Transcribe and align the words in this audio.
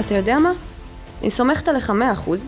אתה 0.00 0.14
יודע 0.14 0.38
מה? 0.38 0.52
אני 1.20 1.30
סומכת 1.30 1.68
עליך 1.68 1.90
מאה 1.90 2.12
אחוז. 2.12 2.46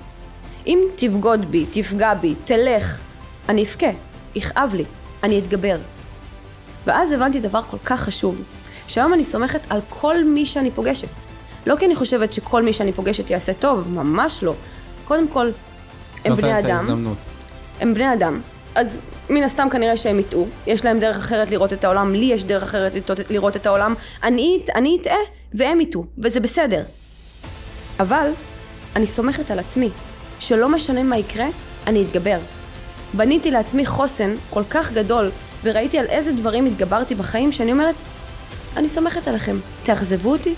אם 0.67 0.79
תבגוד 0.97 1.51
בי, 1.51 1.67
תפגע 1.71 2.15
בי, 2.15 2.35
תלך, 2.45 3.01
אני 3.49 3.63
אבכה, 3.63 3.87
יכאב 4.35 4.75
לי, 4.75 4.85
אני 5.23 5.39
אתגבר. 5.39 5.79
ואז 6.87 7.13
הבנתי 7.13 7.41
דבר 7.41 7.63
כל 7.63 7.77
כך 7.85 8.01
חשוב, 8.01 8.43
שהיום 8.89 9.15
אני 9.15 9.25
סומכת 9.25 9.61
על 9.69 9.81
כל 9.89 10.25
מי 10.25 10.47
שאני 10.47 10.71
פוגשת. 10.71 11.09
לא 11.67 11.77
כי 11.77 11.87
אני 11.87 11.97
חושבת 11.97 12.33
שכל 12.33 12.63
מי 12.63 12.73
שאני 12.73 12.93
פוגשת 12.93 13.31
יעשה 13.31 13.55
טוב, 13.55 13.89
ממש 13.89 14.43
לא. 14.43 14.55
קודם 15.05 15.29
כל, 15.29 15.51
הם 16.25 16.37
בני 16.37 16.59
אדם. 16.59 17.07
הם 17.81 17.95
בני 17.95 18.13
אדם. 18.13 18.41
אז 18.75 18.99
מן 19.31 19.43
הסתם 19.43 19.69
כנראה 19.71 19.97
שהם 19.97 20.19
יטעו, 20.19 20.47
יש 20.67 20.85
להם 20.85 20.99
דרך 20.99 21.17
אחרת 21.17 21.51
לראות 21.51 21.73
את 21.73 21.85
העולם, 21.85 22.15
לי 22.15 22.25
יש 22.25 22.45
דרך 22.45 22.63
אחרת 22.63 22.93
לראות 23.31 23.57
את 23.57 23.67
העולם, 23.67 23.95
אני, 24.23 24.63
אני 24.75 24.99
אטעה 25.01 25.19
והם 25.55 25.81
יטעו, 25.81 26.05
וזה 26.19 26.41
בסדר. 26.41 26.83
אבל 28.01 28.31
אני 28.97 29.07
סומכת 29.07 29.51
על 29.51 29.59
עצמי, 29.59 29.91
שלא 30.39 30.69
משנה 30.69 31.03
מה 31.03 31.17
יקרה, 31.17 31.47
אני 31.87 32.03
אתגבר. 32.03 32.39
בניתי 33.15 33.51
לעצמי 33.51 33.87
חוסן 33.87 34.35
כל 34.51 34.63
כך 34.71 34.93
גדול, 34.93 35.31
וראיתי 35.63 35.99
על 35.99 36.07
איזה 36.07 36.33
דברים 36.33 36.67
התגברתי 36.67 37.15
בחיים, 37.15 37.53
שאני 37.53 37.73
אומרת, 37.73 37.95
אני 38.77 38.89
סומכת 38.89 39.29
עליכם. 39.29 39.57
תאכזבו 39.83 40.33
אותי, 40.33 40.55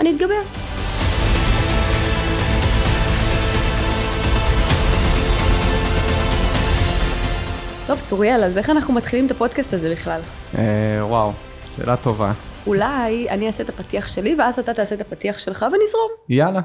אני 0.00 0.10
אתגבר. 0.10 0.42
טוב, 7.86 8.00
צוריאל, 8.00 8.44
אז 8.44 8.58
איך 8.58 8.70
אנחנו 8.70 8.94
מתחילים 8.94 9.26
את 9.26 9.30
הפודקאסט 9.30 9.72
הזה 9.72 9.90
בכלל? 9.92 10.20
אה, 10.58 10.62
וואו, 11.00 11.32
שאלה 11.76 11.96
טובה. 11.96 12.32
אולי 12.66 13.30
אני 13.30 13.46
אעשה 13.46 13.62
את 13.62 13.68
הפתיח 13.68 14.08
שלי, 14.08 14.34
ואז 14.38 14.58
אתה 14.58 14.74
תעשה 14.74 14.94
את 14.94 15.00
הפתיח 15.00 15.38
שלך 15.38 15.62
ונזרום. 15.62 16.10
יאללה. 16.28 16.60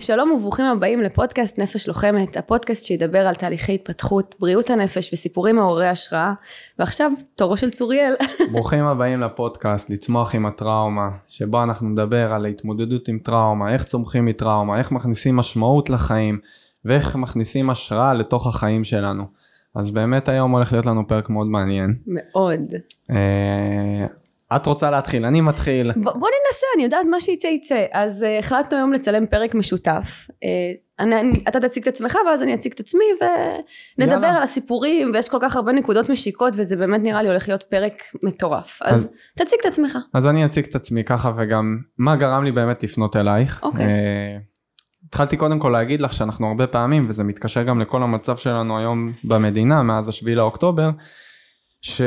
שלום 0.00 0.30
וברוכים 0.30 0.66
הבאים 0.66 1.00
לפודקאסט 1.00 1.58
נפש 1.58 1.88
לוחמת, 1.88 2.36
הפודקאסט 2.36 2.86
שידבר 2.86 3.26
על 3.26 3.34
תהליכי 3.34 3.74
התפתחות, 3.74 4.34
בריאות 4.40 4.70
הנפש 4.70 5.12
וסיפורים 5.12 5.56
מעוררי 5.56 5.88
השראה. 5.88 6.32
ועכשיו, 6.78 7.12
תורו 7.34 7.56
של 7.56 7.70
צוריאל. 7.70 8.14
ברוכים 8.52 8.84
הבאים 8.84 9.20
לפודקאסט, 9.20 9.90
לצמוח 9.90 10.34
עם 10.34 10.46
הטראומה, 10.46 11.08
שבו 11.28 11.62
אנחנו 11.62 11.88
נדבר 11.88 12.32
על 12.32 12.44
ההתמודדות 12.44 13.08
עם 13.08 13.18
טראומה, 13.18 13.72
איך 13.72 13.84
צומחים 13.84 14.26
מטראומה, 14.26 14.78
איך 14.78 14.92
מכניסים 14.92 15.36
משמעות 15.36 15.90
לחיים, 15.90 16.38
ואיך 16.84 17.16
מכניסים 17.16 17.70
השראה 17.70 18.14
לתוך 18.14 18.46
החיים 18.46 18.84
שלנו. 18.84 19.24
אז 19.74 19.90
באמת 19.90 20.28
היום 20.28 20.50
הולך 20.50 20.72
להיות 20.72 20.86
לנו 20.86 21.08
פרק 21.08 21.30
מאוד 21.30 21.46
מעניין. 21.46 21.94
מאוד. 22.06 22.60
אה, 24.52 24.56
את 24.56 24.66
רוצה 24.66 24.90
להתחיל, 24.90 25.24
אני 25.24 25.40
מתחיל. 25.40 25.92
ב- 25.92 26.02
בוא 26.02 26.12
ננסה, 26.12 26.66
אני 26.74 26.82
יודעת 26.82 27.06
מה 27.10 27.20
שיצא 27.20 27.46
יצא. 27.46 27.86
אז 27.92 28.22
uh, 28.22 28.38
החלטנו 28.38 28.78
היום 28.78 28.92
לצלם 28.92 29.26
פרק 29.26 29.54
משותף. 29.54 30.26
Uh, 30.28 30.34
אני, 30.98 31.20
אני, 31.20 31.44
אתה 31.48 31.60
תציג 31.60 31.82
את 31.82 31.88
עצמך 31.88 32.18
ואז 32.26 32.42
אני 32.42 32.54
אציג 32.54 32.72
את 32.72 32.80
עצמי 32.80 33.04
ונדבר 33.20 34.14
יאללה. 34.14 34.36
על 34.36 34.42
הסיפורים 34.42 35.10
ויש 35.14 35.28
כל 35.28 35.38
כך 35.42 35.56
הרבה 35.56 35.72
נקודות 35.72 36.08
משיקות 36.08 36.54
וזה 36.56 36.76
באמת 36.76 37.00
נראה 37.02 37.22
לי 37.22 37.28
הולך 37.28 37.48
להיות 37.48 37.62
פרק 37.62 38.02
מטורף. 38.24 38.82
אז, 38.82 38.94
אז 38.94 39.08
תציג 39.36 39.58
את 39.60 39.66
עצמך. 39.66 39.98
אז 40.14 40.26
אני 40.26 40.44
אציג 40.44 40.64
את 40.64 40.74
עצמי 40.74 41.04
ככה 41.04 41.32
וגם 41.38 41.78
מה 41.98 42.16
גרם 42.16 42.44
לי 42.44 42.52
באמת 42.52 42.82
לפנות 42.82 43.16
אלייך. 43.16 43.60
אוקיי. 43.62 43.86
Uh, 43.86 44.50
התחלתי 45.08 45.36
קודם 45.36 45.58
כל 45.58 45.70
להגיד 45.70 46.00
לך 46.00 46.14
שאנחנו 46.14 46.48
הרבה 46.48 46.66
פעמים 46.66 47.06
וזה 47.08 47.24
מתקשר 47.24 47.62
גם 47.62 47.80
לכל 47.80 48.02
המצב 48.02 48.36
שלנו 48.36 48.78
היום 48.78 49.12
במדינה 49.24 49.82
מאז 49.82 50.08
השביעי 50.08 50.36
לאוקטובר. 50.36 50.90
ש... 51.82 52.02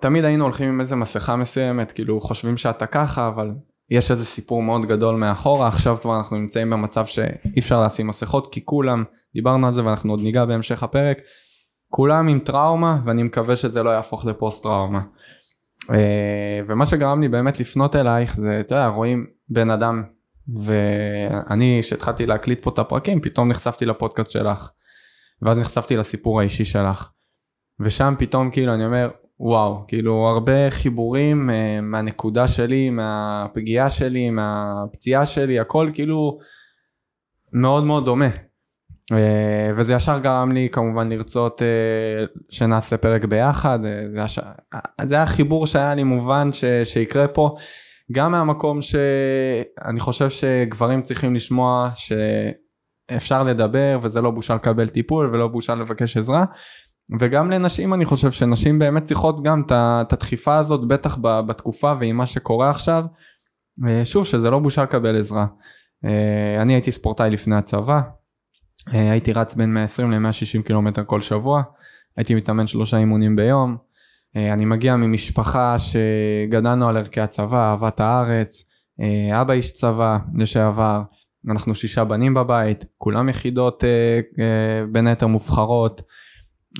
תמיד 0.00 0.24
היינו 0.24 0.44
הולכים 0.44 0.68
עם 0.68 0.80
איזה 0.80 0.96
מסכה 0.96 1.36
מסוימת, 1.36 1.92
כאילו 1.92 2.20
חושבים 2.20 2.56
שאתה 2.56 2.86
ככה, 2.86 3.28
אבל 3.28 3.50
יש 3.90 4.10
איזה 4.10 4.24
סיפור 4.24 4.62
מאוד 4.62 4.86
גדול 4.86 5.16
מאחורה, 5.16 5.68
עכשיו 5.68 5.96
כבר 6.02 6.16
אנחנו 6.16 6.36
נמצאים 6.36 6.70
במצב 6.70 7.06
שאי 7.06 7.58
אפשר 7.58 7.82
לשים 7.82 8.06
מסכות, 8.06 8.52
כי 8.52 8.64
כולם, 8.64 9.04
דיברנו 9.34 9.66
על 9.66 9.74
זה 9.74 9.84
ואנחנו 9.84 10.12
עוד 10.12 10.20
ניגע 10.20 10.44
בהמשך 10.44 10.82
הפרק, 10.82 11.18
כולם 11.88 12.28
עם 12.28 12.38
טראומה, 12.38 12.98
ואני 13.04 13.22
מקווה 13.22 13.56
שזה 13.56 13.82
לא 13.82 13.90
יהפוך 13.90 14.24
לפוסט 14.24 14.62
טראומה. 14.62 15.00
אה, 15.90 16.60
ומה 16.68 16.86
שגרם 16.86 17.22
לי 17.22 17.28
באמת 17.28 17.60
לפנות 17.60 17.96
אלייך 17.96 18.36
זה, 18.36 18.60
אתה 18.60 18.74
יודע, 18.74 18.86
רואים 18.86 19.26
בן 19.48 19.70
אדם, 19.70 20.02
ואני, 20.56 21.78
כשהתחלתי 21.82 22.26
להקליט 22.26 22.62
פה 22.62 22.70
את 22.70 22.78
הפרקים, 22.78 23.20
פתאום 23.20 23.48
נחשפתי 23.48 23.86
לפודקאסט 23.86 24.30
שלך, 24.30 24.70
ואז 25.42 25.58
נחשפתי 25.58 25.96
לסיפור 25.96 26.40
האישי 26.40 26.64
שלך. 26.64 27.08
ושם 27.80 28.14
פתאום 28.18 28.50
כאילו 28.50 28.74
אני 28.74 28.86
אומר 28.86 29.10
וואו, 29.40 29.84
כאילו 29.88 30.28
הרבה 30.28 30.70
חיבורים 30.70 31.50
uh, 31.50 31.80
מהנקודה 31.82 32.48
שלי, 32.48 32.90
מהפגיעה 32.90 33.90
שלי, 33.90 34.30
מהפציעה 34.30 35.26
שלי, 35.26 35.60
הכל 35.60 35.90
כאילו 35.94 36.38
מאוד 37.52 37.84
מאוד 37.84 38.04
דומה. 38.04 38.28
Uh, 39.12 39.16
וזה 39.76 39.92
ישר 39.92 40.18
גרם 40.18 40.52
לי 40.52 40.68
כמובן 40.72 41.08
לרצות 41.08 41.62
uh, 41.62 41.64
שנעשה 42.50 42.96
פרק 42.96 43.24
ביחד, 43.24 43.78
uh, 43.82 44.14
זה, 44.14 44.22
הש... 44.22 44.38
זה 45.02 45.14
היה 45.14 45.26
חיבור 45.26 45.66
שהיה 45.66 45.94
לי 45.94 46.04
מובן 46.04 46.52
ש... 46.52 46.64
שיקרה 46.84 47.28
פה, 47.28 47.54
גם 48.12 48.32
מהמקום 48.32 48.80
שאני 48.80 50.00
חושב 50.00 50.30
שגברים 50.30 51.02
צריכים 51.02 51.34
לשמוע 51.34 51.90
שאפשר 51.94 53.42
לדבר 53.42 53.98
וזה 54.02 54.20
לא 54.20 54.30
בושה 54.30 54.54
לקבל 54.54 54.88
טיפול 54.88 55.34
ולא 55.34 55.48
בושה 55.48 55.74
לבקש 55.74 56.16
עזרה. 56.16 56.44
וגם 57.20 57.50
לנשים 57.50 57.94
אני 57.94 58.04
חושב 58.04 58.30
שנשים 58.32 58.78
באמת 58.78 59.02
צריכות 59.02 59.42
גם 59.42 59.62
את 59.70 60.12
הדחיפה 60.12 60.56
הזאת 60.56 60.88
בטח 60.88 61.18
בתקופה 61.20 61.92
ועם 62.00 62.16
מה 62.16 62.26
שקורה 62.26 62.70
עכשיו. 62.70 63.04
שוב 64.04 64.26
שזה 64.26 64.50
לא 64.50 64.58
בושה 64.58 64.82
לקבל 64.82 65.18
עזרה. 65.18 65.46
אה, 66.04 66.62
אני 66.62 66.72
הייתי 66.72 66.92
ספורטאי 66.92 67.30
לפני 67.30 67.56
הצבא, 67.56 68.00
אה, 68.94 69.10
הייתי 69.10 69.32
רץ 69.32 69.54
בין 69.54 69.74
120 69.74 70.10
ל-160 70.10 70.62
קילומטר 70.66 71.04
כל 71.06 71.20
שבוע, 71.20 71.62
הייתי 72.16 72.34
מתאמן 72.34 72.66
שלושה 72.66 72.96
אימונים 72.96 73.36
ביום, 73.36 73.76
אה, 74.36 74.52
אני 74.52 74.64
מגיע 74.64 74.96
ממשפחה 74.96 75.76
שגדלנו 75.78 76.88
על 76.88 76.96
ערכי 76.96 77.20
הצבא, 77.20 77.70
אהבת 77.70 78.00
הארץ, 78.00 78.64
אבא 79.34 79.52
איש 79.52 79.72
צבא 79.72 80.18
לשעבר, 80.34 81.02
אנחנו 81.50 81.74
שישה 81.74 82.04
בנים 82.04 82.34
בבית, 82.34 82.84
כולם 82.98 83.28
יחידות 83.28 83.84
בין 84.92 85.06
היתר 85.06 85.26
מובחרות. 85.26 86.02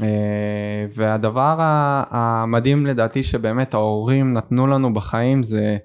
אה, 0.03 0.87
והדבר 0.95 1.57
המדהים 2.11 2.87
לדעתי 2.87 3.23
שבאמת 3.23 3.75
ההורים 3.75 4.33
נתנו 4.33 4.67
לנו 4.67 4.95
בחיים 4.95 5.43
זה 5.43 5.77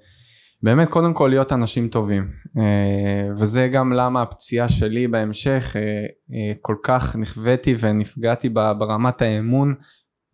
באמת 0.63 0.89
קודם 0.89 1.13
כל 1.13 1.27
להיות 1.27 1.53
אנשים 1.53 1.87
טובים. 1.87 2.27
אה, 2.57 3.33
וזה 3.37 3.67
גם 3.67 3.93
למה 3.93 4.21
הפציעה 4.21 4.69
שלי 4.69 5.07
בהמשך 5.07 5.75
אה, 5.75 6.51
כל 6.61 6.75
כך 6.83 7.15
נכוויתי 7.15 7.75
ונפגעתי 7.79 8.49
ברמת 8.49 9.21
האמון 9.21 9.73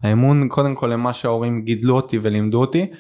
האמון 0.03 0.47
קודם 0.47 0.75
כל 0.75 0.87
למה 0.87 1.13
שההורים 1.13 1.61
גידלו 1.61 1.95
אותי 1.95 2.19
ולימדו 2.21 2.61
אותי 2.61 2.91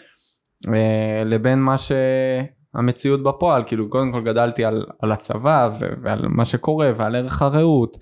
לבין 1.25 1.59
מה 1.59 1.75
שהמציאות 1.77 3.23
בפועל. 3.23 3.63
כאילו 3.67 3.89
קודם 3.89 4.11
כל 4.11 4.23
גדלתי 4.23 4.65
על, 4.65 4.85
על 5.01 5.11
הצבא 5.11 5.69
ועל 6.03 6.27
מה 6.27 6.45
שקורה 6.45 6.91
ועל 6.95 7.15
ערך 7.15 7.41
הרעות 7.41 7.97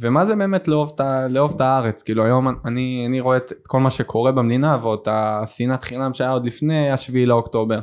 ומה 0.00 0.26
זה 0.26 0.36
באמת 0.36 0.68
לאהוב 0.68 0.92
את, 0.94 1.00
לאהוב 1.30 1.52
את 1.54 1.60
הארץ 1.60 2.02
כאילו 2.02 2.24
היום 2.24 2.48
אני, 2.66 3.04
אני 3.06 3.20
רואה 3.20 3.36
את 3.36 3.52
כל 3.66 3.80
מה 3.80 3.90
שקורה 3.90 4.32
במדינה 4.32 4.78
ועוד 4.82 5.00
השנאת 5.06 5.84
חינם 5.84 6.14
שהיה 6.14 6.30
עוד 6.30 6.46
לפני 6.46 6.90
השביעי 6.90 7.26
לאוקטובר 7.26 7.80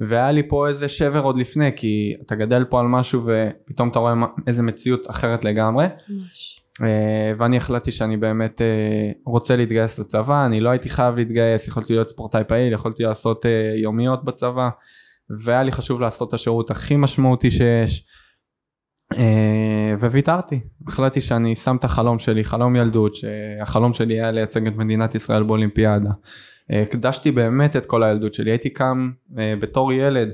והיה 0.00 0.32
לי 0.32 0.48
פה 0.48 0.68
איזה 0.68 0.88
שבר 0.88 1.22
עוד 1.22 1.38
לפני 1.38 1.70
כי 1.76 2.14
אתה 2.26 2.34
גדל 2.34 2.64
פה 2.64 2.80
על 2.80 2.86
משהו 2.86 3.22
ופתאום 3.24 3.88
אתה 3.88 3.98
רואה 3.98 4.14
איזה 4.46 4.62
מציאות 4.62 5.10
אחרת 5.10 5.44
לגמרי. 5.44 5.86
ממש. 6.08 6.60
אה, 6.82 7.32
ואני 7.38 7.56
החלטתי 7.56 7.90
שאני 7.90 8.16
באמת 8.16 8.60
אה, 8.60 9.10
רוצה 9.26 9.56
להתגייס 9.56 9.98
לצבא 9.98 10.46
אני 10.46 10.60
לא 10.60 10.70
הייתי 10.70 10.88
חייב 10.88 11.16
להתגייס 11.16 11.68
יכולתי 11.68 11.92
להיות 11.92 12.08
ספורטאי 12.08 12.44
פעיל 12.48 12.72
יכולתי 12.72 13.02
לעשות 13.02 13.46
אה, 13.46 13.72
יומיות 13.76 14.24
בצבא 14.24 14.68
והיה 15.44 15.62
לי 15.62 15.72
חשוב 15.72 16.00
לעשות 16.00 16.28
את 16.28 16.34
השירות 16.34 16.70
הכי 16.70 16.96
משמעותי 16.96 17.50
שיש. 17.50 18.04
אה, 19.18 19.94
וויתרתי, 20.10 20.60
החלטתי 20.88 21.20
שאני 21.20 21.54
שם 21.54 21.76
את 21.76 21.84
החלום 21.84 22.18
שלי, 22.18 22.44
חלום 22.44 22.76
ילדות, 22.76 23.14
שהחלום 23.14 23.92
שלי 23.92 24.14
היה 24.14 24.30
לייצג 24.30 24.66
את 24.66 24.76
מדינת 24.76 25.14
ישראל 25.14 25.42
באולימפיאדה. 25.42 26.10
אה, 26.72 26.82
הקדשתי 26.82 27.32
באמת 27.32 27.76
את 27.76 27.86
כל 27.86 28.02
הילדות 28.02 28.34
שלי, 28.34 28.50
הייתי 28.50 28.70
קם 28.70 29.10
אה, 29.38 29.54
בתור 29.60 29.92
ילד 29.92 30.28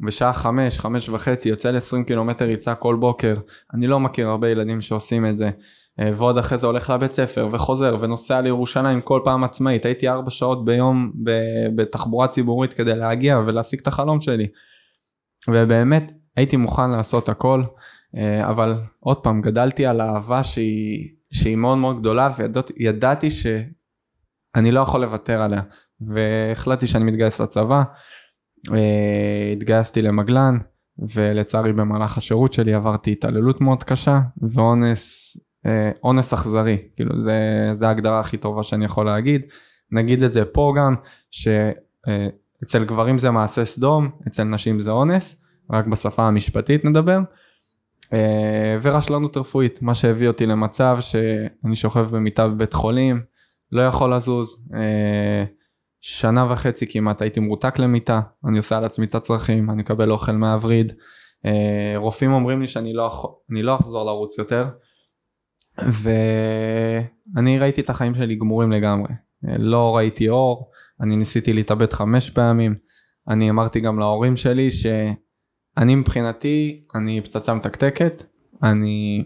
בשעה 0.00 0.32
חמש, 0.32 0.78
חמש 0.78 1.08
וחצי, 1.08 1.48
יוצא 1.48 1.70
ל-20 1.70 2.04
קילומטר 2.06 2.44
ריצה 2.44 2.74
כל 2.74 2.96
בוקר, 2.96 3.36
אני 3.74 3.86
לא 3.86 4.00
מכיר 4.00 4.28
הרבה 4.28 4.48
ילדים 4.48 4.80
שעושים 4.80 5.26
את 5.26 5.38
זה, 5.38 5.50
ועוד 6.16 6.38
אחרי 6.38 6.58
זה 6.58 6.66
הולך 6.66 6.90
לבית 6.90 7.12
ספר 7.12 7.48
וחוזר 7.52 7.96
ונוסע 8.00 8.40
לירושלים 8.40 9.00
כל 9.00 9.20
פעם 9.24 9.44
עצמאית, 9.44 9.84
הייתי 9.84 10.08
ארבע 10.08 10.30
שעות 10.30 10.64
ביום 10.64 11.12
בתחבורה 11.76 12.28
ציבורית 12.28 12.72
כדי 12.72 12.94
להגיע 12.94 13.38
ולהשיג 13.38 13.80
את 13.80 13.86
החלום 13.86 14.20
שלי. 14.20 14.46
ובאמת 15.48 16.12
הייתי 16.36 16.56
מוכן 16.56 16.90
לעשות 16.90 17.28
הכל. 17.28 17.62
אה, 18.16 18.50
אבל 18.50 18.74
עוד 19.00 19.16
פעם 19.16 19.40
גדלתי 19.40 19.86
על 19.86 20.00
אהבה 20.00 20.42
שהיא, 20.42 21.08
שהיא 21.32 21.56
מאוד 21.56 21.78
מאוד 21.78 22.00
גדולה 22.00 22.30
וידעתי 22.38 23.30
שאני 23.30 24.72
לא 24.72 24.80
יכול 24.80 25.00
לוותר 25.00 25.42
עליה. 25.42 25.62
והחלטתי 26.00 26.86
שאני 26.86 27.04
מתגייס 27.04 27.40
לצבא, 27.40 27.82
אה, 28.72 29.52
התגייסתי 29.52 30.02
למגלן 30.02 30.58
ולצערי 31.14 31.72
במהלך 31.72 32.18
השירות 32.18 32.52
שלי 32.52 32.74
עברתי 32.74 33.12
התעללות 33.12 33.60
מאוד 33.60 33.84
קשה 33.84 34.20
ואונס 34.50 35.36
אה, 35.66 35.90
אונס 36.04 36.32
אכזרי. 36.32 36.78
כאילו 36.96 37.22
זה, 37.22 37.70
זה 37.72 37.88
ההגדרה 37.88 38.20
הכי 38.20 38.36
טובה 38.36 38.62
שאני 38.62 38.84
יכול 38.84 39.06
להגיד. 39.06 39.42
נגיד 39.92 40.22
את 40.22 40.32
זה 40.32 40.44
פה 40.44 40.74
גם 40.76 40.94
שאצל 41.30 42.84
גברים 42.84 43.18
זה 43.18 43.30
מעשה 43.30 43.64
סדום 43.64 44.10
אצל 44.28 44.44
נשים 44.44 44.80
זה 44.80 44.90
אונס. 44.90 45.42
רק 45.72 45.86
בשפה 45.86 46.22
המשפטית 46.22 46.84
נדבר 46.84 47.18
ורשלנות 48.82 49.36
רפואית 49.36 49.82
מה 49.82 49.94
שהביא 49.94 50.28
אותי 50.28 50.46
למצב 50.46 50.98
שאני 51.00 51.76
שוכב 51.76 52.16
במיטה 52.16 52.48
בבית 52.48 52.72
חולים 52.72 53.22
לא 53.72 53.82
יכול 53.82 54.14
לזוז 54.14 54.68
אה, 54.74 55.44
שנה 56.00 56.52
וחצי 56.52 56.86
כמעט 56.92 57.22
הייתי 57.22 57.40
מרותק 57.40 57.78
למיטה, 57.78 58.20
אני 58.48 58.56
עושה 58.56 58.76
על 58.76 58.84
עצמי 58.84 59.06
את 59.06 59.14
הצרכים, 59.14 59.70
אני 59.70 59.82
מקבל 59.82 60.10
אוכל 60.10 60.32
מהווריד, 60.32 60.92
אה, 61.46 61.94
רופאים 61.96 62.32
אומרים 62.32 62.60
לי 62.60 62.66
שאני 62.66 62.92
לא, 62.92 63.10
לא 63.48 63.74
אחזור 63.74 64.04
לרוץ 64.04 64.38
יותר, 64.38 64.68
ואני 65.78 67.58
ראיתי 67.58 67.80
את 67.80 67.90
החיים 67.90 68.14
שלי 68.14 68.34
גמורים 68.34 68.72
לגמרי, 68.72 69.12
אה, 69.48 69.58
לא 69.58 69.96
ראיתי 69.96 70.28
אור, 70.28 70.70
אני 71.00 71.16
ניסיתי 71.16 71.52
להתאבד 71.52 71.92
חמש 71.92 72.30
פעמים, 72.30 72.74
אני 73.28 73.50
אמרתי 73.50 73.80
גם 73.80 73.98
להורים 73.98 74.36
שלי 74.36 74.70
שאני 75.78 75.94
מבחינתי, 75.94 76.84
אני 76.94 77.20
פצצה 77.20 77.54
מתקתקת, 77.54 78.22
אני, 78.62 79.24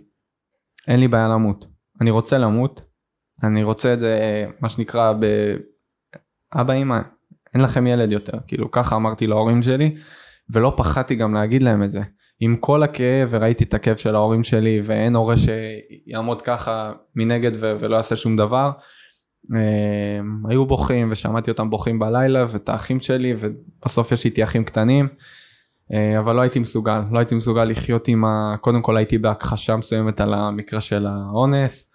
אין 0.89 1.01
לי 1.01 1.09
בעיה 1.09 1.29
למות, 1.29 1.67
אני 2.01 2.11
רוצה 2.11 2.39
למות, 2.39 2.85
אני 3.43 3.63
רוצה 3.63 3.95
את 3.95 4.01
זה 4.01 4.47
מה 4.61 4.69
שנקרא 4.69 5.13
ב... 5.13 5.27
אבא 6.55 6.75
אמא 6.75 7.01
אין 7.55 7.63
לכם 7.63 7.87
ילד 7.87 8.13
יותר. 8.13 8.39
כאילו 8.47 8.71
ככה 8.71 8.97
אמרתי 8.97 9.27
להורים 9.27 9.63
שלי 9.63 9.97
ולא 10.51 10.75
פחדתי 10.77 11.15
גם 11.15 11.35
להגיד 11.35 11.63
להם 11.63 11.83
את 11.83 11.93
זה. 11.93 12.01
עם 12.41 12.57
כל 12.57 12.83
הכאב 12.83 13.29
וראיתי 13.31 13.65
את 13.65 13.75
הכאב 13.75 13.97
של 13.97 14.15
ההורים 14.15 14.45
שלי 14.45 14.81
ואין 14.85 15.17
הורה 15.17 15.35
שיעמוד 15.37 16.43
ככה 16.43 16.93
מנגד 17.17 17.51
ו- 17.55 17.77
ולא 17.81 17.97
יעשה 17.97 18.17
שום 18.17 18.37
דבר 18.37 18.71
הם, 19.51 20.43
היו 20.49 20.67
בוכים 20.67 21.09
ושמעתי 21.13 21.51
אותם 21.51 21.71
בוכים 21.71 21.99
בלילה 21.99 22.45
ואת 22.49 22.69
האחים 22.69 23.01
שלי 23.01 23.35
ובסוף 23.39 24.13
יש 24.13 24.25
איתי 24.25 24.45
אחים 24.45 24.65
קטנים 24.65 25.09
אבל 26.19 26.37
לא 26.37 26.41
הייתי 26.41 26.59
מסוגל 26.59 27.01
לא 27.11 27.19
הייתי 27.19 27.35
מסוגל 27.35 27.65
לחיות 27.65 28.09
עם 28.09 28.25
ה... 28.25 28.55
קודם 28.61 28.83
כל 28.83 28.97
הייתי 28.97 29.19
בהכחשה 29.19 29.77
מסוימת 29.77 30.21
על 30.21 30.35
המקרה 30.35 30.81
של 30.81 31.07
האונס 31.07 31.91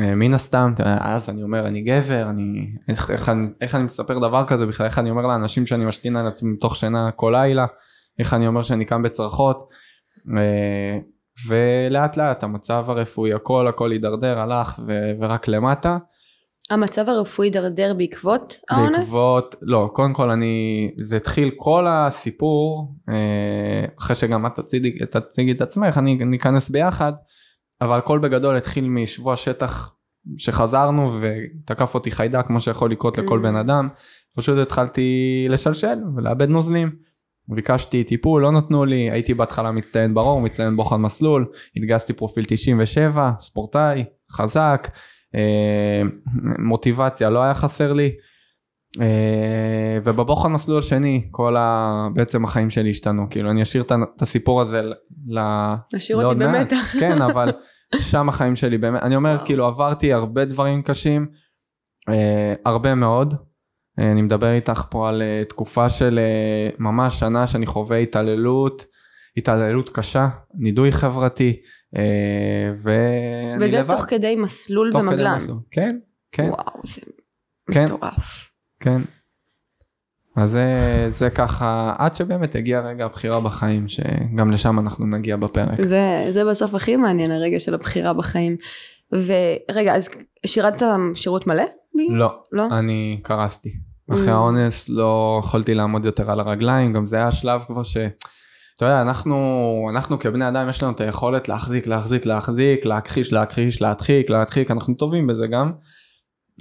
אה, 0.00 0.14
מן 0.14 0.34
הסתם 0.34 0.72
אז 0.84 1.30
אני 1.30 1.42
אומר 1.42 1.66
אני 1.66 1.82
גבר 1.82 2.26
אני 2.30 2.66
איך, 2.88 3.10
איך, 3.10 3.28
אני 3.28 3.46
איך 3.60 3.74
אני 3.74 3.84
מספר 3.84 4.18
דבר 4.18 4.46
כזה 4.46 4.66
בכלל? 4.66 4.86
איך 4.86 4.98
אני 4.98 5.10
אומר 5.10 5.26
לאנשים 5.26 5.66
שאני 5.66 5.84
משתין 5.84 6.16
על 6.16 6.26
עצמי 6.26 6.52
מתוך 6.52 6.76
שינה 6.76 7.10
כל 7.10 7.34
לילה? 7.36 7.66
איך 8.18 8.34
אני 8.34 8.46
אומר 8.46 8.62
שאני 8.62 8.84
קם 8.84 9.02
בצרחות? 9.02 9.68
אה, 10.38 10.98
ולאט 11.48 12.16
לאט 12.16 12.42
המצב 12.42 12.84
הרפואי 12.88 13.34
הכל 13.34 13.68
הכל 13.68 13.90
הידרדר 13.90 14.38
הלך 14.38 14.80
ו, 14.86 15.10
ורק 15.20 15.48
למטה. 15.48 15.98
המצב 16.70 17.08
הרפואי 17.08 17.46
הידרדר 17.46 17.94
בעקבות 17.94 18.60
האונס? 18.70 18.98
בעקבות 18.98 19.54
לא 19.62 19.90
קודם 19.92 20.12
כל 20.12 20.30
אני 20.30 20.90
זה 21.00 21.16
התחיל 21.16 21.50
כל 21.56 21.86
הסיפור 21.88 22.94
אה, 23.08 23.84
אחרי 23.98 24.16
שגם 24.16 24.46
את 24.46 24.56
תציגי, 24.56 24.98
תציגי 25.06 25.52
את 25.52 25.60
עצמך 25.60 25.98
אני 25.98 26.14
ניכנס 26.14 26.70
ביחד. 26.70 27.12
אבל 27.80 27.98
הכל 27.98 28.18
בגדול 28.18 28.56
התחיל 28.56 28.88
משבוע 28.88 29.36
שטח 29.36 29.94
שחזרנו 30.36 31.08
ותקף 31.20 31.94
אותי 31.94 32.10
חיידק 32.10 32.46
כמו 32.46 32.60
שיכול 32.60 32.90
לקרות 32.90 33.18
לכל 33.18 33.38
mm. 33.38 33.42
בן 33.42 33.56
אדם 33.56 33.88
פשוט 34.36 34.58
התחלתי 34.58 35.46
לשלשל 35.50 35.98
ולאבד 36.16 36.48
נוזלים. 36.48 36.90
ביקשתי 37.48 38.04
טיפול 38.04 38.42
לא 38.42 38.52
נתנו 38.52 38.84
לי 38.84 39.10
הייתי 39.10 39.34
בהתחלה 39.34 39.70
מצטיין 39.70 40.14
ברור 40.14 40.40
מצטיין 40.40 40.76
בוחן 40.76 40.96
מסלול 40.96 41.46
התגייסתי 41.76 42.12
פרופיל 42.12 42.44
97 42.48 43.30
ספורטאי 43.38 44.04
חזק 44.32 44.88
מוטיבציה 46.58 47.30
לא 47.30 47.42
היה 47.42 47.54
חסר 47.54 47.92
לי. 47.92 48.10
אה, 49.00 49.98
ובבוחן 50.04 50.52
מסלול 50.52 50.78
השני 50.78 51.28
כל 51.30 51.56
ה... 51.56 52.08
בעצם 52.14 52.44
החיים 52.44 52.70
שלי 52.70 52.90
השתנו. 52.90 53.26
כאילו 53.30 53.50
אני 53.50 53.62
אשאיר 53.62 53.82
את 53.82 54.22
הסיפור 54.22 54.60
הזה 54.60 54.82
ל... 55.28 55.38
אשאיר 55.96 56.24
אותי 56.24 56.38
במתח. 56.38 56.94
כן 57.00 57.22
אבל 57.22 57.52
שם 57.98 58.28
החיים 58.28 58.56
שלי 58.56 58.78
באמת 58.78 59.02
אני 59.02 59.16
אומר 59.16 59.38
כאילו 59.44 59.66
עברתי 59.66 60.12
הרבה 60.12 60.44
דברים 60.44 60.82
קשים 60.82 61.26
אה, 62.08 62.54
הרבה 62.64 62.94
מאוד. 62.94 63.34
אה, 63.98 64.12
אני 64.12 64.22
מדבר 64.22 64.52
איתך 64.52 64.82
פה 64.90 65.08
על 65.08 65.22
תקופה 65.48 65.90
של 65.90 66.20
ממש 66.78 67.18
שנה 67.18 67.46
שאני 67.46 67.66
חווה 67.66 67.96
התעללות 67.96 68.86
התעללות 69.36 69.88
קשה 69.88 70.28
נידוי 70.54 70.92
חברתי 70.92 71.60
ואני 72.76 73.66
וזה 73.66 73.78
לבד. 73.78 73.94
תוך 73.94 74.04
כדי 74.08 74.36
מסלול 74.36 74.90
במגלן. 74.94 75.38
כן 75.70 75.98
כן. 76.32 76.48
וואו 76.50 76.80
זה 76.84 77.00
כן. 77.72 77.84
מטורף. 77.84 78.50
כן. 78.80 79.00
אז 80.36 80.50
זה, 80.50 81.06
זה 81.08 81.30
ככה 81.30 81.94
עד 81.98 82.16
שבאמת 82.16 82.54
הגיע 82.54 82.80
רגע 82.80 83.04
הבחירה 83.04 83.40
בחיים 83.40 83.88
שגם 83.88 84.50
לשם 84.50 84.78
אנחנו 84.78 85.06
נגיע 85.06 85.36
בפרק. 85.36 85.82
זה, 85.82 86.28
זה 86.30 86.44
בסוף 86.44 86.74
הכי 86.74 86.96
מעניין 86.96 87.30
הרגע 87.30 87.60
של 87.60 87.74
הבחירה 87.74 88.12
בחיים. 88.12 88.56
ורגע 89.12 89.94
אז 89.94 90.08
שירתת 90.46 90.86
שירות 91.14 91.46
מלא? 91.46 91.64
לא, 92.10 92.40
לא? 92.52 92.66
אני 92.78 93.20
קרסתי. 93.22 93.72
אחרי 94.12 94.28
mm. 94.28 94.30
האונס 94.30 94.88
לא 94.88 95.40
יכולתי 95.44 95.74
לעמוד 95.74 96.04
יותר 96.04 96.30
על 96.30 96.40
הרגליים 96.40 96.92
גם 96.92 97.06
זה 97.06 97.16
היה 97.16 97.32
שלב 97.32 97.60
כבר 97.66 97.82
ש... 97.82 97.96
אתה 98.80 98.88
יודע 98.88 99.02
אנחנו 99.02 99.86
אנחנו 99.90 100.18
כבני 100.18 100.48
אדם 100.48 100.68
יש 100.68 100.82
לנו 100.82 100.92
את 100.92 101.00
היכולת 101.00 101.48
להחזיק 101.48 101.86
להחזיק 101.86 102.26
להחזיק 102.26 102.84
להכחיש 102.84 103.32
להכחיש 103.32 103.82
להדחיק 103.82 104.30
להדחיק 104.30 104.70
אנחנו 104.70 104.94
טובים 104.94 105.26
בזה 105.26 105.46
גם. 105.46 105.72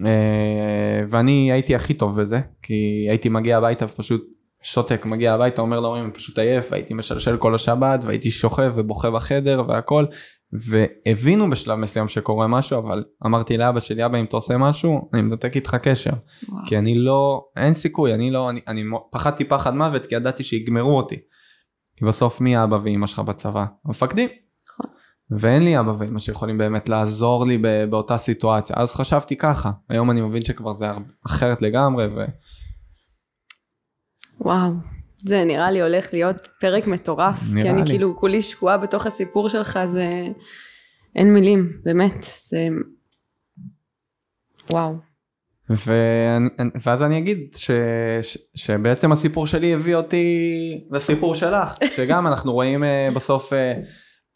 אה, 0.06 1.02
ואני 1.10 1.52
הייתי 1.52 1.76
הכי 1.76 1.94
טוב 1.94 2.22
בזה 2.22 2.40
כי 2.62 3.08
הייתי 3.10 3.30
מגיע 3.30 3.58
הביתה 3.58 3.86
ופשוט 3.86 4.24
שותק 4.62 5.06
מגיע 5.06 5.34
הביתה 5.34 5.62
אומר 5.62 5.80
להורים 5.80 6.04
אני 6.04 6.14
פשוט 6.14 6.40
עייף 6.40 6.74
הייתי 6.74 6.94
משלשל 6.94 7.38
כל 7.38 7.56
השבת 7.56 8.00
והייתי 8.04 8.32
שוכב 8.32 8.72
ובוכה 8.76 9.12
בחדר 9.12 9.64
והכל 9.68 10.06
והבינו 10.54 11.50
בשלב 11.50 11.78
מסוים 11.78 12.08
שקורה 12.08 12.48
משהו 12.48 12.80
אבל 12.80 13.04
אמרתי 13.26 13.58
לאבא 13.58 13.80
שלי 13.80 14.06
אבא 14.06 14.20
אם 14.20 14.26
אתה 14.26 14.38
עושה 14.38 14.58
משהו 14.58 15.10
אני 15.14 15.22
מנתק 15.22 15.56
איתך 15.56 15.76
קשר 15.76 16.12
וואו. 16.50 16.66
כי 16.68 16.78
אני 16.78 16.96
לא 16.96 17.46
אין 17.58 17.74
סיכוי 17.74 18.14
אני 18.14 18.32
לא 18.32 18.50
אני, 18.50 18.60
אני 18.68 18.84
פחדתי 19.12 19.46
פחד 19.46 19.76
מוות 19.76 20.06
כי 20.06 20.16
ידעתי 20.16 20.44
שיגמרו 20.44 20.98
אותי. 20.98 21.16
כי 22.00 22.06
בסוף 22.06 22.42
מי 22.42 22.64
אבא 22.64 22.80
ואמא 22.84 23.08
שלך 23.08 23.20
בצבא? 23.20 23.66
המפקדים. 23.86 24.30
ואין 25.32 25.64
לי 25.64 25.80
אבא 25.80 25.94
ואמא 26.00 26.20
שיכולים 26.20 26.58
באמת 26.58 26.90
לעזור 26.90 27.46
לי 27.46 27.58
באותה 27.90 28.18
סיטואציה. 28.18 28.76
אז 28.80 28.96
חשבתי 28.96 29.36
ככה. 29.36 29.72
היום 29.90 30.12
אני 30.12 30.22
מבין 30.22 30.42
שכבר 30.42 30.74
זה 30.74 30.86
אחרת 31.26 31.62
לגמרי 31.62 32.08
ו... 32.08 32.26
וואו. 34.42 34.72
זה 35.18 35.44
נראה 35.46 35.72
לי 35.72 35.82
הולך 35.82 36.14
להיות 36.14 36.48
פרק 36.60 36.88
מטורף. 36.88 37.40
כי 37.62 37.70
אני 37.70 37.82
לי. 37.82 37.88
כאילו 37.88 38.18
כולי 38.18 38.42
שקועה 38.42 38.78
בתוך 38.78 39.08
הסיפור 39.08 39.50
שלך 39.50 39.80
זה 39.92 40.28
אין 41.16 41.34
מילים. 41.34 41.70
באמת 41.84 42.26
זה 42.48 42.68
וואו. 44.72 45.09
ואני, 45.70 46.50
ואז 46.86 47.04
אני 47.04 47.18
אגיד 47.18 47.38
ש, 47.56 47.72
ש, 48.22 48.38
שבעצם 48.56 49.12
הסיפור 49.12 49.48
שלי 49.48 49.74
הביא 49.74 49.96
אותי 49.96 50.26
לסיפור 50.92 51.36
שלך 51.36 51.78
שגם 51.96 52.28
אנחנו 52.28 52.54
רואים 52.54 52.84
אה, 52.84 53.10
בסוף 53.16 53.54
אה, 53.54 53.74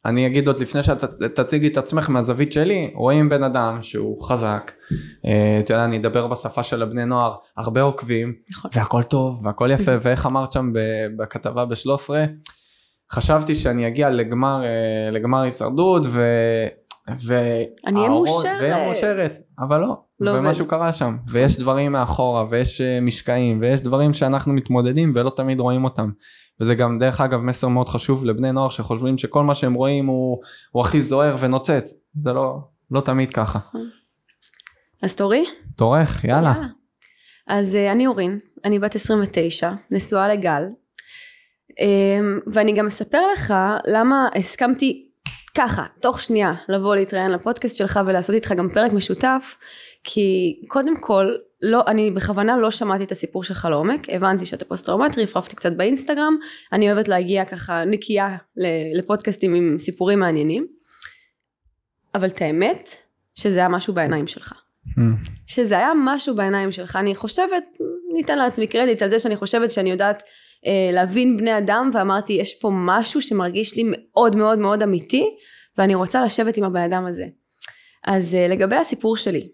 אני 0.06 0.28
אגיד 0.28 0.48
עוד 0.48 0.60
לפני 0.60 0.84
שאת 0.84 1.04
תציגי 1.36 1.68
את 1.68 1.78
עצמך 1.78 2.10
מהזווית 2.10 2.54
שלי, 2.54 2.92
רואים 2.96 3.30
בן 3.30 3.44
אדם 3.44 3.82
שהוא 3.82 4.24
חזק, 4.24 4.72
אה, 5.26 5.60
אתה 5.60 5.74
יודע, 5.74 5.86
אני 5.86 5.98
אדבר 5.98 6.28
בשפה 6.28 6.64
של 6.64 6.82
הבני 6.82 7.06
נוער, 7.06 7.36
הרבה 7.58 7.82
עוקבים, 7.82 8.34
נכון. 8.52 8.72
והכל 8.74 9.04
טוב, 9.04 9.46
והכל 9.46 9.70
יפה, 9.72 9.92
ואיך 10.02 10.26
אמרת 10.26 10.52
שם 10.52 10.72
בכתבה 11.18 11.66
ב-13, 11.66 12.10
חשבתי 13.12 13.56
שאני 13.56 13.88
אגיע 13.88 14.10
לגמר, 14.10 14.62
לגמר 15.12 15.42
הישרדות, 15.42 16.04
ו... 16.06 16.22
ו... 17.28 17.34
אני 17.88 18.00
אהיה 18.00 18.86
מאושרת, 18.86 19.32
אבל 19.60 19.80
לא, 19.80 19.94
לא 20.24 20.32
ומשהו 20.32 20.68
קרה 20.68 20.92
שם, 20.92 21.18
ויש 21.28 21.60
דברים 21.60 21.92
מאחורה, 21.92 22.46
ויש 22.50 22.82
אה, 22.82 23.00
משקעים, 23.02 23.62
ויש 23.62 23.82
דברים 23.82 24.14
שאנחנו 24.14 24.54
מתמודדים 24.54 25.12
ולא 25.16 25.30
תמיד 25.30 25.60
רואים 25.60 25.84
אותם. 25.84 26.10
וזה 26.60 26.76
גם 26.76 27.00
דרך 27.00 27.22
אגב 27.22 27.40
מסר 27.40 27.68
מאוד 27.68 27.90
חשוב 27.90 28.26
לבני 28.26 28.52
נוער 28.52 28.70
שחושבים 28.70 29.18
שכל 29.18 29.44
מה 29.44 29.56
שהם 29.56 29.74
רואים 29.74 30.06
הוא, 30.06 30.42
הוא 30.72 30.82
הכי 30.82 31.02
זוהר 31.02 31.36
ונוצץ 31.40 31.94
זה 32.24 32.34
לא, 32.34 32.58
לא 32.92 33.02
תמיד 33.02 33.34
ככה. 33.34 33.60
אז 35.02 35.16
תורי? 35.16 35.46
תורך 35.76 36.24
יאללה. 36.24 36.54
יאללה. 36.56 36.68
אז 37.48 37.76
uh, 37.76 37.92
אני 37.92 38.08
אורין, 38.08 38.40
אני 38.66 38.80
בת 38.80 38.96
29, 38.96 39.72
נשואה 39.92 40.28
לגל 40.28 40.64
um, 41.72 42.52
ואני 42.54 42.74
גם 42.74 42.88
אספר 42.88 43.22
לך 43.34 43.54
למה 43.86 44.28
הסכמתי 44.36 45.10
ככה 45.58 45.86
תוך 46.02 46.22
שנייה 46.22 46.54
לבוא 46.70 46.96
להתראיין 46.96 47.32
לפודקאסט 47.32 47.78
שלך 47.78 48.00
ולעשות 48.06 48.36
איתך 48.36 48.52
גם 48.52 48.70
פרק 48.70 48.94
משותף 48.94 49.58
כי 50.04 50.62
קודם 50.68 51.02
כל, 51.02 51.36
לא, 51.62 51.84
אני 51.88 52.12
בכוונה 52.12 52.58
לא 52.58 52.72
שמעתי 52.72 53.04
את 53.04 53.12
הסיפור 53.12 53.44
שלך 53.44 53.68
לעומק, 53.70 54.10
הבנתי 54.10 54.46
שאתה 54.46 54.66
פוסט 54.66 54.86
טראומטי, 54.86 55.24
הפרפתי 55.24 55.56
קצת 55.56 55.74
באינסטגרם, 55.74 56.38
אני 56.74 56.92
אוהבת 56.92 57.08
להגיע 57.08 57.46
ככה 57.46 57.86
נקייה 57.86 58.38
לפודקאסטים 58.96 59.56
עם 59.56 59.76
סיפורים 59.78 60.20
מעניינים, 60.20 60.68
אבל 62.16 62.28
את 62.28 62.42
האמת, 62.42 62.90
שזה 63.36 63.60
היה 63.60 63.70
משהו 63.70 63.94
בעיניים 63.94 64.28
שלך. 64.28 64.54
Mm. 64.88 65.02
שזה 65.48 65.78
היה 65.78 65.92
משהו 66.06 66.36
בעיניים 66.36 66.72
שלך, 66.72 66.96
אני 66.96 67.16
חושבת, 67.16 67.64
ניתן 68.14 68.38
לעצמי 68.38 68.68
קרדיט 68.68 69.02
על 69.02 69.10
זה 69.10 69.20
שאני 69.20 69.36
חושבת 69.36 69.72
שאני 69.72 69.92
יודעת 69.92 70.24
אה, 70.66 70.90
להבין 70.92 71.38
בני 71.38 71.58
אדם, 71.58 71.90
ואמרתי, 71.94 72.34
יש 72.34 72.54
פה 72.62 72.72
משהו 72.74 73.22
שמרגיש 73.22 73.78
לי 73.78 73.84
מאוד 73.88 74.36
מאוד 74.36 74.60
מאוד 74.60 74.84
אמיתי, 74.84 75.26
ואני 75.78 75.96
רוצה 75.96 76.26
לשבת 76.26 76.58
עם 76.58 76.64
הבן 76.64 76.82
אדם 76.82 77.06
הזה. 77.06 77.26
אז 78.04 78.36
אה, 78.36 78.48
לגבי 78.48 78.76
הסיפור 78.76 79.18
שלי, 79.18 79.50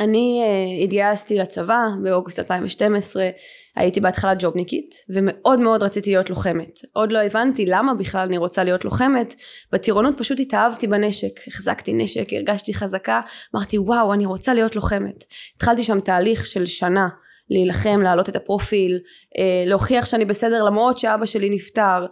אני 0.00 0.42
uh, 0.42 0.84
התגייסתי 0.84 1.38
לצבא 1.38 1.84
באוגוסט 2.02 2.38
2012, 2.38 3.28
הייתי 3.76 4.00
בהתחלה 4.00 4.34
ג'ובניקית 4.38 4.94
ומאוד 5.08 5.60
מאוד 5.60 5.82
רציתי 5.82 6.10
להיות 6.10 6.30
לוחמת. 6.30 6.78
עוד 6.92 7.12
לא 7.12 7.18
הבנתי 7.18 7.66
למה 7.66 7.94
בכלל 7.94 8.26
אני 8.26 8.38
רוצה 8.38 8.64
להיות 8.64 8.84
לוחמת, 8.84 9.34
בטירונות 9.72 10.18
פשוט 10.18 10.40
התאהבתי 10.40 10.86
בנשק, 10.86 11.48
החזקתי 11.48 11.92
נשק, 11.92 12.32
הרגשתי 12.32 12.74
חזקה, 12.74 13.20
אמרתי 13.54 13.78
וואו 13.78 14.12
אני 14.12 14.26
רוצה 14.26 14.54
להיות 14.54 14.76
לוחמת. 14.76 15.24
התחלתי 15.56 15.82
שם 15.82 16.00
תהליך 16.00 16.46
של 16.46 16.66
שנה 16.66 17.08
להילחם, 17.50 18.00
להעלות 18.02 18.28
את 18.28 18.36
הפרופיל, 18.36 18.98
uh, 18.98 19.68
להוכיח 19.68 20.06
שאני 20.06 20.24
בסדר 20.24 20.62
למרות 20.62 20.98
שאבא 20.98 21.26
שלי 21.26 21.50
נפטר. 21.50 22.06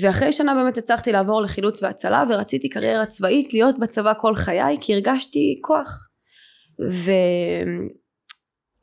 ואחרי 0.00 0.32
שנה 0.32 0.54
באמת 0.54 0.78
הצלחתי 0.78 1.12
לעבור 1.12 1.42
לחילוץ 1.42 1.82
והצלה 1.82 2.24
ורציתי 2.28 2.68
קריירה 2.68 3.06
צבאית 3.06 3.52
להיות 3.52 3.78
בצבא 3.78 4.12
כל 4.20 4.34
חיי 4.34 4.76
כי 4.80 4.94
הרגשתי 4.94 5.58
כוח 5.62 6.08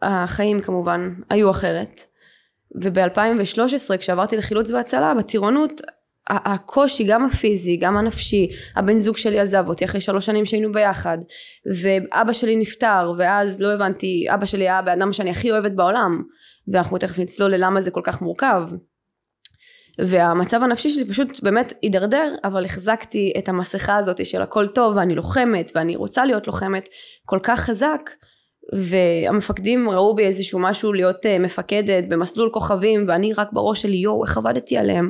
והחיים 0.01 0.61
כמובן 0.61 1.13
היו 1.29 1.51
אחרת. 1.51 2.01
וב-2013 2.81 3.97
כשעברתי 3.97 4.37
לחילוץ 4.37 4.71
והצלה 4.71 5.13
בטירונות 5.13 5.81
הקושי 6.29 7.03
גם 7.03 7.25
הפיזי 7.25 7.77
גם 7.77 7.97
הנפשי 7.97 8.51
הבן 8.75 8.97
זוג 8.97 9.17
שלי 9.17 9.39
עזב 9.39 9.67
אותי 9.67 9.85
אחרי 9.85 10.01
שלוש 10.01 10.25
שנים 10.25 10.45
שהיינו 10.45 10.71
ביחד 10.71 11.17
ואבא 11.81 12.33
שלי 12.33 12.55
נפטר 12.55 13.13
ואז 13.17 13.61
לא 13.61 13.73
הבנתי 13.73 14.25
אבא 14.33 14.45
שלי 14.45 14.63
היה 14.63 14.79
הבן 14.79 14.91
אדם 14.91 15.13
שאני 15.13 15.29
הכי 15.29 15.51
אוהבת 15.51 15.71
בעולם 15.71 16.23
ואנחנו 16.67 16.97
תכף 16.97 17.19
נצלול 17.19 17.51
ללמה 17.51 17.81
זה 17.81 17.91
כל 17.91 18.01
כך 18.03 18.21
מורכב 18.21 18.69
והמצב 19.99 20.63
הנפשי 20.63 20.89
שלי 20.89 21.05
פשוט 21.05 21.43
באמת 21.43 21.73
הידרדר 21.81 22.35
אבל 22.43 22.65
החזקתי 22.65 23.33
את 23.37 23.49
המסכה 23.49 23.95
הזאת 23.95 24.25
של 24.25 24.41
הכל 24.41 24.67
טוב 24.67 24.95
ואני 24.95 25.15
לוחמת 25.15 25.71
ואני 25.75 25.95
רוצה 25.95 26.25
להיות 26.25 26.47
לוחמת 26.47 26.89
כל 27.25 27.39
כך 27.43 27.59
חזק 27.59 28.09
והמפקדים 28.73 29.89
ראו 29.89 30.15
בי 30.15 30.25
איזשהו 30.25 30.59
משהו 30.59 30.93
להיות 30.93 31.25
uh, 31.25 31.39
מפקדת 31.39 32.03
במסלול 32.09 32.49
כוכבים 32.53 33.05
ואני 33.07 33.33
רק 33.33 33.47
בראש 33.51 33.81
שלי 33.81 33.97
יואו 33.97 34.25
איך 34.25 34.37
עבדתי 34.37 34.77
עליהם. 34.77 35.09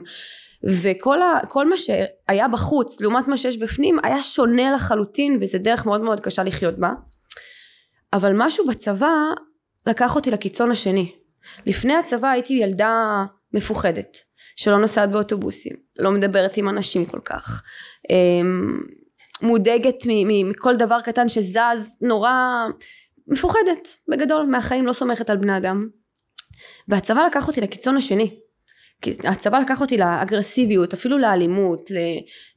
וכל 0.82 1.22
ה, 1.22 1.66
מה 1.66 1.78
שהיה 1.78 2.48
בחוץ 2.48 3.02
לעומת 3.02 3.28
מה 3.28 3.38
שיש 3.38 3.58
בפנים 3.58 3.98
היה 4.04 4.24
שונה 4.24 4.72
לחלוטין 4.72 5.38
וזה 5.42 5.60
דרך 5.60 5.86
מאוד 5.86 6.02
מאוד 6.02 6.20
קשה 6.20 6.44
לחיות 6.44 6.80
בה. 6.80 6.90
אבל 8.14 8.34
משהו 8.36 8.68
בצבא 8.68 9.12
לקח 9.88 10.16
אותי 10.16 10.32
לקיצון 10.32 10.72
השני. 10.72 11.12
לפני 11.66 11.96
הצבא 11.96 12.28
הייתי 12.28 12.54
ילדה 12.54 13.24
מפוחדת 13.54 14.18
שלא 14.56 14.78
נוסעת 14.78 15.12
באוטובוסים, 15.12 15.76
לא 16.00 16.12
מדברת 16.12 16.58
עם 16.58 16.70
אנשים 16.70 17.06
כל 17.06 17.20
כך, 17.26 17.64
אמ, 18.10 18.82
מודאגת 19.42 19.96
מכל 20.50 20.76
דבר 20.76 21.02
קטן 21.02 21.30
שזז, 21.30 21.98
נורא 22.02 22.32
מפוחדת 23.28 23.96
בגדול 24.08 24.46
מהחיים, 24.46 24.86
לא 24.86 24.94
סומכת 24.94 25.30
על 25.30 25.38
בני 25.38 25.58
אדם. 25.58 25.88
והצבא 26.88 27.22
לקח 27.22 27.48
אותי 27.48 27.62
לקיצון 27.62 27.98
השני. 27.98 28.40
הצבא 29.24 29.60
לקח 29.60 29.82
אותי 29.82 29.98
לאגרסיביות, 29.98 30.94
אפילו 30.94 31.18
לאלימות, 31.18 31.90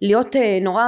להיות 0.02 0.36
אה, 0.36 0.58
נורא 0.62 0.86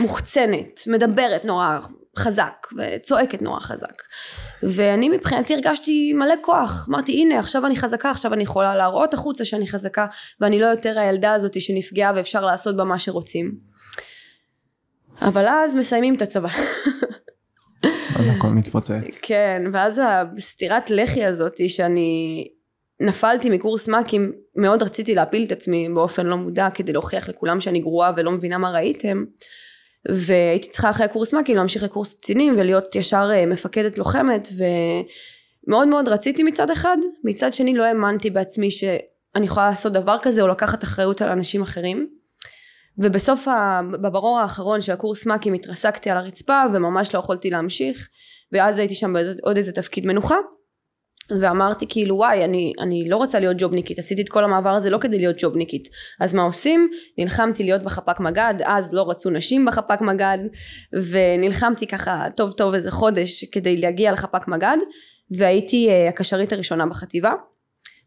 מוחצנת, 0.00 0.80
מדברת 0.86 1.44
נורא 1.44 1.78
חזק 2.18 2.66
וצועקת 2.78 3.42
נורא 3.42 3.60
חזק. 3.60 4.02
ואני 4.62 5.08
מבחינתי 5.08 5.54
הרגשתי 5.54 6.12
מלא 6.12 6.34
כוח. 6.40 6.86
אמרתי 6.88 7.12
הנה 7.12 7.38
עכשיו 7.38 7.66
אני 7.66 7.76
חזקה 7.76 8.10
עכשיו 8.10 8.34
אני 8.34 8.42
יכולה 8.42 8.76
להראות 8.76 9.14
החוצה 9.14 9.44
שאני 9.44 9.68
חזקה 9.68 10.06
ואני 10.40 10.60
לא 10.60 10.66
יותר 10.66 10.98
הילדה 10.98 11.32
הזאת 11.32 11.60
שנפגעה 11.60 12.12
ואפשר 12.16 12.40
לעשות 12.40 12.76
בה 12.76 12.84
מה 12.84 12.98
שרוצים. 12.98 13.54
אבל 15.20 15.46
אז 15.48 15.76
מסיימים 15.76 16.14
את 16.14 16.22
הצבא. 16.22 16.48
הכל 18.14 18.48
מתפוצץ. 18.48 19.18
כן 19.22 19.62
ואז 19.72 20.00
הסטירת 20.04 20.90
לחי 20.90 21.24
הזאת 21.24 21.68
שאני 21.68 22.48
נפלתי 23.00 23.50
מקורס 23.50 23.88
מ"כים 23.88 24.32
מאוד 24.56 24.82
רציתי 24.82 25.14
להפיל 25.14 25.44
את 25.44 25.52
עצמי 25.52 25.88
באופן 25.94 26.26
לא 26.26 26.36
מודע 26.36 26.70
כדי 26.70 26.92
להוכיח 26.92 27.28
לכולם 27.28 27.60
שאני 27.60 27.78
גרועה 27.78 28.12
ולא 28.16 28.32
מבינה 28.32 28.58
מה 28.58 28.70
ראיתם 28.70 29.24
והייתי 30.08 30.70
צריכה 30.70 30.90
אחרי 30.90 31.06
הקורס 31.06 31.34
מ"כים 31.34 31.56
להמשיך 31.56 31.82
לקורס 31.82 32.14
קצינים 32.14 32.54
ולהיות 32.58 32.96
ישר 32.96 33.30
אה, 33.32 33.46
מפקדת 33.46 33.98
לוחמת 33.98 34.48
ומאוד 35.66 35.88
מאוד 35.88 36.08
רציתי 36.08 36.42
מצד 36.42 36.70
אחד. 36.70 36.96
מצד 37.24 37.54
שני 37.54 37.74
לא 37.74 37.84
האמנתי 37.84 38.30
בעצמי 38.30 38.70
שאני 38.70 39.46
יכולה 39.46 39.66
לעשות 39.66 39.92
דבר 39.92 40.16
כזה 40.22 40.42
או 40.42 40.48
לקחת 40.48 40.84
אחריות 40.84 41.22
על 41.22 41.28
אנשים 41.28 41.62
אחרים. 41.62 42.08
ובסוף 42.98 43.46
בברור 44.02 44.40
האחרון 44.40 44.80
של 44.80 44.92
הקורס 44.92 45.26
מ"כים 45.26 45.54
התרסקתי 45.54 46.10
על 46.10 46.16
הרצפה 46.16 46.62
וממש 46.74 47.14
לא 47.14 47.18
יכולתי 47.18 47.50
להמשיך 47.50 48.08
ואז 48.52 48.78
הייתי 48.78 48.94
שם 48.94 49.12
בעוד 49.12 49.56
איזה 49.56 49.72
תפקיד 49.72 50.06
מנוחה 50.06 50.36
ואמרתי 51.40 51.86
כאילו 51.88 52.16
וואי 52.16 52.44
אני, 52.44 52.72
אני 52.80 53.08
לא 53.08 53.16
רוצה 53.16 53.40
להיות 53.40 53.56
ג'ובניקית 53.58 53.98
עשיתי 53.98 54.22
את 54.22 54.28
כל 54.28 54.44
המעבר 54.44 54.70
הזה 54.70 54.90
לא 54.90 54.98
כדי 54.98 55.18
להיות 55.18 55.36
ג'ובניקית. 55.38 55.88
אז 56.20 56.34
מה 56.34 56.42
עושים? 56.42 56.90
נלחמתי 57.18 57.62
להיות 57.62 57.82
בחפ"ק 57.82 58.20
מג"ד 58.20 58.54
אז 58.64 58.94
לא 58.94 59.10
רצו 59.10 59.30
נשים 59.30 59.66
בחפ"ק 59.66 60.00
מג"ד 60.00 60.38
ונלחמתי 61.10 61.86
ככה 61.86 62.26
טוב 62.36 62.52
טוב 62.52 62.74
איזה 62.74 62.90
חודש 62.90 63.44
כדי 63.44 63.76
להגיע 63.76 64.12
לחפ"ק 64.12 64.48
מג"ד 64.48 64.76
והייתי 65.30 65.88
uh, 65.88 66.08
הקשרית 66.08 66.52
הראשונה 66.52 66.86
בחטיבה. 66.86 67.32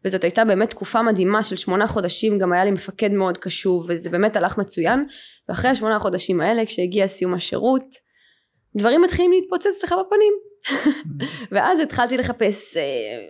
וזאת 0.04 0.24
הייתה 0.24 0.44
באמת 0.44 0.70
תקופה 0.70 1.02
מדהימה 1.02 1.42
של 1.42 1.56
שמונה 1.56 1.86
חודשים 1.86 2.38
גם 2.38 2.52
היה 2.52 2.64
לי 2.64 2.70
מפקד 2.70 3.12
מאוד 3.12 3.38
קשוב 3.38 3.86
וזה 3.88 4.10
באמת 4.10 4.36
הלך 4.36 4.58
מצוין. 4.58 5.06
ואחרי 5.48 5.70
השמונה 5.70 5.98
חודשים 5.98 6.40
האלה 6.40 6.66
כשהגיע 6.66 7.06
סיום 7.06 7.34
השירות 7.34 7.84
דברים 8.76 9.02
מתחילים 9.02 9.32
להתפוצץ 9.32 9.84
לך 9.84 9.94
בפנים 10.06 10.32
ואז 11.52 11.80
התחלתי 11.80 12.16
לחפש, 12.16 12.76
אה, 12.76 12.82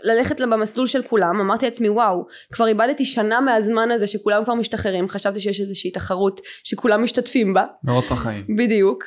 ללכת 0.03 0.41
במסלול 0.41 0.87
של 0.87 1.03
כולם, 1.03 1.41
אמרתי 1.41 1.65
לעצמי 1.67 1.89
וואו, 1.89 2.27
כבר 2.53 2.67
איבדתי 2.67 3.05
שנה 3.05 3.41
מהזמן 3.41 3.91
הזה 3.91 4.07
שכולם 4.07 4.45
כבר 4.45 4.55
משתחררים, 4.55 5.09
חשבתי 5.09 5.41
שיש 5.41 5.61
איזושהי 5.61 5.91
תחרות 5.91 6.41
שכולם 6.65 7.05
משתתפים 7.05 7.55
בה. 7.55 7.65
מרוץ 7.85 8.13
החיים. 8.13 8.47
בדיוק. 8.59 9.05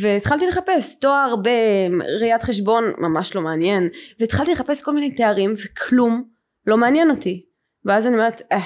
והתחלתי 0.00 0.46
לחפש 0.46 0.98
תואר 0.98 1.34
בראיית 1.36 2.42
חשבון, 2.42 2.84
ממש 2.98 3.34
לא 3.34 3.42
מעניין, 3.42 3.88
והתחלתי 4.20 4.52
לחפש 4.52 4.82
כל 4.82 4.94
מיני 4.94 5.14
תארים 5.14 5.54
וכלום 5.64 6.24
לא 6.66 6.76
מעניין 6.76 7.10
אותי. 7.10 7.46
ואז 7.84 8.06
אני 8.06 8.14
אומרת, 8.14 8.42
אה, 8.52 8.58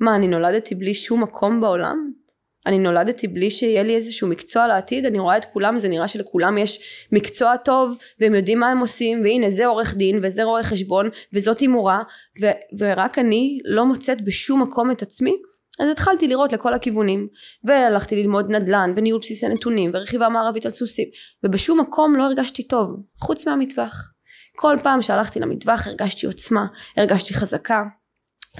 מה 0.00 0.16
אני 0.16 0.28
נולדתי 0.28 0.74
בלי 0.74 0.94
שום 0.94 1.22
מקום 1.22 1.60
בעולם? 1.60 2.21
אני 2.66 2.78
נולדתי 2.78 3.28
בלי 3.28 3.50
שיהיה 3.50 3.82
לי 3.82 3.96
איזשהו 3.96 4.28
מקצוע 4.28 4.66
לעתיד, 4.66 5.06
אני 5.06 5.18
רואה 5.18 5.36
את 5.36 5.44
כולם, 5.44 5.78
זה 5.78 5.88
נראה 5.88 6.08
שלכולם 6.08 6.58
יש 6.58 7.06
מקצוע 7.12 7.56
טוב, 7.56 7.98
והם 8.20 8.34
יודעים 8.34 8.58
מה 8.58 8.70
הם 8.70 8.78
עושים, 8.78 9.22
והנה 9.22 9.50
זה 9.50 9.66
עורך 9.66 9.94
דין, 9.94 10.20
וזה 10.22 10.44
רואה 10.44 10.62
חשבון, 10.62 11.08
וזאתי 11.32 11.66
מורה, 11.66 12.02
ו- 12.42 12.78
ורק 12.78 13.18
אני 13.18 13.58
לא 13.64 13.86
מוצאת 13.86 14.24
בשום 14.24 14.62
מקום 14.62 14.90
את 14.90 15.02
עצמי, 15.02 15.36
אז 15.80 15.90
התחלתי 15.90 16.28
לראות 16.28 16.52
לכל 16.52 16.74
הכיוונים, 16.74 17.28
והלכתי 17.64 18.16
ללמוד 18.16 18.50
נדל"ן, 18.50 18.92
וניהול 18.96 19.20
בסיסי 19.20 19.48
נתונים, 19.48 19.90
ורכיבה 19.94 20.28
מערבית 20.28 20.64
על 20.64 20.70
סוסים, 20.70 21.08
ובשום 21.44 21.80
מקום 21.80 22.16
לא 22.16 22.24
הרגשתי 22.24 22.62
טוב, 22.62 22.96
חוץ 23.18 23.46
מהמטווח. 23.46 24.12
כל 24.56 24.76
פעם 24.82 25.02
שהלכתי 25.02 25.40
למטווח 25.40 25.86
הרגשתי 25.86 26.26
עוצמה, 26.26 26.66
הרגשתי 26.96 27.34
חזקה, 27.34 27.82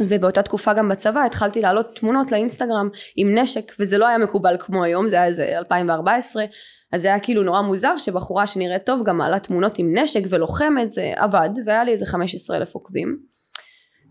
ובאותה 0.01 0.43
תקופה 0.43 0.73
גם 0.73 0.89
בצבא 0.89 1.25
התחלתי 1.25 1.61
להעלות 1.61 1.97
תמונות 1.97 2.33
לאינסטגרם 2.33 2.89
עם 3.17 3.39
נשק 3.39 3.73
וזה 3.79 3.99
לא 3.99 4.07
היה 4.07 4.19
מקובל 4.19 4.57
כמו 4.61 4.85
היום 4.85 5.09
זה 5.09 5.17
היה 5.17 5.27
איזה 5.27 5.59
2014 5.59 6.45
אז 6.93 7.03
זה 7.03 7.09
היה 7.09 7.21
כאילו 7.21 7.43
נורא 7.43 7.63
מוזר 7.63 7.99
שבחורה 7.99 8.47
שנראית 8.47 8.87
טוב 8.87 9.05
גם 9.05 9.19
מעלה 9.19 9.39
תמונות 9.39 9.79
עם 9.79 9.99
נשק 9.99 10.21
ולוחמת 10.31 10.91
זה 10.91 11.13
עבד 11.17 11.51
והיה 11.67 11.85
לי 11.85 11.93
איזה 11.93 12.07
15 12.07 12.57
אלף 12.57 12.75
עוקבים. 12.75 13.19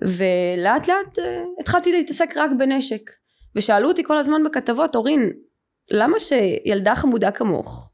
ולאט 0.01 0.87
לאט 0.87 1.17
uh, 1.17 1.21
התחלתי 1.59 1.91
להתעסק 1.91 2.33
רק 2.37 2.51
בנשק. 2.57 3.11
ושאלו 3.55 3.87
אותי 3.87 4.03
כל 4.03 4.17
הזמן 4.17 4.43
בכתבות 4.43 4.95
אורין 4.95 5.31
למה 5.91 6.19
שילדה 6.19 6.95
חמודה 6.95 7.31
כמוך 7.31 7.91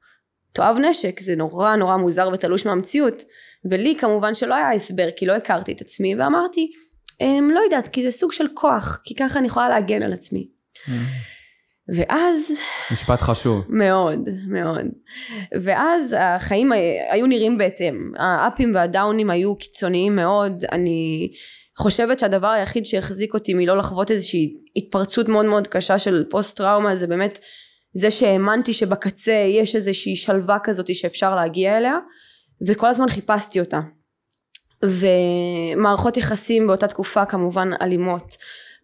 תאהב 0.53 0.77
נשק? 0.77 1.19
זה 1.19 1.35
נורא 1.35 1.75
נורא 1.75 1.97
מוזר 1.97 2.29
ותלוש 2.33 2.65
מהמציאות. 2.65 3.23
ולי 3.69 3.95
כמובן 3.99 4.33
שלא 4.33 4.55
היה 4.55 4.73
הסבר 4.73 5.07
כי 5.15 5.25
לא 5.25 5.33
הכרתי 5.33 5.71
את 5.71 5.81
עצמי 5.81 6.15
ואמרתי 6.15 6.71
לא 7.51 7.59
יודעת, 7.59 7.87
כי 7.87 8.03
זה 8.03 8.11
סוג 8.11 8.31
של 8.31 8.45
כוח, 8.53 8.99
כי 9.03 9.15
ככה 9.15 9.39
אני 9.39 9.47
יכולה 9.47 9.69
להגן 9.69 10.03
על 10.03 10.13
עצמי. 10.13 10.47
Mm. 10.85 10.91
ואז... 11.95 12.51
משפט 12.91 13.21
חשוב. 13.21 13.65
מאוד, 13.69 14.19
מאוד. 14.47 14.85
ואז 15.61 16.15
החיים 16.19 16.71
היו 17.09 17.27
נראים 17.27 17.57
בהתאם. 17.57 18.11
האפים 18.17 18.71
והדאונים 18.75 19.29
היו 19.29 19.55
קיצוניים 19.55 20.15
מאוד. 20.15 20.63
אני 20.71 21.29
חושבת 21.77 22.19
שהדבר 22.19 22.47
היחיד 22.47 22.85
שהחזיק 22.85 23.33
אותי 23.33 23.53
מלא 23.53 23.77
לחוות 23.77 24.11
איזושהי 24.11 24.53
התפרצות 24.75 25.29
מאוד 25.29 25.45
מאוד 25.45 25.67
קשה 25.67 25.99
של 25.99 26.25
פוסט 26.29 26.57
טראומה 26.57 26.95
זה 26.95 27.07
באמת 27.07 27.39
זה 27.93 28.11
שהאמנתי 28.11 28.73
שבקצה 28.73 29.31
יש 29.31 29.75
איזושהי 29.75 30.15
שלווה 30.15 30.57
כזאת 30.63 30.95
שאפשר 30.95 31.35
להגיע 31.35 31.77
אליה 31.77 31.97
וכל 32.67 32.87
הזמן 32.87 33.07
חיפשתי 33.09 33.59
אותה 33.59 33.79
ומערכות 34.83 36.17
יחסים 36.17 36.67
באותה 36.67 36.87
תקופה 36.87 37.25
כמובן 37.25 37.69
אלימות 37.81 38.37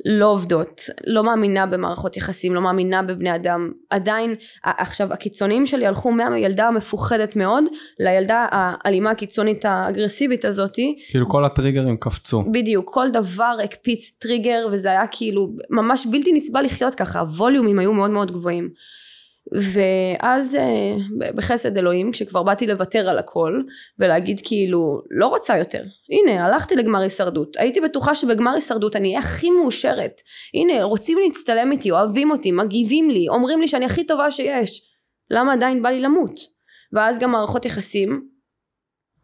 לא 0.06 0.32
עובדות, 0.32 0.82
לא 1.08 1.24
מאמינה 1.24 1.66
במערכות 1.66 2.18
יחסים, 2.18 2.56
לא 2.56 2.62
מאמינה 2.62 3.02
בבני 3.02 3.36
אדם. 3.36 3.72
עדיין, 3.90 4.36
עכשיו 4.64 5.14
הקיצוניים 5.14 5.66
שלי 5.66 5.86
הלכו 5.86 6.12
מהילדה 6.12 6.68
המפוחדת 6.68 7.36
מאוד 7.36 7.64
לילדה 8.00 8.48
האלימה 8.52 9.12
הקיצונית 9.12 9.66
האגרסיבית 9.66 10.46
הזאתי. 10.46 11.00
כאילו 11.10 11.30
כל 11.30 11.46
הטריגרים 11.46 11.98
קפצו. 11.98 12.44
בדיוק, 12.52 12.94
כל 12.94 13.10
דבר 13.10 13.56
הקפיץ 13.64 14.12
טריגר 14.12 14.68
וזה 14.72 14.90
היה 14.90 15.08
כאילו 15.12 15.50
ממש 15.70 16.08
בלתי 16.12 16.32
נסבל 16.32 16.62
לחיות 16.62 16.96
ככה, 16.96 17.20
הווליומים 17.20 17.80
היו 17.80 17.94
מאוד 17.94 18.12
מאוד 18.12 18.32
גבוהים. 18.32 18.70
ואז 19.62 20.56
אה, 20.56 20.96
בחסד 21.36 21.78
אלוהים 21.78 22.12
כשכבר 22.12 22.44
באתי 22.44 22.68
לוותר 22.68 23.10
על 23.10 23.18
הכל 23.18 23.62
ולהגיד 24.00 24.42
כאילו 24.44 25.02
לא 25.12 25.28
רוצה 25.28 25.58
יותר. 25.58 25.84
הנה 26.10 26.46
הלכתי 26.46 26.76
לגמר 26.76 27.00
הישרדות. 27.00 27.58
הייתי 27.58 27.82
בטוחה 27.82 28.16
שבגמר 28.16 28.52
הישרדות 28.52 28.96
אני 28.96 29.08
אהיה 29.08 29.20
הכי 29.20 29.50
מאושרת. 29.50 30.22
הנה 30.54 30.84
רוצים 30.84 31.18
להצטלם 31.26 31.72
איתי 31.72 31.92
אוהבים 31.92 32.32
אותי 32.32 32.52
מגיבים 32.52 33.10
לי 33.10 33.30
אומרים 33.30 33.62
לי 33.62 33.68
שאני 33.68 33.86
הכי 33.86 34.04
טובה 34.04 34.32
שיש. 34.32 34.82
למה 35.32 35.54
עדיין 35.54 35.82
בא 35.82 35.90
לי 35.90 36.00
למות? 36.00 36.40
ואז 36.94 37.20
גם 37.20 37.32
מערכות 37.32 37.66
יחסים 37.66 38.28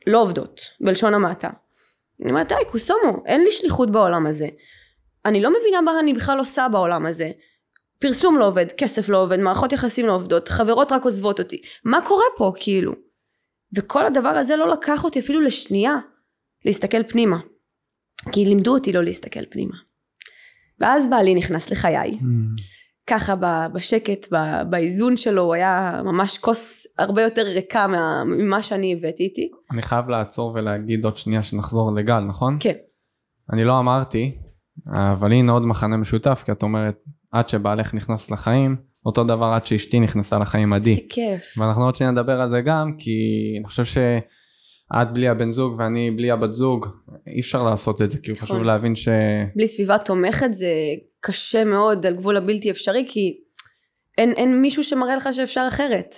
לא 0.07 0.21
עובדות 0.21 0.61
בלשון 0.81 1.13
המעטה. 1.13 1.49
אני 2.21 2.29
אומרת 2.29 2.47
די 2.47 2.55
קוסומו 2.71 3.23
אין 3.25 3.43
לי 3.43 3.51
שליחות 3.51 3.91
בעולם 3.91 4.25
הזה. 4.27 4.47
אני 5.25 5.41
לא 5.41 5.49
מבינה 5.59 5.81
מה 5.81 5.99
אני 5.99 6.13
בכלל 6.13 6.39
עושה 6.39 6.67
בעולם 6.71 7.05
הזה 7.05 7.31
פרסום 7.99 8.37
לא 8.37 8.47
עובד, 8.47 8.65
כסף 8.77 9.09
לא 9.09 9.23
עובד, 9.23 9.39
מערכות 9.39 9.71
יחסים 9.71 10.07
לא 10.07 10.15
עובדות, 10.15 10.47
חברות 10.47 10.91
רק 10.91 11.03
עוזבות 11.03 11.39
אותי. 11.39 11.61
מה 11.85 11.99
קורה 12.05 12.25
פה 12.37 12.51
כאילו? 12.55 12.93
וכל 13.75 14.05
הדבר 14.05 14.29
הזה 14.29 14.55
לא 14.55 14.71
לקח 14.71 15.03
אותי 15.03 15.19
אפילו 15.19 15.41
לשנייה 15.41 15.93
להסתכל 16.65 17.03
פנימה. 17.03 17.37
כי 18.31 18.45
לימדו 18.45 18.73
אותי 18.73 18.93
לא 18.93 19.03
להסתכל 19.03 19.45
פנימה. 19.51 19.75
ואז 20.79 21.09
בעלי 21.09 21.35
נכנס 21.35 21.71
לחיי. 21.71 22.11
Mm. 22.11 22.25
ככה 23.07 23.35
בשקט, 23.73 24.27
באיזון 24.69 25.17
שלו, 25.17 25.41
הוא 25.41 25.53
היה 25.53 26.01
ממש 26.03 26.37
כוס 26.37 26.87
הרבה 26.97 27.21
יותר 27.21 27.41
ריקה 27.41 27.87
ממה 28.25 28.63
שאני 28.63 28.93
הבאתי 28.93 29.23
איתי. 29.23 29.51
אני 29.71 29.81
חייב 29.81 30.09
לעצור 30.09 30.51
ולהגיד 30.55 31.05
עוד 31.05 31.17
שנייה 31.17 31.43
שנחזור 31.43 31.91
לגל, 31.95 32.19
נכון? 32.19 32.57
כן. 32.59 32.75
אני 33.53 33.63
לא 33.63 33.79
אמרתי, 33.79 34.37
אבל 34.87 35.31
הנה 35.31 35.51
עוד 35.51 35.65
מחנה 35.65 35.97
משותף, 35.97 36.43
כי 36.45 36.51
את 36.51 36.63
אומרת, 36.63 36.95
עד 37.31 37.49
שבעלך 37.49 37.93
נכנס 37.93 38.31
לחיים, 38.31 38.75
אותו 39.05 39.23
דבר 39.23 39.45
עד 39.45 39.65
שאשתי 39.65 39.99
נכנסה 39.99 40.37
לחיים 40.37 40.73
עדי. 40.73 40.95
זה 40.95 41.01
כיף. 41.09 41.57
ואנחנו 41.57 41.85
עוד 41.85 41.95
שניה 41.95 42.11
נדבר 42.11 42.41
על 42.41 42.51
זה 42.51 42.61
גם, 42.61 42.91
כי 42.97 43.11
אני 43.59 43.67
חושב 43.67 43.85
שאת 43.85 45.13
בלי 45.13 45.27
הבן 45.27 45.51
זוג 45.51 45.75
ואני 45.79 46.11
בלי 46.11 46.31
הבת 46.31 46.53
זוג, 46.53 46.85
אי 47.27 47.39
אפשר 47.39 47.63
לעשות 47.63 48.01
את 48.01 48.11
זה, 48.11 48.17
כי 48.17 48.31
נכון. 48.31 48.47
חשוב 48.47 48.63
להבין 48.63 48.95
ש... 48.95 49.07
בלי 49.55 49.67
סביבה 49.67 49.97
תומכת 49.97 50.53
זה 50.53 50.71
קשה 51.19 51.63
מאוד, 51.63 52.05
על 52.05 52.15
גבול 52.15 52.37
הבלתי 52.37 52.71
אפשרי, 52.71 53.05
כי 53.09 53.37
אין, 54.17 54.31
אין 54.31 54.61
מישהו 54.61 54.83
שמראה 54.83 55.15
לך 55.15 55.29
שאפשר 55.31 55.65
אחרת. 55.67 56.15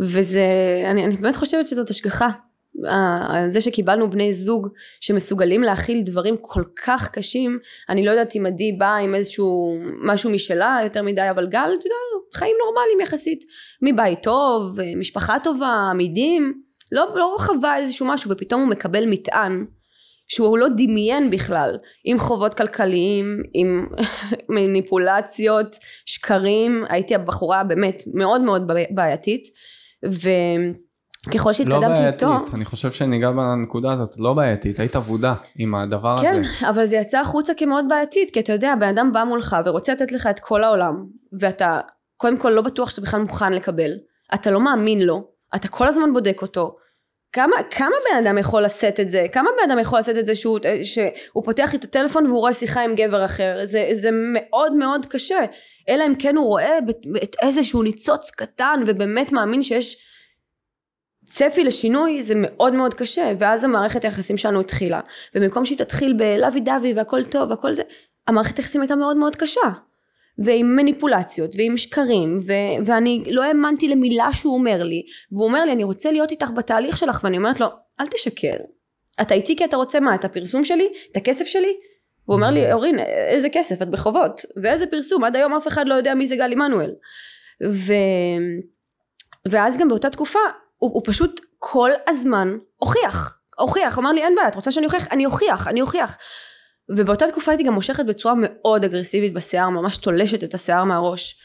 וזה, 0.00 0.44
אני, 0.90 1.04
אני 1.04 1.16
באמת 1.16 1.36
חושבת 1.36 1.68
שזאת 1.68 1.90
השגחה. 1.90 2.28
זה 3.48 3.60
שקיבלנו 3.60 4.10
בני 4.10 4.34
זוג 4.34 4.68
שמסוגלים 5.00 5.62
להכיל 5.62 6.02
דברים 6.02 6.36
כל 6.40 6.62
כך 6.86 7.10
קשים 7.12 7.58
אני 7.88 8.04
לא 8.04 8.10
יודעת 8.10 8.36
אם 8.36 8.46
עדי 8.46 8.72
באה 8.78 8.96
עם 8.96 9.14
איזשהו 9.14 9.78
משהו 10.02 10.30
משלה 10.30 10.80
יותר 10.84 11.02
מדי 11.02 11.30
אבל 11.30 11.46
גל 11.46 11.70
אתה 11.78 11.86
יודע 11.86 11.96
חיים 12.34 12.56
נורמליים 12.64 13.00
יחסית. 13.00 13.44
מבית 13.82 14.22
טוב 14.22 14.78
משפחה 14.96 15.38
טובה 15.44 15.88
עמידים. 15.90 16.62
לא, 16.92 17.06
לא 17.14 17.36
חווה 17.38 17.76
איזשהו 17.76 18.06
משהו 18.06 18.30
ופתאום 18.30 18.60
הוא 18.60 18.70
מקבל 18.70 19.06
מטען 19.06 19.64
שהוא 20.28 20.58
לא 20.58 20.66
דמיין 20.76 21.30
בכלל 21.30 21.78
עם 22.04 22.18
חובות 22.18 22.54
כלכליים 22.54 23.42
עם 23.54 23.86
מניפולציות 24.54 25.76
שקרים. 26.06 26.84
הייתי 26.88 27.14
הבחורה 27.14 27.64
באמת 27.64 28.02
מאוד 28.14 28.40
מאוד 28.40 28.70
בעייתית 28.90 29.42
ו... 30.04 30.28
ככל 31.34 31.52
שהתקדמתי 31.52 32.00
לא 32.02 32.06
איתו... 32.06 32.26
לא 32.26 32.32
בעייתית, 32.32 32.54
אני 32.54 32.64
חושב 32.64 32.92
שניגע 32.92 33.30
בנקודה 33.30 33.92
הזאת, 33.92 34.14
לא 34.18 34.34
בעייתית, 34.34 34.80
היית 34.80 34.96
אבודה 34.96 35.34
עם 35.58 35.74
הדבר 35.74 36.18
כן, 36.18 36.40
הזה. 36.40 36.48
כן, 36.60 36.66
אבל 36.66 36.84
זה 36.84 36.96
יצא 36.96 37.20
החוצה 37.20 37.54
כמאוד 37.54 37.84
בעייתית, 37.88 38.30
כי 38.30 38.40
אתה 38.40 38.52
יודע, 38.52 38.74
בן 38.76 38.88
אדם 38.88 39.12
בא 39.12 39.24
מולך 39.24 39.56
ורוצה 39.64 39.92
לתת 39.92 40.12
לך 40.12 40.26
את 40.26 40.40
כל 40.40 40.64
העולם, 40.64 41.04
ואתה 41.40 41.80
קודם 42.16 42.36
כל 42.36 42.50
לא 42.50 42.62
בטוח 42.62 42.90
שאתה 42.90 43.00
בכלל 43.00 43.20
מוכן 43.20 43.52
לקבל, 43.52 43.90
אתה 44.34 44.50
לא 44.50 44.60
מאמין 44.60 45.02
לו, 45.02 45.24
אתה 45.54 45.68
כל 45.68 45.88
הזמן 45.88 46.12
בודק 46.12 46.42
אותו. 46.42 46.76
כמה, 47.32 47.56
כמה 47.70 47.96
בן 48.10 48.26
אדם 48.26 48.38
יכול 48.38 48.62
לשאת 48.62 49.00
את 49.00 49.08
זה? 49.08 49.26
כמה 49.32 49.50
בן 49.58 49.70
אדם 49.70 49.78
יכול 49.78 49.98
לשאת 49.98 50.18
את 50.18 50.26
זה 50.26 50.34
שהוא, 50.34 50.58
שהוא 50.82 51.44
פותח 51.44 51.74
את 51.74 51.84
הטלפון 51.84 52.26
והוא 52.26 52.38
רואה 52.38 52.54
שיחה 52.54 52.84
עם 52.84 52.94
גבר 52.94 53.24
אחר? 53.24 53.60
זה, 53.64 53.88
זה 53.92 54.10
מאוד 54.12 54.72
מאוד 54.72 55.06
קשה. 55.06 55.38
אלא 55.88 56.06
אם 56.06 56.14
כן 56.14 56.36
הוא 56.36 56.46
רואה 56.46 56.78
את 57.22 57.36
איזשהו 57.42 57.82
ניצוץ 57.82 58.30
קטן 58.30 58.82
ובאמת 58.86 59.32
מאמין 59.32 59.62
שיש 59.62 60.09
צפי 61.30 61.64
לשינוי 61.64 62.22
זה 62.22 62.34
מאוד 62.36 62.74
מאוד 62.74 62.94
קשה 62.94 63.32
ואז 63.38 63.64
המערכת 63.64 64.04
היחסים 64.04 64.36
שלנו 64.36 64.60
התחילה. 64.60 65.00
ובמקום 65.34 65.64
שהיא 65.64 65.78
תתחיל 65.78 66.12
בלוי 66.12 66.60
דווי 66.60 66.94
והכל 66.94 67.24
טוב 67.24 67.50
והכל 67.50 67.72
זה 67.72 67.82
המערכת 68.28 68.56
היחסים 68.56 68.80
הייתה 68.80 68.96
מאוד 68.96 69.16
מאוד 69.16 69.36
קשה. 69.36 69.70
ועם 70.38 70.76
מניפולציות 70.76 71.50
ועם 71.56 71.76
שקרים 71.76 72.40
ו- 72.46 72.84
ואני 72.84 73.24
לא 73.30 73.44
האמנתי 73.44 73.88
למילה 73.88 74.32
שהוא 74.32 74.54
אומר 74.54 74.82
לי. 74.82 75.02
והוא 75.32 75.44
אומר 75.44 75.64
לי 75.64 75.72
אני 75.72 75.84
רוצה 75.84 76.12
להיות 76.12 76.30
איתך 76.30 76.50
בתהליך 76.50 76.96
שלך 76.96 77.20
ואני 77.24 77.36
אומרת 77.36 77.60
לו 77.60 77.66
אל 78.00 78.06
תשקר. 78.06 78.56
אתה 79.20 79.34
איתי 79.34 79.56
כי 79.56 79.64
אתה 79.64 79.76
רוצה 79.76 80.00
מה 80.00 80.14
את 80.14 80.24
הפרסום 80.24 80.64
שלי? 80.64 80.88
את 81.12 81.16
הכסף 81.16 81.44
שלי? 81.44 81.76
הוא 82.24 82.36
אומר 82.36 82.50
לי 82.50 82.72
אורין 82.72 82.98
איזה 83.28 83.48
כסף? 83.52 83.82
את 83.82 83.88
בחובות. 83.88 84.44
ואיזה 84.62 84.86
פרסום? 84.86 85.24
עד 85.24 85.36
היום 85.36 85.54
אף 85.54 85.68
אחד 85.68 85.88
לא 85.88 85.94
יודע 85.94 86.14
מי 86.14 86.26
זה 86.26 86.36
גל 86.36 86.52
עמנואל 86.52 86.94
ו... 87.70 87.92
ואז 89.48 89.78
גם 89.78 89.88
באותה 89.88 90.10
תקופה 90.10 90.38
הוא, 90.80 90.90
הוא 90.94 91.02
פשוט 91.04 91.40
כל 91.58 91.90
הזמן 92.08 92.58
הוכיח, 92.76 93.38
הוכיח, 93.58 93.98
אמר 93.98 94.12
לי 94.12 94.22
אין 94.22 94.34
בעיה, 94.34 94.48
את 94.48 94.54
רוצה 94.54 94.72
שאני 94.72 94.86
אוכיח? 94.86 95.08
אני 95.12 95.26
אוכיח, 95.26 95.68
אני 95.68 95.80
אוכיח. 95.80 96.16
ובאותה 96.88 97.28
תקופה 97.28 97.52
הייתי 97.52 97.64
גם 97.64 97.74
מושכת 97.74 98.04
בצורה 98.04 98.34
מאוד 98.38 98.84
אגרסיבית 98.84 99.34
בשיער, 99.34 99.68
ממש 99.68 99.96
תולשת 99.96 100.44
את 100.44 100.54
השיער 100.54 100.84
מהראש. 100.84 101.36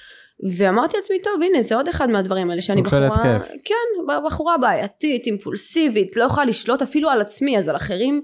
ואמרתי 0.57 0.97
לעצמי, 0.97 1.21
טוב, 1.21 1.41
הנה, 1.41 1.63
זה 1.63 1.75
עוד 1.75 1.87
אחד 1.87 2.09
מהדברים 2.09 2.49
האלה, 2.49 2.61
שאני 2.61 2.81
בחורה... 2.81 3.07
התקף. 3.07 3.51
כן, 3.65 4.13
בחורה 4.25 4.57
בעייתית, 4.57 5.25
אימפולסיבית, 5.25 6.15
לא 6.15 6.23
יכולה 6.23 6.45
לשלוט 6.45 6.81
אפילו 6.81 7.09
על 7.09 7.21
עצמי, 7.21 7.57
אז 7.57 7.69
על 7.69 7.75
אחרים 7.75 8.21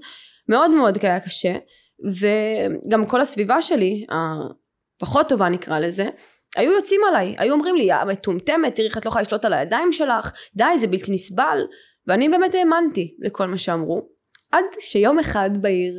מאוד 0.48 0.70
מאוד 0.70 0.98
היה 1.02 1.20
קשה. 1.20 1.56
וגם 2.04 3.04
כל 3.06 3.20
הסביבה 3.20 3.62
שלי, 3.62 4.06
הפחות 5.00 5.28
טובה 5.28 5.48
נקרא 5.48 5.78
לזה, 5.78 6.08
היו 6.56 6.72
יוצאים 6.72 7.00
עליי, 7.08 7.34
היו 7.38 7.54
אומרים 7.54 7.76
לי, 7.76 7.82
יא 7.82 8.04
מטומטמת, 8.08 8.74
תראי 8.74 8.88
איך 8.88 8.98
את 8.98 9.04
לא 9.04 9.08
יכולה 9.08 9.22
לשלוט 9.22 9.44
על 9.44 9.52
הידיים 9.52 9.92
שלך, 9.92 10.32
די, 10.54 10.78
זה 10.78 10.86
בלתי 10.86 11.14
נסבל. 11.14 11.58
ואני 12.06 12.28
באמת 12.28 12.54
האמנתי 12.54 13.14
לכל 13.18 13.46
מה 13.46 13.58
שאמרו. 13.58 14.08
עד 14.52 14.64
שיום 14.80 15.18
אחד 15.18 15.50
בעיר 15.60 15.94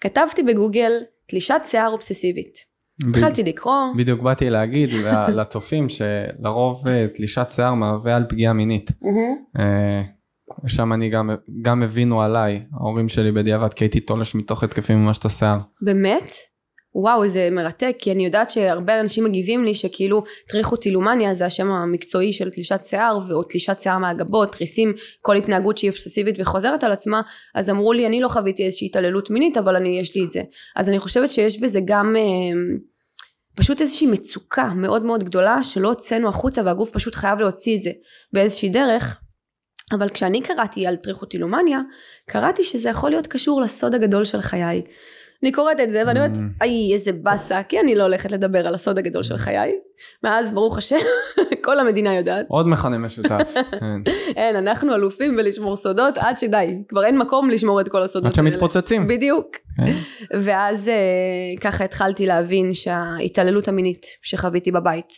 כתבתי 0.00 0.42
בגוגל 0.42 0.92
תלישת 1.28 1.60
שיער 1.64 1.92
אובססיבית. 1.92 2.68
התחלתי 3.08 3.42
לקרוא. 3.42 3.74
בדיוק 3.98 4.20
באתי 4.22 4.50
להגיד 4.50 4.90
לצופים 5.38 5.86
שלרוב 5.88 6.88
אה, 6.88 7.06
תלישת 7.14 7.46
שיער 7.50 7.74
מהווה 7.74 8.16
על 8.16 8.24
פגיעה 8.28 8.52
מינית. 8.52 8.90
אה, 9.58 10.02
שם 10.66 10.92
אני 10.92 11.10
גם, 11.10 11.30
גם 11.62 11.82
הבינו 11.82 12.22
עליי, 12.22 12.62
ההורים 12.72 13.08
שלי 13.08 13.32
בדיעבד, 13.32 13.74
כי 13.74 13.84
הייתי 13.84 14.00
תולש 14.00 14.34
מתוך 14.34 14.62
התקפים 14.62 15.04
ממש 15.04 15.18
את 15.18 15.24
השיער. 15.24 15.58
באמת? 15.82 16.32
וואו 16.94 17.28
זה 17.28 17.48
מרתק 17.52 17.96
כי 17.98 18.12
אני 18.12 18.24
יודעת 18.24 18.50
שהרבה 18.50 19.00
אנשים 19.00 19.24
מגיבים 19.24 19.64
לי 19.64 19.74
שכאילו 19.74 20.22
טריכוטילומניה 20.48 21.34
זה 21.34 21.46
השם 21.46 21.70
המקצועי 21.70 22.32
של 22.32 22.50
תלישת 22.50 22.80
שיער 22.84 23.18
או 23.32 23.42
תלישת 23.42 23.76
שיער 23.80 23.98
מהגבות 23.98 24.52
תריסים 24.52 24.92
כל 25.22 25.36
התנהגות 25.36 25.78
שהיא 25.78 25.90
אובססיבית 25.90 26.36
וחוזרת 26.38 26.84
על 26.84 26.92
עצמה 26.92 27.20
אז 27.54 27.70
אמרו 27.70 27.92
לי 27.92 28.06
אני 28.06 28.20
לא 28.20 28.28
חוויתי 28.28 28.64
איזושהי 28.64 28.86
התעללות 28.86 29.30
מינית 29.30 29.56
אבל 29.56 29.76
אני 29.76 29.98
יש 30.00 30.16
לי 30.16 30.24
את 30.24 30.30
זה. 30.30 30.42
אז 30.76 30.88
אני 30.88 30.98
חושבת 30.98 31.30
שיש 31.30 31.60
בזה 31.60 31.80
גם 31.84 32.16
אה, 32.16 32.22
פשוט 33.56 33.80
איזושהי 33.80 34.06
מצוקה 34.06 34.64
מאוד 34.64 35.04
מאוד 35.04 35.24
גדולה 35.24 35.62
שלא 35.62 35.88
הוצאנו 35.88 36.28
החוצה 36.28 36.62
והגוף 36.64 36.90
פשוט 36.90 37.14
חייב 37.14 37.38
להוציא 37.38 37.76
את 37.76 37.82
זה 37.82 37.90
באיזושהי 38.32 38.68
דרך. 38.68 39.20
אבל 39.92 40.08
כשאני 40.08 40.42
קראתי 40.42 40.86
על 40.86 40.96
טריכוטילומניה 40.96 41.80
קראתי 42.28 42.64
שזה 42.64 42.88
יכול 42.88 43.10
להיות 43.10 43.26
קשור 43.26 43.60
לסוד 43.60 43.94
הגדול 43.94 44.24
של 44.24 44.40
חיי 44.40 44.82
אני 45.42 45.52
קוראת 45.52 45.80
את 45.80 45.90
זה 45.90 46.02
ואני 46.06 46.18
אומרת, 46.20 46.36
Mm. 46.36 46.62
איי, 46.62 46.92
איזה 46.94 47.12
באסה, 47.12 47.62
כי 47.62 47.80
אני 47.80 47.94
לא 47.94 48.02
הולכת 48.02 48.32
לדבר 48.32 48.66
על 48.66 48.74
הסוד 48.74 48.98
הגדול 48.98 49.22
של 49.22 49.36
חיי. 49.36 49.72
מאז, 50.24 50.52
ברוך 50.52 50.78
השם, 50.78 50.96
כל 51.64 51.78
המדינה 51.78 52.14
יודעת. 52.16 52.46
עוד 52.48 52.66
מכנה 52.68 52.98
משותף. 52.98 53.54
כן. 53.80 54.00
אין, 54.36 54.56
אנחנו 54.56 54.94
אלופים 54.94 55.36
בלשמור 55.36 55.76
סודות 55.76 56.18
עד 56.18 56.38
שדי, 56.38 56.66
כבר 56.88 57.04
אין 57.04 57.18
מקום 57.18 57.50
לשמור 57.50 57.80
את 57.80 57.88
כל 57.88 58.02
הסודות 58.02 58.26
עד 58.26 58.34
שמתפוצצים. 58.34 59.08
בדיוק. 59.08 59.46
כן. 59.76 59.92
ואז 60.40 60.88
אה, 60.88 60.94
ככה 61.60 61.84
התחלתי 61.84 62.26
להבין 62.26 62.72
שההתעללות 62.72 63.68
המינית 63.68 64.06
שחוויתי 64.22 64.72
בבית 64.72 65.12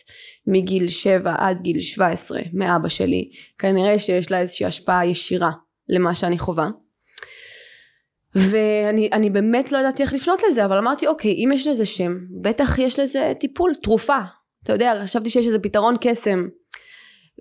מגיל 0.47 0.87
7 0.87 1.33
עד 1.37 1.61
גיל 1.61 1.81
17 1.81 2.41
מאבא 2.53 2.89
שלי 2.89 3.29
כנראה 3.57 3.99
שיש 3.99 4.31
לה 4.31 4.39
איזושהי 4.39 4.65
השפעה 4.65 5.05
ישירה 5.05 5.51
למה 5.89 6.15
שאני 6.15 6.39
חווה. 6.39 6.67
ואני 8.35 9.09
אני 9.13 9.29
באמת 9.29 9.71
לא 9.71 9.77
ידעתי 9.77 10.03
איך 10.03 10.13
לפנות 10.13 10.41
לזה 10.47 10.65
אבל 10.65 10.77
אמרתי 10.77 11.07
אוקיי 11.07 11.31
אם 11.31 11.49
יש 11.53 11.67
לזה 11.67 11.85
שם 11.85 12.17
בטח 12.41 12.79
יש 12.79 12.99
לזה 12.99 13.33
טיפול 13.39 13.73
תרופה. 13.83 14.17
אתה 14.63 14.73
יודע 14.73 14.93
חשבתי 15.03 15.29
שיש 15.29 15.47
איזה 15.47 15.59
פתרון 15.59 15.95
קסם 16.01 16.47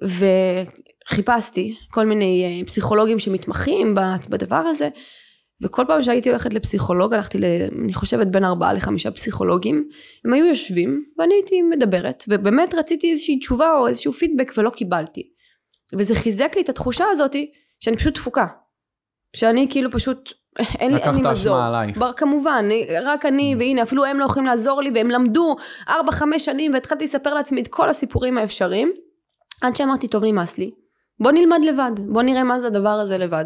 וחיפשתי 0.03 1.74
כל 1.90 2.05
מיני 2.05 2.44
אה, 2.44 2.64
פסיכולוגים 2.64 3.18
שמתמחים 3.18 3.94
בדבר 4.31 4.57
הזה 4.57 4.88
וכל 5.62 5.85
פעם 5.87 6.03
שהייתי 6.03 6.29
הולכת 6.29 6.55
לפסיכולוג 6.55 7.14
הלכתי 7.14 7.38
ל... 7.38 7.44
אני 7.85 7.94
חושבת 7.94 8.26
בין 8.26 8.44
ארבעה 8.44 8.72
לחמישה 8.72 9.11
פסיכולוגים 9.11 9.88
הם 10.24 10.33
היו 10.33 10.46
יושבים 10.46 11.05
ואני 11.18 11.35
הייתי 11.35 11.62
מדברת 11.62 12.24
ובאמת 12.29 12.74
רציתי 12.74 13.12
איזושהי 13.12 13.38
תשובה 13.38 13.79
או 13.79 13.88
איזשהו 13.88 14.12
פידבק 14.12 14.53
ולא 14.57 14.70
קיבלתי. 14.70 15.31
וזה 15.98 16.14
חיזק 16.14 16.53
לי 16.57 16.62
את 16.62 16.68
התחושה 16.68 17.05
הזאתי 17.11 17.50
שאני 17.81 17.96
פשוט 17.96 18.14
תפוקה 18.14 18.46
שאני 19.37 19.66
כאילו 19.70 19.90
פשוט 19.90 20.33
אין 20.79 20.92
לי, 20.94 21.01
אין 21.01 21.14
לי 21.14 21.20
לקחת 21.20 21.33
מזור. 21.33 21.33
אשמה 21.33 21.66
עלייך. 21.66 21.99
בר, 21.99 22.12
כמובן, 22.12 22.68
רק 23.03 23.27
אני, 23.27 23.57
והנה 23.59 23.83
אפילו 23.83 24.05
הם 24.05 24.20
לא 24.20 24.25
יכולים 24.25 24.46
לעזור 24.46 24.83
לי 24.83 24.90
והם 24.94 25.11
למדו 25.11 25.57
4-5 25.88 25.92
שנים 26.38 26.73
והתחלתי 26.73 27.05
לספר 27.05 27.35
לעצמי 27.35 27.61
את 27.61 27.68
כל 27.68 27.88
הסיפורים 27.88 28.38
האפשריים 28.38 28.92
עד 29.62 29.77
שאמרתי 29.77 30.09
טוב 30.09 30.25
נמאס 30.25 30.59
לי 30.59 30.70
בוא 31.20 31.31
נלמד 31.31 31.59
לבד 31.64 31.92
בוא 32.12 32.23
נראה 32.23 32.44
מה 32.44 32.61
זה 32.61 32.66
הדבר 32.66 32.88
הזה 32.88 33.18
לבד 33.18 33.44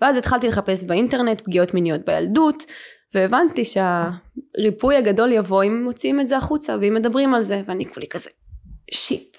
ואז 0.00 0.16
התחלתי 0.16 0.48
לחפש 0.48 0.84
באינטרנט 0.84 1.40
פגיעות 1.40 1.74
מיניות 1.74 2.00
בילדות 2.06 2.64
והבנתי 3.14 3.62
שהריפוי 3.64 4.96
הגדול 4.96 5.32
יבוא 5.32 5.64
אם 5.64 5.82
מוציאים 5.84 6.20
את 6.20 6.28
זה 6.28 6.36
החוצה 6.36 6.76
ואם 6.80 6.94
מדברים 6.94 7.34
על 7.34 7.42
זה 7.42 7.62
ואני 7.66 7.84
כולי 7.86 8.06
כזה 8.08 8.30
שיט 8.90 9.36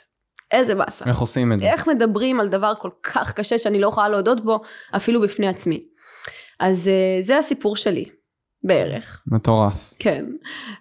איזה 0.51 0.75
באסה 0.75 1.05
איך 1.05 1.19
עושים 1.19 1.53
את 1.53 1.59
זה? 1.59 1.65
איך 1.65 1.87
מדברים 1.87 2.39
על 2.39 2.49
דבר 2.49 2.73
כל 2.79 2.89
כך 3.03 3.33
קשה 3.33 3.57
שאני 3.57 3.81
לא 3.81 3.87
יכולה 3.87 4.09
להודות 4.09 4.43
בו 4.43 4.61
אפילו 4.95 5.21
בפני 5.21 5.47
עצמי 5.47 5.83
אז 6.61 6.87
אה, 6.87 7.21
זה 7.21 7.37
הסיפור 7.37 7.75
שלי 7.75 8.05
בערך 8.63 9.23
מטורף. 9.27 9.93
כן, 9.99 10.25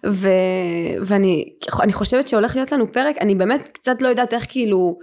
ו... 0.07 0.29
ואני 1.03 1.45
אני 1.83 1.93
חושבת 1.93 2.29
שהולך 2.29 2.57
להיות 2.57 2.73
לנו 2.73 2.93
פרק, 2.93 3.17
אני 3.21 3.35
באמת 3.35 3.69
קצת 3.73 4.03
לא 4.03 4.09
יודעת 4.09 4.35
איך 4.35 4.47
כאילו, 4.49 4.99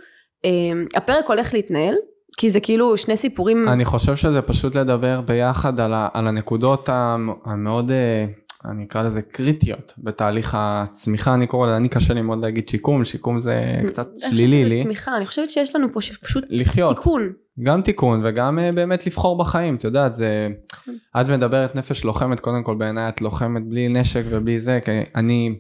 אה, 0.46 0.50
הפרק 0.96 1.26
הולך 1.28 1.54
להתנהל, 1.54 1.96
כי 2.38 2.50
זה 2.50 2.60
כאילו 2.60 2.98
שני 2.98 3.18
סיפורים, 3.18 3.68
אני 3.70 3.86
חושב 3.86 4.16
שזה 4.16 4.42
פשוט 4.42 4.76
לדבר 4.76 5.22
ביחד 5.22 5.80
על, 5.80 5.94
ה, 5.94 6.08
על 6.14 6.28
הנקודות 6.28 6.90
המ- 6.90 7.34
המאוד, 7.46 7.92
אה, 7.92 8.26
אני 8.72 8.84
אקרא 8.84 9.04
לזה 9.04 9.22
קריטיות 9.22 9.94
בתהליך 9.98 10.56
הצמיחה, 10.58 11.34
אני 11.34 11.48
קורא 11.48 11.68
לזה, 11.68 11.78
אני 11.78 11.90
קשה 11.90 12.14
לי 12.14 12.22
מאוד 12.22 12.42
להגיד 12.42 12.70
שיקום, 12.70 13.04
שיקום 13.04 13.42
זה 13.42 13.56
קצת 13.88 14.08
שלילי 14.30 14.64
לי. 14.64 14.84
צמיחה, 14.84 15.18
אני 15.18 15.26
חושבת 15.26 15.50
שיש 15.50 15.76
לנו 15.76 15.88
פה 15.94 16.00
פשוט 16.22 16.44
לחיות, 16.50 16.96
תיקון, 16.98 17.34
גם 17.64 17.82
תיקון 17.82 18.22
וגם 18.24 18.60
אה, 18.60 18.72
באמת 18.72 19.08
לבחור 19.08 19.38
בחיים, 19.38 19.76
את 19.76 19.84
יודעת, 19.84 20.16
זה, 20.16 20.48
נכון. 20.74 20.96
את 21.22 21.30
מדברת 21.30 21.76
נפש 21.76 22.04
לוחמת, 22.04 22.40
קודם 22.40 22.64
כל 22.64 22.76
בעיניי 22.76 23.10
את 23.10 23.22
לוחמת 23.22 23.62
בלי 23.70 23.88
נשק 23.88 24.24
ובלי 24.30 24.60
זה, 24.60 24.80
כי 24.86 24.92
אני 25.16 25.56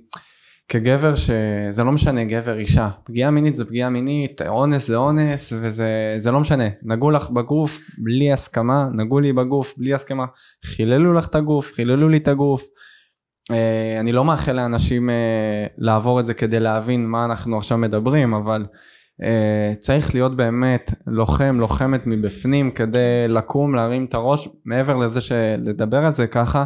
כגבר 0.70 1.16
שזה 1.16 1.84
לא 1.84 1.92
משנה 1.92 2.24
גבר 2.24 2.58
אישה, 2.58 2.90
פגיעה 3.04 3.32
מינית 3.32 3.56
זה 3.56 3.66
פגיעה 3.66 3.90
מינית, 3.90 4.42
אונס 4.42 4.88
זה 4.88 4.96
אונס 4.96 5.54
וזה 5.62 6.18
זה 6.20 6.32
לא 6.32 6.40
משנה, 6.40 6.64
נגעו 6.84 7.12
לך 7.12 7.30
בגוף 7.30 7.80
בלי 7.98 8.32
הסכמה, 8.32 8.88
נגעו 8.94 9.20
לי 9.20 9.34
בגוף 9.34 9.74
בלי 9.78 9.94
הסכמה, 9.94 10.26
חיללו 10.66 11.14
לך 11.14 11.28
את 11.28 11.36
הגוף, 11.36 11.74
חיללו 11.74 12.10
לי 12.10 12.18
את 12.18 12.28
הגוף. 12.28 12.66
אה, 13.52 14.00
אני 14.00 14.12
לא 14.12 14.26
מאחל 14.26 14.52
לאנשים 14.52 15.10
אה, 15.10 15.66
לעבור 15.78 16.20
את 16.20 16.26
זה 16.26 16.34
כדי 16.34 16.60
להבין 16.60 17.08
מה 17.08 17.26
אנחנו 17.26 17.58
עכשיו 17.58 17.78
מדברים, 17.78 18.34
אבל 18.34 18.66
צריך 19.80 20.14
להיות 20.16 20.36
באמת 20.38 20.92
לוחם, 21.08 21.58
לוחמת 21.60 22.02
מבפנים 22.06 22.72
כדי 22.72 23.00
לקום, 23.28 23.76
להרים 23.76 24.06
את 24.06 24.14
הראש, 24.14 24.50
מעבר 24.66 24.96
לזה 24.96 25.22
שלדבר 25.22 26.06
על 26.06 26.14
זה 26.14 26.28
ככה, 26.28 26.64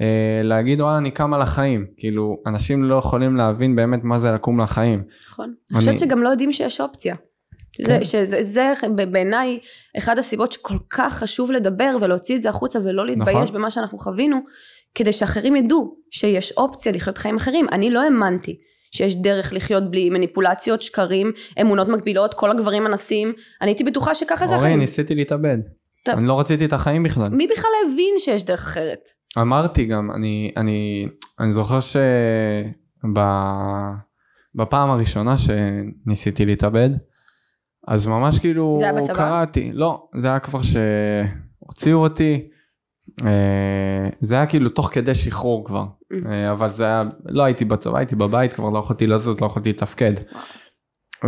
אה, 0.00 0.40
להגיד 0.44 0.80
וואלה 0.80 0.98
אני 0.98 1.10
קם 1.10 1.34
על 1.34 1.42
החיים, 1.42 1.86
כאילו 1.96 2.36
אנשים 2.46 2.84
לא 2.84 2.96
יכולים 2.96 3.36
להבין 3.36 3.76
באמת 3.76 4.00
מה 4.04 4.18
זה 4.18 4.32
לקום 4.32 4.60
לחיים. 4.60 5.02
נכון, 5.30 5.54
אני 5.70 5.78
חושבת 5.78 5.90
אני- 5.90 5.98
שגם 5.98 6.22
לא 6.22 6.28
יודעים 6.28 6.52
שיש 6.52 6.80
אופציה, 6.80 7.14
כן. 7.72 7.84
זה, 7.84 8.04
שזה, 8.04 8.38
זה 8.42 8.72
בעיניי 9.12 9.58
אחד 9.98 10.18
הסיבות 10.18 10.52
שכל 10.52 10.76
כך 10.90 11.14
חשוב 11.14 11.52
לדבר 11.52 11.96
ולהוציא 12.00 12.36
את 12.36 12.42
זה 12.42 12.48
החוצה 12.48 12.78
ולא 12.84 13.06
להתבייש 13.06 13.36
נכון. 13.36 13.54
במה 13.54 13.70
שאנחנו 13.70 13.98
חווינו, 13.98 14.40
כדי 14.94 15.12
שאחרים 15.12 15.56
ידעו 15.56 15.96
שיש 16.10 16.52
אופציה 16.52 16.92
לחיות 16.92 17.18
חיים 17.18 17.36
אחרים. 17.36 17.66
אני 17.72 17.90
לא 17.90 18.02
האמנתי 18.02 18.58
שיש 18.94 19.16
דרך 19.16 19.52
לחיות 19.52 19.90
בלי 19.90 20.10
מניפולציות, 20.10 20.82
שקרים, 20.82 21.32
אמונות 21.60 21.88
מגבילות, 21.88 22.34
כל 22.34 22.50
הגברים 22.50 22.86
אנסים, 22.86 23.32
אני 23.62 23.70
הייתי 23.70 23.84
בטוחה 23.84 24.14
שככה 24.14 24.46
זה 24.46 24.54
אורי 24.54 24.56
החיים. 24.56 24.78
ניסיתי 24.78 25.14
להתאבד, 25.14 25.58
טוב. 26.04 26.14
אני 26.14 26.26
לא 26.26 26.40
רציתי 26.40 26.64
את 26.64 26.72
החיים 26.72 27.02
בכלל. 27.02 27.28
מי 27.28 27.46
בכלל 27.46 27.70
הבין 27.86 28.14
שיש 28.18 28.44
דרך 28.44 28.62
אחרת? 28.62 29.10
אמרתי 29.38 29.84
גם, 29.84 30.10
אני, 30.10 30.52
אני, 30.56 31.08
אני 31.40 31.54
זוכר 31.54 31.78
שבפעם 34.54 34.90
הראשונה 34.90 35.34
שניסיתי 35.38 36.46
להתאבד, 36.46 36.90
אז 37.88 38.06
ממש 38.06 38.38
כאילו 38.38 38.76
זה 38.78 38.84
היה 38.84 38.94
בצבא? 38.94 39.14
קראתי, 39.14 39.70
לא, 39.72 40.08
זה 40.16 40.28
היה 40.28 40.38
כבר 40.38 40.60
שהוציאו 40.62 41.98
אותי, 41.98 42.48
זה 44.20 44.34
היה 44.34 44.46
כאילו 44.46 44.68
תוך 44.68 44.90
כדי 44.92 45.14
שחרור 45.14 45.66
כבר, 45.66 45.84
Mm. 46.22 46.30
אה, 46.30 46.52
אבל 46.52 46.70
זה 46.70 46.84
היה, 46.84 47.04
לא 47.26 47.42
הייתי 47.42 47.64
בצבא, 47.64 47.98
הייתי 47.98 48.16
בבית, 48.16 48.52
כבר 48.52 48.70
לא 48.70 48.78
יכולתי 48.78 49.06
לזוז, 49.06 49.40
לא 49.40 49.46
יכולתי 49.46 49.68
לתפקד. 49.68 50.12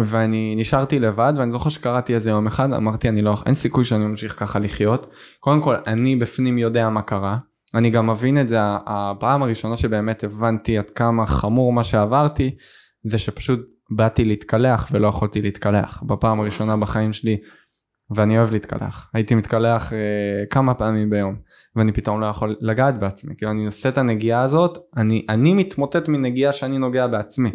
ואני 0.05 0.55
נשארתי 0.59 0.99
לבד 0.99 1.33
ואני 1.37 1.53
זוכר 1.53 1.71
שקראתי 1.71 2.15
איזה 2.15 2.31
יום 2.31 2.47
אחד 2.47 2.73
אמרתי 2.73 3.09
אני 3.09 3.23
לא 3.23 3.35
אין 3.47 3.55
סיכוי 3.55 3.85
שאני 3.85 4.07
ממשיך 4.07 4.39
ככה 4.39 4.59
לחיות. 4.59 5.11
קודם 5.41 5.61
כל 5.63 5.75
אני 5.87 6.17
בפנים 6.17 6.59
יודע 6.59 6.89
מה 6.89 7.03
קרה. 7.03 7.39
אני 7.75 7.91
גם 7.91 8.11
מבין 8.11 8.41
את 8.41 8.49
זה 8.49 8.59
הפעם 8.61 9.43
הראשונה 9.43 9.77
שבאמת 9.77 10.25
הבנתי 10.25 10.79
עד 10.79 10.91
כמה 10.91 11.27
חמור 11.27 11.73
מה 11.73 11.85
שעברתי 11.85 12.57
זה 13.05 13.19
שפשוט 13.19 13.61
באתי 13.91 14.25
להתקלח 14.25 14.89
ולא 14.93 15.09
יכולתי 15.09 15.43
להתקלח. 15.43 16.03
בפעם 16.07 16.41
הראשונה 16.41 16.77
בחיים 16.77 17.13
שלי 17.13 17.37
ואני 18.11 18.39
אוהב 18.39 18.51
להתקלח. 18.51 19.11
הייתי 19.15 19.35
מתקלח 19.35 19.93
אה, 19.93 19.99
כמה 20.51 20.75
פעמים 20.75 21.11
ביום 21.11 21.37
ואני 21.77 21.93
פתאום 21.93 22.21
לא 22.21 22.27
יכול 22.27 22.57
לגעת 22.61 22.99
בעצמי. 22.99 23.37
כאילו 23.37 23.51
אני 23.51 23.67
עושה 23.67 23.89
את 23.89 23.99
הנגיעה 23.99 24.43
הזאת 24.43 24.79
אני 24.97 25.27
אני 25.29 25.55
מתמוטט 25.55 26.09
מנגיעה 26.09 26.53
שאני 26.53 26.79
נוגע 26.79 27.07
בעצמי. 27.07 27.51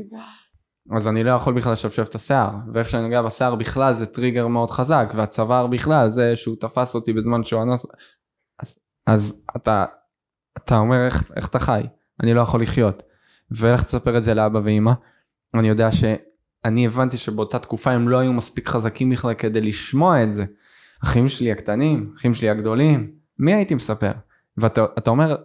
אז 0.95 1.07
אני 1.07 1.23
לא 1.23 1.31
יכול 1.31 1.53
בכלל 1.53 1.73
לשפשף 1.73 2.07
את 2.09 2.15
השיער. 2.15 2.49
ואיך 2.73 2.89
שאני 2.89 3.03
נוגע 3.03 3.21
בשיער 3.21 3.55
בכלל 3.55 3.93
זה 3.93 4.05
טריגר 4.05 4.47
מאוד 4.47 4.71
חזק 4.71 5.13
והצוואר 5.15 5.67
בכלל 5.67 6.11
זה 6.11 6.35
שהוא 6.35 6.55
תפס 6.59 6.95
אותי 6.95 7.13
בזמן 7.13 7.43
שהוא 7.43 7.63
אנס 7.63 7.85
אז, 8.59 8.75
אז 9.07 9.43
אתה 9.55 9.85
אתה 10.57 10.77
אומר 10.77 11.05
איך, 11.05 11.31
איך 11.35 11.47
אתה 11.47 11.59
חי? 11.59 11.81
אני 12.23 12.33
לא 12.33 12.41
יכול 12.41 12.61
לחיות. 12.61 13.03
ואיך 13.51 13.83
תספר 13.83 14.17
את 14.17 14.23
זה 14.23 14.33
לאבא 14.33 14.59
ואמא? 14.63 14.91
אני 15.53 15.67
יודע 15.67 15.91
שאני 16.65 16.85
הבנתי 16.85 17.17
שבאותה 17.17 17.59
תקופה 17.59 17.91
הם 17.91 18.09
לא 18.09 18.17
היו 18.17 18.33
מספיק 18.33 18.67
חזקים 18.67 19.09
בכלל 19.09 19.33
כדי 19.33 19.61
לשמוע 19.61 20.23
את 20.23 20.35
זה 20.35 20.45
אחים 21.03 21.27
שלי 21.29 21.51
הקטנים 21.51 22.13
אחים 22.17 22.33
שלי 22.33 22.49
הגדולים 22.49 23.11
מי 23.39 23.53
הייתי 23.53 23.75
מספר 23.75 24.11
ואתה 24.57 24.85
אתה 24.97 25.09
אומר 25.09 25.35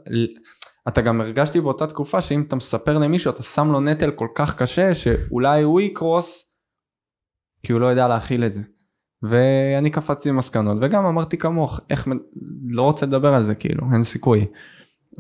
אתה 0.89 1.01
גם 1.01 1.21
הרגשתי 1.21 1.61
באותה 1.61 1.87
תקופה 1.87 2.21
שאם 2.21 2.43
אתה 2.49 2.57
מספר 2.57 2.99
למישהו 2.99 3.31
אתה 3.31 3.43
שם 3.43 3.73
לו 3.73 3.81
נטל 3.81 4.11
כל 4.11 4.29
כך 4.35 4.63
קשה 4.63 4.95
שאולי 4.95 5.63
הוא 5.63 5.81
יקרוס 5.81 6.47
כי 7.63 7.73
הוא 7.73 7.81
לא 7.81 7.87
יודע 7.87 8.09
להכיל 8.09 8.45
את 8.45 8.55
זה. 8.55 8.63
ואני 9.23 9.91
קפצתי 9.91 10.29
במסקנות 10.29 10.79
וגם 10.81 11.05
אמרתי 11.05 11.37
כמוך 11.39 11.81
איך 11.91 12.09
לא 12.69 12.83
רוצה 12.83 13.07
לדבר 13.07 13.35
על 13.35 13.45
זה 13.45 13.55
כאילו 13.55 13.83
אין 13.93 14.05
סיכוי. 14.05 14.47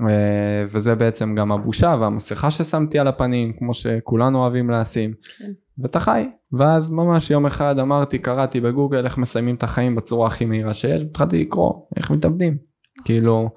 אה, 0.00 0.64
וזה 0.68 0.94
בעצם 0.94 1.34
גם 1.34 1.52
הבושה 1.52 1.96
והמסכה 2.00 2.50
ששמתי 2.50 2.98
על 2.98 3.08
הפנים 3.08 3.52
כמו 3.58 3.74
שכולנו 3.74 4.38
אוהבים 4.38 4.70
לשים. 4.70 5.14
כן. 5.38 5.52
ואתה 5.78 6.00
חי 6.00 6.28
ואז 6.52 6.90
ממש 6.90 7.30
יום 7.30 7.46
אחד 7.46 7.78
אמרתי 7.78 8.18
קראתי 8.18 8.60
בגוגל 8.60 9.04
איך 9.04 9.18
מסיימים 9.18 9.54
את 9.54 9.62
החיים 9.62 9.94
בצורה 9.94 10.26
הכי 10.26 10.44
מהירה 10.44 10.74
שיש 10.74 11.02
והתחלתי 11.02 11.40
לקרוא 11.40 11.72
איך 11.96 12.10
מתאבדים 12.10 12.56
כאילו 13.04 13.50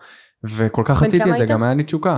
וכל 0.43 0.81
כך 0.85 1.03
רציתי 1.03 1.23
את 1.23 1.27
זה 1.27 1.33
היית? 1.33 1.49
גם 1.49 1.63
היה 1.63 1.73
לי 1.73 1.83
תשוקה. 1.83 2.17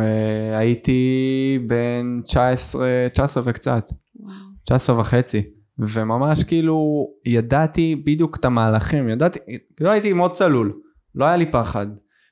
אה, 0.00 0.58
הייתי 0.58 1.58
בן 1.66 2.20
19 2.24 3.08
19 3.12 3.42
וקצת 3.46 3.90
וואו. 4.16 4.34
19 4.64 4.98
וחצי 5.00 5.42
וממש 5.78 6.44
כאילו 6.44 7.08
ידעתי 7.26 7.96
בדיוק 7.96 8.36
את 8.36 8.44
המהלכים 8.44 9.08
ידעתי 9.08 9.38
לא 9.80 9.90
הייתי 9.90 10.12
מאוד 10.12 10.30
צלול 10.30 10.72
לא 11.14 11.24
היה 11.24 11.36
לי 11.36 11.46
פחד 11.46 11.86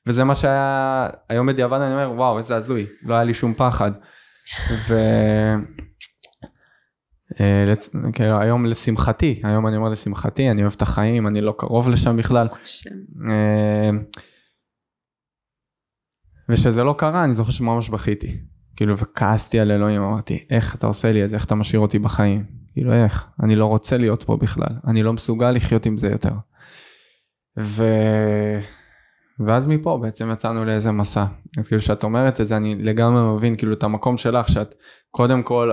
וזה 0.07 0.23
מה 0.23 0.35
שהיה, 0.35 1.09
היום 1.29 1.47
בדיעבד 1.47 1.81
אני 1.81 1.93
אומר, 1.93 2.11
וואו, 2.17 2.37
איזה 2.37 2.55
הזוי, 2.55 2.85
לא 3.03 3.13
היה 3.13 3.23
לי 3.23 3.33
שום 3.33 3.53
פחד. 3.53 3.91
ו... 4.87 4.95
אה, 7.39 7.65
לצ... 7.67 7.89
כאילו, 8.13 8.41
היום 8.41 8.65
לשמחתי, 8.65 9.41
היום 9.43 9.67
אני 9.67 9.77
אומר 9.77 9.89
לשמחתי, 9.89 10.51
אני 10.51 10.61
אוהב 10.61 10.73
את 10.75 10.81
החיים, 10.81 11.27
אני 11.27 11.41
לא 11.41 11.55
קרוב 11.57 11.89
לשם 11.89 12.17
בכלל. 12.17 12.47
אה, 13.29 13.89
ושזה 16.49 16.83
לא 16.83 16.95
קרה, 16.97 17.23
אני 17.23 17.33
זוכר 17.33 17.51
שממש 17.51 17.89
בכיתי. 17.89 18.41
כאילו, 18.75 18.97
וכעסתי 18.97 19.59
על 19.59 19.71
אלוהים, 19.71 20.01
אמרתי, 20.01 20.45
איך 20.49 20.75
אתה 20.75 20.87
עושה 20.87 21.11
לי 21.11 21.25
את 21.25 21.29
זה, 21.29 21.35
איך 21.35 21.45
אתה 21.45 21.55
משאיר 21.55 21.79
אותי 21.81 21.99
בחיים? 21.99 22.45
כאילו, 22.73 22.93
איך? 22.93 23.27
אני 23.43 23.55
לא 23.55 23.65
רוצה 23.65 23.97
להיות 23.97 24.23
פה 24.23 24.37
בכלל, 24.37 24.75
אני 24.87 25.03
לא 25.03 25.13
מסוגל 25.13 25.51
לחיות 25.51 25.85
עם 25.85 25.97
זה 25.97 26.09
יותר. 26.09 26.33
ו... 27.59 27.83
ואז 29.47 29.67
מפה 29.67 29.99
בעצם 30.01 30.31
יצאנו 30.31 30.65
לאיזה 30.65 30.91
מסע. 30.91 31.25
אז 31.59 31.67
כאילו, 31.67 31.81
כשאת 31.81 32.03
אומרת 32.03 32.41
את 32.41 32.47
זה, 32.47 32.57
אני 32.57 32.75
לגמרי 32.75 33.35
מבין, 33.35 33.55
כאילו, 33.57 33.73
את 33.73 33.83
המקום 33.83 34.17
שלך, 34.17 34.49
שאת, 34.49 34.75
קודם 35.11 35.43
כל, 35.43 35.71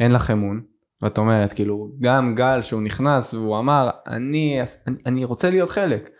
אין 0.00 0.12
לך 0.12 0.30
אמון, 0.30 0.62
ואת 1.02 1.18
אומרת, 1.18 1.52
כאילו, 1.52 1.92
גם 2.00 2.34
גל 2.34 2.62
שהוא 2.62 2.82
נכנס 2.82 3.34
והוא 3.34 3.58
אמר, 3.58 3.90
אני, 4.06 4.60
אני, 4.86 4.96
אני 5.06 5.24
רוצה 5.24 5.50
להיות 5.50 5.70
חלק. 5.70 6.10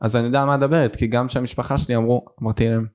אז 0.00 0.16
אני 0.16 0.24
יודע 0.24 0.44
מה 0.44 0.56
מדברת, 0.56 0.96
כי 0.96 1.06
גם 1.06 1.26
כשהמשפחה 1.26 1.78
שלי 1.78 1.96
אמרו, 1.96 2.24
אמרתי 2.42 2.68
להם, 2.68 2.86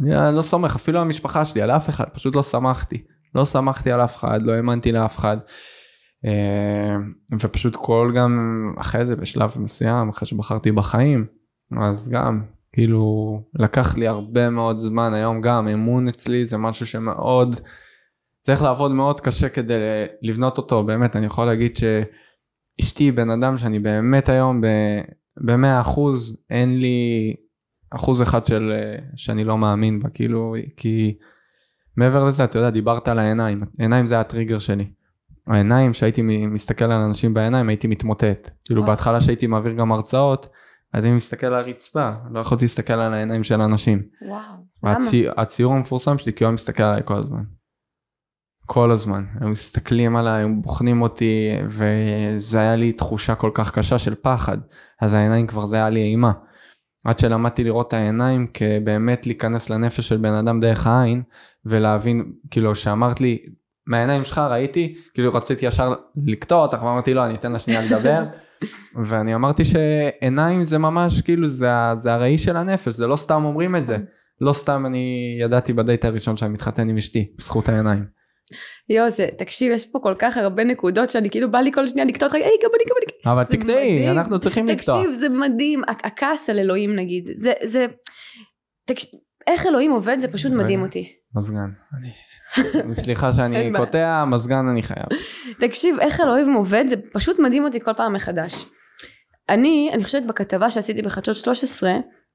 אני 0.00 0.36
לא 0.36 0.42
סומך 0.42 0.74
אפילו 0.74 1.00
המשפחה 1.00 1.44
שלי, 1.44 1.62
על 1.62 1.70
אף 1.70 1.88
אחד, 1.88 2.04
פשוט 2.14 2.36
לא 2.36 2.42
שמחתי. 2.42 3.04
לא 3.34 3.44
שמחתי 3.44 3.92
על 3.92 4.04
אף 4.04 4.16
אחד, 4.16 4.42
לא 4.42 4.52
האמנתי 4.52 4.92
לאף 4.92 5.18
אחד. 5.18 5.36
אה, 6.24 6.96
ופשוט 7.40 7.76
כל 7.76 8.12
גם 8.16 8.38
אחרי 8.78 9.06
זה 9.06 9.16
בשלב 9.16 9.54
מסוים, 9.56 10.08
אחרי 10.08 10.28
שבחרתי 10.28 10.72
בחיים, 10.72 11.26
אז 11.82 12.08
גם, 12.08 12.42
כאילו, 12.74 13.40
לקח 13.54 13.96
לי 13.96 14.08
הרבה 14.08 14.50
מאוד 14.50 14.78
זמן, 14.78 15.14
היום 15.14 15.40
גם 15.40 15.68
אמון 15.68 16.08
אצלי 16.08 16.46
זה 16.46 16.58
משהו 16.58 16.86
שמאוד, 16.86 17.60
צריך 18.38 18.62
לעבוד 18.62 18.92
מאוד 18.92 19.20
קשה 19.20 19.48
כדי 19.48 19.74
לבנות 20.22 20.58
אותו, 20.58 20.84
באמת, 20.84 21.16
אני 21.16 21.26
יכול 21.26 21.46
להגיד 21.46 21.76
שאשתי 21.76 23.12
בן 23.12 23.30
אדם 23.30 23.58
שאני 23.58 23.78
באמת 23.78 24.28
היום 24.28 24.60
במאה 25.36 25.80
אחוז, 25.80 26.36
אין 26.50 26.80
לי 26.80 27.34
אחוז 27.90 28.22
אחד 28.22 28.46
של 28.46 28.72
שאני 29.16 29.44
לא 29.44 29.58
מאמין 29.58 30.00
בה 30.00 30.08
כאילו 30.08 30.54
כי 30.76 31.14
מעבר 31.96 32.24
לזה 32.24 32.44
אתה 32.44 32.58
יודע 32.58 32.70
דיברת 32.70 33.08
על 33.08 33.18
העיניים 33.18 33.64
עיניים 33.78 34.06
זה 34.06 34.20
הטריגר 34.20 34.58
שלי. 34.58 34.86
העיניים 35.46 35.92
שהייתי 35.92 36.22
מסתכל 36.22 36.84
על 36.84 37.02
אנשים 37.02 37.34
בעיניים 37.34 37.68
הייתי 37.68 37.86
מתמוטט 37.86 38.50
כאילו 38.64 38.82
וואו. 38.82 38.92
בהתחלה 38.92 39.20
שהייתי 39.20 39.46
מעביר 39.46 39.72
גם 39.72 39.92
הרצאות 39.92 40.48
הייתי 40.94 41.10
מסתכל 41.10 41.46
על 41.46 41.54
הרצפה 41.54 42.10
לא 42.30 42.40
יכולתי 42.40 42.64
להסתכל 42.64 42.92
על 42.92 43.14
העיניים 43.14 43.44
של 43.44 43.60
אנשים. 43.60 44.02
וואו. 44.28 44.96
הצי, 44.96 45.26
הציור 45.36 45.74
המפורסם 45.74 46.18
שלי 46.18 46.32
כי 46.32 46.44
הוא 46.44 46.52
מסתכל 46.52 46.82
עליי 46.82 47.02
כל 47.04 47.16
הזמן. 47.16 47.42
כל 48.66 48.90
הזמן 48.90 49.24
הם 49.40 49.50
מסתכלים 49.50 50.16
עליי 50.16 50.42
הם 50.42 50.62
בוחנים 50.62 51.02
אותי 51.02 51.50
וזה 51.66 52.60
היה 52.60 52.76
לי 52.76 52.92
תחושה 52.92 53.34
כל 53.34 53.50
כך 53.54 53.78
קשה 53.78 53.98
של 53.98 54.14
פחד 54.14 54.58
אז 55.00 55.12
העיניים 55.12 55.46
כבר 55.46 55.66
זה 55.66 55.76
היה 55.76 55.90
לי 55.90 56.02
אימה. 56.02 56.32
עד 57.04 57.18
שלמדתי 57.18 57.64
לראות 57.64 57.88
את 57.88 57.92
העיניים 57.92 58.46
כבאמת 58.54 59.26
להיכנס 59.26 59.70
לנפש 59.70 60.08
של 60.08 60.16
בן 60.16 60.34
אדם 60.34 60.60
דרך 60.60 60.86
העין 60.86 61.22
ולהבין 61.64 62.32
כאילו 62.50 62.74
שאמרת 62.74 63.20
לי 63.20 63.38
מהעיניים 63.86 64.24
שלך 64.24 64.38
ראיתי 64.38 64.96
כאילו 65.14 65.32
רציתי 65.32 65.66
ישר 65.66 65.94
לקטוע 66.26 66.62
אותך 66.62 66.82
ואמרתי 66.82 67.14
לא 67.14 67.24
אני 67.24 67.34
אתן 67.34 67.52
לה 67.52 67.58
שנייה 67.58 67.84
לדבר 67.84 68.24
ואני 69.04 69.34
אמרתי 69.34 69.62
שעיניים 69.64 70.64
זה 70.64 70.78
ממש 70.78 71.22
כאילו 71.22 71.48
זה, 71.48 71.68
זה 71.96 72.14
הראי 72.14 72.38
של 72.38 72.56
הנפש 72.56 72.94
זה 72.94 73.06
לא 73.06 73.16
סתם 73.16 73.44
אומרים 73.44 73.76
את 73.76 73.86
זה 73.86 73.96
לא 74.40 74.52
סתם 74.52 74.86
אני 74.86 75.36
ידעתי 75.40 75.72
בדייט 75.72 76.04
הראשון 76.04 76.36
שאני 76.36 76.52
מתחתן 76.52 76.88
עם 76.88 76.96
אשתי 76.96 77.32
בזכות 77.38 77.68
העיניים. 77.68 78.04
יואו 78.88 79.10
זה 79.10 79.28
תקשיב 79.38 79.72
יש 79.72 79.86
פה 79.92 79.98
כל 80.02 80.14
כך 80.18 80.36
הרבה 80.36 80.64
נקודות 80.64 81.10
שאני 81.10 81.30
כאילו 81.30 81.50
בא 81.50 81.58
לי 81.58 81.72
כל 81.72 81.86
שנייה 81.86 82.06
לקטוע 82.06 82.26
אותך 82.26 82.34
היי 82.34 82.44
גם 82.44 82.70
אני 82.74 82.84
גם 82.90 82.96
אני 83.02 83.32
אבל 83.32 83.44
תקטעי 83.44 84.10
אנחנו 84.10 84.40
צריכים 84.40 84.66
לקטוע 84.66 84.98
תקשיב 84.98 85.10
זה 85.10 85.28
מדהים 85.28 85.82
הכעס 85.88 86.50
על 86.50 86.58
אלוהים 86.58 86.96
נגיד 86.96 87.30
זה 87.34 87.52
זה 87.62 87.86
איך 89.46 89.66
אלוהים 89.66 89.92
עובד 89.92 90.16
זה 90.20 90.32
פשוט 90.32 90.52
מדהים 90.52 90.82
אותי. 90.82 91.12
מזגן. 91.36 91.70
סליחה 92.92 93.32
שאני 93.32 93.72
קוטע 93.76 94.24
מזגן 94.24 94.68
אני 94.68 94.82
חייב. 94.82 95.06
תקשיב 95.58 96.00
איך 96.00 96.20
אלוהים 96.20 96.52
עובד 96.52 96.84
זה 96.88 96.96
פשוט 97.12 97.38
מדהים 97.38 97.64
אותי 97.64 97.80
כל 97.80 97.92
פעם 97.96 98.12
מחדש. 98.12 98.64
אני 99.48 99.90
אני 99.92 100.04
חושבת 100.04 100.22
בכתבה 100.22 100.70
שעשיתי 100.70 101.02
בחדשות 101.02 101.36
13 101.36 101.92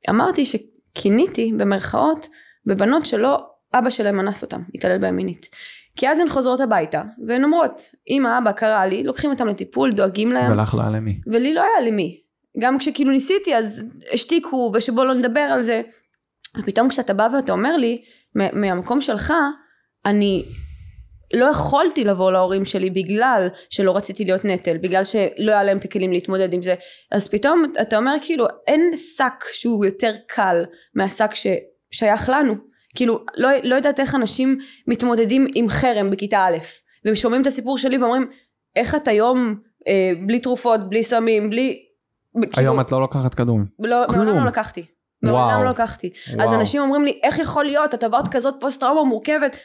אמרתי 0.09 0.43
שכיניתי 0.45 1.53
במרכאות 1.57 2.27
בבנות 2.65 3.05
שלא 3.05 3.45
אבא 3.73 3.89
שלהם 3.89 4.19
אנס 4.19 4.43
אותם 4.43 4.61
התעלל 4.75 4.97
בהם 4.97 5.15
מינית. 5.15 5.49
כי 5.95 6.09
אז 6.09 6.19
הן 6.19 6.29
חוזרות 6.29 6.59
הביתה 6.59 7.03
והן 7.27 7.43
אומרות 7.43 7.81
אמא 8.09 8.37
אבא 8.37 8.51
קרה 8.51 8.85
לי 8.85 9.03
לוקחים 9.03 9.29
אותם 9.29 9.47
לטיפול 9.47 9.91
דואגים 9.91 10.31
להם 10.31 10.51
ולך 10.51 10.75
לא 10.75 10.81
היה 10.81 10.89
למי 10.91 11.21
ולי 11.27 11.53
לא 11.53 11.61
היה 11.61 11.91
למי 11.91 12.21
גם 12.59 12.77
כשכאילו 12.77 13.11
ניסיתי 13.11 13.55
אז 13.55 13.85
השתיקו 14.13 14.71
ושבוא 14.75 15.05
לא 15.05 15.13
נדבר 15.13 15.39
על 15.39 15.61
זה 15.61 15.81
ופתאום 16.59 16.89
כשאתה 16.89 17.13
בא 17.13 17.27
ואתה 17.33 17.51
אומר 17.51 17.77
לי 17.77 18.01
מהמקום 18.35 19.01
שלך 19.01 19.33
אני 20.05 20.45
לא 21.33 21.45
יכולתי 21.45 22.03
לבוא 22.03 22.31
להורים 22.31 22.65
שלי 22.65 22.89
בגלל 22.89 23.47
שלא 23.69 23.97
רציתי 23.97 24.25
להיות 24.25 24.45
נטל 24.45 24.77
בגלל 24.77 25.03
שלא 25.03 25.51
היה 25.51 25.63
להם 25.63 25.77
את 25.77 25.85
הכלים 25.85 26.11
להתמודד 26.11 26.53
עם 26.53 26.63
זה. 26.63 26.75
אז 27.11 27.27
פתאום 27.27 27.65
אתה 27.81 27.97
אומר 27.97 28.15
כאילו 28.21 28.45
אין 28.67 28.81
שק 28.95 29.45
שהוא 29.51 29.85
יותר 29.85 30.13
קל 30.27 30.65
מהשק 30.95 31.31
ששייך 31.33 32.29
לנו. 32.29 32.55
כאילו 32.95 33.19
לא, 33.35 33.49
לא 33.63 33.75
יודעת 33.75 33.99
איך 33.99 34.15
אנשים 34.15 34.57
מתמודדים 34.87 35.47
עם 35.55 35.69
חרם 35.69 36.09
בכיתה 36.09 36.39
א' 36.39 36.57
והם 37.05 37.15
שומעים 37.15 37.41
את 37.41 37.47
הסיפור 37.47 37.77
שלי 37.77 37.97
ואומרים 37.97 38.29
איך 38.75 38.95
את 38.95 39.07
היום 39.07 39.55
אה, 39.87 40.11
בלי 40.27 40.39
תרופות 40.39 40.89
בלי 40.89 41.03
סמים 41.03 41.49
בלי 41.49 41.85
כאילו, 42.33 42.51
היום 42.57 42.79
את 42.79 42.91
לא 42.91 43.01
לוקחת 43.01 43.33
כדורים 43.33 43.65
לא, 43.79 44.05
כלום. 44.09 44.25
מעולם 44.25 44.43
לא 44.43 44.49
לקחתי. 44.49 44.85
מעולם 45.23 45.63
לא 45.63 45.69
לקחתי. 45.69 46.09
וואו. 46.33 46.47
אז 46.47 46.53
אנשים 46.53 46.81
אומרים 46.81 47.03
לי 47.03 47.19
איך 47.23 47.39
יכול 47.39 47.65
להיות? 47.65 47.93
את 47.93 48.03
עברת 48.03 48.27
כזאת 48.27 48.55
פוסט 48.59 48.79
טראומה 48.79 49.03
מורכבת 49.03 49.57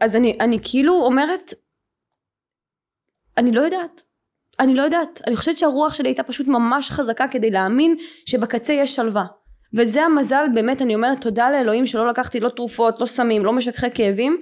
אז 0.00 0.16
אני, 0.16 0.36
אני 0.40 0.58
כאילו 0.62 0.94
אומרת 0.94 1.54
אני 3.38 3.52
לא 3.52 3.60
יודעת. 3.60 4.02
אני 4.60 4.74
לא 4.74 4.82
יודעת. 4.82 5.20
אני 5.26 5.36
חושבת 5.36 5.56
שהרוח 5.56 5.94
שלי 5.94 6.08
הייתה 6.08 6.22
פשוט 6.22 6.48
ממש 6.48 6.90
חזקה 6.90 7.28
כדי 7.28 7.50
להאמין 7.50 7.96
שבקצה 8.26 8.72
יש 8.72 8.96
שלווה. 8.96 9.24
וזה 9.76 10.02
המזל 10.02 10.44
באמת 10.54 10.82
אני 10.82 10.94
אומרת 10.94 11.20
תודה 11.20 11.50
לאלוהים 11.50 11.86
שלא 11.86 12.08
לקחתי 12.08 12.40
לא 12.40 12.48
תרופות 12.48 13.00
לא 13.00 13.06
סמים 13.06 13.44
לא 13.44 13.52
משככי 13.52 13.90
כאבים 13.94 14.40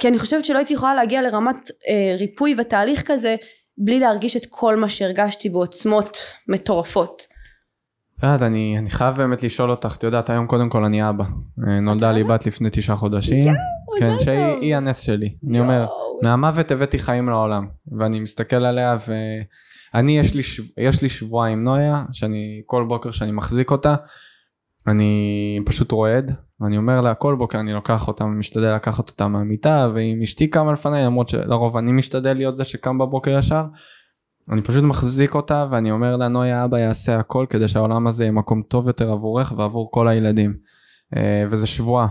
כי 0.00 0.08
אני 0.08 0.18
חושבת 0.18 0.44
שלא 0.44 0.58
הייתי 0.58 0.74
יכולה 0.74 0.94
להגיע 0.94 1.22
לרמת 1.22 1.70
אה, 1.88 2.16
ריפוי 2.18 2.54
ותהליך 2.58 3.02
כזה 3.06 3.36
בלי 3.78 3.98
להרגיש 3.98 4.36
את 4.36 4.46
כל 4.48 4.76
מה 4.76 4.88
שהרגשתי 4.88 5.48
בעוצמות 5.48 6.18
מטורפות. 6.48 7.26
יודעת, 8.26 8.42
אני, 8.42 8.78
אני 8.78 8.90
חייב 8.90 9.16
באמת 9.16 9.42
לשאול 9.42 9.70
אותך, 9.70 9.96
את 9.98 10.02
יודעת, 10.02 10.30
היום 10.30 10.46
קודם 10.46 10.68
כל 10.68 10.84
אני 10.84 11.08
אבא. 11.08 11.24
אה, 11.68 11.80
נולדה 11.80 12.12
לי 12.12 12.24
בת 12.24 12.46
לפני 12.46 12.68
תשעה 12.72 12.96
חודשים. 12.96 13.54
כן, 13.98 14.18
שהיא 14.18 14.76
הנס 14.76 14.98
שלי. 15.00 15.34
אני 15.48 15.60
אומר, 15.60 15.86
מהמוות 16.22 16.70
הבאתי 16.70 16.98
חיים 16.98 17.28
לעולם. 17.28 17.66
ואני 17.98 18.20
מסתכל 18.20 18.56
עליה 18.56 18.96
ואני, 19.94 20.18
יש 20.18 20.34
לי, 20.34 20.42
יש 20.78 21.02
לי 21.02 21.08
שבועה 21.08 21.48
עם 21.48 21.64
נויה, 21.64 22.04
שאני, 22.12 22.62
כל 22.66 22.84
בוקר 22.84 23.10
שאני 23.10 23.32
מחזיק 23.32 23.70
אותה, 23.70 23.94
אני 24.86 25.60
פשוט 25.64 25.92
רועד 25.92 26.34
ואני 26.60 26.76
אומר 26.76 27.00
לה 27.00 27.14
כל 27.14 27.34
בוקר 27.34 27.60
אני 27.60 27.72
לוקח 27.72 28.08
אותה 28.08 28.24
משתדל 28.24 28.74
לקחת 28.74 29.08
אותה 29.08 29.28
מהמיטה 29.28 29.88
ואם 29.94 30.20
אשתי 30.22 30.46
קמה 30.46 30.72
לפניי 30.72 31.04
למרות 31.04 31.28
שלרוב 31.28 31.76
אני 31.76 31.92
משתדל 31.92 32.32
להיות 32.32 32.56
זה 32.56 32.64
שקם 32.64 32.98
בבוקר 32.98 33.38
ישר. 33.38 33.64
אני 34.50 34.62
פשוט 34.62 34.84
מחזיק 34.84 35.34
אותה 35.34 35.66
ואני 35.70 35.90
אומר 35.90 36.16
לה 36.16 36.28
נויה 36.28 36.64
אבא 36.64 36.78
יעשה 36.78 37.18
הכל 37.18 37.46
כדי 37.50 37.68
שהעולם 37.68 38.06
הזה 38.06 38.22
יהיה 38.24 38.32
מקום 38.32 38.62
טוב 38.62 38.86
יותר 38.86 39.10
עבורך 39.12 39.52
ועבור 39.56 39.90
כל 39.90 40.08
הילדים. 40.08 40.56
אה, 41.16 41.44
וזה 41.50 41.66
שבועה. 41.66 42.06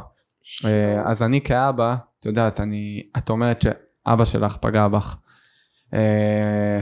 אה, 0.65 1.11
אז 1.11 1.23
אני 1.23 1.41
כאבא 1.41 1.95
את 2.19 2.25
יודעת 2.25 2.59
אני 2.59 3.09
את 3.17 3.29
אומרת 3.29 3.61
שאבא 3.61 4.25
שלך 4.25 4.57
פגע 4.57 4.87
בך. 4.87 5.17
אה, 5.93 6.79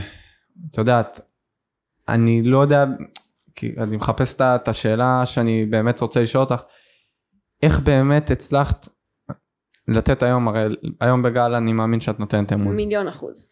את 0.70 0.78
יודעת 0.78 1.20
אני 2.08 2.44
לא 2.44 2.58
יודע 2.58 2.86
כי 3.56 3.74
אני 3.78 3.98
מחפש 3.98 4.42
את 4.42 4.68
השאלה 4.68 5.26
שאני 5.26 5.66
באמת 5.66 6.02
רוצה 6.02 6.22
לשאול 6.22 6.44
אותך, 6.44 6.62
איך 7.64 7.80
באמת 7.80 8.32
הצלחת 8.32 8.88
לתת 9.88 10.24
היום, 10.24 10.48
הרי 10.48 10.76
היום 11.02 11.22
בגל 11.22 11.56
אני 11.56 11.74
מאמין 11.74 12.02
שאת 12.02 12.20
נותנת 12.20 12.54
אמון. 12.54 12.76
מיליון 12.76 13.08
אחוז. 13.08 13.50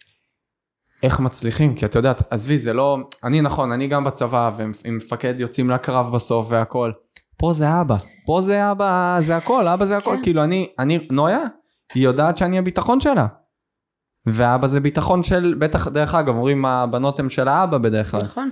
איך 1.06 1.20
מצליחים? 1.20 1.76
כי 1.76 1.86
את 1.86 1.96
יודעת, 1.96 2.22
עזבי, 2.30 2.58
זה 2.58 2.74
לא, 2.74 2.98
אני 3.24 3.42
נכון, 3.42 3.72
אני 3.72 3.88
גם 3.88 4.04
בצבא, 4.04 4.52
ועם 4.56 4.72
מפקד 4.98 5.34
יוצאים 5.38 5.70
לקרב 5.70 6.12
בסוף 6.14 6.48
והכל. 6.50 6.92
פה 7.38 7.54
זה 7.54 7.82
אבא, 7.82 7.96
פה 8.26 8.42
זה 8.42 8.72
אבא, 8.72 9.18
זה 9.22 9.38
הכל, 9.38 9.68
אבא 9.68 9.86
זה 9.86 9.98
הכל, 9.98 10.16
כן. 10.16 10.24
כאילו 10.24 10.44
אני, 10.44 10.68
אני, 10.80 11.08
נויה, 11.12 11.44
היא 11.94 12.04
יודעת 12.04 12.38
שאני 12.38 12.58
הביטחון 12.58 13.02
שלה. 13.02 13.28
ואבא 14.26 14.68
זה 14.68 14.80
ביטחון 14.80 15.24
של, 15.24 15.56
בטח, 15.60 15.88
דרך 15.88 16.16
אגב, 16.16 16.36
אומרים 16.36 16.66
הבנות 16.66 17.20
הן 17.20 17.30
של 17.30 17.48
האבא 17.48 17.78
בדרך 17.78 18.12
כלל. 18.12 18.20
נכון. 18.24 18.50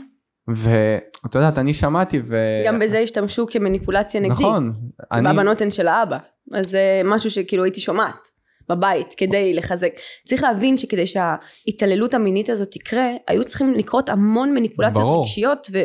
ואת 0.48 1.36
יודעת, 1.36 1.58
אני 1.58 1.74
שמעתי 1.74 2.22
ו... 2.26 2.38
גם 2.66 2.80
בזה 2.80 3.00
השתמשו 3.00 3.46
כמניפולציה 3.50 4.22
נגדי. 4.22 4.34
נכון. 4.34 4.74
אני... 5.12 5.28
והבנות 5.28 5.62
הן 5.62 5.70
של 5.72 5.88
האבא. 5.88 6.18
אז 6.54 6.70
זה 6.70 7.02
משהו 7.06 7.30
שכאילו 7.30 7.64
הייתי 7.64 7.80
שומעת 7.80 8.33
בבית 8.70 9.14
כדי 9.18 9.54
לחזק. 9.54 9.92
צריך 10.26 10.44
להבין 10.44 10.78
שכדי 10.78 11.08
שההתעללות 11.08 12.14
המינית 12.14 12.50
הזאת 12.50 12.72
תקרה, 12.72 13.08
היו 13.28 13.44
צריכים 13.44 13.74
לקרות 13.74 14.10
המון 14.10 14.54
מניפולציות 14.54 15.06
ברור. 15.06 15.22
רגשיות 15.22 15.68
ו... 15.72 15.78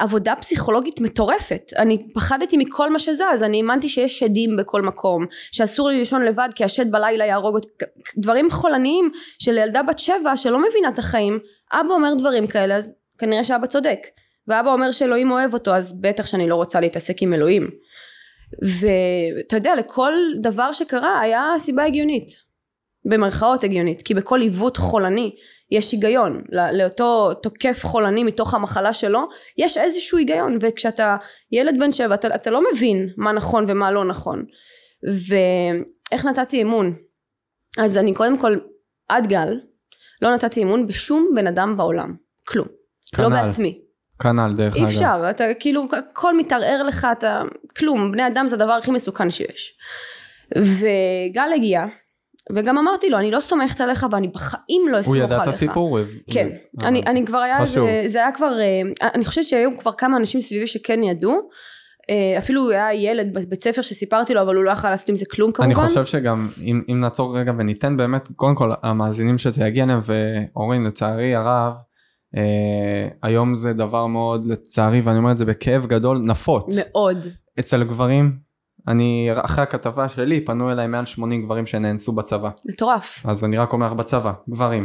ועבודה 0.00 0.34
פסיכולוגית 0.36 1.00
מטורפת. 1.00 1.72
אני 1.76 1.98
פחדתי 2.14 2.56
מכל 2.56 2.92
מה 2.92 2.98
שזז, 2.98 3.42
אני 3.42 3.56
האמנתי 3.56 3.88
שיש 3.88 4.18
שדים 4.18 4.56
בכל 4.56 4.82
מקום, 4.82 5.26
שאסור 5.52 5.88
לי 5.88 5.98
לישון 5.98 6.24
לבד 6.24 6.48
כי 6.54 6.64
השד 6.64 6.90
בלילה 6.90 7.26
יהרוג 7.26 7.54
אותי, 7.54 7.68
דברים 8.16 8.50
חולניים 8.50 9.10
של 9.38 9.58
ילדה 9.58 9.82
בת 9.82 9.98
שבע 9.98 10.36
שלא 10.36 10.58
מבינה 10.68 10.88
את 10.88 10.98
החיים, 10.98 11.38
אבא 11.72 11.94
אומר 11.94 12.14
דברים 12.18 12.46
כאלה 12.46 12.76
אז 12.76 12.94
כנראה 13.18 13.44
שאבא 13.44 13.66
צודק. 13.66 13.98
ואבא 14.48 14.72
אומר 14.72 14.92
שאלוהים 14.92 15.30
אוהב 15.30 15.54
אותו 15.54 15.74
אז 15.74 16.00
בטח 16.00 16.26
שאני 16.26 16.48
לא 16.48 16.54
רוצה 16.54 16.80
להתעסק 16.80 17.22
עם 17.22 17.34
אלוהים. 17.34 17.70
ואתה 18.62 19.56
יודע 19.56 19.74
לכל 19.74 20.12
דבר 20.42 20.72
שקרה 20.72 21.20
היה 21.20 21.52
סיבה 21.58 21.84
הגיונית. 21.84 22.44
במרכאות 23.04 23.64
הגיונית 23.64 24.02
כי 24.02 24.14
בכל 24.14 24.40
עיוות 24.40 24.76
חולני 24.76 25.36
יש 25.70 25.92
היגיון. 25.92 26.44
לא- 26.48 26.70
לאותו 26.70 27.34
תוקף 27.34 27.80
חולני 27.84 28.24
מתוך 28.24 28.54
המחלה 28.54 28.92
שלו 28.92 29.20
יש 29.58 29.78
איזשהו 29.78 30.18
היגיון. 30.18 30.58
וכשאתה 30.60 31.16
ילד 31.52 31.74
בן 31.78 31.92
שבע 31.92 32.14
אתה, 32.14 32.34
אתה 32.34 32.50
לא 32.50 32.60
מבין 32.72 33.08
מה 33.16 33.32
נכון 33.32 33.64
ומה 33.68 33.92
לא 33.92 34.04
נכון. 34.04 34.44
ואיך 35.02 36.24
נתתי 36.24 36.62
אמון? 36.62 36.96
אז 37.78 37.96
אני 37.96 38.14
קודם 38.14 38.38
כל 38.38 38.58
עד 39.08 39.26
גל 39.26 39.60
לא 40.22 40.34
נתתי 40.34 40.62
אמון 40.62 40.86
בשום 40.86 41.30
בן 41.34 41.46
אדם 41.46 41.76
בעולם. 41.76 42.14
כלום. 42.48 42.68
לא 43.18 43.28
כנ"ל. 43.28 43.42
בעצמי 43.42 43.83
כנ"ל 44.22 44.52
דרך 44.56 44.76
אי 44.76 44.80
אגב. 44.80 44.88
אפשר, 44.88 45.26
אתה 45.30 45.44
כאילו, 45.60 45.86
הכל 46.12 46.36
מתערער 46.36 46.82
לך, 46.82 47.06
אתה, 47.12 47.42
כלום, 47.78 48.12
בני 48.12 48.26
אדם 48.26 48.48
זה 48.48 48.56
הדבר 48.56 48.72
הכי 48.72 48.90
מסוכן 48.90 49.30
שיש. 49.30 49.72
וגל 50.58 51.52
הגיע, 51.54 51.84
וגם 52.52 52.78
אמרתי 52.78 53.10
לו, 53.10 53.18
אני 53.18 53.30
לא 53.30 53.40
סומכת 53.40 53.80
עליך 53.80 54.06
ואני 54.10 54.28
בחיים 54.28 54.88
לא 54.90 55.00
אסמוך 55.00 55.14
הוא 55.16 55.22
עליך. 55.22 55.32
ידע 55.32 55.42
את 55.42 55.48
הסיפור? 55.48 55.98
הוא 55.98 56.06
כן, 56.30 56.48
הוא- 56.72 56.82
אני, 56.88 57.02
אני 57.06 57.26
כבר 57.26 57.38
היה, 57.38 57.60
חשוב. 57.62 57.86
זה, 57.86 58.02
זה 58.06 58.18
היה 58.18 58.32
כבר, 58.32 58.58
אה, 58.60 58.82
אני 59.14 59.24
חושבת 59.24 59.44
שהיו 59.44 59.78
כבר 59.78 59.92
כמה 59.92 60.16
אנשים 60.16 60.40
סביבי 60.40 60.66
שכן 60.66 61.02
ידעו, 61.02 61.48
אה, 62.10 62.38
אפילו 62.38 62.62
הוא 62.62 62.70
היה 62.72 62.94
ילד 62.94 63.32
בבית 63.34 63.62
ספר 63.62 63.82
שסיפרתי 63.82 64.34
לו, 64.34 64.42
אבל 64.42 64.54
הוא 64.54 64.64
לא 64.64 64.70
יכל 64.70 64.90
לעשות 64.90 65.08
עם 65.08 65.16
זה 65.16 65.24
כלום 65.30 65.52
כמובן. 65.52 65.70
אני 65.70 65.88
חושב 65.88 66.04
שגם 66.04 66.46
אם, 66.64 66.82
אם 66.88 67.00
נעצור 67.00 67.38
רגע 67.38 67.52
וניתן 67.58 67.96
באמת 67.96 68.28
קודם 68.36 68.54
כל 68.54 68.72
המאזינים 68.82 69.38
שזה 69.38 69.64
יגיע 69.64 69.84
אליהם 69.84 70.00
ואורין 70.04 70.84
לצערי 70.84 71.34
הרב 71.34 71.72
אה, 72.36 73.08
היום 73.22 73.54
זה 73.54 73.72
דבר 73.72 74.06
מאוד 74.06 74.46
לצערי 74.46 75.00
ואני 75.00 75.18
אומר 75.18 75.32
את 75.32 75.36
זה 75.36 75.44
בכאב 75.44 75.86
גדול 75.86 76.18
נפוץ 76.18 76.76
מאוד. 76.78 77.26
אצל 77.60 77.84
גברים 77.84 78.38
אני 78.88 79.28
אחרי 79.32 79.62
הכתבה 79.62 80.08
שלי 80.08 80.44
פנו 80.44 80.72
אליי 80.72 80.86
מעל 80.86 81.06
80 81.06 81.42
גברים 81.44 81.66
שנאנסו 81.66 82.12
בצבא 82.12 82.50
מטורף. 82.64 83.26
אז 83.26 83.44
אני 83.44 83.58
רק 83.58 83.72
אומר 83.72 83.86
לך 83.86 83.92
בצבא 83.92 84.32
גברים 84.50 84.82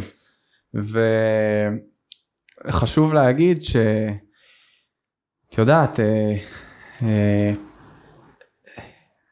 וחשוב 2.66 3.14
להגיד 3.14 3.62
ש... 3.62 3.76
את 5.50 5.58
יודעת 5.58 6.00
אה, 6.00 6.36
אה, 7.02 7.54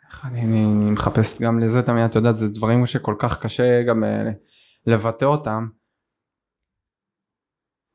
איך 0.10 0.26
אני, 0.26 0.42
אני, 0.42 0.66
אני 0.66 0.92
מחפש 0.92 1.42
גם 1.42 1.60
לזה 1.60 1.82
תמיד 1.82 2.04
את 2.04 2.16
יודעת 2.16 2.38
זה 2.38 2.50
דברים 2.50 2.86
שכל 2.86 3.16
כך 3.20 3.42
קשה 3.42 3.84
גם 3.84 4.04
אה, 4.04 4.24
לבטא 4.88 5.26
אותם 5.26 5.68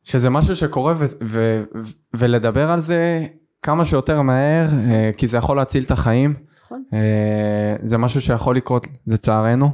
שזה 0.04 0.30
משהו 0.30 0.56
שקורה 0.56 0.92
ו- 0.96 1.04
ו- 1.22 1.62
ו- 1.74 1.92
ולדבר 2.14 2.70
על 2.70 2.80
זה 2.80 3.26
כמה 3.62 3.84
שיותר 3.84 4.22
מהר 4.22 4.66
אה, 4.90 5.10
כי 5.16 5.28
זה 5.28 5.36
יכול 5.36 5.56
להציל 5.56 5.84
את 5.84 5.90
החיים 5.90 6.34
נכון. 6.64 6.84
אה, 6.92 7.76
זה 7.82 7.98
משהו 7.98 8.20
שיכול 8.20 8.56
לקרות 8.56 8.86
לצערנו. 9.06 9.70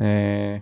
אה, 0.00 0.56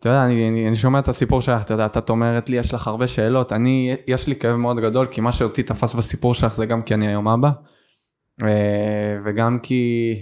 אתה 0.00 0.08
יודע, 0.08 0.24
אני, 0.24 0.48
אני, 0.48 0.68
אני 0.68 0.76
שומע 0.76 0.98
את 0.98 1.08
הסיפור 1.08 1.40
שלך, 1.40 1.62
אתה 1.62 1.74
יודע, 1.74 1.86
את 1.86 2.10
אומרת 2.10 2.48
לי, 2.48 2.56
יש 2.56 2.74
לך 2.74 2.86
הרבה 2.86 3.06
שאלות, 3.06 3.52
אני, 3.52 3.96
יש 4.06 4.26
לי 4.26 4.36
כאב 4.36 4.56
מאוד 4.56 4.80
גדול, 4.80 5.06
כי 5.06 5.20
מה 5.20 5.32
שאותי 5.32 5.62
תפס 5.62 5.94
בסיפור 5.94 6.34
שלך 6.34 6.54
זה 6.54 6.66
גם 6.66 6.82
כי 6.82 6.94
אני 6.94 7.06
היום 7.06 7.28
אבא, 7.28 7.50
וגם 9.24 9.58
כי, 9.62 10.14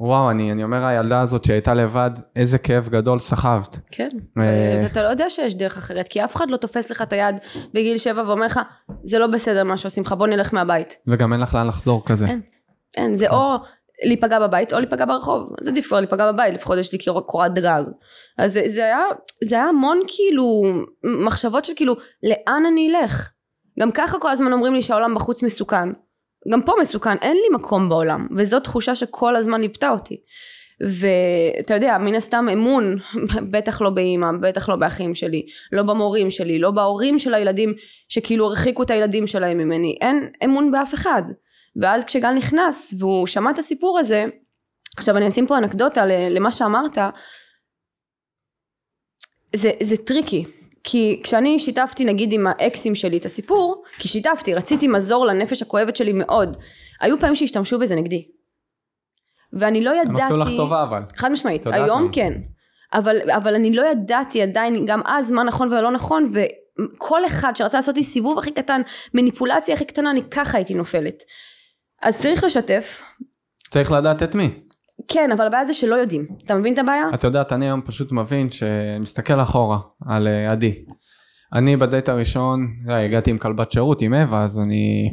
וואו, 0.00 0.30
אני, 0.30 0.52
אני 0.52 0.64
אומר, 0.64 0.86
הילדה 0.86 1.20
הזאת 1.20 1.44
שהייתה 1.44 1.74
לבד, 1.74 2.10
איזה 2.36 2.58
כאב 2.58 2.88
גדול 2.88 3.18
סחבת. 3.18 3.78
כן. 3.90 4.08
אה, 4.38 4.80
ואתה 4.82 5.02
לא 5.02 5.08
יודע 5.08 5.30
שיש 5.30 5.54
דרך 5.54 5.76
אחרת, 5.76 6.08
כי 6.08 6.24
אף 6.24 6.36
אחד 6.36 6.48
לא 6.50 6.56
תופס 6.56 6.90
לך 6.90 7.02
את 7.02 7.12
היד 7.12 7.36
בגיל 7.74 7.98
שבע 7.98 8.22
ואומר 8.26 8.46
לך, 8.46 8.60
זה 9.04 9.18
לא 9.18 9.26
בסדר 9.26 9.64
מה 9.64 9.76
שעושים 9.76 10.02
לך, 10.02 10.12
בוא 10.12 10.26
נלך 10.26 10.54
מהבית. 10.54 10.96
וגם 11.06 11.32
אין 11.32 11.40
לך 11.40 11.54
לאן 11.54 11.66
לחזור 11.66 12.04
כזה. 12.06 12.26
אין. 12.26 12.40
אין, 12.96 13.14
זה 13.14 13.28
או 13.30 13.56
להיפגע 14.04 14.40
בבית 14.40 14.72
או 14.72 14.78
להיפגע 14.78 15.04
ברחוב. 15.04 15.52
אז 15.60 15.68
עדיף 15.68 15.86
כבר 15.86 16.00
להיפגע 16.00 16.32
בבית, 16.32 16.54
לפחות 16.54 16.78
יש 16.78 16.92
לי 16.92 16.98
קור- 17.04 17.26
קורת 17.26 17.54
גג. 17.54 17.82
אז 18.38 18.52
זה, 18.52 18.62
זה 18.66 18.84
היה, 18.84 18.98
זה 19.44 19.56
היה 19.56 19.64
המון 19.64 20.00
כאילו 20.06 20.62
מחשבות 21.04 21.64
של 21.64 21.72
כאילו, 21.76 21.94
לאן 22.22 22.62
אני 22.72 22.90
אלך? 22.96 23.30
גם 23.80 23.90
ככה 23.90 24.18
כל 24.18 24.30
הזמן 24.30 24.52
אומרים 24.52 24.74
לי 24.74 24.82
שהעולם 24.82 25.14
בחוץ 25.14 25.42
מסוכן. 25.42 25.88
גם 26.52 26.62
פה 26.62 26.72
מסוכן, 26.80 27.16
אין 27.22 27.36
לי 27.36 27.54
מקום 27.54 27.88
בעולם, 27.88 28.26
וזו 28.36 28.60
תחושה 28.60 28.94
שכל 28.94 29.36
הזמן 29.36 29.60
ליוותה 29.60 29.90
אותי. 29.90 30.20
ואתה 30.80 31.74
יודע, 31.74 31.98
מן 31.98 32.14
הסתם 32.14 32.46
אמון, 32.52 32.96
בטח 33.52 33.80
לא 33.80 33.90
באימא, 33.90 34.26
בטח 34.40 34.68
לא 34.68 34.76
באחים 34.76 35.14
שלי, 35.14 35.46
לא 35.72 35.82
במורים 35.82 36.30
שלי, 36.30 36.58
לא 36.58 36.70
בהורים 36.70 37.18
של 37.18 37.34
הילדים 37.34 37.74
שכאילו 38.08 38.46
הרחיקו 38.46 38.82
את 38.82 38.90
הילדים 38.90 39.26
שלהם 39.26 39.58
ממני, 39.58 39.98
אין 40.00 40.28
אמון 40.44 40.72
באף 40.72 40.94
אחד. 40.94 41.22
ואז 41.76 42.04
כשגל 42.04 42.32
נכנס 42.32 42.94
והוא 42.98 43.26
שמע 43.26 43.50
את 43.50 43.58
הסיפור 43.58 43.98
הזה, 43.98 44.24
עכשיו 44.96 45.16
אני 45.16 45.28
אשים 45.28 45.46
פה 45.46 45.58
אנקדוטה 45.58 46.06
למה 46.06 46.52
שאמרת, 46.52 46.98
זה, 49.56 49.70
זה 49.82 49.96
tricky. 49.96 50.44
כי 50.84 51.20
כשאני 51.24 51.58
שיתפתי 51.58 52.04
נגיד 52.04 52.32
עם 52.32 52.46
האקסים 52.46 52.94
שלי 52.94 53.18
את 53.18 53.24
הסיפור, 53.24 53.82
כי 53.98 54.08
שיתפתי, 54.08 54.54
רציתי 54.54 54.88
מזור 54.88 55.26
לנפש 55.26 55.62
הכואבת 55.62 55.96
שלי 55.96 56.12
מאוד, 56.12 56.56
היו 57.00 57.18
פעמים 57.20 57.34
שהשתמשו 57.34 57.78
בזה 57.78 57.96
נגדי. 57.96 58.28
ואני 59.52 59.84
לא 59.84 59.90
הם 59.90 60.10
ידעתי... 60.10 60.22
עשו 60.22 60.36
לך 60.36 60.48
טובה 60.56 60.82
אבל. 60.82 61.02
חד 61.16 61.32
משמעית, 61.32 61.66
היום 61.66 62.02
מה? 62.04 62.12
כן. 62.12 62.32
אבל, 62.92 63.30
אבל 63.30 63.54
אני 63.54 63.74
לא 63.74 63.90
ידעתי 63.90 64.42
עדיין 64.42 64.86
גם 64.86 65.00
אז 65.06 65.32
מה 65.32 65.42
נכון 65.42 65.72
ולא 65.72 65.90
נכון 65.90 66.24
וכל 66.32 67.26
אחד 67.26 67.56
שרצה 67.56 67.78
לעשות 67.78 67.96
לי 67.96 68.02
סיבוב 68.02 68.38
הכי 68.38 68.50
קטן, 68.50 68.80
מניפולציה 69.14 69.74
הכי 69.74 69.84
קטנה, 69.84 70.10
אני 70.10 70.22
ככה 70.30 70.58
הייתי 70.58 70.74
נופלת. 70.74 71.22
אז 72.02 72.20
צריך 72.20 72.44
לשתף, 72.44 73.02
צריך 73.70 73.92
לדעת 73.92 74.22
את 74.22 74.34
מי. 74.34 74.67
כן, 75.08 75.32
אבל 75.32 75.46
הבעיה 75.46 75.64
זה 75.64 75.74
שלא 75.74 75.94
יודעים. 75.94 76.26
אתה 76.44 76.54
מבין 76.54 76.74
את 76.74 76.78
הבעיה? 76.78 77.04
את 77.14 77.24
יודעת, 77.24 77.52
אני 77.52 77.64
היום 77.64 77.82
פשוט 77.84 78.12
מבין 78.12 78.50
שמסתכל 78.50 79.40
אחורה 79.40 79.78
על 80.06 80.28
אה, 80.28 80.52
עדי. 80.52 80.84
אני 81.52 81.76
בדייט 81.76 82.08
הראשון, 82.08 82.66
יודע, 82.86 82.96
הגעתי 82.96 83.30
עם 83.30 83.38
כלבת 83.38 83.72
שירות, 83.72 84.02
עם 84.02 84.14
אווה, 84.14 84.44
אז 84.44 84.60
אני... 84.60 85.10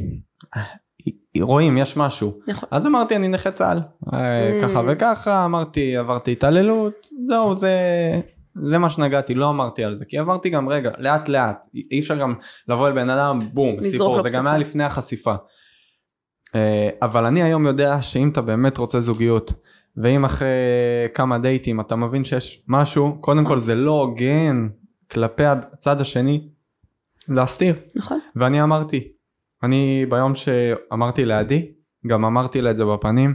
רואים, 1.40 1.78
יש 1.78 1.96
משהו. 1.96 2.38
נכון. 2.48 2.68
אז 2.72 2.86
אמרתי, 2.86 3.16
אני 3.16 3.28
נכה 3.28 3.50
צה"ל. 3.50 3.80
אה, 4.12 4.58
Mm. 4.58 4.62
ככה 4.62 4.80
וככה, 4.88 5.44
אמרתי, 5.44 5.96
עברתי 5.96 6.32
התעללות, 6.32 7.06
זהו, 7.28 7.54
זה... 7.56 7.72
זה 8.64 8.78
מה 8.78 8.90
שנגעתי, 8.90 9.34
לא 9.34 9.50
אמרתי 9.50 9.84
על 9.84 9.98
זה, 9.98 10.04
כי 10.08 10.18
עברתי 10.18 10.50
גם 10.50 10.68
רגע, 10.68 10.90
לאט 10.98 11.28
לאט, 11.28 11.58
אי 11.90 12.00
אפשר 12.00 12.16
גם 12.16 12.34
לבוא 12.68 12.88
אל 12.88 12.92
בן 12.92 13.10
אדם, 13.10 13.48
בום, 13.52 13.82
סיפור, 13.82 14.22
זה 14.22 14.30
גם. 14.30 14.46
היה 14.46 14.58
לפני 14.58 14.84
החשיפה. 14.84 15.34
אה, 16.54 16.88
אבל 17.02 17.26
אני 17.26 17.42
היום 17.42 17.66
יודע 17.66 18.02
שאם 18.02 18.28
אתה 18.28 18.42
באמת 18.42 18.78
רוצה 18.78 19.00
זוגיות, 19.00 19.52
ואם 20.02 20.24
אחרי 20.24 20.48
כמה 21.14 21.38
דייטים 21.38 21.80
אתה 21.80 21.96
מבין 21.96 22.24
שיש 22.24 22.64
משהו, 22.68 23.18
קודם 23.20 23.44
כל 23.44 23.60
זה 23.60 23.74
לא 23.74 23.92
הוגן 23.92 24.68
כלפי 25.10 25.44
הצד 25.44 26.00
השני, 26.00 26.48
להסתיר. 27.28 27.74
נכון. 27.94 28.18
ואני 28.36 28.62
אמרתי, 28.62 29.08
אני 29.62 30.06
ביום 30.08 30.34
שאמרתי 30.34 31.24
לעדי, 31.24 31.72
גם 32.06 32.24
אמרתי 32.24 32.60
לה 32.60 32.70
את 32.70 32.76
זה 32.76 32.84
בפנים, 32.84 33.34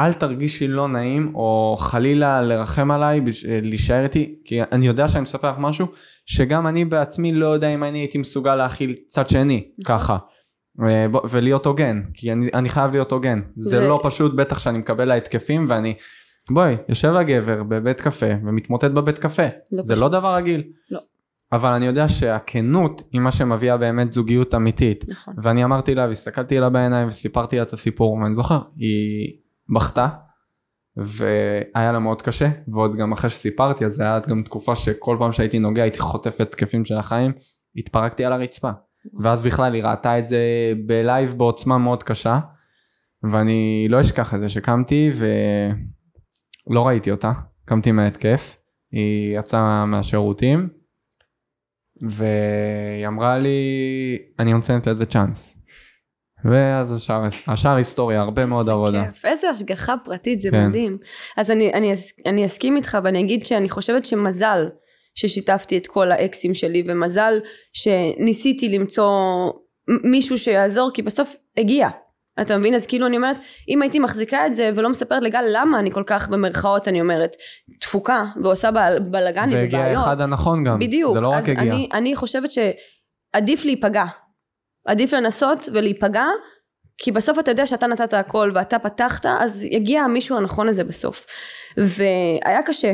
אל 0.00 0.12
תרגישי 0.12 0.68
לא 0.68 0.88
נעים 0.88 1.34
או 1.34 1.76
חלילה 1.78 2.40
לרחם 2.40 2.90
עליי, 2.90 3.20
להישאר 3.62 4.04
איתי, 4.04 4.34
כי 4.44 4.62
אני 4.62 4.86
יודע 4.86 5.08
שאני 5.08 5.22
מספר 5.22 5.50
לך 5.50 5.56
משהו, 5.58 5.86
שגם 6.26 6.66
אני 6.66 6.84
בעצמי 6.84 7.32
לא 7.32 7.46
יודע 7.46 7.68
אם 7.68 7.84
אני 7.84 7.98
הייתי 7.98 8.18
מסוגל 8.18 8.56
להכיל 8.56 8.94
צד 9.08 9.28
שני, 9.28 9.68
ככה. 9.86 10.18
אה, 10.80 11.06
ולהיות 11.30 11.66
הוגן, 11.66 12.02
כי 12.14 12.32
אני, 12.32 12.48
אני 12.54 12.68
חייב 12.68 12.92
להיות 12.92 13.12
הוגן. 13.12 13.40
זה, 13.56 13.70
זה- 13.80 13.88
לא 13.88 14.00
פשוט, 14.04 14.34
בטח 14.34 14.58
שאני 14.58 14.78
מקבל 14.78 15.04
לה 15.04 15.14
התקפים 15.14 15.66
ואני, 15.68 15.94
בואי, 16.50 16.76
יושב 16.88 17.14
הגבר 17.14 17.62
בבית 17.62 18.00
קפה 18.00 18.26
ומתמוטט 18.46 18.90
בבית 18.90 19.18
קפה. 19.18 19.42
לא 19.72 19.82
זה 19.82 19.92
פשוט. 19.92 20.02
לא 20.02 20.08
דבר 20.08 20.34
רגיל. 20.36 20.62
לא. 20.90 21.00
אבל 21.52 21.70
אני 21.70 21.86
יודע 21.86 22.08
שהכנות 22.08 23.02
היא 23.12 23.20
מה 23.20 23.32
שמביאה 23.32 23.76
באמת 23.76 24.12
זוגיות 24.12 24.54
אמיתית. 24.54 25.04
נכון. 25.08 25.34
ואני 25.42 25.64
אמרתי 25.64 25.94
לה 25.94 26.06
והסתכלתי 26.08 26.58
לה 26.60 26.68
בעיניים 26.68 27.08
וסיפרתי 27.08 27.56
לה 27.56 27.62
את 27.62 27.72
הסיפור 27.72 28.12
ואני 28.12 28.34
זוכר 28.34 28.58
היא 28.76 29.36
בכתה 29.74 30.08
והיה 30.96 31.92
לה 31.92 31.98
מאוד 31.98 32.22
קשה 32.22 32.48
ועוד 32.68 32.96
גם 32.96 33.12
אחרי 33.12 33.30
שסיפרתי 33.30 33.84
אז 33.84 33.92
זה 33.94 34.02
היה 34.02 34.18
גם 34.28 34.42
תקופה 34.42 34.76
שכל 34.76 35.16
פעם 35.18 35.32
שהייתי 35.32 35.58
נוגע 35.58 35.82
הייתי 35.82 35.98
חוטף 35.98 36.40
התקפים 36.40 36.84
של 36.84 36.94
החיים 36.96 37.32
התפרקתי 37.76 38.24
על 38.24 38.32
הרצפה 38.32 38.70
ואז 39.20 39.42
בכלל 39.42 39.74
היא 39.74 39.84
ראתה 39.84 40.18
את 40.18 40.26
זה 40.26 40.72
בלייב 40.86 41.34
בעוצמה 41.36 41.78
מאוד 41.78 42.02
קשה 42.02 42.38
ואני 43.32 43.86
לא 43.88 44.00
אשכח 44.00 44.34
את 44.34 44.40
זה 44.40 44.48
שקמתי 44.48 45.12
ולא 46.68 46.86
ראיתי 46.86 47.10
אותה 47.10 47.32
קמתי 47.64 47.92
מההתקף 47.92 48.56
היא 48.92 49.38
יצאה 49.38 49.86
מהשירותים 49.86 50.68
והיא 52.02 53.06
אמרה 53.06 53.38
לי 53.38 53.58
אני 54.38 54.52
נותנת 54.52 54.86
לזה 54.86 55.06
צ'אנס 55.06 55.62
ואז 56.44 56.92
השאר, 56.94 57.22
השאר 57.46 57.76
היסטוריה, 57.76 58.20
הרבה 58.20 58.46
מאוד 58.46 58.68
עבודה. 58.68 59.04
כיף, 59.04 59.24
איזה 59.24 59.50
השגחה 59.50 59.94
פרטית, 60.04 60.40
זה 60.40 60.50
כן. 60.50 60.68
מדהים. 60.68 60.98
אז 61.36 61.50
אני, 61.50 61.72
אני, 61.72 61.94
אני 62.26 62.46
אסכים 62.46 62.76
איתך 62.76 62.98
ואני 63.04 63.20
אגיד 63.20 63.44
שאני 63.44 63.68
חושבת 63.68 64.04
שמזל 64.04 64.68
ששיתפתי 65.14 65.78
את 65.78 65.86
כל 65.86 66.12
האקסים 66.12 66.54
שלי, 66.54 66.82
ומזל 66.86 67.40
שניסיתי 67.72 68.68
למצוא 68.68 69.10
מישהו 69.88 70.38
שיעזור, 70.38 70.90
כי 70.94 71.02
בסוף 71.02 71.36
הגיע. 71.56 71.88
אתה 72.40 72.58
מבין? 72.58 72.74
אז 72.74 72.86
כאילו 72.86 73.06
אני 73.06 73.16
אומרת, 73.16 73.36
אם 73.68 73.82
הייתי 73.82 73.98
מחזיקה 73.98 74.46
את 74.46 74.54
זה 74.54 74.70
ולא 74.74 74.88
מספרת 74.88 75.22
לגל 75.22 75.44
למה 75.48 75.78
אני 75.78 75.90
כל 75.90 76.02
כך 76.06 76.28
במרכאות, 76.28 76.88
אני 76.88 77.00
אומרת, 77.00 77.36
תפוקה 77.80 78.24
ועושה 78.42 78.70
בלאגנים 79.10 79.48
ובעיות. 79.48 79.72
והגיע 79.72 79.92
אחד 79.92 80.20
הנכון 80.20 80.64
גם. 80.64 80.78
בדיוק. 80.78 81.14
זה 81.14 81.20
לא 81.20 81.28
רק 81.28 81.48
הגיע. 81.48 81.62
אני, 81.62 81.88
אני 81.92 82.16
חושבת 82.16 82.50
שעדיף 82.50 83.64
להיפגע 83.64 84.04
עדיף 84.86 85.12
לנסות 85.12 85.68
ולהיפגע, 85.72 86.26
כי 86.98 87.12
בסוף 87.12 87.38
אתה 87.38 87.50
יודע 87.50 87.66
שאתה 87.66 87.86
נתת 87.86 88.14
הכל 88.14 88.52
ואתה 88.54 88.78
פתחת, 88.78 89.26
אז 89.26 89.64
יגיע 89.64 90.02
המישהו 90.02 90.36
הנכון 90.36 90.68
הזה 90.68 90.84
בסוף. 90.84 91.26
והיה 91.76 92.62
קשה 92.66 92.92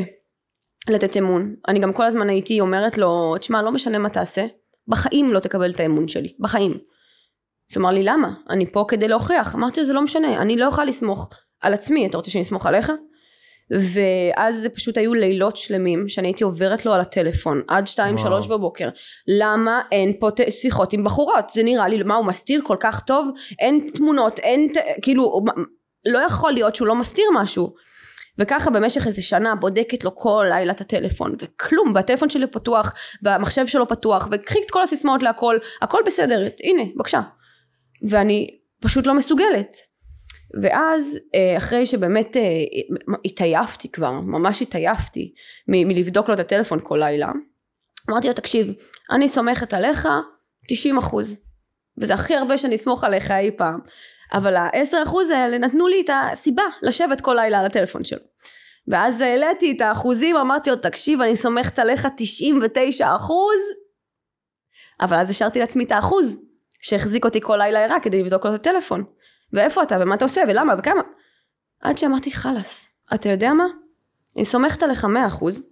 לתת 0.93 1.17
אמון. 1.17 1.55
אני 1.67 1.79
גם 1.79 1.93
כל 1.93 2.03
הזמן 2.03 2.29
הייתי 2.29 2.59
אומרת 2.59 2.97
לו, 2.97 3.37
תשמע, 3.39 3.61
לא 3.61 3.71
משנה 3.71 3.97
מה 3.97 4.09
תעשה, 4.09 4.45
בחיים 4.87 5.33
לא 5.33 5.39
תקבל 5.39 5.71
את 5.71 5.79
האמון 5.79 6.07
שלי, 6.07 6.33
בחיים. 6.39 6.77
אז 7.71 7.77
הוא 7.77 7.81
אמר 7.81 7.91
לי, 7.91 8.03
למה? 8.03 8.31
אני 8.49 8.71
פה 8.71 8.85
כדי 8.87 9.07
להוכיח. 9.07 9.55
אמרתי 9.55 9.79
לו, 9.79 9.85
זה 9.85 9.93
לא 9.93 10.01
משנה, 10.01 10.41
אני 10.41 10.57
לא 10.57 10.65
יכולה 10.65 10.85
לסמוך 10.85 11.29
על 11.61 11.73
עצמי, 11.73 12.07
אתה 12.07 12.17
רוצה 12.17 12.31
שאני 12.31 12.41
אסמוך 12.41 12.65
עליך? 12.65 12.91
ואז 13.71 14.61
זה 14.61 14.69
פשוט 14.69 14.97
היו 14.97 15.13
לילות 15.13 15.57
שלמים 15.57 16.09
שאני 16.09 16.27
הייתי 16.27 16.43
עוברת 16.43 16.85
לו 16.85 16.93
על 16.93 17.01
הטלפון 17.01 17.61
עד 17.67 17.87
שתיים 17.87 18.17
שלוש 18.17 18.47
בבוקר 18.47 18.89
למה 19.27 19.81
אין 19.91 20.13
פה 20.19 20.29
שיחות 20.49 20.93
עם 20.93 21.03
בחורות 21.03 21.49
זה 21.49 21.63
נראה 21.63 21.87
לי 21.87 22.03
מה 22.03 22.15
הוא 22.15 22.25
מסתיר 22.25 22.61
כל 22.63 22.77
כך 22.79 22.99
טוב 22.99 23.29
אין 23.59 23.89
תמונות 23.93 24.39
אין 24.39 24.67
כאילו 25.01 25.41
לא 26.05 26.19
יכול 26.19 26.51
להיות 26.51 26.75
שהוא 26.75 26.87
לא 26.87 26.95
מסתיר 26.95 27.25
משהו 27.35 27.73
וככה 28.39 28.69
במשך 28.69 29.07
איזה 29.07 29.21
שנה 29.21 29.55
בודקת 29.55 30.03
לו 30.03 30.15
כל 30.15 30.45
לילה 30.49 30.73
את 30.73 30.81
הטלפון 30.81 31.35
וכלום 31.39 31.91
והטלפון 31.95 32.29
שלי 32.29 32.47
פתוח 32.47 32.93
והמחשב 33.23 33.67
שלו 33.67 33.87
פתוח 33.87 34.27
וקחי 34.31 34.59
את 34.65 34.71
כל 34.71 34.83
הסיסמאות 34.83 35.23
להכל 35.23 35.57
הכל 35.81 36.01
בסדר 36.05 36.47
הנה 36.63 36.83
בבקשה. 36.95 37.21
ואני 38.09 38.59
פשוט 38.81 39.07
לא 39.07 39.13
מסוגלת. 39.13 39.75
ואז 40.61 41.19
אה, 41.35 41.57
אחרי 41.57 41.85
שבאמת 41.85 42.37
אה, 42.37 42.41
התעייפתי 43.25 43.91
כבר, 43.91 44.11
ממש 44.11 44.61
התעייפתי 44.61 45.33
מלבדוק 45.67 46.27
לו 46.27 46.33
את 46.33 46.39
הטלפון 46.39 46.79
כל 46.83 46.97
לילה, 46.99 47.31
אמרתי 48.09 48.27
לו 48.27 48.33
תקשיב, 48.33 48.73
אני 49.11 49.27
סומכת 49.27 49.73
עליך 49.73 50.07
90 50.69 50.97
אחוז, 50.97 51.35
וזה 51.97 52.13
הכי 52.13 52.35
הרבה 52.35 52.57
שאני 52.57 52.75
אסמוך 52.75 53.03
עליך 53.03 53.31
אי 53.31 53.51
פעם, 53.57 53.79
אבל 54.33 54.55
ה-10 54.55 55.03
אחוז 55.03 55.29
האלה 55.29 55.57
נתנו 55.57 55.87
לי 55.87 56.01
את 56.01 56.09
הסיבה 56.13 56.63
לשבת 56.81 57.21
כל 57.21 57.33
לילה 57.33 57.59
על 57.59 57.65
הטלפון 57.65 58.03
שלו. 58.03 58.19
ואז 58.87 59.21
העליתי 59.21 59.71
את 59.71 59.81
האחוזים, 59.81 60.37
אמרתי 60.37 60.69
לו 60.69 60.75
תקשיב 60.75 61.21
אני 61.21 61.37
סומכת 61.37 61.79
עליך 61.79 62.07
99 62.17 63.15
אחוז, 63.15 63.59
אבל 65.01 65.17
אז 65.17 65.29
השארתי 65.29 65.59
לעצמי 65.59 65.83
את 65.83 65.91
האחוז 65.91 66.37
שהחזיק 66.81 67.25
אותי 67.25 67.41
כל 67.41 67.57
לילה 67.57 67.83
ערה 67.83 67.99
כדי 67.99 68.23
לבדוק 68.23 68.45
לו 68.45 68.55
את 68.55 68.59
הטלפון. 68.59 69.03
ואיפה 69.53 69.83
אתה 69.83 69.97
ומה 70.01 70.15
אתה 70.15 70.25
עושה 70.25 70.41
ולמה 70.47 70.73
וכמה. 70.79 71.01
עד 71.81 71.97
שאמרתי 71.97 72.31
חלאס, 72.31 72.89
אתה 73.13 73.29
יודע 73.29 73.53
מה? 73.53 73.65
אני 74.35 74.45
סומכת 74.45 74.83
עליך 74.83 75.05
מאה 75.05 75.27
אחוז. 75.27 75.63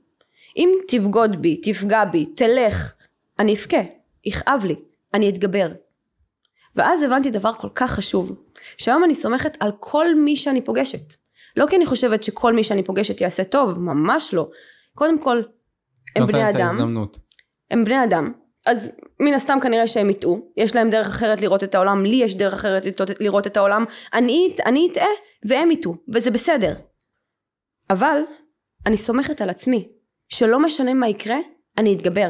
אם 0.57 0.69
תבגוד 0.87 1.41
בי, 1.41 1.61
תפגע 1.61 2.05
בי, 2.05 2.25
תלך, 2.25 2.93
אני 3.39 3.53
אבכה, 3.53 3.77
יכאב 4.25 4.65
לי, 4.65 4.75
אני 5.13 5.29
אתגבר. 5.29 5.67
ואז 6.77 7.03
הבנתי 7.03 7.31
דבר 7.31 7.53
כל 7.53 7.69
כך 7.75 7.91
חשוב, 7.91 8.31
שהיום 8.77 9.03
אני 9.03 9.15
סומכת 9.15 9.57
על 9.59 9.71
כל 9.79 10.15
מי 10.15 10.35
שאני 10.35 10.61
פוגשת. 10.61 11.13
לא 11.57 11.65
כי 11.69 11.75
אני 11.75 11.85
חושבת 11.85 12.23
שכל 12.23 12.53
מי 12.53 12.63
שאני 12.63 12.83
פוגשת 12.83 13.21
יעשה 13.21 13.43
טוב, 13.43 13.79
ממש 13.79 14.33
לא. 14.33 14.49
קודם 14.95 15.23
כל, 15.23 15.41
הם 16.15 16.27
בני 16.27 16.49
אדם. 16.49 16.77
הם 17.71 17.83
בני 17.83 18.03
אדם, 18.03 18.31
אז 18.65 18.89
מן 19.19 19.33
הסתם 19.33 19.57
כנראה 19.61 19.87
שהם 19.87 20.09
יטעו, 20.09 20.51
יש 20.57 20.75
להם 20.75 20.89
דרך 20.89 21.07
אחרת 21.07 21.41
לראות 21.41 21.63
את 21.63 21.75
העולם, 21.75 22.05
לי 22.05 22.15
יש 22.15 22.35
דרך 22.35 22.53
אחרת 22.53 22.83
לראות 23.19 23.47
את 23.47 23.57
העולם, 23.57 23.85
אני, 24.13 24.55
אני 24.65 24.89
אטעה 24.91 25.07
והם 25.45 25.71
יטעו, 25.71 25.95
וזה 26.13 26.31
בסדר. 26.31 26.73
אבל 27.89 28.21
אני 28.85 28.97
סומכת 28.97 29.41
על 29.41 29.49
עצמי, 29.49 29.87
שלא 30.29 30.59
משנה 30.59 30.93
מה 30.93 31.09
יקרה, 31.09 31.37
אני 31.77 31.95
אתגבר. 31.95 32.29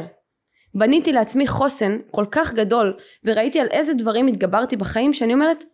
בניתי 0.74 1.12
לעצמי 1.12 1.46
חוסן 1.46 1.98
כל 2.10 2.24
כך 2.30 2.52
גדול, 2.54 2.96
וראיתי 3.24 3.60
על 3.60 3.66
איזה 3.70 3.94
דברים 3.94 4.26
התגברתי 4.26 4.76
בחיים, 4.76 5.12
שאני 5.12 5.34
אומרת, 5.34 5.64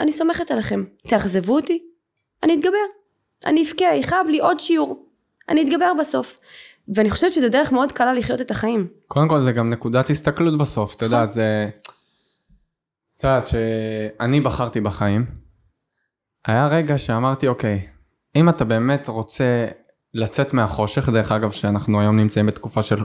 אני 0.00 0.12
סומכת 0.12 0.50
עליכם, 0.50 0.84
תאכזבו 1.08 1.54
אותי, 1.54 1.82
אני 2.42 2.54
אתגבר. 2.54 2.78
אני 3.46 3.62
אבכה, 3.62 3.94
יכאב 3.94 4.26
לי 4.28 4.38
עוד 4.38 4.60
שיעור, 4.60 5.06
אני 5.48 5.62
אתגבר 5.62 5.92
בסוף. 6.00 6.38
ואני 6.94 7.10
חושבת 7.10 7.32
שזה 7.32 7.48
דרך 7.48 7.72
מאוד 7.72 7.92
קלה 7.92 8.12
לחיות 8.12 8.40
את 8.40 8.50
החיים. 8.50 8.88
קודם 9.08 9.28
כל 9.28 9.40
זה 9.40 9.52
גם 9.52 9.70
נקודת 9.70 10.10
הסתכלות 10.10 10.58
בסוף, 10.58 10.96
את 10.96 11.02
יודעת, 11.02 11.22
נכון. 11.22 11.34
זה... 11.34 11.68
את 13.16 13.24
יודעת 13.24 13.48
שאני 13.48 14.40
בחרתי 14.40 14.80
בחיים, 14.80 15.26
היה 16.46 16.68
רגע 16.68 16.98
שאמרתי 16.98 17.48
אוקיי, 17.48 17.86
אם 18.36 18.48
אתה 18.48 18.64
באמת 18.64 19.08
רוצה 19.08 19.66
לצאת 20.14 20.52
מהחושך, 20.52 21.08
דרך 21.08 21.32
אגב 21.32 21.50
שאנחנו 21.50 22.00
היום 22.00 22.16
נמצאים 22.16 22.46
בתקופה 22.46 22.82
של 22.82 22.96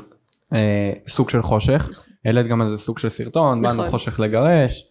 אה, 0.55 0.93
סוג 1.07 1.29
של 1.29 1.41
חושך, 1.41 1.89
נכון. 1.91 2.13
העלית 2.25 2.47
גם 2.47 2.61
על 2.61 2.69
זה 2.69 2.77
סוג 2.77 2.99
של 2.99 3.09
סרטון, 3.09 3.61
נכון. 3.61 3.77
באנו 3.77 3.91
חושך 3.91 4.19
לגרש, 4.19 4.87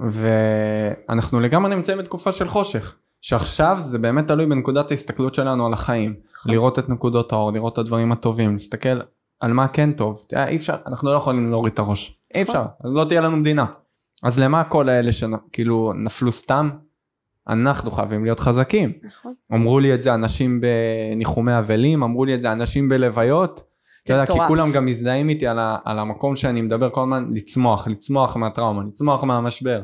ואנחנו 0.00 1.40
לגמרי 1.40 1.74
נמצאים 1.74 1.98
בתקופה 1.98 2.32
של 2.32 2.48
חושך. 2.48 2.96
שעכשיו 3.20 3.76
זה 3.80 3.98
באמת 3.98 4.28
תלוי 4.28 4.46
בנקודת 4.46 4.90
ההסתכלות 4.90 5.34
שלנו 5.34 5.66
על 5.66 5.72
החיים. 5.72 6.14
נכון. 6.32 6.52
לראות 6.52 6.78
את 6.78 6.88
נקודות 6.88 7.32
האור, 7.32 7.52
לראות 7.52 7.72
את 7.72 7.78
הדברים 7.78 8.12
הטובים, 8.12 8.52
להסתכל 8.52 9.00
על 9.40 9.52
מה 9.52 9.68
כן 9.68 9.92
טוב. 9.92 10.24
תראה, 10.28 10.48
אי 10.48 10.56
אפשר, 10.56 10.76
אנחנו 10.86 11.10
לא 11.10 11.16
יכולים 11.16 11.50
להוריד 11.50 11.72
את 11.72 11.78
הראש. 11.78 12.18
אי 12.34 12.42
אפשר, 12.42 12.60
נכון. 12.60 12.90
אז 12.90 12.92
לא 12.92 13.04
תהיה 13.04 13.20
לנו 13.20 13.36
מדינה. 13.36 13.66
אז 14.22 14.38
למה 14.38 14.64
כל 14.64 14.88
האלה 14.88 15.12
שכאילו 15.12 15.92
נפלו 15.96 16.32
סתם? 16.32 16.70
אנחנו 17.48 17.90
חייבים 17.90 18.24
להיות 18.24 18.40
חזקים. 18.40 18.92
נכון. 19.04 19.34
אמרו 19.52 19.80
לי 19.80 19.94
את 19.94 20.02
זה 20.02 20.14
אנשים 20.14 20.60
בניחומי 20.60 21.58
אבלים, 21.58 22.02
אמרו 22.02 22.24
לי 22.24 22.34
את 22.34 22.40
זה 22.40 22.52
אנשים 22.52 22.88
בלוויות. 22.88 23.62
אתה 24.04 24.12
יודע, 24.12 24.26
כי 24.26 24.38
כולם 24.48 24.72
גם 24.72 24.86
מזדהים 24.86 25.28
איתי 25.28 25.46
על, 25.46 25.58
ה, 25.58 25.76
על 25.84 25.98
המקום 25.98 26.36
שאני 26.36 26.62
מדבר 26.62 26.90
כל 26.90 27.00
הזמן 27.00 27.30
לצמוח, 27.34 27.88
לצמוח 27.88 28.36
מהטראומה, 28.36 28.82
לצמוח 28.88 29.24
מהמשבר. 29.24 29.82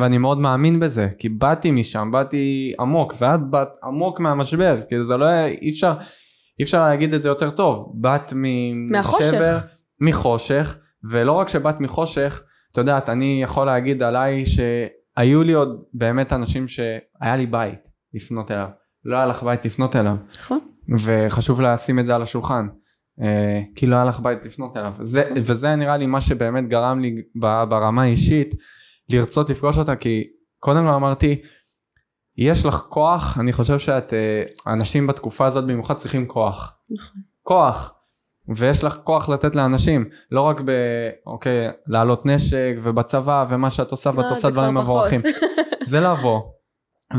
ואני 0.00 0.18
מאוד 0.18 0.38
מאמין 0.38 0.80
בזה 0.80 1.08
כי 1.18 1.28
באתי 1.28 1.70
משם 1.70 2.10
באתי 2.12 2.74
עמוק 2.80 3.14
ואת 3.18 3.50
באת 3.50 3.68
עמוק 3.84 4.20
מהמשבר 4.20 4.80
כאילו 4.88 5.06
זה 5.06 5.16
לא 5.16 5.24
היה 5.24 5.46
אי 5.46 5.70
אפשר 5.70 5.92
אי 6.58 6.64
אפשר 6.64 6.82
להגיד 6.82 7.14
את 7.14 7.22
זה 7.22 7.28
יותר 7.28 7.50
טוב. 7.50 7.92
באת 7.94 8.32
משבר 8.32 9.58
מחושך 10.00 10.76
ולא 11.10 11.32
רק 11.32 11.48
שבאת 11.48 11.80
מחושך 11.80 12.42
את 12.72 12.78
יודעת 12.78 13.08
אני 13.08 13.42
יכול 13.42 13.66
להגיד 13.66 14.02
עליי 14.02 14.44
שהיו 14.46 15.42
לי 15.42 15.52
עוד 15.52 15.82
באמת 15.94 16.32
אנשים 16.32 16.68
שהיה 16.68 17.36
לי 17.36 17.46
בית 17.46 17.88
לפנות 18.14 18.50
אליו. 18.50 18.68
לא 19.04 19.16
היה 19.16 19.26
לך 19.26 19.42
בית 19.42 19.66
לפנות 19.66 19.96
אליו. 19.96 20.16
נכון. 20.40 20.58
וחשוב 21.04 21.60
לשים 21.60 21.98
את 21.98 22.06
זה 22.06 22.14
על 22.14 22.22
השולחן 22.22 22.66
כי 23.76 23.86
לא 23.86 23.96
היה 23.96 24.04
לך 24.04 24.20
בית 24.20 24.44
לפנות 24.44 24.76
אליו. 24.76 24.92
זה, 25.02 25.30
וזה 25.36 25.76
נראה 25.76 25.96
לי 25.96 26.06
מה 26.06 26.20
שבאמת 26.20 26.68
גרם 26.68 27.00
לי 27.00 27.22
ברמה 27.68 28.02
האישית 28.02 28.54
לרצות 29.08 29.50
לפגוש 29.50 29.78
אותה 29.78 29.96
כי 29.96 30.24
קודם 30.58 30.84
לא 30.84 30.96
אמרתי 30.96 31.42
יש 32.36 32.66
לך 32.66 32.74
כוח 32.74 33.38
אני 33.40 33.52
חושב 33.52 33.78
שאת 33.78 34.12
אה, 34.12 34.72
אנשים 34.72 35.06
בתקופה 35.06 35.46
הזאת 35.46 35.64
במיוחד 35.64 35.94
צריכים 35.94 36.26
כוח. 36.26 36.78
נכון. 36.90 37.20
כוח. 37.42 37.94
ויש 38.56 38.84
לך 38.84 38.96
כוח 39.04 39.28
לתת 39.28 39.54
לאנשים. 39.54 40.08
לא 40.30 40.40
רק 40.40 40.60
ב... 40.60 40.70
אוקיי 41.26 41.68
להעלות 41.86 42.26
נשק 42.26 42.74
ובצבא 42.82 43.46
ומה 43.48 43.70
שאת 43.70 43.90
עושה 43.90 44.10
ואת 44.10 44.24
לא, 44.24 44.30
עושה 44.30 44.50
דברים 44.50 44.74
מבורכים. 44.74 45.20
זה 45.86 46.00
לבוא 46.00 46.42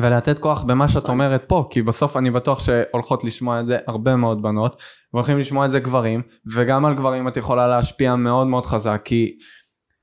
ולתת 0.02 0.40
כוח 0.40 0.64
במה 0.64 0.88
שאת. 0.88 1.10
אומרת 1.10 1.44
פה 1.48 1.68
כי 1.70 1.82
בסוף 1.82 2.18
אני 2.18 2.32
בטוח 2.32 2.60
שהולכות 2.60 3.24
לשמוע 3.24 3.60
את 3.60 3.66
זה 3.68 3.78
הרבה 3.88 4.16
מאוד 4.16 4.42
בנות 4.42 4.82
והולכים 5.14 5.38
לשמוע 5.38 5.66
את 5.66 5.72
זה 5.72 5.80
גברים 5.80 6.22
וגם 6.54 6.86
על 6.86 6.96
גברים 6.96 7.28
את 7.28 7.38
יכולה 7.38 7.68
להשפיע 7.68 8.16
מאוד 8.16 8.48
מאוד 8.48 8.66
חזק 8.66 9.02
כי 9.06 9.38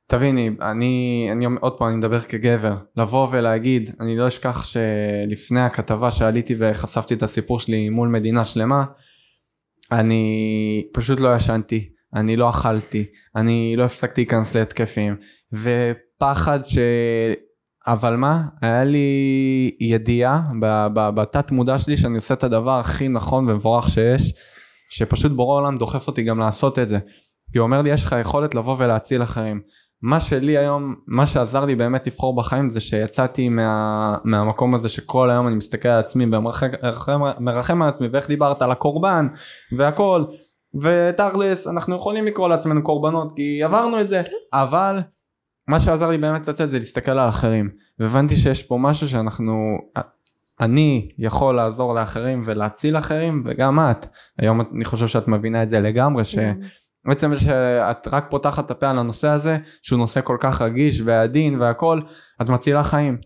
תביני, 0.06 0.50
אני, 0.60 1.28
אני 1.32 1.46
עוד 1.60 1.78
פעם, 1.78 1.88
אני 1.88 1.96
מדבר 1.96 2.20
כגבר, 2.20 2.76
לבוא 2.96 3.28
ולהגיד, 3.30 3.90
אני 4.00 4.16
לא 4.16 4.28
אשכח 4.28 4.64
שלפני 4.64 5.60
הכתבה 5.60 6.10
שעליתי 6.10 6.54
וחשפתי 6.58 7.14
את 7.14 7.22
הסיפור 7.22 7.60
שלי 7.60 7.88
מול 7.88 8.08
מדינה 8.08 8.44
שלמה, 8.44 8.84
אני 9.92 10.86
פשוט 10.92 11.20
לא 11.20 11.36
ישנתי, 11.36 11.88
אני 12.14 12.36
לא 12.36 12.50
אכלתי, 12.50 13.04
אני 13.36 13.74
לא 13.76 13.84
הפסקתי 13.84 14.20
להיכנס 14.20 14.56
להתקפים, 14.56 15.16
ופחד 15.52 16.60
ש... 16.64 16.78
אבל 17.86 18.16
מה, 18.16 18.42
היה 18.62 18.84
לי 18.84 19.70
ידיעה 19.80 20.42
בתת 20.94 21.50
מודע 21.50 21.78
שלי 21.78 21.96
שאני 21.96 22.16
עושה 22.16 22.34
את 22.34 22.44
הדבר 22.44 22.78
הכי 22.78 23.08
נכון 23.08 23.50
ומבורך 23.50 23.88
שיש, 23.88 24.34
שפשוט 24.90 25.32
בורא 25.32 25.60
עולם 25.60 25.76
דוחף 25.76 26.08
אותי 26.08 26.22
גם 26.22 26.38
לעשות 26.38 26.78
את 26.78 26.88
זה. 26.88 26.98
כי 27.52 27.58
הוא 27.58 27.64
אומר 27.64 27.82
לי 27.82 27.90
יש 27.90 28.04
לך 28.04 28.16
יכולת 28.20 28.54
לבוא 28.54 28.76
ולהציל 28.78 29.22
אחרים. 29.22 29.60
מה 30.02 30.20
שלי 30.20 30.58
היום, 30.58 30.94
מה 31.06 31.26
שעזר 31.26 31.64
לי 31.64 31.74
באמת 31.74 32.06
לבחור 32.06 32.36
בחיים 32.36 32.70
זה 32.70 32.80
שיצאתי 32.80 33.48
מה, 33.48 34.16
מהמקום 34.24 34.74
הזה 34.74 34.88
שכל 34.88 35.30
היום 35.30 35.48
אני 35.48 35.56
מסתכל 35.56 35.88
על 35.88 35.98
עצמי 35.98 36.24
ומרחם 36.26 37.82
על 37.82 37.88
עצמי 37.88 38.08
ואיך 38.12 38.28
דיברת 38.28 38.62
על 38.62 38.70
הקורבן 38.70 39.26
והכל 39.78 40.24
ותכלס 40.80 41.66
אנחנו 41.66 41.96
יכולים 41.96 42.26
לקרוא 42.26 42.48
לעצמנו 42.48 42.82
קורבנות 42.82 43.32
כי 43.36 43.62
עברנו 43.62 44.00
את 44.00 44.08
זה 44.08 44.22
אבל 44.52 45.00
מה 45.68 45.80
שעזר 45.80 46.10
לי 46.10 46.18
באמת 46.18 46.48
לתת 46.48 46.68
זה 46.68 46.78
להסתכל 46.78 47.10
על 47.10 47.28
אחרים 47.28 47.70
והבנתי 47.98 48.36
שיש 48.36 48.62
פה 48.62 48.78
משהו 48.80 49.08
שאנחנו 49.08 49.78
אני 50.60 51.08
יכול 51.18 51.56
לעזור 51.56 51.94
לאחרים 51.94 52.42
ולהציל 52.44 52.96
אחרים 52.96 53.42
וגם 53.46 53.78
את 53.90 54.06
היום 54.38 54.60
אני 54.60 54.84
חושב 54.84 55.06
שאת 55.06 55.28
מבינה 55.28 55.62
את 55.62 55.68
זה 55.68 55.80
לגמרי 55.80 56.24
ש... 56.24 56.38
בעצם 57.04 57.36
שאת 57.36 58.08
רק 58.12 58.26
פותחת 58.30 58.64
את 58.64 58.70
הפה 58.70 58.90
על 58.90 58.98
הנושא 58.98 59.28
הזה 59.28 59.56
שהוא 59.82 59.98
נושא 59.98 60.20
כל 60.24 60.36
כך 60.40 60.62
רגיש 60.62 61.00
ועדין 61.04 61.60
והכל 61.60 62.00
את 62.42 62.48
מצילה 62.48 62.84
חיים. 62.84 63.18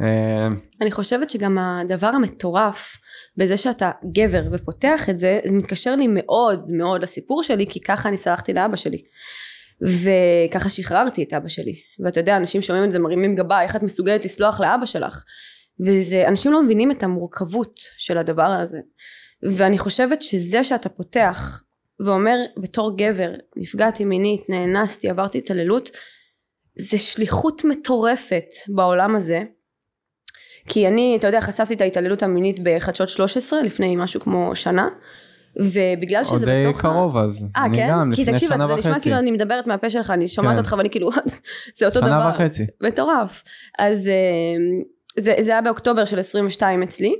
אה, 0.00 0.48
אני 0.80 0.90
חושבת 0.90 1.30
שגם 1.30 1.58
הדבר 1.58 2.06
המטורף 2.06 2.96
בזה 3.36 3.56
שאתה 3.56 3.90
גבר 4.12 4.42
ופותח 4.52 5.08
את 5.10 5.18
זה 5.18 5.40
זה 5.44 5.52
מתקשר 5.52 5.96
לי 5.96 6.06
מאוד 6.08 6.64
מאוד 6.68 7.02
לסיפור 7.02 7.42
שלי 7.42 7.66
כי 7.66 7.80
ככה 7.80 8.08
אני 8.08 8.16
סלחתי 8.16 8.52
לאבא 8.52 8.76
שלי. 8.76 9.02
וככה 9.82 10.70
שחררתי 10.70 11.22
את 11.22 11.32
אבא 11.32 11.48
שלי. 11.48 11.74
ואתה 12.04 12.20
יודע 12.20 12.36
אנשים 12.36 12.62
שומעים 12.62 12.84
את 12.84 12.92
זה 12.92 12.98
מרימים 12.98 13.34
גבה 13.34 13.62
איך 13.62 13.76
את 13.76 13.82
מסוגלת 13.82 14.24
לסלוח 14.24 14.60
לאבא 14.60 14.86
שלך? 14.86 15.24
וזה 15.80 16.28
אנשים 16.28 16.52
לא 16.52 16.62
מבינים 16.62 16.90
את 16.90 17.02
המורכבות 17.02 17.80
של 17.98 18.18
הדבר 18.18 18.42
הזה. 18.42 18.78
ואני 19.42 19.78
חושבת 19.78 20.22
שזה 20.22 20.64
שאתה 20.64 20.88
פותח 20.88 21.62
ואומר 22.00 22.36
בתור 22.56 22.96
גבר 22.96 23.30
נפגעתי 23.56 24.04
מינית 24.04 24.40
נאנסתי 24.48 25.10
עברתי 25.10 25.38
התעללות 25.38 25.90
זה 26.78 26.98
שליחות 26.98 27.64
מטורפת 27.64 28.46
בעולם 28.68 29.16
הזה. 29.16 29.42
כי 30.68 30.88
אני 30.88 31.16
אתה 31.18 31.26
יודע 31.26 31.40
חשפתי 31.40 31.74
את 31.74 31.80
ההתעללות 31.80 32.22
המינית 32.22 32.56
בחדשות 32.62 33.08
13 33.08 33.62
לפני 33.62 33.96
משהו 33.96 34.20
כמו 34.20 34.56
שנה 34.56 34.88
ובגלל 35.56 36.24
שזה 36.24 36.46
בתוך... 36.46 36.66
עוד 36.66 36.74
די 36.74 36.80
קרוב 36.82 37.16
אז. 37.16 37.48
אה 37.56 37.64
כן? 37.74 37.88
גם, 37.90 38.12
כי 38.14 38.24
תקשיב, 38.24 38.48
זה 38.48 38.56
נשמע 38.56 39.00
כאילו 39.00 39.18
אני 39.18 39.30
מדברת 39.30 39.66
מהפה 39.66 39.90
שלך, 39.90 40.10
אני 40.10 40.28
שומעת 40.28 40.52
כן. 40.52 40.58
אותך 40.58 40.74
ואני 40.78 40.90
כאילו, 40.90 41.10
זה 41.78 41.86
אותו 41.86 41.98
שנה 41.98 42.08
דבר. 42.08 42.34
שנה 42.34 42.44
וחצי. 42.44 42.66
מטורף. 42.80 43.42
אז 43.78 44.08
אה, 44.08 44.12
זה, 45.18 45.34
זה 45.40 45.50
היה 45.50 45.62
באוקטובר 45.62 46.04
של 46.04 46.18
22 46.18 46.82
אצלי. 46.82 47.14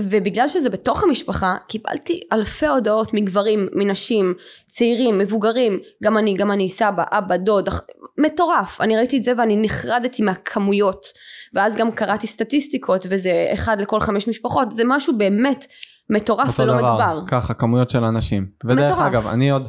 ובגלל 0.00 0.48
שזה 0.48 0.70
בתוך 0.70 1.04
המשפחה 1.04 1.56
קיבלתי 1.68 2.20
אלפי 2.32 2.66
הודעות 2.66 3.14
מגברים, 3.14 3.68
מנשים, 3.72 4.34
צעירים, 4.66 5.18
מבוגרים, 5.18 5.78
גם 6.02 6.18
אני, 6.18 6.34
גם 6.34 6.52
אני, 6.52 6.68
סבא, 6.68 7.02
אבא, 7.10 7.36
דוד, 7.36 7.68
מטורף, 8.18 8.80
אני 8.80 8.96
ראיתי 8.96 9.16
את 9.16 9.22
זה 9.22 9.32
ואני 9.38 9.56
נחרדתי 9.62 10.22
מהכמויות 10.22 11.06
ואז 11.54 11.76
גם 11.76 11.90
קראתי 11.90 12.26
סטטיסטיקות 12.26 13.06
וזה 13.10 13.48
אחד 13.52 13.80
לכל 13.80 14.00
חמש 14.00 14.28
משפחות, 14.28 14.72
זה 14.72 14.82
משהו 14.86 15.18
באמת 15.18 15.66
מטורף 16.10 16.60
ולא 16.60 16.78
דבר, 16.78 16.94
מגבר. 16.94 17.24
ככה, 17.26 17.54
כמויות 17.54 17.90
של 17.90 18.04
אנשים. 18.04 18.46
ודרך 18.64 18.92
מטורף. 18.92 19.06
אגב, 19.06 19.26
אני 19.26 19.50
עוד, 19.50 19.68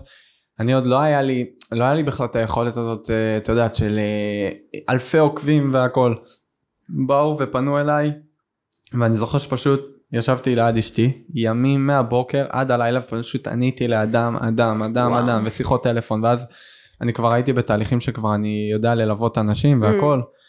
אני 0.59 0.73
עוד 0.73 0.87
לא 0.87 1.01
היה 1.01 1.21
לי, 1.21 1.45
לא 1.71 1.83
היה 1.83 1.93
לי 1.93 2.03
בכלל 2.03 2.25
את 2.25 2.35
היכולת 2.35 2.77
הזאת, 2.77 3.09
אה, 3.09 3.37
את 3.37 3.49
יודעת, 3.49 3.75
של 3.75 3.99
אה, 3.99 4.49
אלפי 4.89 5.17
עוקבים 5.17 5.73
והכל. 5.73 6.15
באו 6.89 7.37
ופנו 7.39 7.79
אליי, 7.79 8.11
ואני 8.99 9.15
זוכר 9.15 9.37
שפשוט 9.37 9.81
ישבתי 10.11 10.55
ליד 10.55 10.77
אשתי, 10.77 11.23
ימים 11.33 11.87
מהבוקר 11.87 12.45
עד 12.49 12.71
הלילה, 12.71 13.01
פשוט 13.01 13.47
עניתי 13.47 13.87
לאדם, 13.87 14.35
אדם, 14.35 14.83
אדם, 14.83 15.11
וואו. 15.11 15.23
אדם, 15.25 15.41
ושיחות 15.45 15.83
טלפון, 15.83 16.23
ואז 16.23 16.45
אני 17.01 17.13
כבר 17.13 17.33
הייתי 17.33 17.53
בתהליכים 17.53 18.01
שכבר 18.01 18.35
אני 18.35 18.69
יודע 18.71 18.95
ללוות 18.95 19.37
אנשים 19.37 19.81
והכל. 19.81 20.21
Mm. 20.23 20.46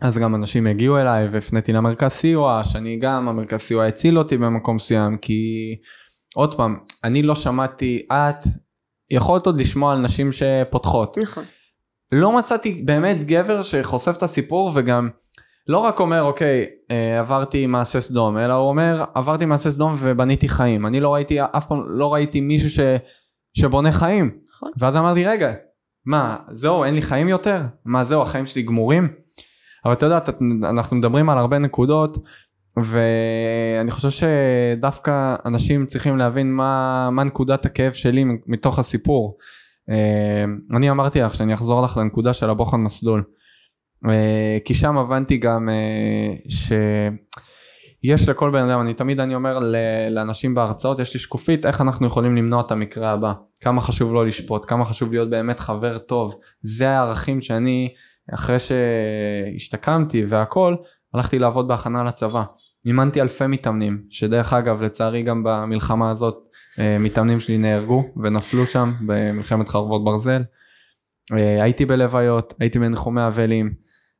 אז 0.00 0.18
גם 0.18 0.34
אנשים 0.34 0.66
הגיעו 0.66 0.98
אליי 0.98 1.28
והפניתי 1.28 1.72
למרכז 1.72 2.10
סיוע, 2.10 2.64
שאני 2.64 2.98
גם, 2.98 3.28
המרכז 3.28 3.60
סיוע 3.60 3.86
הציל 3.86 4.18
אותי 4.18 4.38
במקום 4.38 4.76
מסוים, 4.76 5.18
כי 5.18 5.74
עוד 6.34 6.56
פעם, 6.56 6.78
אני 7.04 7.22
לא 7.22 7.34
שמעתי, 7.34 8.06
את 8.12 8.46
יכולת 9.10 9.46
עוד 9.46 9.60
לשמוע 9.60 9.92
על 9.92 9.98
נשים 9.98 10.30
שפותחות. 10.32 11.18
נכון. 11.22 11.44
לא 12.12 12.38
מצאתי 12.38 12.82
באמת 12.84 13.24
גבר 13.24 13.62
שחושף 13.62 14.16
את 14.16 14.22
הסיפור 14.22 14.72
וגם 14.74 15.08
לא 15.66 15.78
רק 15.78 16.00
אומר 16.00 16.22
אוקיי 16.22 16.66
אה, 16.90 17.18
עברתי 17.18 17.66
מעשה 17.66 18.00
סדום 18.00 18.38
אלא 18.38 18.54
הוא 18.54 18.68
אומר 18.68 19.04
עברתי 19.14 19.46
מעשה 19.46 19.70
סדום 19.70 19.96
ובניתי 19.98 20.48
חיים 20.48 20.86
אני 20.86 21.00
לא 21.00 21.14
ראיתי 21.14 21.42
אף 21.42 21.66
פעם 21.66 21.82
לא 21.88 22.14
ראיתי 22.14 22.40
מישהו 22.40 22.70
ש, 22.70 22.80
שבונה 23.54 23.92
חיים 23.92 24.30
נכון. 24.50 24.70
ואז 24.78 24.96
אמרתי 24.96 25.26
רגע 25.26 25.52
מה 26.06 26.36
זהו 26.52 26.84
אין 26.84 26.94
לי 26.94 27.02
חיים 27.02 27.28
יותר 27.28 27.62
מה 27.84 28.04
זהו 28.04 28.22
החיים 28.22 28.46
שלי 28.46 28.62
גמורים 28.62 29.08
אבל 29.84 29.92
אתה 29.92 30.06
יודע 30.06 30.18
אנחנו 30.70 30.96
מדברים 30.96 31.30
על 31.30 31.38
הרבה 31.38 31.58
נקודות 31.58 32.18
ואני 32.76 33.90
חושב 33.90 34.10
שדווקא 34.10 35.34
אנשים 35.46 35.86
צריכים 35.86 36.18
להבין 36.18 36.52
מה, 36.52 37.08
מה 37.12 37.24
נקודת 37.24 37.66
הכאב 37.66 37.92
שלי 37.92 38.24
מתוך 38.46 38.78
הסיפור. 38.78 39.36
אה, 39.90 40.44
אני 40.76 40.90
אמרתי 40.90 41.20
לך 41.20 41.34
שאני 41.34 41.54
אחזור 41.54 41.82
לך 41.82 41.96
לנקודה 41.96 42.34
של 42.34 42.50
הבוחן 42.50 42.80
מסלול. 42.80 43.24
אה, 44.08 44.58
כי 44.64 44.74
שם 44.74 44.98
הבנתי 44.98 45.36
גם 45.36 45.68
אה, 45.68 46.34
שיש 48.04 48.28
לכל 48.28 48.50
בן 48.50 48.68
אדם, 48.68 48.80
אני 48.80 48.94
תמיד 48.94 49.20
אני 49.20 49.34
אומר 49.34 49.58
לאנשים 50.10 50.54
בהרצאות, 50.54 51.00
יש 51.00 51.14
לי 51.14 51.20
שקופית 51.20 51.66
איך 51.66 51.80
אנחנו 51.80 52.06
יכולים 52.06 52.36
למנוע 52.36 52.60
את 52.60 52.70
המקרה 52.70 53.10
הבא, 53.10 53.32
כמה 53.60 53.80
חשוב 53.80 54.14
לא 54.14 54.26
לשפוט, 54.26 54.64
כמה 54.68 54.84
חשוב 54.84 55.12
להיות 55.12 55.30
באמת 55.30 55.60
חבר 55.60 55.98
טוב, 55.98 56.34
זה 56.62 56.90
הערכים 56.90 57.40
שאני 57.40 57.88
אחרי 58.34 58.56
שהשתקמתי 58.58 60.24
והכל, 60.28 60.76
הלכתי 61.14 61.38
לעבוד 61.38 61.68
בהכנה 61.68 62.04
לצבא. 62.04 62.44
אימנתי 62.86 63.20
אלפי 63.20 63.46
מתאמנים, 63.46 64.02
שדרך 64.10 64.52
אגב 64.52 64.82
לצערי 64.82 65.22
גם 65.22 65.42
במלחמה 65.44 66.10
הזאת 66.10 66.38
אה, 66.78 66.96
מתאמנים 67.00 67.40
שלי 67.40 67.58
נהרגו 67.58 68.04
ונפלו 68.22 68.66
שם 68.66 68.92
במלחמת 69.06 69.68
חרבות 69.68 70.04
ברזל. 70.04 70.42
הייתי 71.62 71.86
בלוויות, 71.86 72.54
הייתי 72.60 72.78
בניחומי 72.78 73.26
אבלים, 73.26 73.74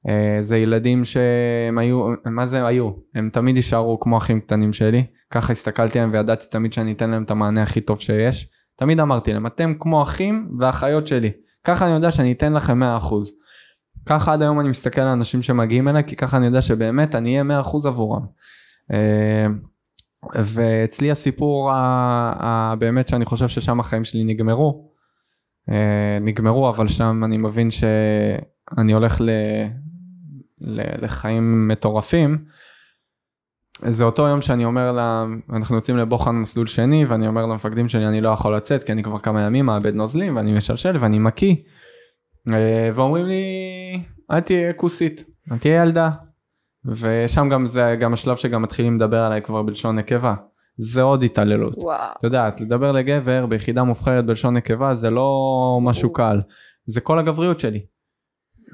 אה, 0.09 0.39
זה 0.41 0.57
ילדים 0.57 1.05
שהם 1.05 1.79
היו, 1.79 2.09
מה 2.25 2.47
זה 2.47 2.67
היו? 2.67 2.91
הם 3.15 3.31
תמיד 3.33 3.57
יישארו 3.57 4.01
כמו 4.01 4.17
אחים 4.17 4.41
קטנים 4.41 4.73
שלי, 4.73 5.05
ככה 5.31 5.53
הסתכלתי 5.53 5.99
עליהם 5.99 6.13
וידעתי 6.13 6.47
תמיד 6.51 6.73
שאני 6.73 6.93
אתן 6.93 7.11
להם 7.11 7.23
את 7.23 7.31
המענה 7.31 7.63
הכי 7.63 7.81
טוב 7.81 8.01
שיש. 8.01 8.49
תמיד 8.77 9.01
אמרתי 9.01 9.33
להם, 9.33 9.47
אתם 9.47 9.75
כמו 9.79 10.03
אחים 10.03 10.51
ואחיות 10.61 11.07
שלי, 11.07 11.31
ככה 11.65 11.87
אני 11.87 11.95
יודע 11.95 12.11
שאני 12.11 12.33
אתן 12.33 12.53
לכם 12.53 12.83
100%. 12.83 12.85
ככה 14.07 14.33
עד 14.33 14.43
היום 14.43 14.61
אני 14.61 14.69
מסתכל 14.69 15.01
על 15.01 15.09
אנשים 15.09 15.43
שמגיעים 15.43 15.89
אליי, 15.89 16.05
כי 16.07 16.17
ככה 16.17 16.37
אני 16.37 16.47
יודע 16.47 16.63
שבאמת 16.63 17.15
אני 17.15 17.41
אהיה 17.41 17.63
100% 17.63 17.87
עבורם. 17.87 18.23
אה, 18.93 19.47
ואצלי 20.35 21.11
הסיפור 21.11 21.71
הבאמת 21.75 23.09
שאני 23.09 23.25
חושב 23.25 23.49
ששם 23.49 23.81
החיים 23.81 24.05
שלי 24.05 24.25
נגמרו, 24.25 24.91
אה, 25.71 26.19
נגמרו, 26.21 26.69
אבל 26.69 26.89
שם 26.89 27.25
אני 27.25 27.37
מבין 27.37 27.69
שאני 27.71 28.93
הולך 28.93 29.21
ל... 29.21 29.31
לחיים 31.03 31.69
מטורפים. 31.69 32.45
זה 33.83 34.05
אותו 34.05 34.29
יום 34.29 34.41
שאני 34.41 34.65
אומר 34.65 34.93
לה, 34.93 35.25
אנחנו 35.53 35.77
יוצאים 35.77 35.97
לבוחן 35.97 36.35
מסלול 36.35 36.67
שני 36.67 37.05
ואני 37.05 37.29
אומר 37.29 37.47
למפקדים 37.47 37.89
שלי 37.89 38.07
אני 38.07 38.21
לא 38.21 38.29
יכול 38.29 38.57
לצאת 38.57 38.83
כי 38.83 38.93
אני 38.93 39.03
כבר 39.03 39.19
כמה 39.19 39.43
ימים 39.43 39.67
מאבד 39.67 39.95
נוזלים 39.95 40.37
ואני 40.37 40.53
משלשל 40.53 40.97
ואני 41.01 41.19
מקיא. 41.19 41.55
אה, 42.53 42.91
ואומרים 42.95 43.27
לי 43.27 43.45
אל 44.31 44.41
תהיה 44.41 44.73
כוסית, 44.73 45.25
אל 45.53 45.59
תהיה 45.59 45.83
ילדה. 45.83 46.11
ושם 46.85 47.49
גם 47.49 47.67
זה 47.67 47.97
גם 48.01 48.13
השלב 48.13 48.37
שגם 48.37 48.63
מתחילים 48.63 48.97
לדבר 48.97 49.23
עליי 49.23 49.43
כבר 49.43 49.63
בלשון 49.63 49.99
נקבה. 49.99 50.35
זה 50.79 51.03
עוד 51.03 51.23
התעללות. 51.23 51.75
וואו. 51.79 52.13
את 52.19 52.25
יודעת, 52.25 52.61
לדבר 52.61 52.93
לגבר 52.93 53.47
ביחידה 53.47 53.85
מובחרת 53.85 54.27
בלשון 54.27 54.57
נקבה 54.57 54.95
זה 54.95 55.11
לא 55.11 55.79
משהו 55.83 56.13
קל. 56.13 56.41
זה 56.87 57.01
כל 57.01 57.19
הגבריות 57.19 57.61
שלי. 57.61 57.81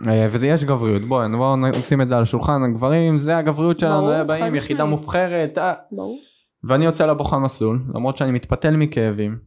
אה, 0.07 0.27
וזה 0.31 0.47
יש 0.47 0.65
גבריות 0.65 1.03
בואי 1.03 1.29
בוא 1.29 1.57
נשים 1.57 2.01
את 2.01 2.09
זה 2.09 2.17
על 2.17 2.23
השולחן 2.23 2.63
הגברים 2.63 3.19
זה 3.19 3.37
הגבריות 3.37 3.79
שלנו 3.79 4.13
אה, 4.13 4.25
באים 4.25 4.55
יחידה 4.55 4.85
מובחרת 4.85 5.59
אה. 5.59 5.75
ברור. 5.93 6.19
ואני 6.65 6.85
יוצא 6.85 7.07
לבוחן 7.07 7.39
מסלול 7.39 7.85
למרות 7.95 8.17
שאני 8.17 8.31
מתפתל 8.31 8.77
מכאבים 8.77 9.39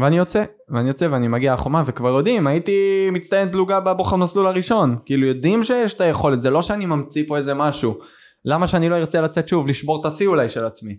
ואני 0.00 0.16
יוצא, 0.16 0.44
ואני 0.68 0.88
יוצא 0.88 1.08
ואני 1.10 1.28
מגיע 1.28 1.54
לחומה 1.54 1.82
וכבר 1.86 2.08
יודעים, 2.08 2.46
הייתי 2.46 3.08
מצטיין 3.12 3.52
פלוגה 3.52 3.80
בבוחר 3.80 4.16
מסלול 4.16 4.46
הראשון, 4.46 4.96
כאילו 5.04 5.26
יודעים 5.26 5.64
שיש 5.64 5.94
את 5.94 6.00
היכולת, 6.00 6.40
זה 6.40 6.50
לא 6.50 6.62
שאני 6.62 6.86
ממציא 6.86 7.24
פה 7.26 7.36
איזה 7.36 7.54
משהו, 7.54 7.98
למה 8.44 8.66
שאני 8.66 8.88
לא 8.88 8.96
ארצה 8.96 9.20
לצאת 9.20 9.48
שוב, 9.48 9.68
לשבור 9.68 10.00
את 10.00 10.06
השיא 10.06 10.26
אולי 10.26 10.48
של 10.48 10.64
עצמי. 10.64 10.96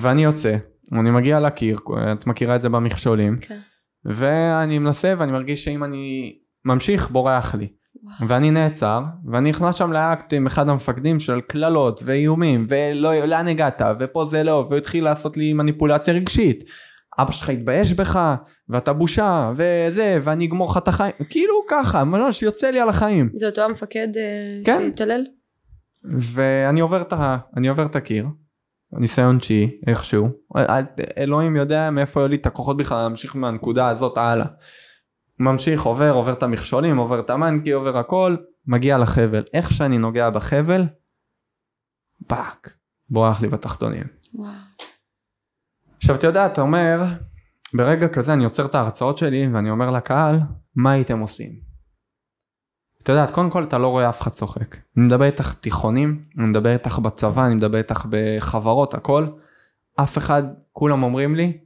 ואני 0.00 0.24
יוצא, 0.24 0.56
אני 0.92 1.10
מגיע 1.10 1.40
לקיר, 1.40 1.78
את 2.12 2.26
מכירה 2.26 2.56
את 2.56 2.62
זה 2.62 2.68
במכשולים, 2.68 3.36
כן. 3.40 3.58
ואני 4.04 4.78
מנסה 4.78 5.14
ואני 5.18 5.32
מרגיש 5.32 5.64
שאם 5.64 5.84
אני 5.84 6.36
ממשיך 6.64 7.10
בורח 7.10 7.54
לי. 7.54 7.68
וואו. 8.02 8.28
ואני 8.28 8.50
נעצר, 8.50 9.02
ואני 9.32 9.50
נכנס 9.50 9.74
שם 9.74 9.92
לאקט 9.92 10.32
עם 10.32 10.46
אחד 10.46 10.68
המפקדים 10.68 11.20
של 11.20 11.40
קללות 11.40 12.00
ואיומים, 12.04 12.66
ולא, 12.68 13.24
לאן 13.24 13.48
הגעת, 13.48 13.82
ופה 14.00 14.24
זה 14.24 14.42
לא, 14.42 14.66
והוא 14.68 14.78
התחיל 14.78 15.04
לעשות 15.04 15.36
לי 15.36 15.52
מניפולציה 15.52 16.14
רגשית. 16.14 16.64
אבא 17.18 17.32
שלך 17.32 17.48
יתבייש 17.48 17.92
בך, 17.92 18.34
ואתה 18.68 18.92
בושה, 18.92 19.52
וזה, 19.56 20.18
ואני 20.22 20.46
אגמור 20.46 20.70
לך 20.70 20.76
את 20.76 20.88
החיים, 20.88 21.12
כאילו 21.30 21.54
ככה, 21.68 22.04
ממש 22.04 22.42
יוצא 22.42 22.70
לי 22.70 22.80
על 22.80 22.88
החיים. 22.88 23.30
זה 23.34 23.46
אותו 23.46 23.62
המפקד 23.62 24.08
אה, 24.16 24.60
כן. 24.64 24.82
שהתעלל? 24.90 25.24
ואני 26.18 26.80
עובר 26.80 27.00
את, 27.02 27.12
ה, 27.12 27.36
עובר 27.68 27.86
את 27.86 27.96
הקיר, 27.96 28.26
ניסיון 28.92 29.38
תשיעי, 29.38 29.70
איכשהו. 29.86 30.28
אל- 30.56 30.84
אלוהים 31.18 31.56
יודע 31.56 31.90
מאיפה 31.90 32.20
היו 32.20 32.28
לי 32.28 32.36
את 32.36 32.46
הכוחות 32.46 32.76
בכלל 32.76 32.98
להמשיך 33.02 33.36
מהנקודה 33.36 33.88
הזאת 33.88 34.18
הלאה. 34.18 34.46
ממשיך, 35.38 35.82
עובר, 35.82 36.10
עובר 36.12 36.32
את 36.32 36.42
המכשולים, 36.42 36.96
עובר 36.96 37.20
את 37.20 37.30
ה 37.30 37.35
monkey, 37.35 37.70
עובר 37.72 37.98
הכל, 37.98 38.36
מגיע 38.66 38.98
לחבל. 38.98 39.42
איך 39.54 39.72
שאני 39.72 39.98
נוגע 39.98 40.30
בחבל, 40.30 40.82
fuck, 42.26 42.74
בורח 43.10 43.42
לי 43.42 43.48
בתחתונים. 43.48 44.04
וואו. 44.34 44.50
עכשיו 45.96 46.16
אתה 46.16 46.26
יודע, 46.26 46.46
אתה 46.46 46.60
אומר, 46.60 47.04
ברגע 47.74 48.08
כזה 48.08 48.32
אני 48.32 48.44
עוצר 48.44 48.64
את 48.64 48.74
ההרצאות 48.74 49.18
שלי 49.18 49.48
ואני 49.52 49.70
אומר 49.70 49.90
לקהל, 49.90 50.38
מה 50.76 50.90
הייתם 50.90 51.18
עושים? 51.18 51.66
אתה 53.02 53.12
יודע, 53.12 53.32
קודם 53.32 53.50
כל 53.50 53.64
אתה 53.64 53.78
לא 53.78 53.88
רואה 53.88 54.08
אף 54.08 54.22
אחד 54.22 54.30
צוחק. 54.30 54.76
אני 54.96 55.04
מדבר 55.04 55.24
איתך 55.24 55.54
תיכונים, 55.54 56.24
אני 56.38 56.46
מדבר 56.46 56.72
איתך 56.72 56.98
בצבא, 56.98 57.46
אני 57.46 57.54
מדבר 57.54 57.78
איתך 57.78 58.06
בחברות, 58.10 58.94
הכל. 58.94 59.26
אף 59.96 60.18
אחד, 60.18 60.42
כולם 60.72 61.02
אומרים 61.02 61.34
לי, 61.34 61.58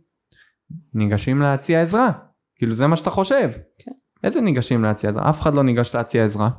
ניגשים 0.95 1.41
להציע 1.41 1.83
עזרה. 1.83 2.11
כאילו 2.57 2.75
זה 2.75 2.87
מה 2.87 2.97
שאתה 2.97 3.11
חושב. 3.11 3.51
כן. 3.79 3.91
איזה 4.25 4.41
ניגשים 4.41 4.85
להציע 4.85 5.11
עזרה? 5.11 5.31
אף 5.31 5.41
אחד 5.41 5.55
לא 5.55 5.63
ניגש 5.63 5.95
להציע 5.95 6.25
עזרה. 6.25 6.51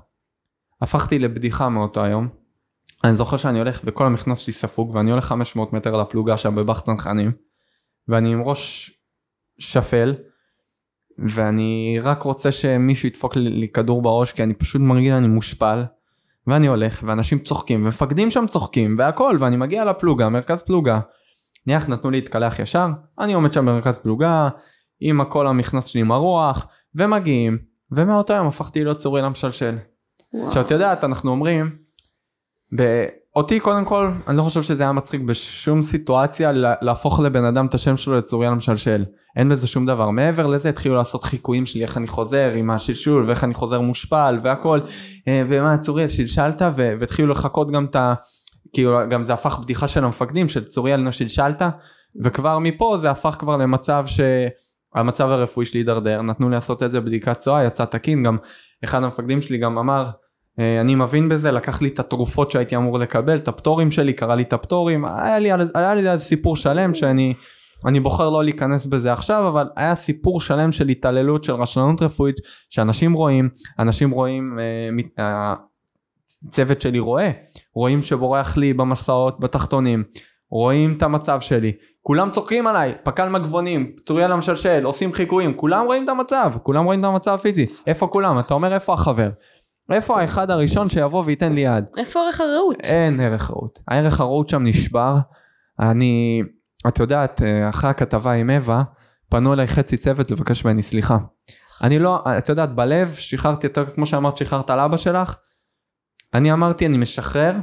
הפכתי 0.82 1.20
לבדיחה 1.20 1.70
מאותו 1.70 2.04
היום. 2.04 2.28
אני 3.04 3.16
זוכר 3.16 3.38
שאני 3.38 3.60
הולך 3.60 3.82
וכל 3.84 4.06
המכנס 4.06 4.40
שלי 4.40 4.54
ספוג 4.54 4.96
ואני 4.96 5.12
הולך 5.12 5.26
500 5.26 5.74
מטר 5.74 6.02
לפלוגה 6.02 6.38
שם 6.38 6.56
בבח 6.56 6.80
צנחנים 6.80 7.32
ואני 8.08 8.32
עם 8.32 8.42
ראש 8.42 8.92
שפל 9.60 10.16
ואני 11.18 12.00
רק 12.04 12.22
רוצה 12.22 12.52
שמישהו 12.52 13.08
ידפוק 13.08 13.36
לי, 13.36 13.68
כדור 13.68 14.02
בראש 14.02 14.32
כי 14.32 14.44
אני 14.44 14.54
פשוט 14.54 14.82
מרגיש 14.82 15.12
אני 15.12 15.28
מושפל 15.28 15.84
ואני 16.48 16.68
הולך 16.68 17.04
ואנשים 17.08 17.40
צוחקים 17.40 17.86
ומפקדים 17.86 18.32
שם 18.32 18.46
צוחקים 18.48 18.96
והכל 19.00 19.38
ואני 19.40 19.58
מגיע 19.58 19.86
לפלוגה 19.86 20.30
מרכז 20.30 20.62
פלוגה. 20.62 21.00
נניח 21.68 21.90
נתנו 21.90 22.10
לי 22.10 22.18
להתקלח 22.18 22.60
ישר 22.60 22.88
אני 23.20 23.34
עומד 23.34 23.54
שם 23.54 23.66
במרכז 23.66 23.98
פלוגה 23.98 24.50
עם 25.00 25.22
הכל 25.22 25.48
המכנס 25.48 25.86
שלי 25.86 26.04
מרוח 26.04 26.68
ומגיעים 26.96 27.58
ומאותו 27.92 28.34
יום 28.34 28.48
הפכתי 28.48 28.84
להיות 28.84 28.98
צוריאל 28.98 29.26
המשלשל. 29.26 29.78
וואו. 30.34 30.48
עכשיו 30.48 30.66
את 30.66 30.72
יודעת 30.72 31.04
אנחנו 31.04 31.32
אומרים 31.32 31.78
ב- 32.76 33.08
אותי 33.36 33.60
קודם 33.60 33.86
כל 33.86 34.12
אני 34.28 34.38
לא 34.38 34.44
חושב 34.44 34.62
שזה 34.62 34.84
היה 34.84 34.92
מצחיק 34.92 35.22
בשום 35.22 35.84
סיטואציה 35.84 36.52
לה- 36.52 36.74
להפוך 36.82 37.20
לבן 37.20 37.44
אדם 37.46 37.66
את 37.66 37.74
השם 37.74 37.98
שלו 37.98 38.14
לצוריאל 38.14 38.52
המשלשל. 38.52 39.06
אין 39.36 39.50
בזה 39.50 39.68
שום 39.68 39.86
דבר. 39.86 40.10
מעבר 40.10 40.48
לזה 40.48 40.70
התחילו 40.70 40.96
לעשות 40.96 41.24
חיקויים 41.24 41.66
שלי 41.66 41.84
איך 41.84 41.98
אני 41.98 42.08
חוזר 42.08 42.52
עם 42.54 42.70
השלשול 42.70 43.26
ואיך 43.28 43.44
אני 43.44 43.54
חוזר 43.54 43.82
מושפל 43.82 44.40
והכל. 44.44 44.80
אה, 45.28 45.44
ומה 45.50 45.78
צוריאל 45.78 46.10
שלשלת? 46.10 46.62
והתחילו 46.76 47.28
לחכות 47.28 47.72
גם 47.72 47.86
את 47.86 47.96
ה... 47.96 48.14
כאילו 48.74 49.00
גם 49.10 49.24
זה 49.24 49.34
הפך 49.34 49.60
בדיחה 49.60 49.88
של 49.88 50.04
המפקדים 50.04 50.50
של 50.50 50.64
צוריאל 50.64 51.02
נו 51.02 51.12
שלשלת. 51.12 51.62
וכבר 52.24 52.60
מפה 52.60 52.98
זה 52.98 53.12
הפך 53.12 53.36
כבר 53.40 53.58
למצב 53.58 54.06
שהמצב 54.08 55.30
הרפואי 55.30 55.66
שלי 55.66 55.80
הידרדר. 55.80 56.22
נתנו 56.22 56.50
לי 56.50 56.56
לעשות 56.56 56.84
את 56.84 56.92
זה 56.92 57.02
בדיקת 57.02 57.38
צואה 57.38 57.64
יצא 57.64 57.86
תקין. 57.86 58.24
גם 58.24 58.38
אחד 58.84 59.04
המפקדים 59.04 59.42
שלי 59.42 59.58
גם 59.58 59.78
אמר 59.78 60.10
אני 60.82 60.96
מבין 60.96 61.30
בזה 61.30 61.52
לקח 61.52 61.82
לי 61.82 61.88
את 61.88 62.00
התרופות 62.00 62.52
שהייתי 62.52 62.76
אמור 62.76 63.00
לקבל 63.00 63.38
את 63.38 63.48
הפטורים 63.48 63.92
שלי 63.92 64.14
קרא 64.14 64.36
לי 64.36 64.44
את 64.44 64.54
הפטורים 64.54 65.06
היה 65.06 65.40
לי, 65.40 65.50
היה 65.76 65.96
לי 65.96 66.20
סיפור 66.20 66.56
שלם 66.56 66.94
שאני 66.94 67.34
אני 67.86 68.00
בוחר 68.00 68.30
לא 68.30 68.44
להיכנס 68.44 68.86
בזה 68.86 69.14
עכשיו 69.14 69.48
אבל 69.48 69.68
היה 69.76 69.96
סיפור 69.96 70.42
שלם 70.42 70.72
של 70.72 70.88
התעללות 70.88 71.44
של 71.44 71.54
רשלנות 71.54 72.02
רפואית 72.02 72.36
שאנשים 72.70 73.14
רואים 73.14 73.50
אנשים 73.80 74.12
רואים 74.12 74.60
אה, 74.60 74.90
מת- 74.92 75.20
אה, 75.20 75.56
צוות 76.50 76.82
שלי 76.82 77.00
רואה 77.00 77.32
רואים 77.76 78.02
שבורח 78.02 78.58
לי 78.58 78.74
במסעות 78.74 79.40
בתחתונים 79.40 80.04
רואים 80.52 80.94
את 80.98 81.04
המצב 81.04 81.42
שלי 81.42 81.72
כולם 82.02 82.32
צוחקים 82.32 82.68
עליי 82.68 82.94
פק"ל 83.04 83.30
מגבונים 83.30 83.92
צוריאל 84.06 84.32
המשלשל 84.32 84.84
עושים 84.84 85.12
חיקויים 85.14 85.54
כולם 85.54 85.86
רואים 85.86 86.04
את 86.04 86.10
המצב 86.10 86.52
כולם 86.64 86.86
רואים 86.86 87.00
את 87.00 87.06
המצב 87.06 87.34
הפיזי 87.34 87.66
איפה 87.88 88.08
כולם? 88.08 88.40
אתה 88.40 88.54
אומר 88.54 88.74
איפה 88.74 88.94
החבר 88.94 89.30
איפה 89.94 90.22
האחד 90.22 90.52
הראשון 90.52 90.90
שיבוא 90.90 91.24
וייתן 91.26 91.54
לי 91.54 91.62
יד? 91.62 91.86
איפה 91.98 92.20
ערך 92.20 92.42
הרעות? 92.42 92.78
אין 92.84 93.20
ערך 93.20 93.52
רעות. 93.52 93.80
הערך 93.88 94.20
הרעות 94.20 94.50
שם 94.50 94.64
נשבר. 94.64 95.16
אני 95.80 96.42
את 96.88 97.00
יודעת 97.00 97.42
אחרי 97.70 97.90
הכתבה 97.90 98.32
עם 98.32 98.50
אווה 98.50 98.84
פנו 99.30 99.54
אליי 99.54 99.68
חצי 99.68 99.98
צוות 99.98 100.32
לבקש 100.32 100.66
ממני 100.66 100.82
סליחה. 100.82 101.18
אני 101.84 102.00
לא 102.00 102.24
את 102.38 102.50
יודעת 102.50 102.76
בלב 102.76 103.14
שחררתי 103.16 103.68
יותר 103.68 103.86
כמו 103.86 104.06
שאמרת 104.06 104.38
שחררת 104.38 104.70
על 104.70 104.80
אבא 104.80 104.98
שלך. 104.98 105.36
אני 106.34 106.54
אמרתי 106.54 106.86
אני 106.86 106.98
משחרר. 106.98 107.54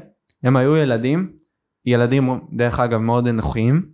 הם 0.45 0.57
היו 0.57 0.77
ילדים. 0.77 1.33
ילדים 1.87 2.41
דרך 2.53 2.81
אגב 2.81 3.01
מאוד 3.01 3.29
אנוכיים 3.29 3.89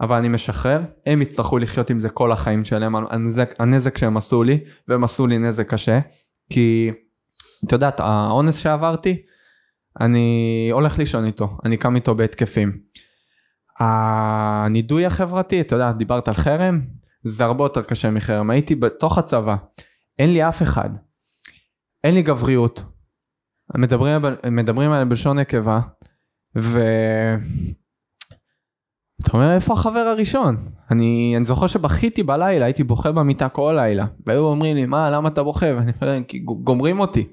אבל 0.00 0.16
אני 0.16 0.28
משחרר. 0.28 0.80
הם 1.06 1.22
יצטרכו 1.22 1.58
לחיות 1.58 1.90
עם 1.90 2.00
זה 2.00 2.08
כל 2.08 2.32
החיים 2.32 2.64
שלהם. 2.64 2.96
הנזק, 2.96 3.54
הנזק 3.58 3.98
שהם 3.98 4.16
עשו 4.16 4.42
לי 4.42 4.58
והם 4.88 5.04
עשו 5.04 5.26
לי 5.26 5.38
נזק 5.38 5.70
קשה. 5.70 5.98
כי 6.50 6.90
את 7.64 7.72
יודעת 7.72 8.00
האונס 8.00 8.58
שעברתי 8.58 9.22
אני 10.00 10.68
הולך 10.72 10.98
לישון 10.98 11.24
איתו 11.24 11.58
אני 11.64 11.76
קם 11.76 11.96
איתו 11.96 12.14
בהתקפים. 12.14 12.78
הנידוי 13.78 15.06
החברתי 15.06 15.60
אתה 15.60 15.74
יודע 15.74 15.92
דיברת 15.92 16.28
על 16.28 16.34
חרם 16.34 16.80
זה 17.24 17.44
הרבה 17.44 17.64
יותר 17.64 17.82
קשה 17.82 18.10
מחרם 18.10 18.50
הייתי 18.50 18.74
בתוך 18.74 19.18
הצבא 19.18 19.56
אין 20.18 20.32
לי 20.32 20.48
אף 20.48 20.62
אחד 20.62 20.90
אין 22.04 22.14
לי 22.14 22.22
גבריות 22.22 22.82
מדברים, 23.74 24.22
מדברים 24.50 24.90
עליהם 24.90 25.08
בלשון 25.08 25.38
נקבה 25.38 25.80
ו... 26.58 26.80
אתה 29.20 29.30
אומר 29.32 29.54
איפה 29.54 29.72
החבר 29.72 29.98
הראשון? 29.98 30.68
אני, 30.90 31.34
אני 31.36 31.44
זוכר 31.44 31.66
שבכיתי 31.66 32.22
בלילה, 32.22 32.64
הייתי 32.64 32.84
בוכה 32.84 33.12
במיטה 33.12 33.48
כל 33.48 33.74
לילה 33.76 34.06
והיו 34.26 34.44
אומרים 34.44 34.76
לי 34.76 34.86
מה 34.86 35.10
למה 35.10 35.28
אתה 35.28 35.42
בוכה? 35.42 35.66
ואני 35.76 35.92
אומר 36.02 36.24
כי 36.28 36.38
גומרים 36.38 37.00
אותי 37.00 37.28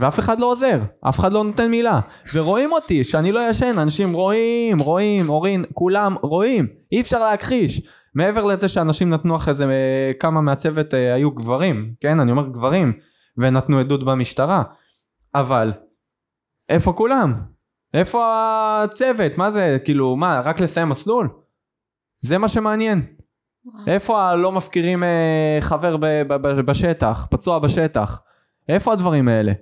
ואף 0.00 0.18
אחד 0.18 0.40
לא 0.40 0.46
עוזר, 0.46 0.80
אף 1.08 1.18
אחד 1.18 1.32
לא 1.32 1.44
נותן 1.44 1.70
מילה 1.70 2.00
ורואים 2.34 2.72
אותי 2.72 3.04
שאני 3.04 3.32
לא 3.32 3.50
ישן, 3.50 3.78
אנשים 3.78 4.12
רואים, 4.12 4.78
רואים, 4.78 5.28
אורין, 5.28 5.64
כולם 5.72 6.16
רואים, 6.22 6.66
אי 6.92 7.00
אפשר 7.00 7.18
להכחיש 7.18 7.82
מעבר 8.14 8.44
לזה 8.44 8.68
שאנשים 8.68 9.10
נתנו 9.10 9.36
אחרי 9.36 9.54
זה 9.54 9.64
אה, 9.64 10.12
כמה 10.20 10.40
מהצוות 10.40 10.94
אה, 10.94 11.14
היו 11.14 11.30
גברים, 11.30 11.94
כן 12.00 12.20
אני 12.20 12.30
אומר 12.30 12.48
גברים 12.48 12.92
ונתנו 13.36 13.78
עדות 13.78 14.04
במשטרה 14.04 14.62
אבל 15.34 15.72
איפה 16.68 16.92
כולם? 16.92 17.34
איפה 17.94 18.24
הצוות? 18.84 19.38
מה 19.38 19.50
זה? 19.50 19.78
כאילו, 19.84 20.16
מה, 20.16 20.40
רק 20.44 20.60
לסיים 20.60 20.88
מסלול? 20.88 21.28
זה 22.20 22.38
מה 22.38 22.48
שמעניין. 22.48 23.06
וואו. 23.64 23.84
איפה 23.86 24.22
הלא 24.22 24.52
מפקירים 24.52 25.04
אה, 25.04 25.58
חבר 25.60 25.96
ב- 25.96 26.06
ב- 26.06 26.34
ב- 26.34 26.60
בשטח, 26.60 27.26
פצוע 27.30 27.58
בשטח? 27.58 28.20
איפה 28.68 28.92
הדברים 28.92 29.28
האלה? 29.28 29.52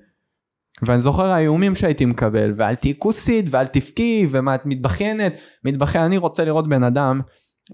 ואני 0.82 1.00
זוכר 1.00 1.26
האיומים 1.26 1.74
שהייתי 1.74 2.04
מקבל, 2.04 2.52
ואל 2.56 2.74
תהיי 2.74 2.94
כוסית, 2.98 3.44
ואל 3.50 3.66
תבכי, 3.66 4.26
ומה 4.30 4.54
את 4.54 4.66
מתבכיינת? 4.66 5.32
מתבכיין, 5.64 6.04
אני 6.04 6.16
רוצה 6.16 6.44
לראות 6.44 6.68
בן 6.68 6.82
אדם, 6.82 7.20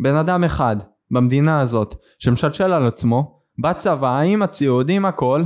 בן 0.00 0.16
אדם 0.16 0.44
אחד, 0.44 0.76
במדינה 1.10 1.60
הזאת, 1.60 1.94
שמשלשל 2.18 2.72
על 2.72 2.86
עצמו, 2.86 3.40
בצבא, 3.58 4.20
עם 4.20 4.42
הציוד, 4.42 4.90
עם 4.90 5.04
הכל, 5.04 5.44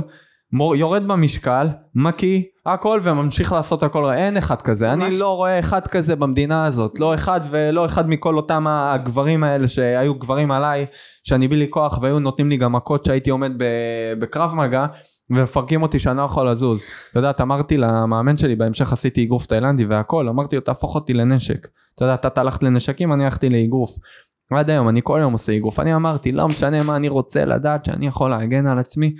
יורד 0.53 1.07
במשקל, 1.07 1.67
מקיא, 1.95 2.41
הכל 2.65 2.99
וממשיך 3.03 3.51
לעשות 3.51 3.83
הכל, 3.83 4.05
אין 4.13 4.37
אחד 4.37 4.61
כזה, 4.61 4.95
ממש. 4.95 5.07
אני 5.07 5.19
לא 5.19 5.35
רואה 5.35 5.59
אחד 5.59 5.87
כזה 5.87 6.15
במדינה 6.15 6.65
הזאת, 6.65 6.99
לא 6.99 7.13
אחד 7.15 7.41
ולא 7.49 7.85
אחד 7.85 8.09
מכל 8.09 8.37
אותם 8.37 8.65
הגברים 8.67 9.43
האלה 9.43 9.67
שהיו 9.67 10.15
גברים 10.15 10.51
עליי, 10.51 10.85
שאני 11.23 11.47
בלי 11.47 11.67
כוח 11.69 11.99
והיו 12.01 12.19
נותנים 12.19 12.49
לי 12.49 12.57
גם 12.57 12.73
מכות 12.73 13.05
שהייתי 13.05 13.29
עומד 13.29 13.51
בקרב 14.19 14.55
מגע, 14.55 14.85
ומפרקים 15.29 15.81
אותי 15.81 15.99
שאני 15.99 16.17
לא 16.17 16.21
יכול 16.21 16.49
לזוז. 16.49 16.83
אתה 17.11 17.19
יודע, 17.19 17.31
אמרתי 17.41 17.77
למאמן 17.77 18.37
שלי, 18.37 18.55
בהמשך 18.55 18.93
עשיתי 18.93 19.25
אגרוף 19.25 19.45
תאילנדי 19.45 19.85
והכל, 19.85 20.29
אמרתי 20.29 20.55
לו 20.55 20.61
תהפוך 20.61 20.95
אותי 20.95 21.13
לנשק. 21.13 21.67
אתה 21.95 22.05
יודע, 22.05 22.13
אתה 22.13 22.41
הלכת 22.41 22.63
לנשקים, 22.63 23.13
אני 23.13 23.23
הלכתי 23.23 23.49
לאגרוף. 23.49 23.97
עד 24.51 24.69
היום, 24.69 24.89
אני 24.89 25.01
כל 25.03 25.19
יום 25.21 25.33
עושה 25.33 25.55
אגרוף, 25.55 25.79
אני 25.79 25.95
אמרתי, 25.95 26.31
לא 26.31 26.47
משנה 26.47 26.83
מה 26.83 26.95
אני 26.95 27.09
רוצה 27.09 27.45
לדעת 27.45 27.85
שאני 27.85 28.07
יכול 28.07 28.29
להגן 28.29 28.67
על 28.67 28.79
עצמי. 28.79 29.15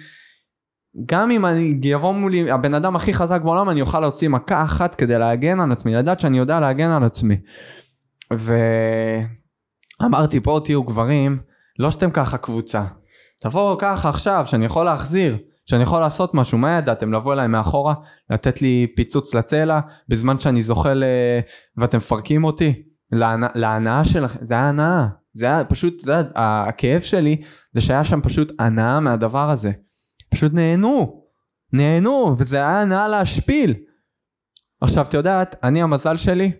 גם 1.05 1.31
אם 1.31 1.45
אני 1.45 1.79
יבוא 1.83 2.13
מולי 2.13 2.51
הבן 2.51 2.73
אדם 2.73 2.95
הכי 2.95 3.13
חזק 3.13 3.41
בעולם, 3.41 3.69
אני 3.69 3.81
אוכל 3.81 3.99
להוציא 3.99 4.29
מכה 4.29 4.63
אחת 4.63 4.95
כדי 4.95 5.19
להגן 5.19 5.59
על 5.59 5.71
עצמי, 5.71 5.93
לדעת 5.93 6.19
שאני 6.19 6.37
יודע 6.37 6.59
להגן 6.59 6.89
על 6.89 7.03
עצמי. 7.03 7.37
ואמרתי, 10.01 10.39
פה 10.39 10.59
תהיו 10.63 10.83
גברים, 10.83 11.39
לא 11.79 11.91
שאתם 11.91 12.11
ככה 12.11 12.37
קבוצה. 12.37 12.83
תבואו 13.39 13.77
ככה 13.77 14.09
עכשיו, 14.09 14.43
שאני 14.47 14.65
יכול 14.65 14.85
להחזיר. 14.85 15.37
שאני 15.69 15.83
יכול 15.83 15.99
לעשות 15.99 16.33
משהו, 16.33 16.57
מה 16.57 16.77
ידעתם? 16.77 17.13
לבוא 17.13 17.33
אליי 17.33 17.47
מאחורה, 17.47 17.93
לתת 18.29 18.61
לי 18.61 18.87
פיצוץ 18.95 19.35
לצלע, 19.35 19.79
בזמן 20.09 20.39
שאני 20.39 20.61
זוחל 20.61 21.03
ואתם 21.77 21.97
מפרקים 21.97 22.43
אותי? 22.43 22.83
להנאה 23.55 24.05
שלכם, 24.05 24.39
זה 24.41 24.53
היה 24.53 24.69
הנאה. 24.69 25.07
זה 25.33 25.45
היה 25.45 25.63
פשוט, 25.63 25.99
זה 25.99 26.11
היה, 26.11 26.23
הכאב 26.67 27.01
שלי 27.01 27.41
זה 27.73 27.81
שהיה 27.81 28.03
שם 28.03 28.21
פשוט 28.21 28.51
הנאה 28.59 28.99
מהדבר 28.99 29.49
הזה. 29.49 29.71
פשוט 30.29 30.53
נהנו, 30.53 31.23
נהנו, 31.73 32.35
וזה 32.37 32.57
היה 32.57 32.81
הנאה 32.81 33.07
להשפיל. 33.07 33.73
עכשיו, 34.81 35.05
את 35.05 35.13
יודעת, 35.13 35.55
אני 35.63 35.81
המזל 35.81 36.17
שלי, 36.17 36.51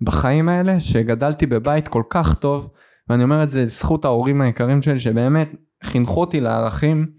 בחיים 0.00 0.48
האלה, 0.48 0.80
שגדלתי 0.80 1.46
בבית 1.46 1.88
כל 1.88 2.02
כך 2.10 2.34
טוב, 2.34 2.70
ואני 3.08 3.22
אומר 3.22 3.42
את 3.42 3.50
זה 3.50 3.64
לזכות 3.64 4.04
ההורים 4.04 4.40
היקרים 4.40 4.82
שלי, 4.82 5.00
שבאמת 5.00 5.50
חינכו 5.84 6.20
אותי 6.20 6.40
לערכים 6.40 7.12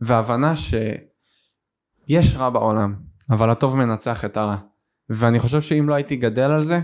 והבנה 0.00 0.54
שיש 0.56 2.36
רע 2.36 2.50
בעולם, 2.50 2.94
אבל 3.30 3.50
הטוב 3.50 3.76
מנצח 3.76 4.24
את 4.24 4.36
הרע. 4.36 4.56
ואני 5.10 5.38
חושב 5.38 5.60
שאם 5.60 5.88
לא 5.88 5.94
הייתי 5.94 6.16
גדל 6.16 6.50
על 6.50 6.62
זה, 6.62 6.80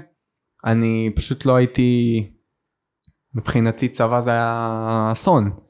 אני 0.65 1.11
פשוט 1.17 1.47
לא 1.47 1.57
הייתי, 1.57 2.23
מבחינתי 3.35 3.89
צבא 3.89 4.21
זה 4.21 4.31
היה 4.31 5.09
אסון. 5.13 5.66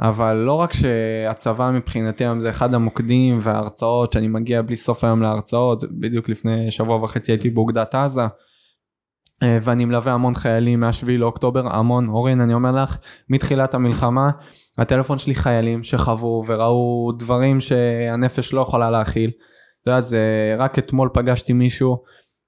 אבל 0.00 0.32
לא 0.36 0.52
רק 0.52 0.72
שהצבא 0.72 1.70
מבחינתי 1.70 2.24
היום 2.24 2.40
זה 2.40 2.50
אחד 2.50 2.74
המוקדים 2.74 3.38
וההרצאות 3.42 4.12
שאני 4.12 4.28
מגיע 4.28 4.62
בלי 4.62 4.76
סוף 4.76 5.04
היום 5.04 5.22
להרצאות, 5.22 5.84
בדיוק 5.90 6.28
לפני 6.28 6.70
שבוע 6.70 7.04
וחצי 7.04 7.32
הייתי 7.32 7.50
באוגדת 7.50 7.94
עזה. 7.94 8.22
אה, 9.42 9.58
ואני 9.62 9.84
מלווה 9.84 10.12
המון 10.12 10.34
חיילים 10.34 10.80
מהשביעי 10.80 11.18
לאוקטובר, 11.18 11.76
המון, 11.76 12.08
אורין 12.08 12.40
אני 12.40 12.54
אומר 12.54 12.72
לך, 12.72 12.96
מתחילת 13.30 13.74
המלחמה, 13.74 14.30
הטלפון 14.78 15.18
שלי 15.18 15.34
חיילים 15.34 15.84
שחוו 15.84 16.44
וראו 16.46 17.12
דברים 17.18 17.60
שהנפש 17.60 18.52
לא 18.52 18.60
יכולה 18.60 18.90
להכיל. 18.90 19.30
את 19.82 19.86
יודעת, 19.86 20.06
זה 20.06 20.54
רק 20.58 20.78
אתמול 20.78 21.08
פגשתי 21.12 21.52
מישהו, 21.52 22.02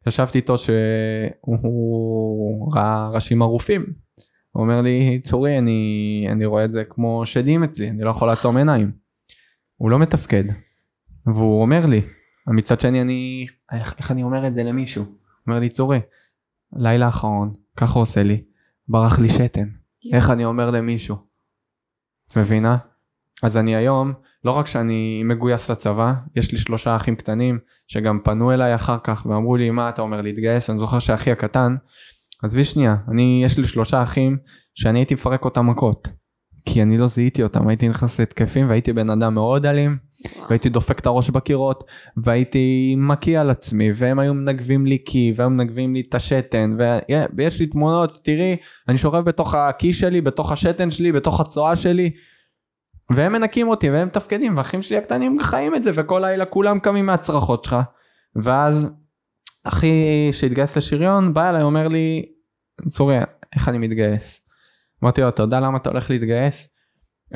ישבתי 0.06 0.38
איתו 0.38 0.58
שהוא 0.58 0.76
ראה 2.76 3.08
ראשים 3.08 3.42
ערופים. 3.42 4.05
הוא 4.56 4.62
אומר 4.62 4.80
לי, 4.80 5.20
צורי, 5.22 5.58
אני, 5.58 6.26
אני 6.32 6.46
רואה 6.46 6.64
את 6.64 6.72
זה 6.72 6.84
כמו 6.84 7.26
שדים 7.26 7.64
אצלי, 7.64 7.90
אני 7.90 8.02
לא 8.02 8.10
יכול 8.10 8.28
לעצום 8.28 8.56
עיניים. 8.56 8.92
הוא 9.76 9.90
לא 9.90 9.98
מתפקד. 9.98 10.44
והוא 11.26 11.62
אומר 11.62 11.86
לי, 11.86 12.00
מצד 12.46 12.80
שני 12.80 13.02
אני, 13.02 13.46
איך, 13.72 13.94
איך 13.98 14.10
אני 14.10 14.22
אומר 14.22 14.46
את 14.46 14.54
זה 14.54 14.64
למישהו? 14.64 15.04
הוא 15.04 15.14
אומר 15.46 15.58
לי, 15.58 15.68
צורי, 15.68 16.00
לילה 16.72 17.08
אחרון, 17.08 17.52
ככה 17.76 17.98
עושה 17.98 18.22
לי, 18.22 18.42
ברח 18.88 19.18
לי 19.18 19.30
שתן. 19.30 19.68
איך 20.12 20.30
אני 20.30 20.44
אומר 20.44 20.70
למישהו? 20.70 21.16
מבינה? 22.36 22.76
אז 23.42 23.56
אני 23.56 23.76
היום, 23.76 24.12
לא 24.44 24.50
רק 24.50 24.66
שאני 24.66 25.22
מגויס 25.24 25.70
לצבא, 25.70 26.12
יש 26.36 26.52
לי 26.52 26.58
שלושה 26.58 26.96
אחים 26.96 27.16
קטנים 27.16 27.58
שגם 27.86 28.20
פנו 28.24 28.52
אליי 28.52 28.74
אחר 28.74 28.98
כך 29.04 29.26
ואמרו 29.26 29.56
לי 29.56 29.70
מה 29.70 29.88
אתה 29.88 30.02
אומר 30.02 30.20
להתגייס, 30.20 30.70
אני 30.70 30.78
זוכר 30.78 30.98
שאחי 30.98 31.30
הקטן, 31.30 31.76
עזבי 32.42 32.64
שנייה, 32.64 32.96
אני 33.10 33.40
יש 33.44 33.58
לי 33.58 33.64
שלושה 33.64 34.02
אחים 34.02 34.36
שאני 34.74 34.98
הייתי 34.98 35.14
מפרק 35.14 35.44
אותם 35.44 35.66
מכות. 35.66 36.08
כי 36.66 36.82
אני 36.82 36.98
לא 36.98 37.06
זיהיתי 37.06 37.42
אותם, 37.42 37.68
הייתי 37.68 37.88
נכנס 37.88 38.20
להתקפים 38.20 38.68
והייתי 38.68 38.92
בן 38.92 39.10
אדם 39.10 39.34
מאוד 39.34 39.66
אלים, 39.66 39.96
והייתי 40.48 40.68
דופק 40.68 40.98
את 40.98 41.06
הראש 41.06 41.30
בקירות, 41.30 41.84
והייתי 42.16 42.94
מקיא 42.98 43.40
על 43.40 43.50
עצמי, 43.50 43.90
והם 43.94 44.18
היו 44.18 44.34
מנגבים 44.34 44.86
לי 44.86 44.98
קי, 44.98 45.32
והיו 45.36 45.50
מנגבים 45.50 45.94
לי 45.94 46.02
את 46.08 46.14
השתן, 46.14 46.76
ויש 47.36 47.60
לי 47.60 47.66
תמונות, 47.66 48.18
תראי, 48.24 48.56
אני 48.88 48.98
שוכב 48.98 49.18
בתוך 49.18 49.54
הקי 49.54 49.92
שלי, 49.92 50.20
בתוך 50.20 50.52
השתן 50.52 50.90
שלי, 50.90 51.12
בתוך 51.12 51.40
הצואה 51.40 51.76
שלי, 51.76 52.10
והם 53.10 53.32
מנקים 53.32 53.68
אותי, 53.68 53.90
והם 53.90 54.06
מתפקדים, 54.06 54.56
ואחים 54.56 54.82
שלי 54.82 54.96
הקטנים 54.96 55.38
חיים 55.40 55.74
את 55.74 55.82
זה, 55.82 55.90
וכל 55.94 56.22
לילה 56.24 56.44
כולם 56.44 56.78
קמים 56.78 57.06
מהצרחות 57.06 57.64
שלך, 57.64 57.76
ואז 58.36 58.88
אחי 59.68 60.28
שהתגייס 60.32 60.76
לשריון, 60.76 61.34
בא 61.34 61.50
אליי, 61.50 61.62
אומר 61.62 61.88
לי, 61.88 62.26
צורי, 62.88 63.18
איך 63.54 63.68
אני 63.68 63.78
מתגייס? 63.78 64.40
אמרתי 65.04 65.20
לו, 65.20 65.28
אתה 65.28 65.42
יודע 65.42 65.60
למה 65.60 65.78
אתה 65.78 65.90
הולך 65.90 66.10
להתגייס? 66.10 66.68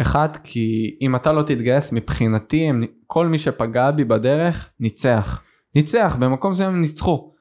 אחד, 0.00 0.28
כי 0.44 0.96
אם 1.02 1.16
אתה 1.16 1.32
לא 1.32 1.42
תתגייס, 1.42 1.92
מבחינתי, 1.92 2.68
הם, 2.68 2.84
כל 3.06 3.26
מי 3.26 3.38
שפגע 3.38 3.90
בי 3.90 4.04
בדרך, 4.04 4.70
ניצח. 4.80 5.42
ניצח, 5.74 6.16
במקום 6.18 6.52
מסוים 6.52 6.70
הם 6.70 6.80
ניצחו. 6.80 7.32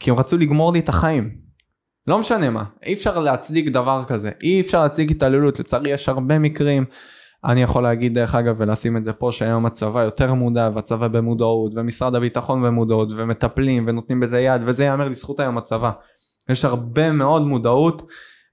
כי 0.00 0.10
הם 0.10 0.16
רצו 0.16 0.38
לגמור 0.38 0.72
לי 0.72 0.78
את 0.78 0.88
החיים. 0.88 1.30
לא 2.06 2.18
משנה 2.18 2.50
מה, 2.50 2.64
אי 2.82 2.94
אפשר 2.94 3.18
להצדיק 3.18 3.68
דבר 3.68 4.04
כזה, 4.06 4.30
אי 4.42 4.60
אפשר 4.60 4.82
להצדיק 4.82 5.10
התעללות, 5.10 5.60
לצערי 5.60 5.90
יש 5.90 6.08
הרבה 6.08 6.38
מקרים. 6.38 6.84
אני 7.44 7.62
יכול 7.62 7.82
להגיד 7.82 8.14
דרך 8.14 8.34
אגב 8.34 8.56
ולשים 8.58 8.96
את 8.96 9.04
זה 9.04 9.12
פה 9.12 9.32
שהיום 9.32 9.66
הצבא 9.66 10.02
יותר 10.04 10.34
מודע 10.34 10.70
והצבא 10.74 11.08
במודעות 11.08 11.72
ומשרד 11.74 12.14
הביטחון 12.14 12.62
במודעות 12.62 13.08
ומטפלים 13.16 13.84
ונותנים 13.86 14.20
בזה 14.20 14.40
יד 14.40 14.62
וזה 14.66 14.84
ייאמר 14.84 15.08
לזכות 15.08 15.40
היום 15.40 15.58
הצבא. 15.58 15.90
יש 16.48 16.64
הרבה 16.64 17.12
מאוד 17.12 17.42
מודעות 17.42 18.02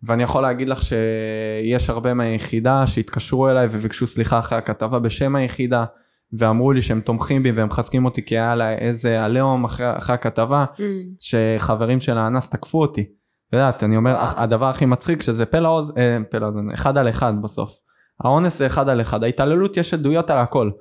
ואני 0.03 0.23
יכול 0.23 0.41
להגיד 0.41 0.69
לך 0.69 0.79
שיש 0.83 1.89
הרבה 1.89 2.13
מהיחידה 2.13 2.87
שהתקשרו 2.87 3.49
אליי 3.49 3.67
וביקשו 3.71 4.07
סליחה 4.07 4.39
אחרי 4.39 4.57
הכתבה 4.57 4.99
בשם 4.99 5.35
היחידה 5.35 5.85
ואמרו 6.33 6.71
לי 6.71 6.81
שהם 6.81 7.01
תומכים 7.01 7.43
בי 7.43 7.51
והם 7.51 7.67
מחזקים 7.67 8.05
אותי 8.05 8.25
כי 8.25 8.37
היה 8.37 8.55
לה 8.55 8.73
איזה 8.73 9.25
עליהום 9.25 9.63
אחרי, 9.63 9.97
אחרי 9.97 10.13
הכתבה 10.13 10.65
mm. 10.75 10.81
שחברים 11.19 11.99
של 11.99 12.17
האנס 12.17 12.49
תקפו 12.49 12.81
אותי. 12.81 13.01
את 13.01 13.53
יודעת, 13.53 13.83
אני 13.83 13.97
אומר, 13.97 14.15
הדבר 14.19 14.65
הכי 14.65 14.85
מצחיק 14.85 15.21
שזה 15.21 15.45
פה 15.45 15.59
לאוזן, 15.59 15.93
אה, 15.97 16.17
פה 16.31 16.37
לאוזן, 16.37 16.71
אחד 16.73 16.97
על 16.97 17.09
אחד 17.09 17.33
בסוף. 17.41 17.86
האונס 18.23 18.57
זה 18.57 18.67
אחד 18.67 18.89
על 18.89 19.01
אחד, 19.01 19.23
ההתעללות 19.23 19.77
יש 19.77 19.93
עדויות 19.93 20.29
על 20.29 20.37
הכל. 20.37 20.71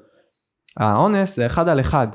האונס 0.76 1.36
זה 1.36 1.46
אחד 1.46 1.68
על 1.68 1.80
אחד. 1.80 2.08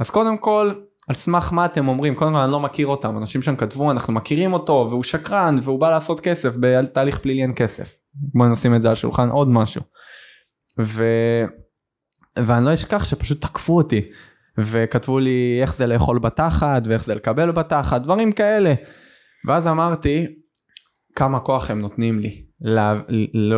אז 0.00 0.10
קודם 0.10 0.38
כל, 0.38 0.72
על 1.08 1.14
סמך 1.14 1.52
מה 1.52 1.64
אתם 1.64 1.88
אומרים? 1.88 2.14
קודם 2.14 2.32
כל 2.32 2.38
אני 2.38 2.52
לא 2.52 2.60
מכיר 2.60 2.86
אותם, 2.86 3.18
אנשים 3.18 3.42
שם 3.42 3.56
כתבו 3.56 3.90
אנחנו 3.90 4.12
מכירים 4.12 4.52
אותו 4.52 4.86
והוא 4.90 5.02
שקרן 5.02 5.58
והוא 5.62 5.80
בא 5.80 5.90
לעשות 5.90 6.20
כסף, 6.20 6.54
בתהליך 6.60 7.18
פלילי 7.18 7.42
אין 7.42 7.52
כסף. 7.56 7.96
בוא 8.14 8.48
נשים 8.48 8.74
את 8.74 8.82
זה 8.82 8.88
על 8.88 8.92
השולחן 8.92 9.28
עוד 9.28 9.48
משהו. 9.48 9.82
ו... 10.80 11.04
ואני 12.38 12.64
לא 12.64 12.74
אשכח 12.74 13.04
שפשוט 13.04 13.40
תקפו 13.40 13.76
אותי 13.76 14.00
וכתבו 14.58 15.18
לי 15.18 15.58
איך 15.62 15.74
זה 15.74 15.86
לאכול 15.86 16.18
בתחת 16.18 16.82
ואיך 16.84 17.04
זה 17.04 17.14
לקבל 17.14 17.50
בתחת 17.50 18.02
דברים 18.02 18.32
כאלה. 18.32 18.74
ואז 19.46 19.66
אמרתי 19.66 20.26
כמה 21.16 21.40
כוח 21.40 21.70
הם 21.70 21.80
נותנים 21.80 22.18
לי 22.18 22.49
לה... 22.60 23.00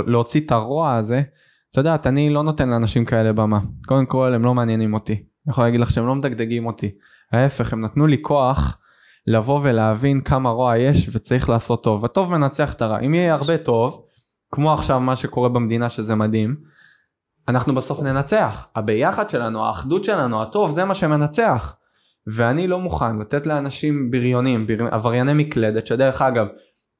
להוציא 0.07 0.40
את 0.40 0.53
הרוע 0.53 0.94
הזה. 0.94 1.22
את 1.70 1.76
יודעת 1.76 2.07
אני 2.07 2.30
לא 2.30 2.42
נותן 2.42 2.68
לאנשים 2.68 3.05
כאלה 3.05 3.32
במה 3.32 3.59
קודם 3.86 4.07
כל 4.07 4.34
הם 4.34 4.44
לא 4.44 4.55
מעניינים 4.55 4.94
אותי. 4.94 5.12
אני 5.12 5.50
יכול 5.50 5.64
להגיד 5.64 5.80
לך 5.80 5.90
שהם 5.90 6.07
לא 6.07 6.14
מדגדגים 6.14 6.66
אותי. 6.66 6.90
ההפך, 7.32 7.72
הם 7.72 7.80
נתנו 7.80 8.07
לי 8.07 8.22
כוח 8.22 8.78
לבוא 9.26 9.61
ולהבין 9.62 10.20
כמה 10.20 10.50
רוע 10.50 10.76
יש 10.76 11.09
וצריך 11.12 11.48
לעשות 11.48 11.84
טוב. 11.84 12.05
הטוב 12.05 12.32
מנצח 12.32 12.72
את 12.72 12.82
הרע. 12.82 12.98
אם 13.00 13.14
יהיה 13.14 13.34
הרבה 13.34 13.59
טוב, 13.59 14.05
כמו 14.53 14.72
עכשיו 14.72 15.00
מה 15.00 15.16
שקורה 15.16 15.48
במדינה 15.48 15.88
שזה 15.88 16.14
מדהים, 16.14 16.57
אנחנו 17.48 17.74
בסוף 17.74 18.03
ננצח. 18.03 18.66
הביחד 18.76 19.30
שלנו, 19.30 19.64
האחדות 19.64 20.05
שלנו, 20.05 20.42
הטוב, 20.42 20.70
זה 20.70 20.84
מה 20.84 20.94
שמנצח. 20.94 21.76
ואני 22.26 22.66
לא 22.66 22.78
מוכן 22.78 23.18
לתת 23.18 23.46
לאנשים 23.46 24.11
בריונים, 24.11 24.66
בר... 24.66 24.86
עברייני 24.90 25.32
מקלדת, 25.34 25.86
שדרך 25.86 26.22
אגב, 26.22 26.46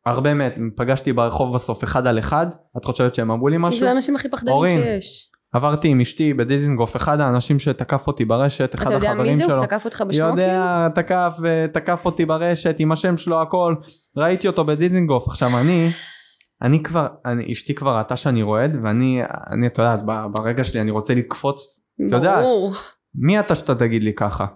הרבה 0.07 0.35
מהם 0.35 0.71
פגשתי 0.77 1.13
ברחוב 1.13 1.55
בסוף 1.55 1.85
אחד 1.85 2.07
על 2.07 2.19
אחד, 2.19 2.47
את 2.77 2.85
חושבת 2.85 3.15
שהם 3.15 3.31
אמרו 3.31 3.49
לי 3.49 3.57
משהו? 3.59 3.81
זה 3.81 3.89
האנשים 3.89 4.17
הכי 4.17 4.29
פחדנים 4.31 4.55
אורין, 4.55 4.79
שיש. 4.79 5.33
עברתי 5.53 5.89
עם 5.89 6.01
אשתי 6.01 6.35
בדיזינגוף, 6.35 6.97
אחד 6.97 7.21
האנשים 7.21 7.59
שתקף 7.59 8.07
אותי 8.07 8.25
ברשת, 8.25 8.75
אחד 8.75 8.93
החברים 8.93 9.07
שלו. 9.07 9.15
אתה 9.15 9.23
יודע 9.23 9.37
מי 9.37 9.47
זה? 9.47 9.53
הוא 9.55 9.67
תקף 9.67 9.85
אותך 9.85 10.05
בשמוקים? 10.09 10.39
יודע, 10.39 10.89
תקף 10.95 11.39
ותקף 11.43 12.07
אותי 12.07 12.27
ברשת 12.27 12.77
עם 12.79 12.93
השם 12.93 13.17
שלו 13.17 13.43
הכל. 13.43 13.75
ראיתי 14.17 14.49
אותו 14.49 14.65
בדיזינגוף. 14.65 15.29
עכשיו 15.29 15.59
אני, 15.59 15.91
אני 16.63 16.83
כבר, 16.83 17.07
אני, 17.27 17.53
אשתי 17.53 17.75
כבר 17.75 17.97
ראתה 17.97 18.17
שאני 18.17 18.43
רועד, 18.43 18.77
ואני, 18.83 19.23
אני, 19.51 19.67
את 19.67 19.79
יודעת, 19.79 20.01
ברגע 20.33 20.65
שלי 20.65 20.81
אני 20.81 20.91
רוצה 20.91 21.15
לקפוץ, 21.15 21.81
אתה 22.07 22.17
יודע, 22.17 22.43
מי 23.15 23.41
אתה 23.41 23.55
שאתה 23.55 23.75
תגיד 23.75 24.03
לי 24.05 24.13
ככה? 24.13 24.47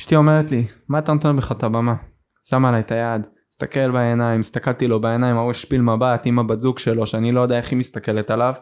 אשתי 0.00 0.16
אומרת 0.16 0.50
לי, 0.50 0.64
מה 0.88 0.98
אתה 0.98 1.12
נותן 1.12 1.36
בכלל 1.36 1.56
את 1.56 1.62
הבמה? 1.62 1.94
שמה 2.42 2.68
עליי 2.68 2.80
את 2.80 2.90
היד, 2.90 3.22
הסתכל 3.52 3.90
בעיניים, 3.90 4.40
הסתכלתי 4.40 4.88
לו 4.88 5.00
בעיניים, 5.00 5.36
ההוא 5.36 5.50
השפיל 5.50 5.80
מבט 5.80 6.22
עם 6.24 6.38
הבת 6.38 6.60
זוג 6.60 6.78
שלו, 6.78 7.06
שאני 7.06 7.32
לא 7.32 7.40
יודע 7.40 7.56
איך 7.56 7.70
היא 7.70 7.78
מסתכלת 7.78 8.30
עליו. 8.30 8.54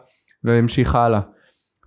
והמשיך 0.43 0.95
הלאה. 0.95 1.19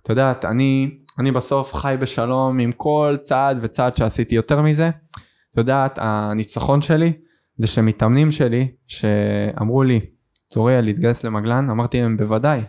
את 0.03 0.09
יודעת, 0.09 0.45
אני, 0.45 0.97
אני 1.19 1.31
בסוף 1.31 1.73
חי 1.73 1.95
בשלום 1.99 2.59
עם 2.59 2.71
כל 2.71 3.17
צעד 3.21 3.59
וצעד 3.61 3.97
שעשיתי 3.97 4.35
יותר 4.35 4.61
מזה. 4.61 4.89
את 5.51 5.57
יודעת, 5.57 5.99
הניצחון 6.01 6.81
שלי 6.81 7.13
זה 7.57 7.67
שמתאמנים 7.67 8.31
שלי 8.31 8.71
שאמרו 8.87 9.83
לי, 9.83 9.99
צוריאל 10.49 10.85
להתגייס 10.85 11.23
למגלן? 11.23 11.69
אמרתי 11.69 12.01
להם 12.01 12.17
בוודאי. 12.17 12.61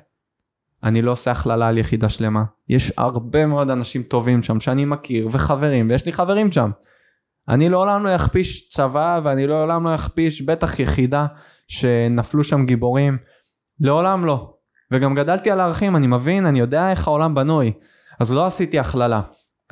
אני 0.84 1.03
לא 1.03 1.12
עושה 1.12 1.30
הכללה 1.30 1.68
על 1.68 1.78
יחידה 1.78 2.09
שלמה. 2.09 2.45
יש 2.68 2.93
הרבה 2.97 3.47
מאוד 3.47 3.70
אנשים 3.70 4.03
טובים 4.03 4.43
שם 4.43 4.61
שאני 4.61 4.84
מכיר 4.84 5.28
וחברים 5.32 5.91
ויש 5.91 6.07
לי 6.07 6.12
חברים 6.12 6.53
שם. 6.53 6.70
אני 7.49 7.69
לעולם 7.69 8.05
לא 8.05 8.17
אכפיש 8.17 8.71
צבא 8.71 9.21
ואני 9.25 9.47
לעולם 9.47 9.85
לא 9.85 9.95
אכפיש 9.95 10.43
בטח 10.43 10.79
יחידה 10.79 11.27
שנפלו 11.69 12.45
שם 12.45 12.67
גיבורים. 12.67 13.19
לעולם 13.81 14.25
לא. 14.25 14.53
וגם 14.93 15.15
גדלתי 15.15 15.51
על 15.51 15.61
הערכים, 15.61 15.97
אני 15.97 16.07
מבין, 16.07 16.47
אני 16.47 16.59
יודע 16.59 16.91
איך 16.91 17.09
העולם 17.09 17.35
בנוי. 17.35 17.73
אז 18.21 18.33
לא 18.33 18.47
עשיתי 18.47 18.79
הכללה. 18.79 19.21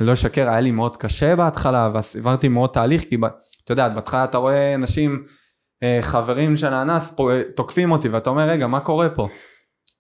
לא 0.00 0.12
אשקר, 0.12 0.48
היה 0.48 0.60
לי 0.60 0.70
מאוד 0.70 0.96
קשה 0.96 1.36
בהתחלה, 1.36 1.88
ועברתי 2.14 2.48
מאוד 2.48 2.70
תהליך, 2.70 3.02
כי 3.02 3.16
אתה 3.64 3.72
יודע, 3.72 3.88
בהתחלה 3.88 4.24
אתה 4.24 4.38
רואה 4.38 4.74
אנשים, 4.74 5.24
אה, 5.82 5.98
חברים 6.02 6.56
של 6.56 6.74
האנס, 6.74 7.14
תוקפים 7.56 7.92
אותי, 7.92 8.08
ואתה 8.08 8.30
אומר, 8.30 8.48
רגע, 8.48 8.66
מה 8.66 8.80
קורה 8.80 9.08
פה? 9.08 9.28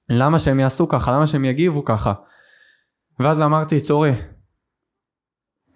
למה 0.08 0.38
שהם 0.38 0.60
יעשו 0.60 0.88
ככה? 0.88 1.12
למה 1.12 1.26
שהם 1.26 1.44
יגיבו 1.44 1.84
ככה? 1.84 2.12
ואז 3.20 3.40
אמרתי, 3.40 3.80
צורי, 3.80 4.12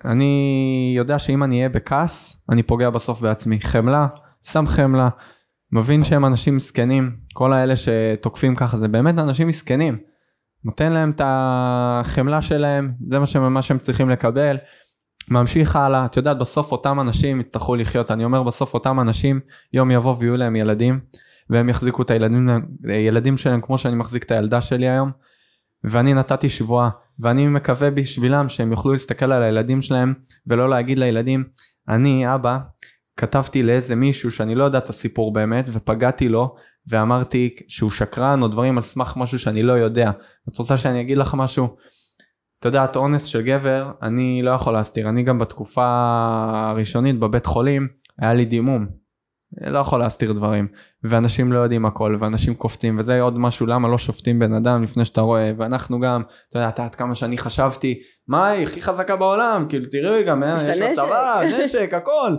אני 0.05 0.93
יודע 0.97 1.19
שאם 1.19 1.45
אני 1.45 1.57
אהיה 1.57 1.69
בכעס, 1.69 2.37
אני 2.51 2.63
פוגע 2.63 2.91
בסוף 2.91 3.21
בעצמי. 3.21 3.61
חמלה, 3.61 4.07
שם 4.43 4.67
חמלה, 4.67 5.09
מבין 5.73 6.05
שהם 6.05 6.27
אנשים 6.27 6.57
מסכנים, 6.57 7.17
כל 7.35 7.53
האלה 7.53 7.75
שתוקפים 7.77 8.57
ככה, 8.57 8.79
זה 8.79 8.89
באמת 8.89 9.19
אנשים 9.19 9.49
מסכנים. 9.49 9.99
נותן 10.65 10.93
להם 10.93 11.11
את 11.11 11.21
החמלה 11.25 12.43
שלהם, 12.43 12.93
זה 13.11 13.19
מה 13.19 13.27
שהם, 13.27 13.55
מה 13.55 13.63
שהם 13.63 13.79
צריכים 13.79 14.11
לקבל. 14.11 14.57
ממשיך 15.31 15.77
הלאה, 15.77 16.05
את 16.05 16.17
יודעת 16.17 16.39
בסוף 16.39 16.73
אותם 16.73 17.01
אנשים 17.01 17.41
יצטרכו 17.41 17.77
לחיות, 17.77 18.11
אני 18.11 18.25
אומר 18.25 18.43
בסוף 18.43 18.75
אותם 18.75 19.01
אנשים 19.01 19.41
יום 19.73 19.91
יבוא 19.91 20.17
ויהיו 20.19 20.37
להם 20.37 20.57
ילדים 20.57 21.01
והם 21.51 21.69
יחזיקו 21.69 22.03
את 22.03 22.11
הילדים 22.11 22.49
הילדים 22.85 23.37
שלהם 23.37 23.61
כמו 23.61 23.79
שאני 23.79 23.97
מחזיק 23.97 24.23
את 24.23 24.31
הילדה 24.31 24.61
שלי 24.61 24.89
היום 24.89 25.11
ואני 25.85 26.15
נתתי 26.15 26.49
שבועה 26.49 26.91
ואני 27.21 27.47
מקווה 27.47 27.91
בשבילם 27.91 28.49
שהם 28.49 28.71
יוכלו 28.71 28.93
להסתכל 28.93 29.33
על 29.33 29.43
הילדים 29.43 29.83
שלהם 29.83 30.15
ולא 30.47 30.71
להגיד 30.71 30.99
לילדים 30.99 31.45
אני 31.89 32.35
אבא 32.35 32.59
כתבתי 33.17 33.63
לאיזה 33.63 33.95
מישהו 33.95 34.31
שאני 34.31 34.55
לא 34.55 34.65
יודע 34.65 34.79
את 34.79 34.89
הסיפור 34.89 35.33
באמת 35.33 35.65
ופגעתי 35.73 36.29
לו 36.29 36.55
ואמרתי 36.89 37.57
שהוא 37.69 37.91
שקרן 37.91 38.43
או 38.43 38.49
דברים 38.49 38.77
על 38.77 38.83
סמך 38.83 39.15
משהו 39.17 39.39
שאני 39.39 39.63
לא 39.63 39.73
יודע. 39.73 40.11
את 40.49 40.59
רוצה 40.59 40.77
שאני 40.77 41.01
אגיד 41.01 41.19
לך 41.19 41.35
משהו? 41.35 41.77
אתה 42.59 42.69
יודע, 42.69 42.85
את 42.85 42.97
אונס 42.97 43.25
של 43.25 43.43
גבר 43.43 43.91
אני 44.03 44.43
לא 44.43 44.51
יכול 44.51 44.73
להסתיר 44.73 45.09
אני 45.09 45.23
גם 45.23 45.39
בתקופה 45.39 45.87
הראשונית 46.71 47.19
בבית 47.19 47.47
חולים 47.47 47.89
היה 48.19 48.35
לי 48.35 48.45
דימום. 48.45 48.87
לא 49.57 49.79
יכול 49.79 50.01
להסתיר 50.01 50.33
דברים. 50.33 50.69
ואנשים 51.05 51.53
לא 51.53 51.59
יודעים 51.59 51.87
הכל 51.87 52.17
ואנשים 52.21 52.55
קופצים 52.55 52.99
וזה 52.99 53.21
עוד 53.21 53.39
משהו 53.39 53.67
למה 53.67 53.89
לא 53.89 53.99
שופטים 53.99 54.39
בן 54.39 54.53
אדם 54.53 54.83
לפני 54.83 55.05
שאתה 55.05 55.21
רואה 55.21 55.53
ואנחנו 55.57 56.01
גם 56.01 56.23
אתה 56.51 56.59
יודע 56.59 56.85
עד 56.85 56.95
כמה 56.95 57.15
שאני 57.15 57.39
חשבתי 57.39 58.01
מה 58.29 58.49
היא 58.49 58.63
הכי 58.63 58.83
חזקה 58.83 59.17
בעולם? 59.17 59.67
כאילו 59.69 59.87
תראי 59.91 60.25
גם 60.25 60.43
יש 60.57 60.79
לה 60.79 60.95
צבא 60.95 61.41
נשק. 61.63 61.95
הכל. 61.95 62.37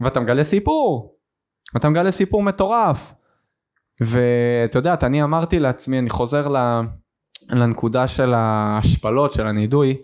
ואתה 0.00 0.20
מגלה 0.20 0.44
סיפור. 0.44 1.16
אתה 1.76 1.88
מגלה 1.88 2.10
סיפור 2.10 2.42
מטורף. 2.42 3.14
ואתה 4.00 4.78
יודע 4.78 4.94
אני 5.02 5.22
אמרתי 5.22 5.58
לעצמי 5.58 5.98
אני 5.98 6.10
חוזר 6.10 6.48
לנקודה 7.50 8.06
של 8.06 8.34
ההשפלות 8.34 9.32
של 9.32 9.46
הנידוי 9.46 9.96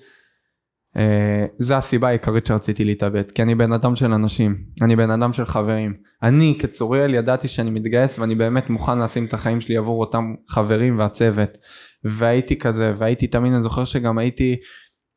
זה 1.58 1.76
הסיבה 1.76 2.08
העיקרית 2.08 2.46
שרציתי 2.46 2.84
להתאבד 2.84 3.30
כי 3.30 3.42
אני 3.42 3.54
בן 3.54 3.72
אדם 3.72 3.96
של 3.96 4.12
אנשים 4.12 4.56
אני 4.82 4.96
בן 4.96 5.10
אדם 5.10 5.32
של 5.32 5.44
חברים. 5.44 5.94
אני 6.22 6.58
כצוריאל 6.60 7.14
ידעתי 7.14 7.48
שאני 7.48 7.70
מתגייס 7.70 8.18
ואני 8.18 8.34
באמת 8.34 8.70
מוכן 8.70 8.98
לשים 8.98 9.24
את 9.24 9.34
החיים 9.34 9.60
שלי 9.60 9.76
עבור 9.76 10.00
אותם 10.00 10.34
חברים 10.48 10.98
והצוות. 10.98 11.58
והייתי 12.04 12.58
כזה 12.58 12.92
והייתי 12.96 13.26
תמיד 13.26 13.52
אני 13.52 13.62
זוכר 13.62 13.84
שגם 13.84 14.18
הייתי 14.18 14.56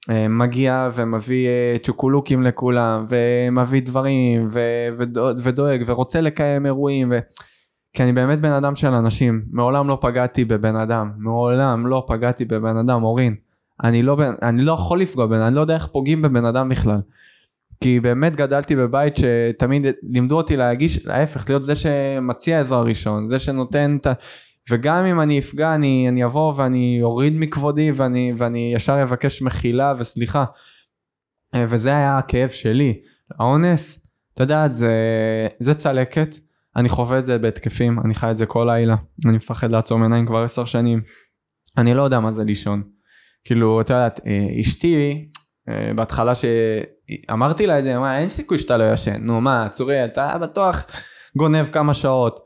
uh, 0.09 0.13
מגיע 0.29 0.89
ומביא 0.93 1.47
uh, 1.47 1.85
צ'וקולוקים 1.85 2.43
לכולם 2.43 3.05
ומביא 3.09 3.81
דברים 3.81 4.47
ו- 4.51 4.87
ודואג, 4.99 5.35
ודואג 5.43 5.83
ורוצה 5.85 6.21
לקיים 6.21 6.65
אירועים 6.65 7.11
ו... 7.11 7.19
כי 7.95 8.03
אני 8.03 8.13
באמת 8.13 8.39
בן 8.39 8.51
אדם 8.51 8.75
של 8.75 8.93
אנשים. 8.93 9.45
מעולם 9.51 9.87
לא 9.87 9.97
פגעתי 10.01 10.45
בבן 10.45 10.75
אדם 10.75 11.11
מעולם 11.17 11.87
לא 11.87 12.05
פגעתי 12.07 12.45
בבן 12.45 12.77
אדם 12.77 13.03
אורין 13.03 13.35
אני 13.83 14.03
לא, 14.03 14.17
אני 14.41 14.61
לא 14.61 14.71
יכול 14.71 15.01
לפגוע 15.01 15.25
בבן 15.25 15.39
אני 15.39 15.55
לא 15.55 15.61
יודע 15.61 15.75
איך 15.75 15.87
פוגעים 15.87 16.21
בבן 16.21 16.45
אדם 16.45 16.69
בכלל. 16.69 16.99
כי 17.83 17.99
באמת 17.99 18.35
גדלתי 18.35 18.75
בבית 18.75 19.13
שתמיד 19.17 19.85
לימדו 20.03 20.37
אותי 20.37 20.57
להגיש, 20.57 21.05
להפך, 21.05 21.49
להיות 21.49 21.65
זה 21.65 21.75
שמציע 21.75 22.59
עזרה 22.59 22.81
ראשון, 22.81 23.29
זה 23.29 23.39
שנותן 23.39 23.97
את 24.01 24.05
ה... 24.05 24.13
וגם 24.69 25.05
אם 25.05 25.21
אני 25.21 25.39
אפגע, 25.39 25.75
אני, 25.75 26.09
אני 26.09 26.25
אבוא 26.25 26.53
ואני 26.55 26.99
אוריד 27.01 27.33
מכבודי 27.35 27.91
ואני, 27.91 28.33
ואני 28.37 28.71
ישר 28.75 29.03
אבקש 29.03 29.41
מחילה 29.41 29.93
וסליחה. 29.99 30.45
וזה 31.55 31.89
היה 31.89 32.17
הכאב 32.17 32.49
שלי. 32.49 32.99
האונס, 33.39 33.99
אתה 34.33 34.43
יודע, 34.43 34.67
זה, 34.67 34.93
זה 35.59 35.73
צלקת. 35.73 36.35
אני 36.75 36.89
חווה 36.89 37.19
את 37.19 37.25
זה 37.25 37.39
בהתקפים, 37.39 37.99
אני 37.99 38.13
חי 38.13 38.31
את 38.31 38.37
זה 38.37 38.45
כל 38.45 38.67
לילה. 38.69 38.95
אני 39.25 39.35
מפחד 39.35 39.71
לעצום 39.71 40.03
עיניים 40.03 40.25
כבר 40.25 40.43
עשר 40.43 40.65
שנים. 40.65 41.01
אני 41.77 41.93
לא 41.93 42.01
יודע 42.01 42.19
מה 42.19 42.31
זה 42.31 42.43
לישון. 42.43 42.83
כאילו, 43.45 43.81
אתה 43.81 43.93
יודעת, 43.93 44.19
אה, 44.25 44.47
אשתי, 44.61 45.25
אה, 45.69 45.91
בהתחלה 45.95 46.33
שאמרתי 46.35 47.67
לה 47.67 47.79
את 47.79 47.83
זה, 47.83 47.95
אין 48.17 48.29
סיכוי 48.29 48.59
שאתה 48.59 48.77
לא 48.77 48.93
ישן, 48.93 49.21
נו 49.21 49.41
מה, 49.41 49.67
צורי, 49.69 50.05
אתה 50.05 50.37
בטוח 50.41 50.85
גונב 51.37 51.65
כמה 51.65 51.93
שעות. 51.93 52.43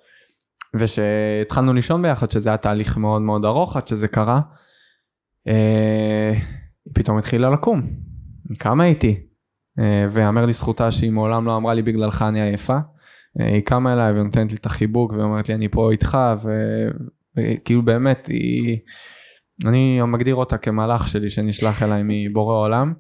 ושהתחלנו 0.75 1.73
לישון 1.73 2.01
ביחד, 2.01 2.31
שזה 2.31 2.49
היה 2.49 2.57
תהליך 2.57 2.97
מאוד 2.97 3.21
מאוד 3.21 3.45
ארוך 3.45 3.77
עד 3.77 3.87
שזה 3.87 4.07
קרה, 4.07 4.41
אה, 5.47 6.33
היא 6.85 6.93
פתאום 6.93 7.17
התחילה 7.17 7.49
לקום, 7.49 7.81
קמה 8.59 8.85
איתי, 8.85 9.19
ויאמר 10.11 10.45
לזכותה 10.45 10.91
שהיא 10.91 11.11
מעולם 11.11 11.45
לא 11.45 11.55
אמרה 11.55 11.73
לי 11.73 11.81
בגללך 11.81 12.21
אני 12.21 12.41
עייפה. 12.41 12.77
היא 13.39 13.61
קמה 13.61 13.93
אליי 13.93 14.11
ונותנת 14.11 14.51
לי 14.51 14.57
את 14.57 14.65
החיבוק 14.65 15.13
ואומרת 15.13 15.49
לי 15.49 15.55
אני 15.55 15.69
פה 15.69 15.91
איתך 15.91 16.17
וכאילו 17.37 17.81
באמת 17.81 18.27
היא 18.27 18.79
אני 19.65 20.01
מגדיר 20.01 20.35
אותה 20.35 20.57
כמהלך 20.57 21.07
שלי 21.07 21.29
שנשלח 21.29 21.83
אליי 21.83 22.01
מבורא 22.05 22.55
עולם. 22.55 22.93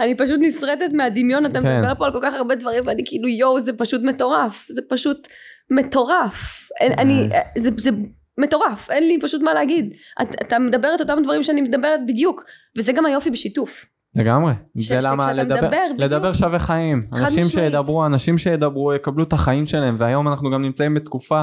אני 0.00 0.16
פשוט 0.16 0.40
נסרטת 0.42 0.92
מהדמיון, 0.92 1.46
אתה 1.46 1.60
כן. 1.60 1.78
מדבר 1.78 1.94
פה 1.94 2.06
על 2.06 2.12
כל 2.12 2.18
כך 2.22 2.34
הרבה 2.34 2.54
דברים 2.54 2.82
ואני 2.86 3.02
כאילו 3.06 3.28
יואו 3.28 3.60
זה 3.60 3.72
פשוט 3.72 4.00
מטורף, 4.04 4.66
זה 4.68 4.80
פשוט 4.88 5.28
מטורף. 5.70 6.68
אני, 6.98 7.28
זה, 7.58 7.70
זה 7.76 7.90
מטורף, 8.38 8.90
אין 8.90 9.08
לי 9.08 9.18
פשוט 9.22 9.42
מה 9.42 9.54
להגיד. 9.54 9.94
אתה, 10.22 10.32
אתה 10.42 10.58
מדבר 10.58 10.94
את 10.94 11.00
אותם 11.00 11.22
דברים 11.22 11.42
שאני 11.42 11.60
מדברת 11.60 12.00
בדיוק, 12.06 12.44
וזה 12.78 12.92
גם 12.92 13.06
היופי 13.06 13.30
בשיתוף. 13.30 13.86
לגמרי, 14.16 14.52
זה 14.74 14.98
למה 15.02 15.32
לדבר, 15.32 15.56
מדבר, 15.56 15.86
לדבר 15.98 16.32
שווה 16.32 16.58
חיים, 16.58 17.06
אנשים 17.14 17.44
שידברו, 17.44 18.06
אנשים 18.06 18.38
שידברו 18.38 18.94
יקבלו 18.94 19.24
את 19.24 19.32
החיים 19.32 19.66
שלהם 19.66 19.96
והיום 19.98 20.28
אנחנו 20.28 20.50
גם 20.50 20.62
נמצאים 20.62 20.94
בתקופה, 20.94 21.42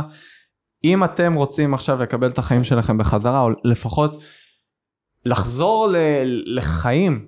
אם 0.83 1.03
אתם 1.03 1.33
רוצים 1.33 1.73
עכשיו 1.73 2.01
לקבל 2.01 2.27
את 2.27 2.37
החיים 2.37 2.63
שלכם 2.63 2.97
בחזרה 2.97 3.41
או 3.41 3.47
לפחות 3.63 4.21
לחזור 5.25 5.87
ל- 5.87 5.95
לחיים 6.57 7.27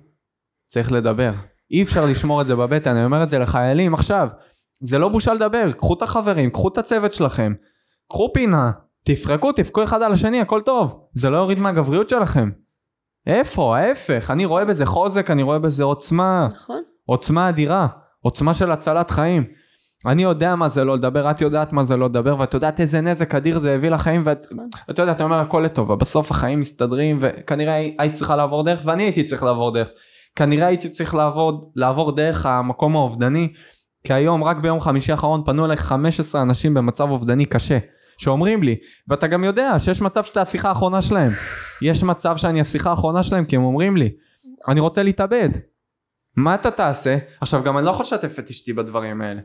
צריך 0.66 0.92
לדבר. 0.92 1.32
אי 1.70 1.82
אפשר 1.82 2.06
לשמור 2.06 2.40
את 2.40 2.46
זה 2.46 2.56
בבטן, 2.56 2.96
אני 2.96 3.04
אומר 3.04 3.22
את 3.22 3.28
זה 3.28 3.38
לחיילים 3.38 3.94
עכשיו. 3.94 4.28
זה 4.80 4.98
לא 4.98 5.08
בושה 5.08 5.34
לדבר, 5.34 5.72
קחו 5.72 5.94
את 5.94 6.02
החברים, 6.02 6.50
קחו 6.50 6.68
את 6.68 6.78
הצוות 6.78 7.14
שלכם, 7.14 7.52
קחו 8.08 8.30
פינה, 8.34 8.70
תפרקו, 9.04 9.52
תפקו 9.52 9.84
אחד 9.84 10.02
על 10.02 10.12
השני, 10.12 10.40
הכל 10.40 10.60
טוב. 10.60 11.06
זה 11.12 11.30
לא 11.30 11.36
יוריד 11.36 11.58
מהגבריות 11.58 12.08
שלכם. 12.08 12.50
איפה? 13.26 13.76
ההפך, 13.78 14.30
אני 14.30 14.44
רואה 14.44 14.64
בזה 14.64 14.86
חוזק, 14.86 15.30
אני 15.30 15.42
רואה 15.42 15.58
בזה 15.58 15.84
עוצמה. 15.84 16.48
נכון. 16.52 16.82
עוצמה 17.04 17.48
אדירה, 17.48 17.86
עוצמה 18.20 18.54
של 18.54 18.70
הצלת 18.70 19.10
חיים. 19.10 19.44
אני 20.06 20.22
יודע 20.22 20.54
מה 20.54 20.68
זה 20.68 20.84
לא 20.84 20.94
לדבר, 20.94 21.30
את 21.30 21.40
יודעת 21.40 21.72
מה 21.72 21.84
זה 21.84 21.96
לא 21.96 22.06
לדבר, 22.06 22.38
ואת 22.38 22.54
יודעת 22.54 22.80
איזה 22.80 23.00
נזק 23.00 23.34
אדיר 23.34 23.58
זה 23.58 23.74
הביא 23.74 23.90
לחיים, 23.90 24.22
ואת 24.24 24.46
את 24.90 24.98
יודעת, 24.98 25.16
אתה 25.16 25.24
אומר 25.24 25.38
הכל 25.38 25.62
לטובה, 25.64 25.96
בסוף 25.96 26.30
החיים 26.30 26.60
מסתדרים, 26.60 27.18
וכנראה 27.20 27.74
היית 27.74 28.14
צריכה 28.14 28.36
לעבור 28.36 28.64
דרך, 28.64 28.80
ואני 28.84 29.02
הייתי 29.02 29.24
צריך 29.24 29.42
לעבור 29.42 29.70
דרך. 29.70 29.88
כנראה 30.36 30.66
הייתי 30.66 30.88
צריך 30.88 31.14
לעבור, 31.14 31.72
לעבור 31.76 32.12
דרך 32.12 32.46
המקום 32.46 32.96
האובדני, 32.96 33.52
כי 34.04 34.12
היום, 34.12 34.44
רק 34.44 34.56
ביום 34.56 34.80
חמישי 34.80 35.12
האחרון, 35.12 35.42
פנו 35.46 35.64
אליי 35.64 35.76
15 35.76 36.42
אנשים 36.42 36.74
במצב 36.74 37.10
אובדני 37.10 37.46
קשה, 37.46 37.78
שאומרים 38.18 38.62
לי, 38.62 38.76
ואתה 39.08 39.26
גם 39.26 39.44
יודע 39.44 39.78
שיש 39.78 40.02
מצב 40.02 40.24
שאתה 40.24 40.42
השיחה 40.42 40.68
האחרונה 40.68 41.02
שלהם. 41.02 41.32
יש 41.82 42.02
מצב 42.02 42.36
שאני 42.36 42.60
השיחה 42.60 42.90
האחרונה 42.90 43.22
שלהם, 43.22 43.44
כי 43.44 43.56
הם 43.56 43.62
אומרים 43.62 43.96
לי, 43.96 44.10
אני 44.68 44.80
רוצה 44.80 45.02
להתאבד. 45.02 45.48
מה 46.36 46.54
אתה 46.54 46.70
תעשה? 46.70 47.16
עכשיו, 47.40 47.62
גם 47.62 47.78
אני 47.78 47.86
לא 47.86 47.90
יכול 47.90 48.02
לשתף 48.02 48.38
את 48.38 48.50
אשתי 48.50 48.72
בדברים 48.72 49.22
האלה. 49.22 49.40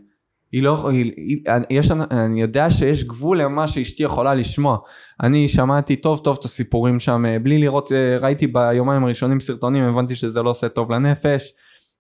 היא 0.52 0.64
לא, 0.64 0.90
היא, 0.90 1.12
היא, 1.18 1.38
יש, 1.70 1.92
אני 1.92 2.42
יודע 2.42 2.72
שיש 2.72 3.04
גבול 3.04 3.42
למה 3.42 3.68
שאשתי 3.68 4.04
יכולה 4.04 4.36
לשמוע. 4.36 4.78
אני 5.24 5.48
שמעתי 5.48 5.96
טוב 5.96 6.20
טוב 6.24 6.38
את 6.40 6.46
הסיפורים 6.46 7.00
שם, 7.00 7.24
בלי 7.44 7.58
לראות, 7.58 7.92
ראיתי 8.22 8.48
ביומיים 8.48 9.04
הראשונים 9.04 9.40
סרטונים, 9.40 9.84
הבנתי 9.84 10.16
שזה 10.16 10.44
לא 10.44 10.50
עושה 10.50 10.70
טוב 10.70 10.92
לנפש. 10.92 11.54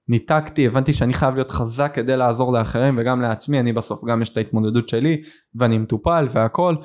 ניתקתי, 0.10 0.68
הבנתי 0.68 0.94
שאני 0.94 1.14
חייב 1.14 1.36
להיות 1.36 1.52
חזק 1.52 1.92
כדי 1.96 2.18
לעזור 2.18 2.54
לאחרים 2.54 2.98
וגם 3.00 3.22
לעצמי, 3.22 3.60
אני 3.60 3.74
בסוף 3.74 4.06
גם 4.06 4.22
יש 4.22 4.30
את 4.30 4.38
ההתמודדות 4.38 4.90
שלי 4.90 5.22
ואני 5.56 5.78
מטופל 5.78 6.28
והכל. 6.32 6.76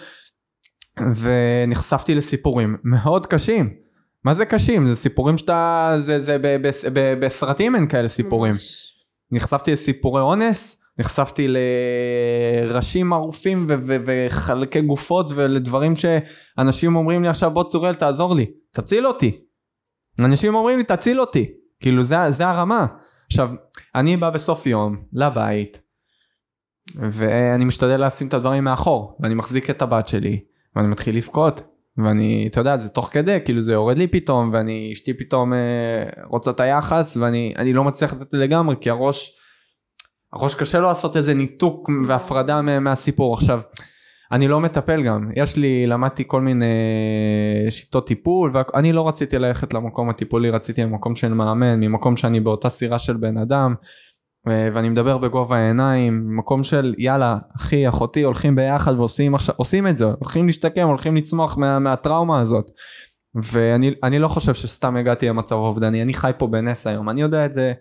ונחשפתי 1.16 2.14
לסיפורים 2.14 2.76
מאוד 2.84 3.26
קשים. 3.26 3.70
מה 4.24 4.34
זה 4.34 4.44
קשים? 4.44 4.86
זה 4.86 4.96
סיפורים 4.96 5.38
שאתה... 5.38 5.96
זה, 6.00 6.20
זה 6.20 6.36
בסרטים 7.20 7.76
אין 7.76 7.88
כאלה 7.88 8.08
סיפורים. 8.08 8.52
ממש. 8.52 8.94
נחשפתי 9.30 9.72
לסיפורי 9.72 10.22
אונס, 10.22 10.81
נחשפתי 10.98 11.48
לראשים 12.68 13.12
ערופים 13.12 13.66
ו- 13.68 13.74
ו- 13.86 13.96
וחלקי 14.06 14.80
גופות 14.80 15.30
ולדברים 15.34 15.94
שאנשים 15.96 16.96
אומרים 16.96 17.22
לי 17.22 17.28
עכשיו 17.28 17.50
בוא 17.50 17.64
צוריאל 17.64 17.94
תעזור 17.94 18.34
לי, 18.34 18.46
תציל 18.70 19.06
אותי. 19.06 19.40
אנשים 20.18 20.54
אומרים 20.54 20.78
לי 20.78 20.84
תציל 20.84 21.20
אותי, 21.20 21.50
כאילו 21.80 22.02
זה, 22.02 22.30
זה 22.30 22.48
הרמה. 22.48 22.86
עכשיו, 23.26 23.50
אני 23.94 24.16
בא 24.16 24.30
בסוף 24.30 24.66
יום 24.66 24.96
לבית 25.12 25.80
ואני 26.94 27.64
משתדל 27.64 28.06
לשים 28.06 28.28
את 28.28 28.34
הדברים 28.34 28.64
מאחור 28.64 29.18
ואני 29.20 29.34
מחזיק 29.34 29.70
את 29.70 29.82
הבת 29.82 30.08
שלי 30.08 30.40
ואני 30.76 30.88
מתחיל 30.88 31.16
לבכות 31.16 31.62
ואני 31.96 32.48
אתה 32.50 32.60
יודע 32.60 32.78
זה 32.78 32.88
תוך 32.88 33.08
כדי 33.12 33.38
כאילו 33.44 33.62
זה 33.62 33.72
יורד 33.72 33.98
לי 33.98 34.06
פתאום 34.06 34.50
ואני 34.52 34.90
אשתי 34.92 35.14
פתאום 35.14 35.52
אה, 35.52 36.04
רוצה 36.24 36.50
את 36.50 36.60
היחס 36.60 37.16
ואני 37.16 37.54
אני 37.56 37.72
לא 37.72 37.84
מצליח 37.84 38.12
לתת 38.12 38.32
לגמרי 38.32 38.76
כי 38.80 38.90
הראש 38.90 39.36
הראש 40.32 40.54
קשה 40.54 40.78
לו 40.78 40.88
לעשות 40.88 41.16
איזה 41.16 41.34
ניתוק 41.34 41.90
והפרדה 42.06 42.62
מה- 42.62 42.80
מהסיפור. 42.80 43.34
עכשיו. 43.34 43.60
אני 44.32 44.48
לא 44.48 44.60
מטפל 44.60 45.02
גם. 45.02 45.30
יש 45.36 45.56
לי 45.56 45.86
למדתי 45.86 46.24
כל 46.26 46.40
מיני 46.40 46.64
שיטות 47.70 48.06
טיפול 48.06 48.50
ואני 48.52 48.92
לא 48.92 49.08
רציתי 49.08 49.38
ללכת 49.38 49.74
למקום 49.74 50.08
הטיפולי 50.10 50.50
רציתי 50.50 50.82
למקום 50.82 51.16
של 51.16 51.34
מאמן 51.34 51.80
ממקום 51.80 52.16
שאני 52.16 52.40
באותה 52.40 52.68
סירה 52.68 52.98
של 52.98 53.16
בן 53.16 53.36
אדם 53.36 53.74
אה, 54.48 54.68
ואני 54.74 54.88
מדבר 54.88 55.18
בגובה 55.18 55.56
העיניים 55.56 56.36
מקום 56.36 56.62
של 56.62 56.94
יאללה 56.98 57.38
אחי 57.56 57.88
אחותי 57.88 58.22
הולכים 58.22 58.56
ביחד 58.56 58.98
ועושים 58.98 59.34
עכשיו 59.34 59.54
עושים 59.58 59.86
את 59.86 59.98
זה 59.98 60.04
הולכים 60.04 60.46
להשתקם 60.46 60.86
הולכים 60.88 61.16
לצמוח 61.16 61.58
מה, 61.58 61.78
מהטראומה 61.78 62.40
הזאת. 62.40 62.70
ואני 63.34 63.94
אני 64.02 64.18
לא 64.18 64.28
חושב 64.28 64.54
שסתם 64.54 64.96
הגעתי 64.96 65.28
למצב 65.28 65.56
אובדני 65.56 66.02
אני 66.02 66.14
חי 66.14 66.30
פה 66.38 66.46
בנס 66.46 66.86
היום. 66.86 67.08
אני 67.10 67.22
יודע 67.22 67.46
את 67.46 67.52
זה 67.52 67.66
אה, 67.66 67.72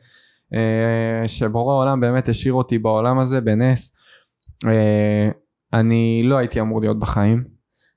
שבורא 1.27 1.73
העולם 1.73 1.99
באמת 1.99 2.29
השאיר 2.29 2.53
אותי 2.53 2.77
בעולם 2.77 3.19
הזה 3.19 3.41
בנס. 3.41 3.93
אה, 4.67 5.29
אני 5.73 6.23
לא 6.25 6.37
הייתי 6.37 6.61
אמור 6.61 6.81
להיות 6.81 6.99
בחיים. 6.99 7.43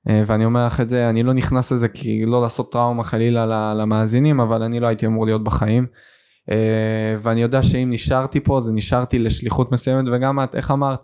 אה, 0.08 0.22
ואני 0.26 0.44
אומר 0.44 0.66
לך 0.66 0.80
את 0.80 0.88
זה 0.88 1.10
אני 1.10 1.22
לא 1.22 1.32
נכנס 1.32 1.72
לזה 1.72 1.88
כי 1.88 2.26
לא 2.26 2.42
לעשות 2.42 2.72
טראומה 2.72 3.04
חלילה 3.04 3.74
למאזינים 3.74 4.40
אבל 4.40 4.62
אני 4.62 4.80
לא 4.80 4.86
הייתי 4.86 5.06
אמור 5.06 5.26
להיות 5.26 5.44
בחיים. 5.44 5.86
אה, 6.50 7.16
ואני 7.18 7.42
יודע 7.42 7.62
שאם 7.62 7.88
נשארתי 7.90 8.40
פה 8.40 8.60
זה 8.60 8.72
נשארתי 8.72 9.18
לשליחות 9.18 9.72
מסוימת 9.72 10.04
וגם 10.12 10.42
את 10.42 10.54
איך 10.54 10.70
אמרת? 10.70 11.00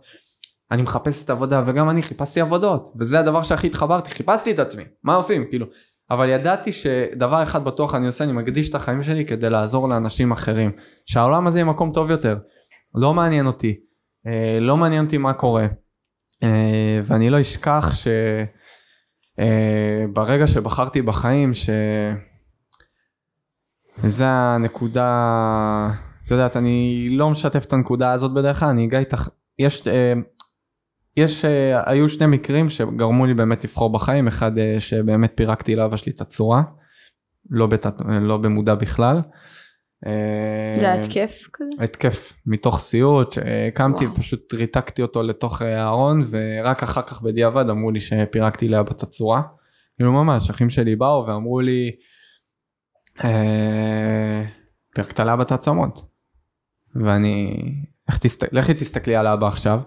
אני 0.71 0.83
מחפש 0.83 1.25
את 1.25 1.31
עבודה 1.31 1.63
וגם 1.67 1.91
אני 1.91 2.03
חיפשתי 2.03 2.41
עבודות. 2.41 2.93
וזה 2.99 3.21
הדבר 3.21 3.43
שהכי 3.43 3.67
התחברתי 3.67 4.11
חיפשתי 4.11 4.51
את 4.51 4.59
עצמי. 4.59 4.83
מה 5.05 5.15
עושים? 5.15 5.45
כאילו 5.51 5.67
אבל 6.11 6.29
ידעתי 6.29 6.73
שדבר 6.73 7.43
אחד 7.43 7.65
בטוח 7.65 7.95
אני 7.95 8.07
עושה 8.07 8.25
אני 8.25 8.33
מקדיש 8.33 8.71
את 8.71 8.75
החיים 8.75 9.03
שלי 9.03 9.25
כדי 9.25 9.51
לעזור 9.51 9.89
לאנשים 9.89 10.33
אחרים. 10.33 10.73
שהעולם 11.07 11.47
הזה 11.47 11.59
יהיה 11.59 11.65
מקום 11.65 11.93
טוב 11.93 12.11
יותר. 12.11 12.39
לא 12.95 13.15
מעניין 13.15 13.47
אותי. 13.47 13.77
אה, 14.27 14.59
לא 14.61 14.77
מעניין 14.77 15.05
אותי 15.05 15.19
מה 15.19 15.33
קורה. 15.33 15.67
אה, 16.43 17.01
ואני 17.05 17.31
לא 17.31 17.41
אשכח 17.41 17.91
שברגע 19.39 20.47
שבחרתי 20.47 21.03
בחיים 21.03 21.55
ש... 21.55 21.71
זה 24.05 24.27
הנקודה, 24.29 25.91
את 26.25 26.31
יודעת, 26.31 26.57
אני 26.57 27.09
לא 27.11 27.31
משתף 27.31 27.65
את 27.65 27.73
הנקודה 27.73 28.13
הזאת 28.13 28.35
בדרך 28.35 28.61
כלל, 28.61 28.69
אני 28.69 28.87
אגע 28.87 28.99
איתך, 28.99 29.29
יש, 29.59 29.89
אה, 29.89 30.13
יש, 31.21 31.45
אה, 31.45 31.91
היו 31.91 32.09
שני 32.09 32.27
מקרים 32.27 32.69
שגרמו 32.69 33.27
לי 33.27 33.35
באמת 33.35 33.65
לבחור 33.65 33.93
בחיים, 33.93 34.27
אחד 34.27 34.59
אה, 34.59 34.77
שבאמת 34.79 35.33
פירקתי 35.35 35.77
לאבא 35.77 35.97
שלי 35.97 36.13
את 36.13 36.21
הצורה, 36.21 36.63
לא, 37.51 37.67
בתת, 37.67 37.95
לא 38.21 38.37
במודע 38.37 38.75
בכלל. 38.75 39.21
אה, 40.07 40.73
זה 40.75 40.93
התקף 40.93 41.49
כזה? 41.53 41.85
התקף 41.85 42.33
מתוך 42.47 42.79
סיוט, 42.79 43.39
קמתי. 43.75 44.07
ופשוט 44.07 44.55
ריתקתי 44.55 45.03
אותו 45.03 45.23
לתוך 45.23 45.63
הארון 45.63 46.25
ורק 46.31 46.83
אחר 46.83 47.03
כך 47.03 47.23
בדיעבד 47.23 47.71
אמרו 47.71 47.91
לי 47.91 48.01
שפירקתי 48.01 48.69
לאבא 48.69 48.93
את 48.93 49.03
הצורה. 49.03 49.43
כאילו 49.97 50.13
ממש, 50.13 50.51
אחים 50.51 50.71
שלי 50.71 50.97
באו 50.97 51.27
ואמרו 51.27 51.61
לי, 51.61 51.91
פירקת 54.95 55.21
לאבא 55.21 55.43
את 55.43 55.53
העצמות. 55.53 56.03
ואני. 56.95 57.57
לכי 58.53 58.75
תסתכלי 58.75 59.17
על 59.17 59.27
אבא 59.27 59.47
עכשיו. 59.47 59.81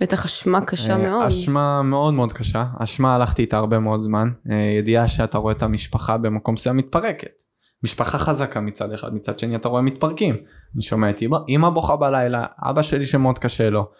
בטח 0.00 0.24
אשמה 0.24 0.60
קשה 0.60 0.92
אה, 0.92 0.98
מאוד. 0.98 1.26
אשמה 1.26 1.82
מאוד 1.82 2.14
מאוד 2.14 2.32
קשה, 2.32 2.64
אשמה 2.78 3.14
הלכתי 3.14 3.42
איתה 3.42 3.56
הרבה 3.56 3.78
מאוד 3.78 4.02
זמן, 4.02 4.30
אה, 4.50 4.56
ידיעה 4.56 5.08
שאתה 5.08 5.38
רואה 5.38 5.52
את 5.52 5.62
המשפחה 5.62 6.16
במקום 6.16 6.54
מסוים 6.54 6.76
מתפרקת. 6.76 7.42
משפחה 7.84 8.18
חזקה 8.18 8.60
מצד 8.60 8.92
אחד, 8.92 9.14
מצד 9.14 9.38
שני 9.38 9.56
אתה 9.56 9.68
רואה 9.68 9.82
מתפרקים. 9.82 10.34
אני 10.74 10.82
שומע 10.82 11.10
את 11.10 11.22
אמא, 11.22 11.38
אמא 11.48 11.70
בוכה 11.70 11.96
בלילה, 11.96 12.44
אבא 12.58 12.82
שלי 12.82 13.06
שמאוד 13.06 13.38
קשה 13.38 13.70
לו. 13.70 13.90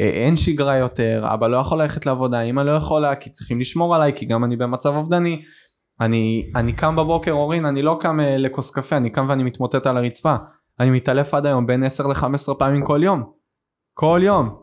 אה, 0.00 0.08
אין 0.08 0.36
שגרה 0.36 0.76
יותר, 0.76 1.24
אבא 1.34 1.48
לא 1.48 1.56
יכול 1.56 1.82
ללכת 1.82 2.06
לעבודה, 2.06 2.40
אמא 2.40 2.60
לא 2.60 2.70
יכולה 2.70 3.14
כי 3.14 3.30
צריכים 3.30 3.60
לשמור 3.60 3.94
עליי 3.94 4.12
כי 4.16 4.26
גם 4.26 4.44
אני 4.44 4.56
במצב 4.56 4.94
אובדני. 4.94 5.42
אני, 6.00 6.50
אני 6.56 6.72
קם 6.72 6.96
בבוקר 6.96 7.32
אורין, 7.32 7.66
אני 7.66 7.82
לא 7.82 7.96
קם 8.00 8.18
לכוס 8.20 8.70
קפה, 8.70 8.96
אני 8.96 9.10
קם 9.10 9.26
ואני 9.28 9.42
מתמוטט 9.42 9.86
על 9.86 9.96
הרצפה. 9.96 10.36
אני 10.80 10.90
מתעלף 10.90 11.34
עד 11.34 11.46
היום 11.46 11.66
בין 11.66 11.84
10 11.84 12.06
ל-15 12.06 12.54
פעמים 12.58 12.84
כל 12.84 13.00
יום. 13.04 13.22
כל 13.94 14.20
יום. 14.22 14.61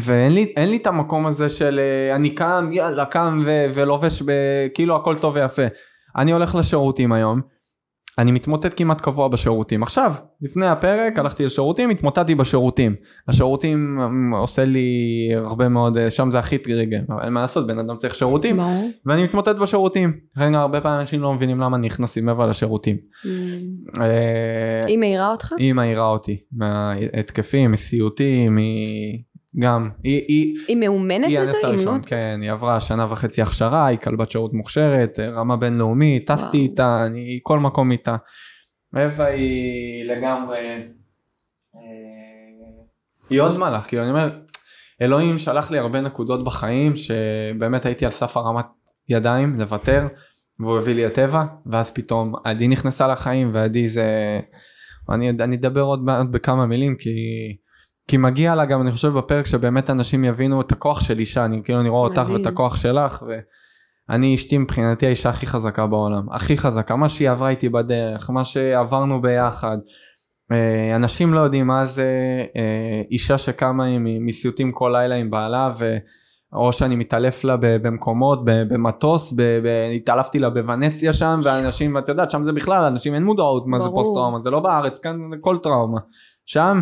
ואין 0.00 0.32
לי, 0.32 0.52
לי 0.58 0.76
את 0.76 0.86
המקום 0.86 1.26
הזה 1.26 1.48
של 1.48 1.80
אה, 1.80 2.16
אני 2.16 2.30
קם, 2.30 2.70
יאללה, 2.72 3.04
קם 3.04 3.42
ו- 3.46 3.66
ולובש 3.74 4.22
ב- 4.22 4.68
כאילו 4.74 4.96
הכל 4.96 5.16
טוב 5.16 5.34
ויפה. 5.36 5.62
אני 6.16 6.32
הולך 6.32 6.54
לשירותים 6.54 7.12
היום, 7.12 7.40
אני 8.18 8.32
מתמוטט 8.32 8.72
כמעט 8.76 9.00
קבוע 9.00 9.28
בשירותים. 9.28 9.82
עכשיו, 9.82 10.14
לפני 10.42 10.66
הפרק 10.66 11.18
הלכתי 11.18 11.44
לשירותים, 11.44 11.90
התמוטטתי 11.90 12.34
בשירותים. 12.34 12.94
השירותים 13.28 14.00
אמ, 14.00 14.34
עושה 14.34 14.64
לי 14.64 14.88
הרבה 15.34 15.68
מאוד, 15.68 15.96
אה, 15.96 16.10
שם 16.10 16.30
זה 16.30 16.38
הכי 16.38 16.58
טריגר, 16.58 17.00
אבל 17.08 17.22
אין 17.24 17.32
מה 17.32 17.40
לעשות, 17.40 17.66
בן 17.66 17.78
אדם 17.78 17.96
צריך 17.96 18.14
שירותים, 18.14 18.56
ברור. 18.56 18.90
ואני 19.06 19.24
מתמוטט 19.24 19.56
בשירותים. 19.56 20.12
לכן 20.36 20.54
הרבה 20.54 20.80
פעמים 20.80 21.00
אנשים 21.00 21.22
לא 21.22 21.34
מבינים 21.34 21.60
למה 21.60 21.78
נכנסים 21.78 22.24
מעבר 22.24 22.46
לשירותים. 22.46 22.96
Mm. 22.96 23.28
אה, 24.00 24.86
היא 24.86 24.98
מעירה 24.98 25.32
אותך? 25.32 25.52
היא 25.58 25.72
מעירה 25.74 26.06
אותי 26.08 26.40
מההתקפים, 26.52 27.72
מסיוטים, 27.72 28.56
היא 28.56 29.18
גם, 29.56 29.90
היא, 30.02 30.24
היא, 30.28 30.58
היא 30.68 30.76
מאומנת 30.76 31.28
היא 31.28 31.40
בזה? 31.40 31.50
הנס 31.52 31.64
הראשון, 31.64 31.86
אימנות? 31.86 32.06
כן, 32.06 32.38
היא 32.42 32.50
עברה 32.50 32.80
שנה 32.80 33.12
וחצי 33.12 33.42
הכשרה, 33.42 33.86
היא 33.86 33.98
כלבת 33.98 34.30
שירות 34.30 34.54
מוכשרת, 34.54 35.18
רמה 35.18 35.56
בינלאומית, 35.56 36.30
טסתי. 36.30 36.56
איתה, 36.56 37.06
אני 37.06 37.40
כל 37.42 37.58
מקום 37.58 37.90
איתה. 37.90 38.16
אווה 38.94 39.26
היא 39.26 40.04
לגמרי, 40.04 40.58
אה, 41.76 41.80
היא 43.30 43.40
עוד 43.40 43.58
מלאך, 43.58 43.88
כאילו 43.88 44.02
אני 44.02 44.10
אומר, 44.10 44.38
אלוהים 45.02 45.38
שלח 45.38 45.70
לי 45.70 45.78
הרבה 45.78 46.00
נקודות 46.00 46.44
בחיים 46.44 46.92
שבאמת 46.96 47.86
הייתי 47.86 48.04
על 48.04 48.10
סף 48.10 48.36
הרמת 48.36 48.66
ידיים 49.08 49.60
לוותר, 49.60 50.06
והוא 50.60 50.78
הביא 50.78 50.94
לי 50.94 51.06
אווה, 51.06 51.44
ואז 51.66 51.90
פתאום 51.94 52.34
עדי 52.44 52.68
נכנסה 52.68 53.08
לחיים, 53.08 53.50
ועדי 53.54 53.88
זה, 53.88 54.40
אני, 55.10 55.30
אני 55.30 55.56
אדבר 55.56 55.82
עוד 55.82 56.04
מעט 56.04 56.26
בכמה 56.30 56.66
מילים, 56.66 56.96
כי... 56.96 57.10
כי 58.08 58.16
מגיע 58.16 58.54
לה 58.54 58.64
גם 58.64 58.82
אני 58.82 58.92
חושב 58.92 59.08
בפרק 59.08 59.46
שבאמת 59.46 59.90
אנשים 59.90 60.24
יבינו 60.24 60.60
את 60.60 60.72
הכוח 60.72 61.00
של 61.00 61.18
אישה 61.18 61.44
אני 61.44 61.60
כאילו 61.64 61.80
אני 61.80 61.88
רואה 61.88 62.02
אותך 62.02 62.18
מדהים. 62.18 62.36
ואת 62.36 62.46
הכוח 62.46 62.76
שלך 62.76 63.24
ואני 64.08 64.34
אשתי 64.34 64.58
מבחינתי 64.58 65.06
האישה 65.06 65.28
הכי 65.28 65.46
חזקה 65.46 65.86
בעולם 65.86 66.26
הכי 66.30 66.56
חזקה 66.56 66.96
מה 66.96 67.08
שהיא 67.08 67.30
עברה 67.30 67.48
איתי 67.48 67.68
בדרך 67.68 68.30
מה 68.30 68.44
שעברנו 68.44 69.22
ביחד 69.22 69.78
אה, 70.52 70.96
אנשים 70.96 71.34
לא 71.34 71.40
יודעים 71.40 71.66
מה 71.66 71.84
זה 71.84 72.08
אה, 72.56 73.02
אישה 73.10 73.38
שקמה 73.38 73.84
עם 73.84 74.26
מסיוטים 74.26 74.72
כל 74.72 74.90
לילה 74.94 75.14
עם 75.14 75.30
בעלה 75.30 75.70
ו... 75.78 75.96
או 76.52 76.72
שאני 76.72 76.96
מתעלף 76.96 77.44
לה 77.44 77.56
במקומות, 77.60 78.40
במטוס, 78.44 79.32
ב- 79.32 79.42
ב- 79.42 79.90
התעלפתי 79.96 80.38
לה 80.38 80.50
בוונציה 80.50 81.12
שם, 81.12 81.40
ואנשים, 81.44 81.94
ואת 81.94 82.08
יודעת, 82.08 82.30
שם 82.30 82.44
זה 82.44 82.52
בכלל, 82.52 82.84
אנשים 82.84 83.14
אין 83.14 83.24
מודעות 83.24 83.64
מה 83.66 83.78
זה 83.78 83.84
ברור. 83.84 83.98
פוסט 83.98 84.14
טראומה, 84.14 84.40
זה 84.40 84.50
לא 84.50 84.60
בארץ, 84.60 84.98
כאן 84.98 85.18
זה 85.30 85.36
כל 85.40 85.58
טראומה. 85.58 85.98
שם, 86.46 86.80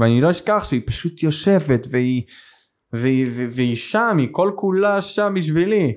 ואני 0.00 0.20
לא 0.20 0.30
אשכח 0.30 0.64
שהיא 0.64 0.82
פשוט 0.86 1.22
יושבת, 1.22 1.86
והיא, 1.90 2.22
והיא, 2.92 3.26
והיא, 3.36 3.48
והיא 3.50 3.76
שם, 3.76 4.16
היא 4.18 4.28
כל 4.32 4.52
כולה 4.56 5.00
שם 5.00 5.32
בשבילי. 5.36 5.94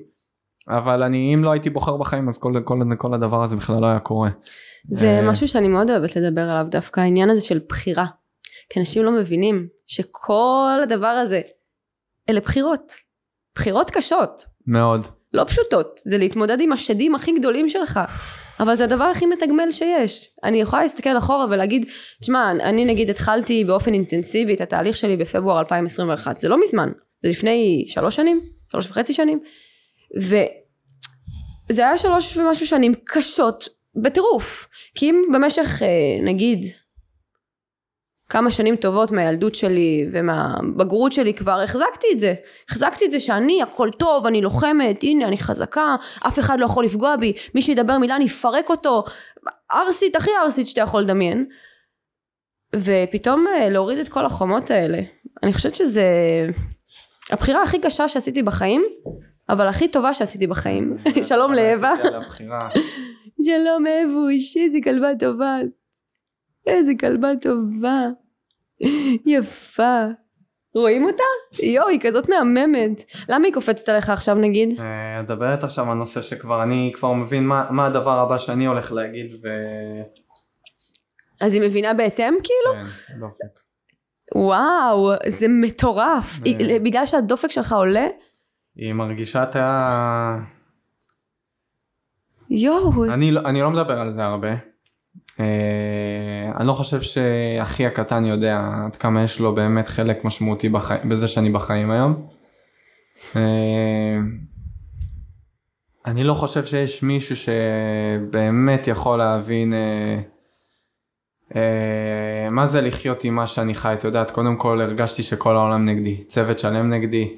אבל 0.67 1.03
אני, 1.03 1.33
אם 1.33 1.43
לא 1.43 1.51
הייתי 1.51 1.69
בוחר 1.69 1.97
בחיים, 1.97 2.29
אז 2.29 2.37
כל, 2.37 2.53
כל, 2.65 2.79
כל 2.97 3.13
הדבר 3.13 3.43
הזה 3.43 3.55
בכלל 3.55 3.81
לא 3.81 3.87
היה 3.87 3.99
קורה. 3.99 4.29
זה 4.89 5.07
אה, 5.07 5.29
משהו 5.29 5.47
שאני 5.47 5.67
מאוד 5.67 5.89
אוהבת 5.89 6.15
לדבר 6.15 6.41
עליו 6.41 6.67
דווקא, 6.69 6.99
העניין 6.99 7.29
הזה 7.29 7.41
של 7.41 7.59
בחירה. 7.69 8.05
כי 8.69 8.79
אנשים 8.79 9.03
לא 9.03 9.11
מבינים 9.11 9.67
שכל 9.87 10.79
הדבר 10.83 11.07
הזה, 11.07 11.41
אלה 12.29 12.39
בחירות. 12.39 12.93
בחירות 13.55 13.91
קשות, 13.91 14.45
מאוד. 14.67 15.07
לא 15.33 15.43
פשוטות. 15.43 15.99
זה 16.05 16.17
להתמודד 16.17 16.61
עם 16.61 16.71
השדים 16.71 17.15
הכי 17.15 17.39
גדולים 17.39 17.69
שלך. 17.69 17.99
אבל 18.59 18.75
זה 18.75 18.83
הדבר 18.83 19.03
הכי 19.03 19.25
מתגמל 19.25 19.71
שיש. 19.71 20.29
אני 20.43 20.61
יכולה 20.61 20.83
להסתכל 20.83 21.17
אחורה 21.17 21.45
ולהגיד, 21.49 21.85
תשמע, 22.21 22.51
אני 22.51 22.85
נגיד 22.85 23.09
התחלתי 23.09 23.63
באופן 23.63 23.93
אינטנסיבי 23.93 24.53
את 24.53 24.61
התהליך 24.61 24.95
שלי 24.95 25.17
בפברואר 25.17 25.59
2021. 25.59 26.37
זה 26.37 26.49
לא 26.49 26.63
מזמן, 26.63 26.89
זה 27.17 27.29
לפני 27.29 27.85
שלוש 27.87 28.15
שנים, 28.15 28.41
שלוש 28.71 28.89
וחצי 28.89 29.13
שנים. 29.13 29.39
וזה 30.17 31.81
היה 31.81 31.97
שלוש 31.97 32.37
ומשהו 32.37 32.67
שנים 32.67 32.93
קשות 33.05 33.69
בטירוף. 33.95 34.67
כי 34.95 35.09
אם 35.09 35.21
במשך 35.33 35.81
אה, 35.81 35.87
נגיד 36.23 36.65
כמה 38.34 38.51
שנים 38.51 38.75
טובות 38.75 39.11
מהילדות 39.11 39.55
שלי 39.55 40.09
ומהבגרות 40.11 41.11
שלי 41.11 41.34
כבר 41.34 41.61
החזקתי 41.61 42.07
את 42.13 42.19
זה. 42.19 42.34
החזקתי 42.69 43.05
את 43.05 43.11
זה 43.11 43.19
שאני 43.19 43.61
הכל 43.61 43.89
טוב, 43.99 44.25
אני 44.25 44.41
לוחמת, 44.41 45.03
הנה 45.03 45.27
אני 45.27 45.38
חזקה, 45.38 45.95
אף 46.27 46.39
אחד 46.39 46.59
לא 46.59 46.65
יכול 46.65 46.86
לפגוע 46.86 47.15
בי, 47.15 47.34
מי 47.55 47.61
שידבר 47.61 47.97
מילה 47.97 48.15
אני 48.15 48.25
אפרק 48.25 48.69
אותו, 48.69 49.03
ערסית, 49.71 50.15
הכי 50.15 50.29
ערסית 50.41 50.67
שאתה 50.67 50.81
יכול 50.81 51.01
לדמיין. 51.01 51.45
ופתאום 52.75 53.45
אה, 53.47 53.69
להוריד 53.69 53.97
את 53.97 54.09
כל 54.09 54.25
החומות 54.25 54.71
האלה. 54.71 54.99
אני 55.43 55.53
חושבת 55.53 55.75
שזה 55.75 56.05
הבחירה 57.31 57.63
הכי 57.63 57.79
קשה 57.79 58.07
שעשיתי 58.07 58.43
בחיים, 58.43 58.84
אבל 59.49 59.67
הכי 59.67 59.88
טובה 59.88 60.13
שעשיתי 60.13 60.47
בחיים. 60.47 60.97
שלום 61.29 61.53
לאווה. 61.53 61.93
שלום 63.45 63.84
אבוש, 63.88 64.57
איזה 64.57 64.77
כלבה 64.84 65.09
טובה. 65.19 65.57
איזה 66.67 66.91
כלבה 66.99 67.29
טובה. 67.41 68.22
יפה. 69.25 70.01
רואים 70.75 71.03
אותה? 71.03 71.23
יואו, 71.63 71.88
היא 71.88 71.99
כזאת 72.01 72.29
מהממת. 72.29 73.03
למה 73.29 73.45
היא 73.45 73.53
קופצת 73.53 73.89
עליך 73.89 74.09
עכשיו 74.09 74.36
נגיד? 74.36 74.79
אה, 74.79 75.19
את 75.19 75.25
מדברת 75.25 75.63
עכשיו 75.63 75.91
על 75.91 75.97
נושא 75.97 76.21
שכבר 76.21 76.63
אני 76.63 76.91
כבר 76.95 77.13
מבין 77.13 77.47
מה, 77.47 77.65
מה 77.71 77.86
הדבר 77.86 78.19
הבא 78.19 78.38
שאני 78.38 78.65
הולך 78.65 78.91
להגיד 78.91 79.34
ו... 79.43 79.47
אז 81.41 81.53
היא 81.53 81.61
מבינה 81.61 81.93
בהתאם 81.93 82.34
כאילו? 82.43 82.86
כן, 83.07 83.19
דופק. 83.19 83.59
וואו, 84.36 85.11
זה 85.27 85.47
מטורף. 85.47 86.39
ו- 86.41 86.45
היא- 86.45 86.79
בגלל 86.81 87.05
שהדופק 87.05 87.51
שלך 87.51 87.73
עולה? 87.73 88.07
היא 88.75 88.93
מרגישה 88.93 89.43
את 89.43 89.55
ה... 89.55 90.38
יואו, 92.49 93.03
אני, 93.13 93.31
לא- 93.31 93.41
אני 93.45 93.61
לא 93.61 93.69
מדבר 93.71 93.99
על 93.99 94.11
זה 94.11 94.23
הרבה. 94.23 94.72
אה, 95.39 96.51
אני 96.57 96.67
לא 96.67 96.73
חושב 96.73 97.01
שאחי 97.01 97.86
הקטן 97.86 98.25
יודע 98.25 98.61
עד 98.86 98.95
כמה 98.95 99.23
יש 99.23 99.39
לו 99.39 99.55
באמת 99.55 99.88
חלק 99.88 100.25
משמעותי 100.25 100.69
בחי... 100.69 100.95
בזה 101.05 101.27
שאני 101.27 101.49
בחיים 101.49 101.91
היום. 101.91 102.27
אה, 103.36 104.17
אני 106.05 106.23
לא 106.23 106.34
חושב 106.34 106.65
שיש 106.65 107.03
מישהו 107.03 107.36
שבאמת 107.36 108.88
יכול 108.88 109.17
להבין 109.19 109.73
אה, 109.73 110.19
אה, 111.55 112.49
מה 112.49 112.65
זה 112.65 112.81
לחיות 112.81 113.23
עם 113.23 113.36
מה 113.36 113.47
שאני 113.47 113.75
חי. 113.75 113.93
את 113.93 114.03
יודעת, 114.03 114.31
קודם 114.31 114.55
כל 114.55 114.81
הרגשתי 114.81 115.23
שכל 115.23 115.55
העולם 115.55 115.86
נגדי, 115.86 116.23
צוות 116.23 116.59
שלם 116.59 116.93
נגדי. 116.93 117.36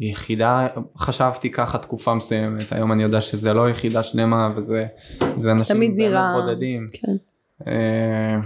יחידה, 0.00 0.66
חשבתי 0.98 1.50
ככה 1.50 1.78
תקופה 1.78 2.14
מסוימת, 2.14 2.72
היום 2.72 2.92
אני 2.92 3.02
יודע 3.02 3.20
שזה 3.20 3.54
לא 3.54 3.70
יחידה 3.70 4.02
שלמה 4.02 4.50
וזה 4.56 4.86
זה 5.36 5.52
אנשים 5.52 5.82
נראה- 5.96 6.32
בודדים. 6.40 6.86
כן. 6.92 7.12
אה, 7.66 8.36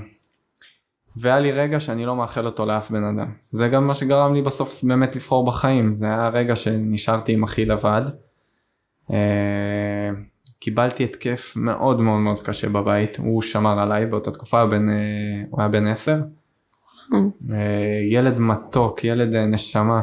והיה 1.16 1.38
לי 1.40 1.52
רגע 1.52 1.80
שאני 1.80 2.06
לא 2.06 2.16
מאחל 2.16 2.46
אותו 2.46 2.66
לאף 2.66 2.90
בן 2.90 3.04
אדם. 3.04 3.32
זה 3.52 3.68
גם 3.68 3.86
מה 3.86 3.94
שגרם 3.94 4.34
לי 4.34 4.42
בסוף 4.42 4.84
באמת 4.84 5.16
לבחור 5.16 5.46
בחיים. 5.46 5.94
זה 5.94 6.06
היה 6.06 6.28
רגע 6.28 6.56
שנשארתי 6.56 7.32
עם 7.32 7.42
אחי 7.42 7.64
לבד. 7.64 8.02
אה, 9.12 10.10
קיבלתי 10.60 11.04
התקף 11.04 11.52
מאוד 11.56 12.00
מאוד 12.00 12.20
מאוד 12.20 12.40
קשה 12.40 12.68
בבית, 12.68 13.16
הוא 13.18 13.42
שמר 13.42 13.80
עליי 13.80 14.06
באותה 14.06 14.30
תקופה, 14.30 14.66
בן, 14.66 14.88
אה, 14.88 14.94
הוא 15.50 15.60
היה 15.60 15.68
בן 15.68 15.86
עשר. 15.86 16.20
ילד 18.10 18.38
מתוק, 18.38 19.04
ילד 19.04 19.34
נשמה. 19.36 20.02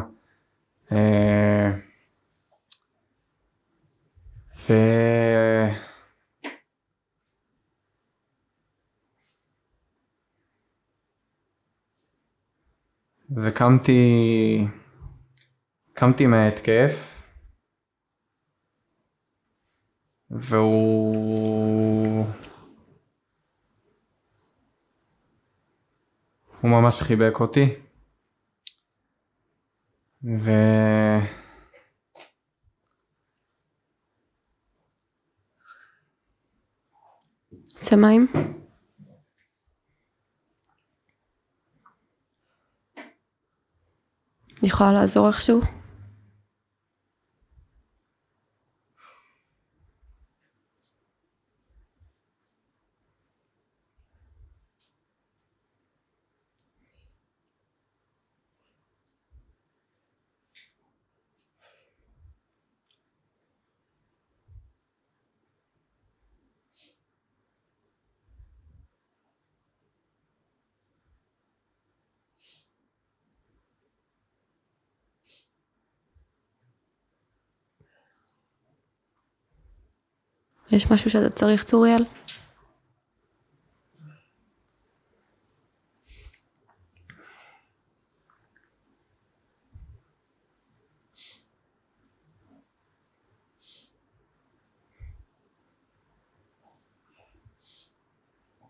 אה, 0.92 1.72
ו... 4.56 4.74
וקמתי, 13.36 14.68
קמתי 15.94 16.28
מההתקף, 16.28 17.24
והוא, 20.32 22.26
הוא 26.62 26.72
ממש 26.72 27.02
חיבק 27.02 27.40
אותי, 27.40 27.87
ו... 30.24 30.52
יוצא 37.76 37.96
מים? 37.96 38.28
אני 44.62 44.68
יכולה 44.68 44.92
לעזור 44.92 45.28
איכשהו? 45.28 45.77
יש 80.72 80.92
משהו 80.92 81.10
שאתה 81.10 81.30
צריך 81.30 81.64
צוריאל? 81.64 82.06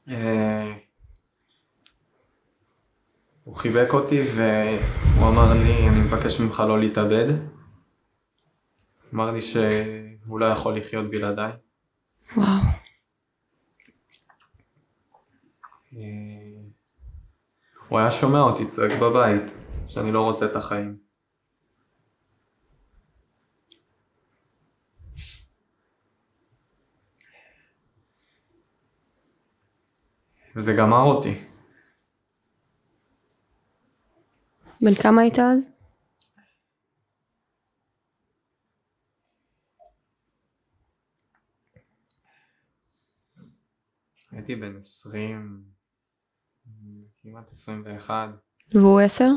אה, 0.10 0.74
הוא 3.44 3.56
חיבק 3.56 3.94
אותי 3.94 4.22
והוא 4.36 5.28
אמר 5.30 5.54
לי, 5.54 5.88
אני 5.90 6.00
מבקש 6.02 6.40
ממך 6.40 6.64
לא 6.68 6.80
להתאבד. 6.80 7.28
אמר 9.14 9.32
לי 9.32 9.42
שהוא 9.42 10.40
לא 10.40 10.46
יכול 10.46 10.78
לחיות 10.78 11.10
בלעדיי. 11.10 11.67
וואו. 12.36 12.48
אה, 15.94 16.00
הוא 17.88 18.00
היה 18.00 18.12
שומע 18.12 18.40
אותי 18.40 18.68
צועק 18.68 18.92
בבית, 19.02 19.42
שאני 19.88 20.12
לא 20.12 20.22
רוצה 20.22 20.46
את 20.46 20.56
החיים. 20.56 20.98
וזה 30.56 30.74
גמר 30.74 31.02
אותי. 31.04 31.44
בן 34.82 34.96
כמה 34.96 35.22
היית 35.22 35.40
אז? 35.40 35.77
הייתי 44.38 44.56
בן 44.56 44.78
20, 44.78 45.64
כמעט 47.22 47.52
21, 47.52 48.30
והוא 48.74 49.00
עשר? 49.00 49.30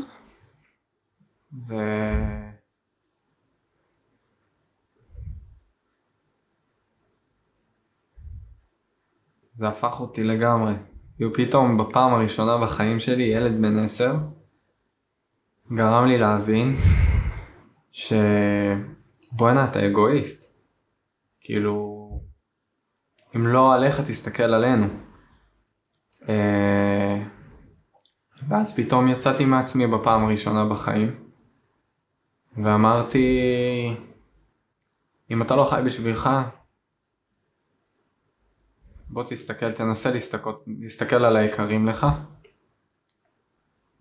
ו... 1.69 1.73
זה 9.53 9.67
הפך 9.67 9.99
אותי 9.99 10.23
לגמרי. 10.23 10.73
כאילו 11.15 11.33
פתאום 11.33 11.77
בפעם 11.77 12.13
הראשונה 12.13 12.57
בחיים 12.57 12.99
שלי 12.99 13.23
ילד 13.23 13.61
בן 13.61 13.79
10 13.79 14.15
גרם 15.73 16.07
לי 16.07 16.17
להבין 16.17 16.75
שבואנה 17.91 19.65
אתה 19.71 19.87
אגואיסט. 19.87 20.53
כאילו 21.39 21.90
אם 23.35 23.47
לא 23.47 23.73
עליך 23.73 24.01
תסתכל 24.01 24.43
עלינו. 24.43 24.87
אה, 26.29 27.23
ואז 28.49 28.75
פתאום 28.75 29.07
יצאתי 29.07 29.45
מעצמי 29.45 29.87
בפעם 29.87 30.25
הראשונה 30.25 30.65
בחיים 30.65 31.15
ואמרתי 32.63 33.27
אם 35.31 35.41
אתה 35.41 35.55
לא 35.55 35.67
חי 35.69 35.81
בשבילך, 35.85 36.29
בוא 39.09 39.23
תסתכל, 39.23 39.73
תנסה 39.73 40.11
להסתכל, 40.11 40.51
להסתכל 40.67 41.25
על 41.25 41.35
היקרים 41.35 41.87
לך. 41.87 42.07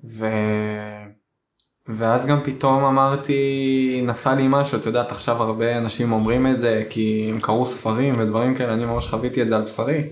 ו... 0.05 0.27
ואז 1.95 2.27
גם 2.27 2.41
פתאום 2.45 2.85
אמרתי, 2.85 4.03
נפל 4.07 4.35
לי 4.35 4.47
משהו, 4.49 4.79
את 4.79 4.87
יודעת, 4.87 5.11
עכשיו 5.11 5.43
הרבה 5.43 5.79
אנשים 5.79 6.13
אומרים 6.13 6.47
את 6.47 6.61
זה 6.61 6.85
כי 6.91 7.31
הם 7.35 7.41
קראו 7.41 7.65
ספרים 7.67 8.19
ודברים 8.19 8.55
כאלה, 8.55 8.75
אני 8.75 8.85
ממש 8.85 9.07
חוויתי 9.07 9.43
את 9.43 9.49
זה 9.49 9.57
על 9.57 9.63
בשרי. 9.63 10.11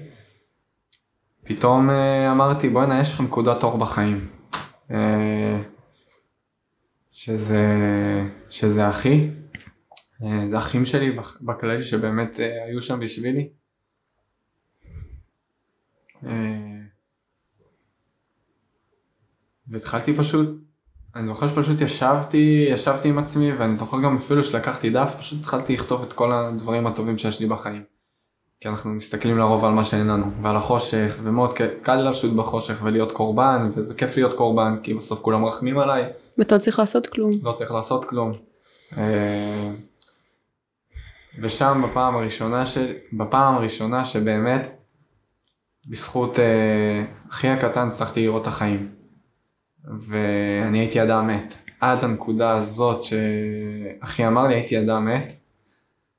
פתאום 1.45 1.91
אה, 1.91 2.33
אמרתי, 2.33 2.69
בואנה, 2.69 3.01
יש 3.01 3.13
לך 3.13 3.21
נקודת 3.21 3.63
אור 3.63 3.79
בחיים. 3.79 4.29
אה, 4.91 5.63
שזה, 7.13 7.65
שזה 8.51 8.89
אחי, 8.89 9.31
אה, 10.23 10.49
זה 10.49 10.59
אחים 10.59 10.85
שלי 10.85 11.17
בכללי 11.43 11.85
שבאמת 11.85 12.37
היו 12.67 12.83
שם 12.83 13.01
בשבילי. 13.01 13.49
והתחלתי 19.69 20.17
פשוט 20.17 20.68
אני 21.17 21.27
זוכר 21.27 21.49
שפשוט 21.49 21.81
ישבתי, 21.81 22.67
ישבתי 22.71 23.09
עם 23.09 23.19
עצמי 23.19 23.53
ואני 23.53 23.77
זוכר 23.77 24.01
גם 24.01 24.17
אפילו 24.17 24.45
שלקחתי 24.45 24.91
דף, 24.91 25.15
פשוט 25.19 25.41
התחלתי 25.41 25.75
לכתוב 25.75 26.03
את 26.03 26.13
כל 26.13 26.33
הדברים 26.33 26.87
הטובים 26.87 27.19
שיש 27.19 27.41
לי 27.41 27.47
בחיים. 27.47 27.83
כי 28.61 28.69
אנחנו 28.69 28.91
מסתכלים 28.91 29.39
לרוב 29.39 29.65
על 29.65 29.73
מה 29.73 29.85
שאין 29.85 30.07
לנו, 30.07 30.27
ועל 30.43 30.57
החושך, 30.57 31.17
ומאוד 31.23 31.53
קל 31.83 32.11
לשוט 32.11 32.33
בחושך 32.33 32.79
ולהיות 32.83 33.13
קורבן, 33.13 33.69
וזה 33.73 33.95
כיף 33.95 34.17
להיות 34.17 34.35
קורבן, 34.35 34.77
כי 34.83 34.95
בסוף 34.95 35.21
כולם 35.21 35.45
רחמים 35.45 35.79
עליי. 35.79 36.05
ואתה 36.39 36.55
לא 36.55 36.61
צריך 36.61 36.79
לעשות 36.79 37.07
כלום. 37.07 37.31
לא 37.43 37.53
צריך 37.53 37.73
לעשות 37.73 38.05
כלום. 38.05 38.33
אה, 38.97 39.71
ושם 41.43 41.83
בפעם 41.87 42.17
הראשונה, 42.17 42.67
ש... 42.67 42.79
בפעם 43.13 43.55
הראשונה 43.55 44.05
שבאמת, 44.05 44.79
בזכות 45.87 46.39
אה, 46.39 47.05
אחי 47.31 47.49
הקטן 47.49 47.89
הצלחתי 47.89 48.23
לראות 48.23 48.43
את 48.43 48.47
החיים. 48.47 48.98
ואני 49.85 50.79
הייתי 50.79 51.03
אדם 51.03 51.27
מת. 51.27 51.55
עד 51.81 52.05
הנקודה 52.05 52.51
הזאת 52.51 53.05
שאחי 53.05 54.27
אמר 54.27 54.47
לי 54.47 54.55
הייתי 54.55 54.81
אדם 54.81 55.05
מת, 55.05 55.33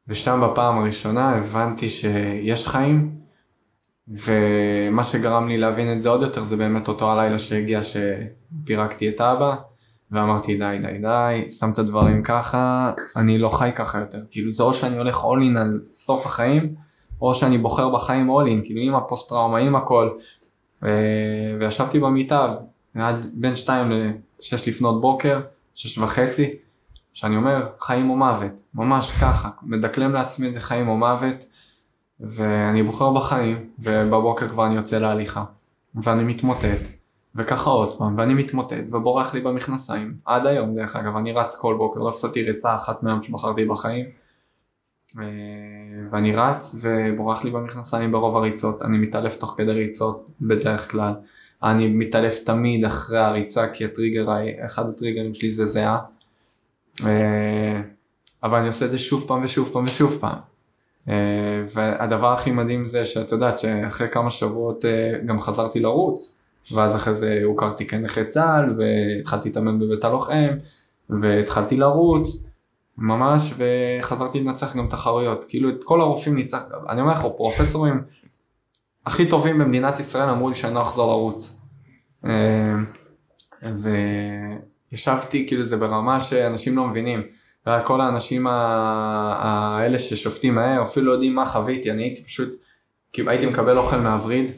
ושם 0.07 0.41
בפעם 0.43 0.77
הראשונה 0.77 1.35
הבנתי 1.35 1.89
שיש 1.89 2.67
חיים, 2.67 3.19
ומה 4.07 5.03
שגרם 5.03 5.47
לי 5.47 5.57
להבין 5.57 5.93
את 5.93 6.01
זה 6.01 6.09
עוד 6.09 6.21
יותר 6.21 6.43
זה 6.43 6.57
באמת 6.57 6.87
אותו 6.87 7.11
הלילה 7.11 7.39
שהגיע 7.39 7.79
שפירקתי 7.83 9.09
את 9.09 9.21
אבא, 9.21 9.55
ואמרתי 10.11 10.57
די 10.57 10.77
די 10.81 10.97
די, 11.01 11.51
שם 11.51 11.71
את 11.71 11.77
הדברים 11.79 12.23
ככה, 12.23 12.93
אני 13.15 13.37
לא 13.37 13.49
חי 13.49 13.69
ככה 13.75 13.99
יותר, 13.99 14.19
כאילו 14.31 14.51
זה 14.51 14.63
או 14.63 14.73
שאני 14.73 14.97
הולך 14.97 15.23
all 15.23 15.43
in 15.53 15.59
על 15.59 15.79
סוף 15.81 16.25
החיים, 16.25 16.75
או 17.21 17.35
שאני 17.35 17.57
בוחר 17.57 17.89
בחיים 17.89 18.29
all 18.29 18.45
in, 18.45 18.65
כאילו 18.65 18.81
עם 18.81 18.95
הפוסט 18.95 19.29
טראומה, 19.29 19.57
עם 19.57 19.75
הכל, 19.75 20.09
וישבתי 21.59 21.99
במיטה 21.99 22.55
עד 23.01 23.25
בין 23.33 23.55
2 23.55 23.91
ל-6 23.91 24.67
לפנות 24.67 25.01
בוקר, 25.01 25.41
6 25.75 25.97
וחצי, 25.97 26.55
שאני 27.13 27.35
אומר 27.35 27.67
חיים 27.79 28.09
או 28.09 28.15
מוות, 28.15 28.51
ממש 28.73 29.11
ככה, 29.11 29.49
מדקלם 29.63 30.13
לעצמי 30.13 30.47
את 30.47 30.53
זה 30.53 30.59
חיים 30.59 30.87
או 30.87 30.97
מוות, 30.97 31.45
ואני 32.19 32.83
בוחר 32.83 33.11
בחיים, 33.11 33.69
ובבוקר 33.79 34.47
כבר 34.47 34.65
אני 34.65 34.75
יוצא 34.75 34.99
להליכה, 34.99 35.43
ואני 35.95 36.23
מתמוטט, 36.23 36.87
וככה 37.35 37.69
עוד 37.69 37.97
פעם, 37.97 38.17
ואני 38.17 38.33
מתמוטט, 38.33 38.83
ובורח 38.91 39.33
לי 39.33 39.41
במכנסיים, 39.41 40.13
עד 40.25 40.45
היום 40.45 40.75
דרך 40.75 40.95
אגב, 40.95 41.15
אני 41.15 41.31
רץ 41.31 41.55
כל 41.55 41.75
בוקר, 41.77 41.99
לא 41.99 42.09
הפסדתי 42.09 42.43
ריצה 42.43 42.75
אחת 42.75 43.03
מהם 43.03 43.21
שבחרתי 43.21 43.65
בחיים, 43.65 44.05
ואני 46.09 46.35
רץ 46.35 46.75
ובורח 46.81 47.43
לי 47.43 47.51
במכנסיים 47.51 48.11
ברוב 48.11 48.37
הריצות, 48.37 48.81
אני 48.81 48.97
מתעלף 48.97 49.35
תוך 49.35 49.55
כדי 49.57 49.71
ריצות 49.71 50.29
בדרך 50.41 50.91
כלל. 50.91 51.13
אני 51.63 51.87
מתעלף 51.87 52.43
תמיד 52.43 52.85
אחרי 52.85 53.19
הריצה 53.19 53.67
כי 53.67 53.85
הטריגר, 53.85 54.27
אחד 54.65 54.89
הטריגרים 54.89 55.33
שלי 55.33 55.51
זה 55.51 55.65
זהה. 55.65 55.99
אה, 57.05 57.81
אבל 58.43 58.57
אני 58.57 58.67
עושה 58.67 58.85
את 58.85 58.91
זה 58.91 58.99
שוב 58.99 59.25
פעם 59.27 59.43
ושוב 59.43 59.69
פעם 59.73 59.83
ושוב 59.83 60.17
פעם. 60.21 60.37
אה, 61.09 61.63
והדבר 61.73 62.33
הכי 62.33 62.51
מדהים 62.51 62.85
זה 62.85 63.05
שאת 63.05 63.31
יודעת 63.31 63.59
שאחרי 63.59 64.09
כמה 64.09 64.29
שבועות 64.29 64.85
אה, 64.85 65.11
גם 65.25 65.39
חזרתי 65.39 65.79
לרוץ. 65.79 66.39
ואז 66.75 66.95
אחרי 66.95 67.15
זה 67.15 67.41
הוכרתי 67.43 67.87
כנכה 67.87 68.23
צה"ל 68.23 68.75
והתחלתי 68.77 69.49
להתאמן 69.49 69.79
בבית 69.79 70.03
הלוחם 70.03 70.47
והתחלתי 71.09 71.77
לרוץ 71.77 72.43
ממש 72.97 73.53
וחזרתי 73.57 74.39
לנצח 74.39 74.75
גם 74.75 74.87
תחרויות 74.87 75.45
כאילו 75.47 75.69
את 75.69 75.83
כל 75.83 76.01
הרופאים 76.01 76.35
ניצח 76.35 76.59
אני 76.89 77.01
אומר 77.01 77.13
לך 77.13 77.21
פרופסורים 77.37 78.01
הכי 79.05 79.25
טובים 79.25 79.59
במדינת 79.59 79.99
ישראל 79.99 80.29
אמרו 80.29 80.49
לי 80.49 80.55
שאני 80.55 80.75
לא 80.75 80.81
אחזור 80.81 81.11
לרוץ. 81.11 81.57
אה, 82.25 82.75
וישבתי 84.91 85.47
כאילו 85.47 85.63
זה 85.63 85.77
ברמה 85.77 86.21
שאנשים 86.21 86.77
לא 86.77 86.87
מבינים. 86.87 87.23
כל 87.83 88.01
האנשים 88.01 88.47
האלה 88.47 89.99
ששופטים 89.99 90.55
מהר 90.55 90.83
אפילו 90.83 91.05
לא 91.05 91.11
יודעים 91.11 91.35
מה 91.35 91.45
חוויתי. 91.45 91.91
אני 91.91 92.03
הייתי 92.03 92.23
פשוט 92.23 92.49
כאילו 93.13 93.31
הייתי 93.31 93.45
מקבל 93.45 93.77
אוכל 93.77 93.97
מהווריד. 93.97 94.51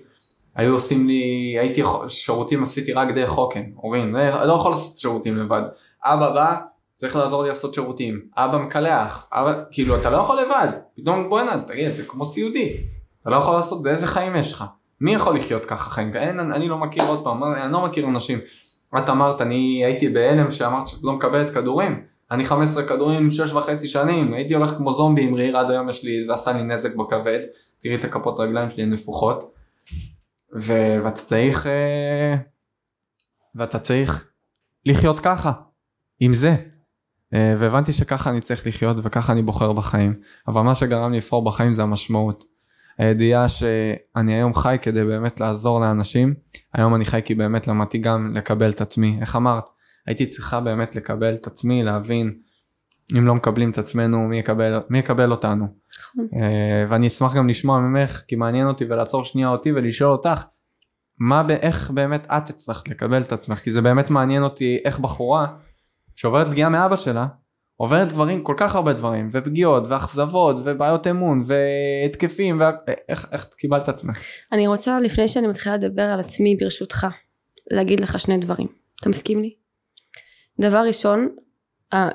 היו 0.55 0.73
עושים 0.73 1.07
לי 1.07 1.55
הייתי 1.59 1.81
שירותים 2.07 2.63
עשיתי 2.63 2.93
רק 2.93 3.07
דרך 3.15 3.29
חוקן 3.29 3.63
הורים. 3.75 4.15
לא, 4.15 4.45
לא 4.45 4.53
יכול 4.53 4.71
לעשות 4.71 4.97
שירותים 4.97 5.37
לבד. 5.37 5.61
אבא 6.03 6.29
בא 6.29 6.55
צריך 6.95 7.15
לעזור 7.15 7.43
לי 7.43 7.49
לעשות 7.49 7.73
שירותים. 7.73 8.21
אבא 8.37 8.57
מקלח. 8.57 9.27
אבא 9.31 9.63
כאילו 9.71 9.95
אתה 9.95 10.09
לא 10.09 10.17
יכול 10.17 10.39
לבד. 10.41 10.67
פתאום 10.95 11.29
בואנה 11.29 11.63
תגיד 11.67 11.91
זה 11.91 12.03
כמו 12.05 12.25
סיעודי 12.25 12.77
אתה 13.21 13.29
לא 13.29 13.35
יכול 13.35 13.53
לעשות, 13.53 13.87
איזה 13.87 14.07
חיים 14.07 14.35
יש 14.35 14.53
לך? 14.53 14.65
מי 15.01 15.13
יכול 15.13 15.35
לחיות 15.35 15.65
ככה 15.65 15.89
חיים? 15.89 16.13
אין, 16.15 16.39
אני 16.39 16.67
לא 16.67 16.77
מכיר 16.77 17.03
עוד 17.03 17.23
פעם, 17.23 17.43
אני 17.43 17.71
לא 17.71 17.85
מכיר 17.85 18.07
אנשים. 18.07 18.39
את 18.97 19.09
אמרת, 19.09 19.41
אני 19.41 19.85
הייתי 19.85 20.09
בהלם 20.09 20.51
שאמרת 20.51 20.87
שאת 20.87 21.03
לא 21.03 21.13
מקבלת 21.13 21.53
כדורים. 21.53 22.03
אני 22.31 22.45
15 22.45 22.83
כדורים, 22.83 23.29
6 23.29 23.53
וחצי 23.53 23.87
שנים, 23.87 24.33
הייתי 24.33 24.53
הולך 24.53 24.69
כמו 24.69 24.93
זומבי 24.93 25.23
עם 25.23 25.33
ריר, 25.33 25.57
עד 25.57 25.71
היום 25.71 25.89
יש 25.89 26.03
לי, 26.03 26.25
זה 26.25 26.33
עשה 26.33 26.51
לי 26.51 26.63
נזק 26.63 26.95
בכבד. 26.95 27.39
תראי 27.83 27.95
את 27.95 28.03
הכפות 28.03 28.39
רגליים 28.39 28.69
שלי, 28.69 28.83
הן 28.83 28.93
נפוחות. 28.93 29.53
ו- 30.55 30.97
ואתה 31.03 31.21
צריך, 31.21 31.67
אה, 31.67 32.35
ואתה 33.55 33.79
צריך 33.79 34.29
לחיות 34.85 35.19
ככה, 35.19 35.51
עם 36.19 36.33
זה. 36.33 36.55
אה, 37.33 37.53
והבנתי 37.57 37.93
שככה 37.93 38.29
אני 38.29 38.41
צריך 38.41 38.67
לחיות 38.67 38.97
וככה 39.03 39.33
אני 39.33 39.41
בוחר 39.41 39.73
בחיים. 39.73 40.13
אבל 40.47 40.61
מה 40.61 40.75
שגרם 40.75 41.11
לי 41.11 41.17
לבחור 41.17 41.45
בחיים 41.45 41.73
זה 41.73 41.83
המשמעות. 41.83 42.50
הידיעה 42.97 43.49
שאני 43.49 44.33
היום 44.33 44.53
חי 44.53 44.77
כדי 44.81 45.03
באמת 45.03 45.39
לעזור 45.39 45.79
לאנשים, 45.79 46.33
היום 46.73 46.95
אני 46.95 47.05
חי 47.05 47.21
כי 47.25 47.35
באמת 47.35 47.67
למדתי 47.67 47.97
גם 47.97 48.35
לקבל 48.35 48.69
את 48.69 48.81
עצמי, 48.81 49.17
איך 49.21 49.35
אמרת? 49.35 49.63
הייתי 50.07 50.27
צריכה 50.27 50.59
באמת 50.59 50.95
לקבל 50.95 51.33
את 51.33 51.47
עצמי, 51.47 51.83
להבין 51.83 52.33
אם 53.17 53.25
לא 53.25 53.35
מקבלים 53.35 53.71
את 53.71 53.77
עצמנו 53.77 54.27
מי 54.27 54.39
יקבל, 54.39 54.79
מי 54.89 54.99
יקבל 54.99 55.31
אותנו. 55.31 55.65
נכון. 55.65 56.41
אה, 56.41 56.85
ואני 56.89 57.07
אשמח 57.07 57.35
גם 57.35 57.49
לשמוע 57.49 57.79
ממך 57.79 58.21
כי 58.27 58.35
מעניין 58.35 58.67
אותי 58.67 58.85
ולעצור 58.85 59.25
שנייה 59.25 59.49
אותי 59.49 59.71
ולשאול 59.71 60.11
אותך 60.11 60.43
מה, 61.19 61.43
איך 61.49 61.91
באמת 61.91 62.25
את 62.25 62.49
הצלחת 62.49 62.87
לקבל 62.87 63.21
את 63.21 63.31
עצמך 63.31 63.57
כי 63.57 63.71
זה 63.71 63.81
באמת 63.81 64.09
מעניין 64.09 64.43
אותי 64.43 64.77
איך 64.85 64.99
בחורה 64.99 65.47
שעוברת 66.15 66.47
פגיעה 66.47 66.69
מאבא 66.69 66.95
שלה 66.95 67.27
עוברת 67.81 68.07
דברים, 68.07 68.43
כל 68.43 68.53
כך 68.57 68.75
הרבה 68.75 68.93
דברים, 68.93 69.29
ופגיעות, 69.31 69.83
ואכזבות, 69.87 70.55
ובעיות 70.65 71.07
אמון, 71.07 71.43
והתקפים, 71.45 72.61
ואיך 72.61 73.27
איך 73.31 73.47
קיבלת 73.57 73.89
עצמך? 73.89 74.21
אני 74.51 74.67
רוצה, 74.67 74.99
לפני 74.99 75.27
שאני 75.27 75.47
מתחילה 75.47 75.77
לדבר 75.77 76.01
על 76.01 76.19
עצמי, 76.19 76.55
ברשותך, 76.55 77.07
להגיד 77.71 77.99
לך 77.99 78.19
שני 78.19 78.37
דברים. 78.37 78.67
אתה 78.99 79.09
מסכים 79.09 79.41
לי? 79.41 79.55
דבר 80.59 80.83
ראשון, 80.87 81.35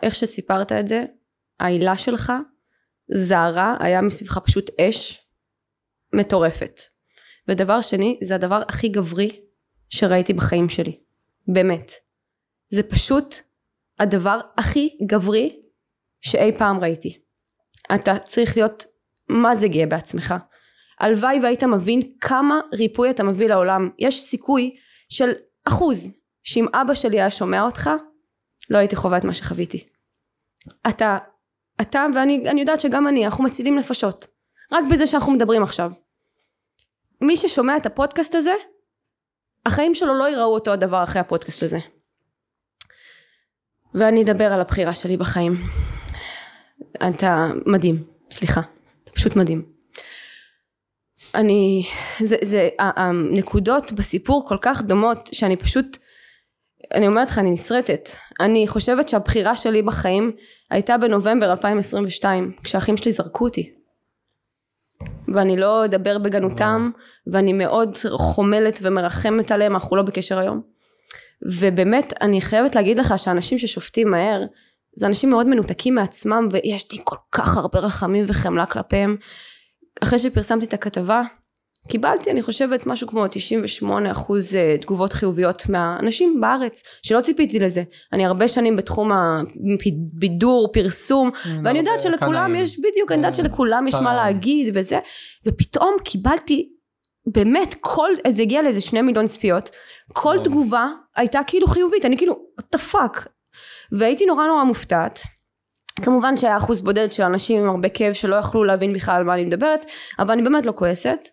איך 0.03 0.15
שסיפרת 0.15 0.73
את 0.73 0.87
זה, 0.87 1.05
העילה 1.61 1.97
שלך, 1.99 2.33
זערה, 3.15 3.77
היה 3.81 4.03
מסביבך 4.03 4.39
פשוט 4.39 4.71
אש 4.81 5.27
מטורפת. 6.13 6.81
ודבר 7.49 7.81
שני, 7.81 8.19
זה 8.23 8.35
הדבר 8.35 8.63
הכי 8.69 8.89
גברי 8.89 9.29
שראיתי 9.89 10.33
בחיים 10.33 10.69
שלי. 10.69 10.99
באמת. 11.49 11.93
זה 12.71 12.83
פשוט 12.83 13.35
הדבר 13.99 14.41
הכי 14.59 14.99
גברי 15.07 15.61
שאי 16.21 16.53
פעם 16.59 16.81
ראיתי. 16.81 17.19
אתה 17.95 18.19
צריך 18.19 18.57
להיות 18.57 18.85
מה 19.29 19.57
זה 19.57 19.69
גאה 19.69 19.87
בעצמך. 19.87 20.35
הלוואי 21.01 21.41
והיית 21.43 21.63
מבין 21.63 22.03
כמה 22.21 22.61
ריפוי 22.73 23.11
אתה 23.11 23.23
מביא 23.23 23.49
לעולם. 23.49 23.91
יש 23.99 24.21
סיכוי 24.21 24.77
של 25.09 25.33
אחוז 25.65 26.11
שאם 26.45 26.67
אבא 26.75 26.95
שלי 26.95 27.21
היה 27.21 27.31
שומע 27.31 27.63
אותך, 27.63 27.91
לא 28.71 28.79
הייתי 28.79 28.97
חווה 28.97 29.19
את 29.19 29.25
מה 29.25 29.35
שחוויתי. 29.35 29.87
אתה, 30.89 31.19
אתה 31.81 32.07
ואני 32.15 32.61
יודעת 32.61 32.81
שגם 32.81 33.09
אני, 33.09 33.25
אנחנו 33.25 33.45
מצילים 33.45 33.79
נפשות. 33.79 34.27
רק 34.73 34.85
בזה 34.93 35.07
שאנחנו 35.07 35.33
מדברים 35.33 35.63
עכשיו. 35.63 35.93
מי 37.21 37.37
ששומע 37.37 37.77
את 37.77 37.87
הפודקאסט 37.87 38.35
הזה, 38.35 38.55
החיים 39.67 39.95
שלו 39.95 40.15
לא 40.15 40.31
יראו 40.31 40.55
אותו 40.55 40.73
הדבר 40.73 41.03
אחרי 41.03 41.21
הפודקאסט 41.21 41.63
הזה. 41.63 41.79
ואני 43.97 44.23
אדבר 44.23 44.53
על 44.53 44.61
הבחירה 44.61 44.95
שלי 44.95 45.17
בחיים. 45.17 45.57
אתה 47.09 47.47
מדהים. 47.67 48.05
סליחה, 48.31 48.61
אתה 49.05 49.13
פשוט 49.13 49.37
מדהים. 49.37 49.63
אני, 51.35 51.83
זה, 52.21 52.37
זה, 52.43 52.69
הנקודות 52.79 53.93
בסיפור 53.93 54.49
כל 54.49 54.57
כך 54.61 54.83
דומות 54.83 55.29
שאני 55.33 55.57
פשוט, 55.57 55.99
אני 56.95 57.07
אומרת 57.07 57.29
לך, 57.29 57.39
אני 57.39 57.51
נסרטת. 57.51 58.09
אני 58.41 58.69
חושבת 58.69 59.09
שהבחירה 59.09 59.57
שלי 59.57 59.83
בחיים 59.83 60.33
הייתה 60.71 60.99
בנובמבר 60.99 61.51
2022, 61.51 62.53
כשהאחים 62.65 62.97
שלי 62.97 63.13
זרקו 63.13 63.45
אותי. 63.45 63.73
ואני 65.35 65.57
לא 65.57 65.85
אדבר 65.85 66.19
בגנותם, 66.19 66.91
ואני 67.33 67.53
מאוד 67.53 67.97
חומלת 68.11 68.79
ומרחמת 68.83 69.51
עליהם, 69.51 69.75
אנחנו 69.75 69.97
לא 69.97 70.03
בקשר 70.03 70.39
היום. 70.39 70.76
ובאמת, 71.43 72.13
אני 72.21 72.41
חייבת 72.41 72.75
להגיד 72.75 72.97
לך 72.97 73.19
שאנשים 73.19 73.59
ששופטים 73.59 74.11
מהר, 74.11 74.43
זה 74.97 75.07
אנשים 75.07 75.31
מאוד 75.31 75.47
מנותקים 75.47 75.95
מעצמם, 75.95 76.49
ויש 76.51 76.93
לי 76.93 76.99
כל 77.05 77.17
כך 77.33 77.57
הרבה 77.57 77.79
רחמים 77.79 78.25
וחמלה 78.29 78.67
כלפיהם. 78.67 79.17
אחרי 80.03 80.19
שפרסמתי 80.19 80.67
את 80.67 80.75
הכתבה, 80.75 81.23
קיבלתי 81.89 82.31
אני 82.31 82.43
חושבת 82.43 82.87
משהו 82.87 83.09
כמו 83.09 83.29
98 83.29 84.13
אחוז 84.13 84.57
אה, 84.57 84.77
תגובות 84.81 85.13
חיוביות 85.13 85.69
מהאנשים 85.69 86.41
בארץ 86.41 86.83
שלא 87.03 87.21
ציפיתי 87.21 87.59
לזה. 87.59 87.83
אני 88.13 88.27
הרבה 88.27 88.49
שנים 88.49 88.77
בתחום 88.77 89.11
הבידור 89.13 90.73
פרסום 90.73 91.31
ואני 91.65 91.79
יודעת 91.79 92.01
שלכולם 92.01 92.55
יש 92.55 92.79
בדיוק 92.79 93.13
אני 93.13 93.17
יודעת 93.17 93.33
אה, 93.33 93.45
שלכולם 93.45 93.87
יש 93.89 93.95
מה 93.95 94.15
להגיד 94.15 94.73
וזה. 94.75 94.99
ופתאום 95.47 95.97
קיבלתי 96.05 96.69
באמת 97.27 97.75
כל 97.81 98.11
זה 98.29 98.43
הגיע 98.43 98.63
לאיזה 98.63 98.81
שני 98.81 99.03
מיליון 99.03 99.27
צפיות 99.27 99.71
כל 100.13 100.37
תגובה 100.45 100.89
הייתה 101.17 101.41
כאילו 101.47 101.67
חיובית 101.67 102.05
אני 102.05 102.17
כאילו 102.17 102.47
what 102.61 102.79
the 102.79 102.93
fuck? 102.93 103.29
והייתי 103.93 104.27
נורא 104.27 104.47
נורא 104.47 104.65
מופתעת. 104.65 105.21
כמובן 106.03 106.37
שהיה 106.37 106.57
אחוז 106.57 106.83
בודד 106.83 107.13
של 107.13 107.23
אנשים 107.23 107.63
עם 107.63 107.69
הרבה 107.69 107.89
כאב 107.89 108.13
שלא 108.13 108.37
יכלו 108.37 108.65
להבין 108.65 108.93
בכלל 108.93 109.15
על 109.15 109.25
מה 109.25 109.35
אני 109.35 109.45
מדברת 109.45 109.87
אבל 110.19 110.33
אני 110.33 110.43
באמת 110.43 110.67
לא 110.67 110.73
כועסת. 110.77 111.29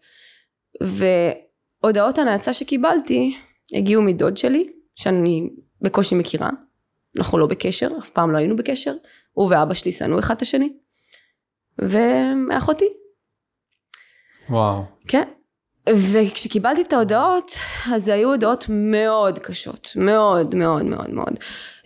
והודעות 0.81 2.17
הנאצה 2.17 2.53
שקיבלתי 2.53 3.37
הגיעו 3.73 4.03
מדוד 4.03 4.37
שלי 4.37 4.69
שאני 4.95 5.49
בקושי 5.81 6.15
מכירה. 6.15 6.49
אנחנו 7.17 7.37
לא 7.37 7.47
בקשר 7.47 7.87
אף 7.99 8.09
פעם 8.09 8.31
לא 8.31 8.37
היינו 8.37 8.55
בקשר. 8.55 8.93
הוא 9.31 9.49
ואבא 9.51 9.73
שלי 9.73 9.91
שנאו 9.91 10.19
אחד 10.19 10.35
את 10.35 10.41
השני. 10.41 10.73
ואחותי 11.79 12.85
וואו. 14.49 14.83
כן 15.07 15.27
וכשקיבלתי 15.89 16.81
את 16.81 16.93
ההודעות 16.93 17.51
אז 17.93 18.07
היו 18.07 18.29
הודעות 18.29 18.65
מאוד 18.69 19.39
קשות. 19.39 19.89
מאוד 19.95 20.55
מאוד 20.55 20.85
מאוד 20.85 21.09
מאוד. 21.09 21.39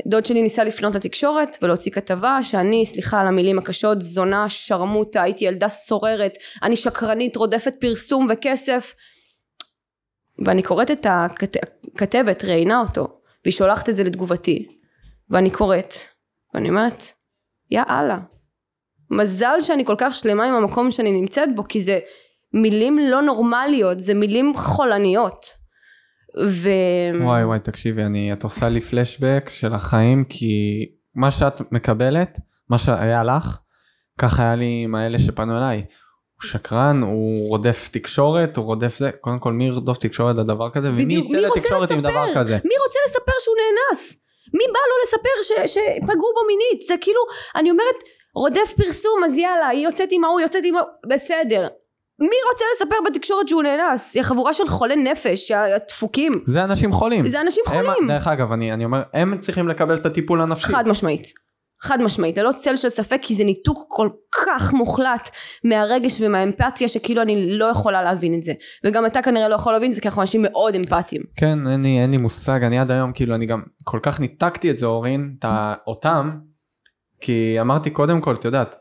דוד 0.08 0.26
שלי 0.26 0.42
ניסה 0.42 0.64
לפנות 0.64 0.96
לתקשורת 0.96 1.58
ולהוציא 1.62 1.92
כתבה 1.92 2.40
שאני 2.44 2.86
סליחה 2.86 3.22
על 3.22 3.28
המילים 3.28 3.58
הקשות 3.58 4.02
זונה 4.02 4.50
שרמוטה 4.50 5.22
הייתי 5.22 5.46
ילדה 5.46 5.68
סוררת 5.68 6.38
אני 6.64 6.76
שקרנית 6.76 7.36
רודפת 7.36 7.74
פרסום 7.80 8.28
וכסף. 8.30 8.96
ואני 10.46 10.64
קוראת 10.64 10.92
את 10.92 11.06
הכתבת 11.96 12.44
ראיינה 12.44 12.80
אותו 12.80 13.08
והיא 13.46 13.54
שולחת 13.54 13.90
את 13.90 13.96
זה 13.96 14.04
לתגובתי. 14.04 14.68
ואני 15.30 15.52
קוראת 15.52 15.94
ואני 16.54 16.70
אומרת 16.70 17.04
יא 17.72 17.82
אללה 17.90 18.20
מזל 19.12 19.62
שאני 19.62 19.86
כל 19.86 19.96
כך 19.98 20.16
שלמה 20.16 20.46
עם 20.46 20.54
המקום 20.54 20.92
שאני 20.92 21.12
נמצאת 21.12 21.56
בו 21.56 21.64
כי 21.70 21.82
זה 21.82 22.00
מילים 22.62 23.00
לא 23.00 23.22
נורמליות 23.22 24.00
זה 24.00 24.14
מילים 24.14 24.54
חולניות. 24.56 25.46
ו... 26.48 26.70
וואי 27.22 27.44
וואי 27.44 27.60
תקשיבי 27.60 28.04
אני 28.04 28.34
את 28.34 28.44
עושה 28.44 28.70
לי 28.70 28.82
פלשבק 28.82 29.50
של 29.50 29.74
החיים 29.74 30.24
כי 30.30 30.86
מה 31.16 31.32
שאת 31.32 31.62
מקבלת 31.72 32.38
מה 32.70 32.78
שהיה 32.78 33.24
לך 33.24 33.60
ככה 34.18 34.44
היה 34.44 34.56
לי 34.56 34.82
עם 34.84 34.96
האלה 34.96 35.20
שפנו 35.20 35.58
אליי. 35.58 35.78
הוא 35.78 36.50
שקרן 36.50 37.02
הוא 37.02 37.50
רודף 37.50 37.90
תקשורת 37.92 38.58
הוא 38.58 38.66
רודף 38.66 38.98
זה. 38.98 39.12
קודם 39.12 39.40
כל 39.40 39.54
מי 39.54 39.66
ירדוף 39.68 39.98
תקשורת 39.98 40.36
לדבר 40.36 40.70
כזה? 40.70 40.90
ומי 40.90 41.14
יצא 41.14 41.38
לתקשורת 41.38 41.92
עם 41.92 42.02
דבר 42.02 42.26
כזה? 42.36 42.58
מי 42.66 42.74
רוצה 42.86 43.00
לספר 43.08 43.32
שהוא 43.40 43.56
נאנס? 43.56 44.16
מי 44.54 44.64
בא 44.74 44.80
לו 44.90 44.96
לספר 45.04 45.44
ש, 45.44 45.74
שפגעו 45.74 46.32
בו 46.36 46.42
מינית? 46.48 46.88
זה 46.88 46.94
כאילו 47.02 47.20
אני 47.56 47.72
אומרת 47.72 47.96
רודף 48.36 48.74
פרסום 48.78 49.24
אז 49.26 49.38
יאללה 49.38 49.68
היא 49.68 49.84
יוצאת 49.84 50.10
עם 50.12 50.24
ההוא 50.24 50.42
יוצאת 50.42 50.62
עם 50.64 50.76
ההוא. 50.76 50.90
בסדר 51.10 51.68
מי 52.20 52.38
רוצה 52.52 52.66
לספר 52.76 52.96
בתקשורת 53.06 53.48
שהוא 53.48 53.64
נאנס? 53.64 54.16
היא 54.16 54.24
חבורה 54.24 54.54
של 54.54 54.68
חולי 54.68 54.96
נפש, 54.96 55.52
הדפוקים. 55.52 56.34
זה 56.48 56.64
אנשים 56.64 56.92
חולים. 56.92 57.28
זה 57.28 57.42
אנשים 57.42 57.64
חולים. 57.68 57.92
הם, 58.02 58.08
דרך 58.08 58.28
אגב, 58.28 58.52
אני, 58.52 58.74
אני 58.74 58.86
אומר, 58.86 59.02
הם 59.14 59.38
צריכים 59.38 59.68
לקבל 59.68 59.96
את 59.96 60.06
הטיפול 60.06 60.42
הנפשי. 60.42 60.68
חד 60.68 60.88
משמעית. 60.88 61.34
חד 61.82 62.02
משמעית, 62.02 62.38
ללא 62.38 62.52
צל 62.52 62.76
של 62.76 62.90
ספק, 62.90 63.20
כי 63.22 63.36
זה 63.36 63.44
ניתוק 63.44 63.86
כל 63.88 64.10
כך 64.32 64.74
מוחלט 64.74 65.30
מהרגש 65.64 66.22
ומהאמפתיה, 66.22 66.88
שכאילו 66.88 67.22
אני 67.22 67.58
לא 67.58 67.66
יכולה 67.66 68.04
להבין 68.04 68.34
את 68.34 68.42
זה. 68.42 68.54
וגם 68.86 69.06
אתה 69.06 69.22
כנראה 69.22 69.48
לא 69.48 69.56
יכול 69.56 69.74
להבין 69.74 69.90
את 69.90 69.96
זה, 69.96 70.02
כי 70.02 70.08
אנחנו 70.08 70.22
אנשים 70.22 70.42
מאוד 70.42 70.76
אמפתיים. 70.76 71.22
כן, 71.36 71.68
אין 71.68 71.82
לי, 71.82 72.00
אין 72.00 72.12
לי 72.12 72.18
מושג, 72.18 72.64
אני 72.64 72.80
עד 72.80 72.92
היום, 72.92 73.12
כאילו, 73.14 73.36
אני 73.36 73.46
גם 73.46 73.62
כל 73.84 74.00
כך 74.04 74.20
ניתקתי 74.20 74.72
את 74.72 74.78
זה, 74.78 74.86
אורין, 74.86 75.36
אותם, 75.88 76.30
כי 77.22 77.58
אמרתי 77.62 77.90
קודם 77.90 78.22
כל, 78.22 78.34
את 78.34 78.46
יודעת, 78.46 78.76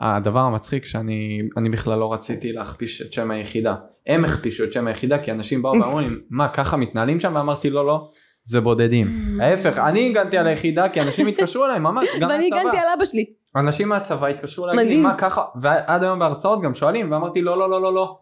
הדבר 0.00 0.40
המצחיק 0.40 0.84
שאני 0.84 1.42
אני 1.56 1.68
בכלל 1.68 1.98
לא 1.98 2.12
רציתי 2.12 2.52
להכפיש 2.52 3.02
את 3.02 3.12
שם 3.12 3.30
היחידה. 3.30 3.74
הם 4.06 4.24
הכפישו 4.24 4.64
את 4.64 4.72
שם 4.72 4.86
היחידה 4.86 5.18
כי 5.18 5.32
אנשים 5.32 5.62
באו 5.62 5.72
ואמרו 5.72 6.00
לי, 6.00 6.06
מה 6.30 6.48
ככה 6.48 6.76
מתנהלים 6.76 7.20
שם? 7.20 7.32
ואמרתי 7.36 7.70
לא 7.70 7.86
לא, 7.86 8.10
זה 8.44 8.60
בודדים. 8.60 9.06
ההפך, 9.40 9.78
אני 9.78 10.08
הגנתי 10.08 10.38
על 10.38 10.46
היחידה 10.46 10.88
כי 10.88 11.00
אנשים 11.00 11.26
התקשרו 11.26 11.64
אליי 11.64 11.78
ממש, 11.78 12.08
גם 12.20 12.28
מהצבא. 12.28 12.32
ואני 12.32 12.46
הגנתי 12.46 12.78
על 12.78 12.86
אבא 12.96 13.04
שלי. 13.04 13.24
אנשים 13.56 13.88
מהצבא 13.88 14.26
התקשרו 14.26 14.70
אליי, 14.70 15.00
מה 15.00 15.14
ככה, 15.18 15.42
ועד 15.62 16.02
היום 16.02 16.18
בהרצאות 16.18 16.62
גם 16.62 16.74
שואלים, 16.74 17.12
ואמרתי 17.12 17.42
לא 17.42 17.58
לא 17.58 17.70
לא 17.70 17.82
לא 17.82 17.94
לא. 17.94 18.18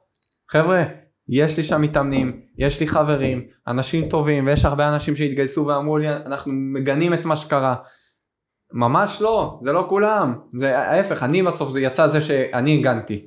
חבר'ה, 0.50 0.82
יש 1.28 1.56
לי 1.56 1.62
שם 1.62 1.82
מתאמנים, 1.82 2.40
יש 2.58 2.80
לי 2.80 2.86
חברים, 2.86 3.42
אנשים 3.68 4.08
טובים, 4.08 4.46
ויש 4.46 4.64
הרבה 4.64 4.94
אנשים 4.94 5.16
שהתגייסו 5.16 5.66
ואמרו 5.66 5.98
לי, 5.98 6.08
אנחנו 6.08 6.52
מגנים 6.52 7.14
את 7.14 7.24
מה 7.24 7.36
שקרה. 7.36 7.74
ממש 8.74 9.22
לא, 9.22 9.60
זה 9.64 9.72
לא 9.72 9.86
כולם, 9.88 10.34
זה 10.58 10.78
ההפך, 10.78 11.22
אני 11.22 11.42
בסוף 11.42 11.70
זה 11.70 11.80
יצא 11.80 12.06
זה 12.06 12.20
שאני 12.20 12.78
הגנתי, 12.78 13.26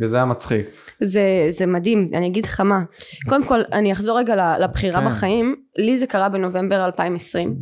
וזה 0.00 0.16
היה 0.16 0.24
מצחיק. 0.24 0.66
זה, 1.02 1.22
זה 1.50 1.66
מדהים, 1.66 2.10
אני 2.14 2.26
אגיד 2.26 2.44
לך 2.44 2.60
מה, 2.60 2.80
קודם 3.28 3.44
כל 3.44 3.60
אני 3.72 3.92
אחזור 3.92 4.18
רגע 4.18 4.58
לבחירה 4.58 5.00
כן. 5.00 5.06
בחיים, 5.06 5.56
לי 5.78 5.98
זה 5.98 6.06
קרה 6.06 6.28
בנובמבר 6.28 6.84
2020, 6.84 7.56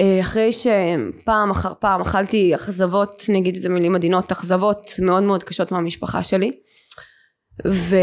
אה, 0.00 0.20
אחרי 0.20 0.50
שפעם 0.52 1.50
אחר 1.50 1.72
פעם 1.80 2.00
אכלתי 2.00 2.54
אכזבות, 2.54 3.22
נגיד 3.28 3.54
איזה 3.54 3.68
מילים 3.68 3.94
עדינות, 3.94 4.32
אכזבות 4.32 4.90
מאוד 5.02 5.22
מאוד 5.22 5.44
קשות 5.44 5.72
מהמשפחה 5.72 6.22
שלי, 6.22 6.52
ו... 7.66 7.96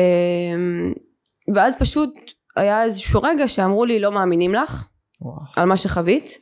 ואז 1.56 1.76
פשוט 1.80 2.10
היה 2.56 2.84
איזשהו 2.84 3.22
רגע 3.22 3.48
שאמרו 3.48 3.86
לי 3.86 4.00
לא 4.00 4.12
מאמינים 4.12 4.54
לך, 4.54 4.88
וואו. 5.22 5.36
על 5.56 5.66
מה 5.66 5.78
שחווית. 5.78 6.40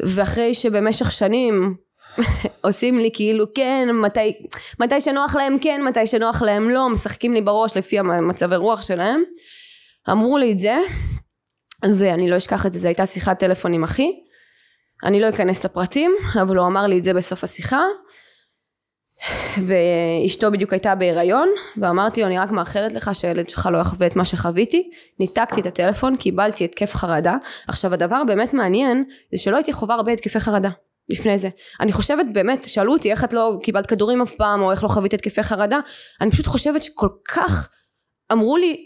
ואחרי 0.00 0.54
שבמשך 0.54 1.12
שנים 1.12 1.76
עושים 2.66 2.98
לי 2.98 3.10
כאילו 3.14 3.54
כן 3.54 3.88
מתי, 3.92 4.32
מתי 4.80 5.00
שנוח 5.00 5.36
להם 5.36 5.56
כן 5.60 5.82
מתי 5.88 6.06
שנוח 6.06 6.42
להם 6.42 6.70
לא 6.70 6.88
משחקים 6.88 7.32
לי 7.32 7.40
בראש 7.40 7.76
לפי 7.76 7.98
המצבי 7.98 8.56
רוח 8.56 8.82
שלהם. 8.82 9.22
אמרו 10.10 10.38
לי 10.38 10.52
את 10.52 10.58
זה 10.58 10.78
ואני 11.96 12.30
לא 12.30 12.36
אשכח 12.36 12.66
את 12.66 12.72
זה 12.72 12.78
זו 12.78 12.86
הייתה 12.86 13.06
שיחת 13.06 13.38
טלפון 13.38 13.72
עם 13.72 13.84
אחי. 13.84 14.10
אני 15.04 15.20
לא 15.20 15.28
אכנס 15.28 15.64
לפרטים 15.64 16.14
אבל 16.42 16.56
הוא 16.56 16.66
אמר 16.66 16.86
לי 16.86 16.98
את 16.98 17.04
זה 17.04 17.14
בסוף 17.14 17.44
השיחה 17.44 17.82
ואשתו 19.66 20.50
בדיוק 20.50 20.72
הייתה 20.72 20.94
בהיריון 20.94 21.48
ואמרתי 21.76 22.20
לו 22.20 22.26
אני 22.26 22.38
רק 22.38 22.50
מאחלת 22.50 22.92
לך 22.92 23.10
שהילד 23.14 23.48
שלך 23.48 23.68
לא 23.72 23.78
יחווה 23.78 24.06
את 24.06 24.16
מה 24.16 24.24
שחוויתי. 24.24 24.90
ניתקתי 25.20 25.60
את 25.60 25.66
הטלפון 25.66 26.16
קיבלתי 26.16 26.64
התקף 26.64 26.94
חרדה. 26.94 27.36
עכשיו 27.68 27.94
הדבר 27.94 28.16
הבאמת 28.16 28.54
מעניין 28.54 29.04
זה 29.32 29.42
שלא 29.42 29.56
הייתי 29.56 29.72
חווה 29.72 29.94
הרבה 29.94 30.12
התקפי 30.12 30.40
חרדה 30.40 30.70
לפני 31.08 31.38
זה. 31.38 31.48
אני 31.80 31.92
חושבת 31.92 32.26
באמת 32.32 32.64
שאלו 32.68 32.92
אותי 32.92 33.10
איך 33.10 33.24
את 33.24 33.32
לא 33.32 33.52
קיבלת 33.62 33.86
כדורים 33.86 34.22
אף 34.22 34.34
פעם 34.34 34.62
או 34.62 34.70
איך 34.70 34.82
לא 34.82 34.88
חווית 34.88 35.14
התקפי 35.14 35.42
חרדה. 35.42 35.78
אני 36.20 36.30
פשוט 36.30 36.46
חושבת 36.46 36.82
שכל 36.82 37.08
כך 37.28 37.68
אמרו 38.32 38.56
לי 38.56 38.76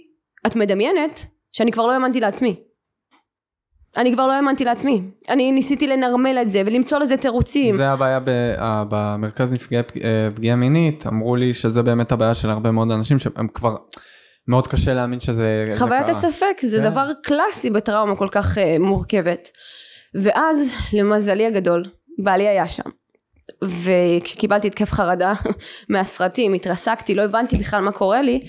את 0.47 0.57
מדמיינת 0.57 1.27
שאני 1.53 1.73
כבר 1.73 1.87
לא 1.87 1.93
האמנתי 1.93 2.21
לעצמי 2.21 2.57
אני 3.97 4.13
כבר 4.13 4.27
לא 4.27 4.33
האמנתי 4.33 4.65
לעצמי. 4.65 5.03
אני 5.29 5.53
ניסיתי 5.53 5.87
לנרמל 5.87 6.39
את 6.43 6.49
זה 6.49 6.63
ולמצוא 6.67 6.99
לזה 6.99 7.17
תירוצים. 7.17 7.77
זה 7.77 7.89
הבעיה 7.89 8.21
במרכז 8.89 9.53
נפגעי 9.53 9.81
אה, 10.05 10.29
פגיעה 10.35 10.57
מינית, 10.57 11.07
אמרו 11.07 11.37
לי 11.37 11.55
שזה 11.55 11.83
באמת 11.83 12.13
הבעיה 12.13 12.35
של 12.35 12.51
הרבה 12.51 12.71
מאוד 12.71 12.91
אנשים 12.91 13.19
שהם 13.19 13.49
כבר... 13.49 13.77
מאוד 14.49 14.67
קשה 14.67 14.95
להאמין 14.95 15.21
שזה 15.21 15.69
חוויית 15.79 16.09
הספק 16.09 16.57
זה 16.63 16.79
כן. 16.79 16.91
דבר 16.91 17.11
קלאסי 17.23 17.71
בטראומה 17.71 18.17
כל 18.17 18.29
כך 18.31 18.59
uh, 18.59 18.61
מורכבת 18.79 19.51
ואז 20.15 20.77
למזלי 20.93 21.47
הגדול 21.47 21.85
בעלי 22.23 22.49
היה 22.49 22.69
שם 22.69 22.91
וכשקיבלתי 23.63 24.67
התקף 24.67 24.93
חרדה 24.93 25.33
מהסרטים 25.89 26.55
התרסקתי 26.55 27.15
לא 27.15 27.23
הבנתי 27.23 27.57
בכלל 27.57 27.81
מה 27.81 27.93
קורה 27.93 28.23
לי 28.23 28.47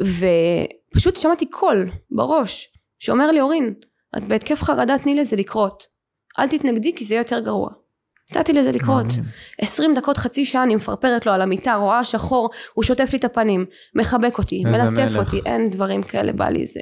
ופשוט 0.00 1.16
שמעתי 1.16 1.46
קול 1.46 1.90
בראש 2.10 2.68
שאומר 2.98 3.30
לי 3.30 3.40
אורין 3.40 3.74
את 4.16 4.24
בהתקף 4.24 4.62
חרדה 4.62 4.98
תני 4.98 5.14
לזה 5.14 5.36
לקרות. 5.36 5.86
אל 6.38 6.48
תתנגדי 6.48 6.94
כי 6.94 7.04
זה 7.04 7.14
יהיה 7.14 7.20
יותר 7.20 7.40
גרוע. 7.40 7.70
נתתי 8.36 8.52
לזה 8.52 8.72
לקרות. 8.72 9.06
עשרים 9.60 9.94
דקות, 9.94 10.16
חצי 10.16 10.44
שעה 10.44 10.62
אני 10.62 10.76
מפרפרת 10.76 11.26
לו 11.26 11.32
על 11.32 11.42
המיטה, 11.42 11.74
רואה 11.74 12.04
שחור, 12.04 12.50
הוא 12.74 12.84
שוטף 12.84 13.08
לי 13.12 13.18
את 13.18 13.24
הפנים, 13.24 13.66
מחבק 13.94 14.38
אותי, 14.38 14.62
איזה 14.66 14.90
מלטף. 14.90 15.16
אותי, 15.16 15.40
אין 15.46 15.70
דברים 15.70 16.02
כאלה, 16.02 16.32
בא 16.32 16.48
לי 16.48 16.66
זה 16.66 16.80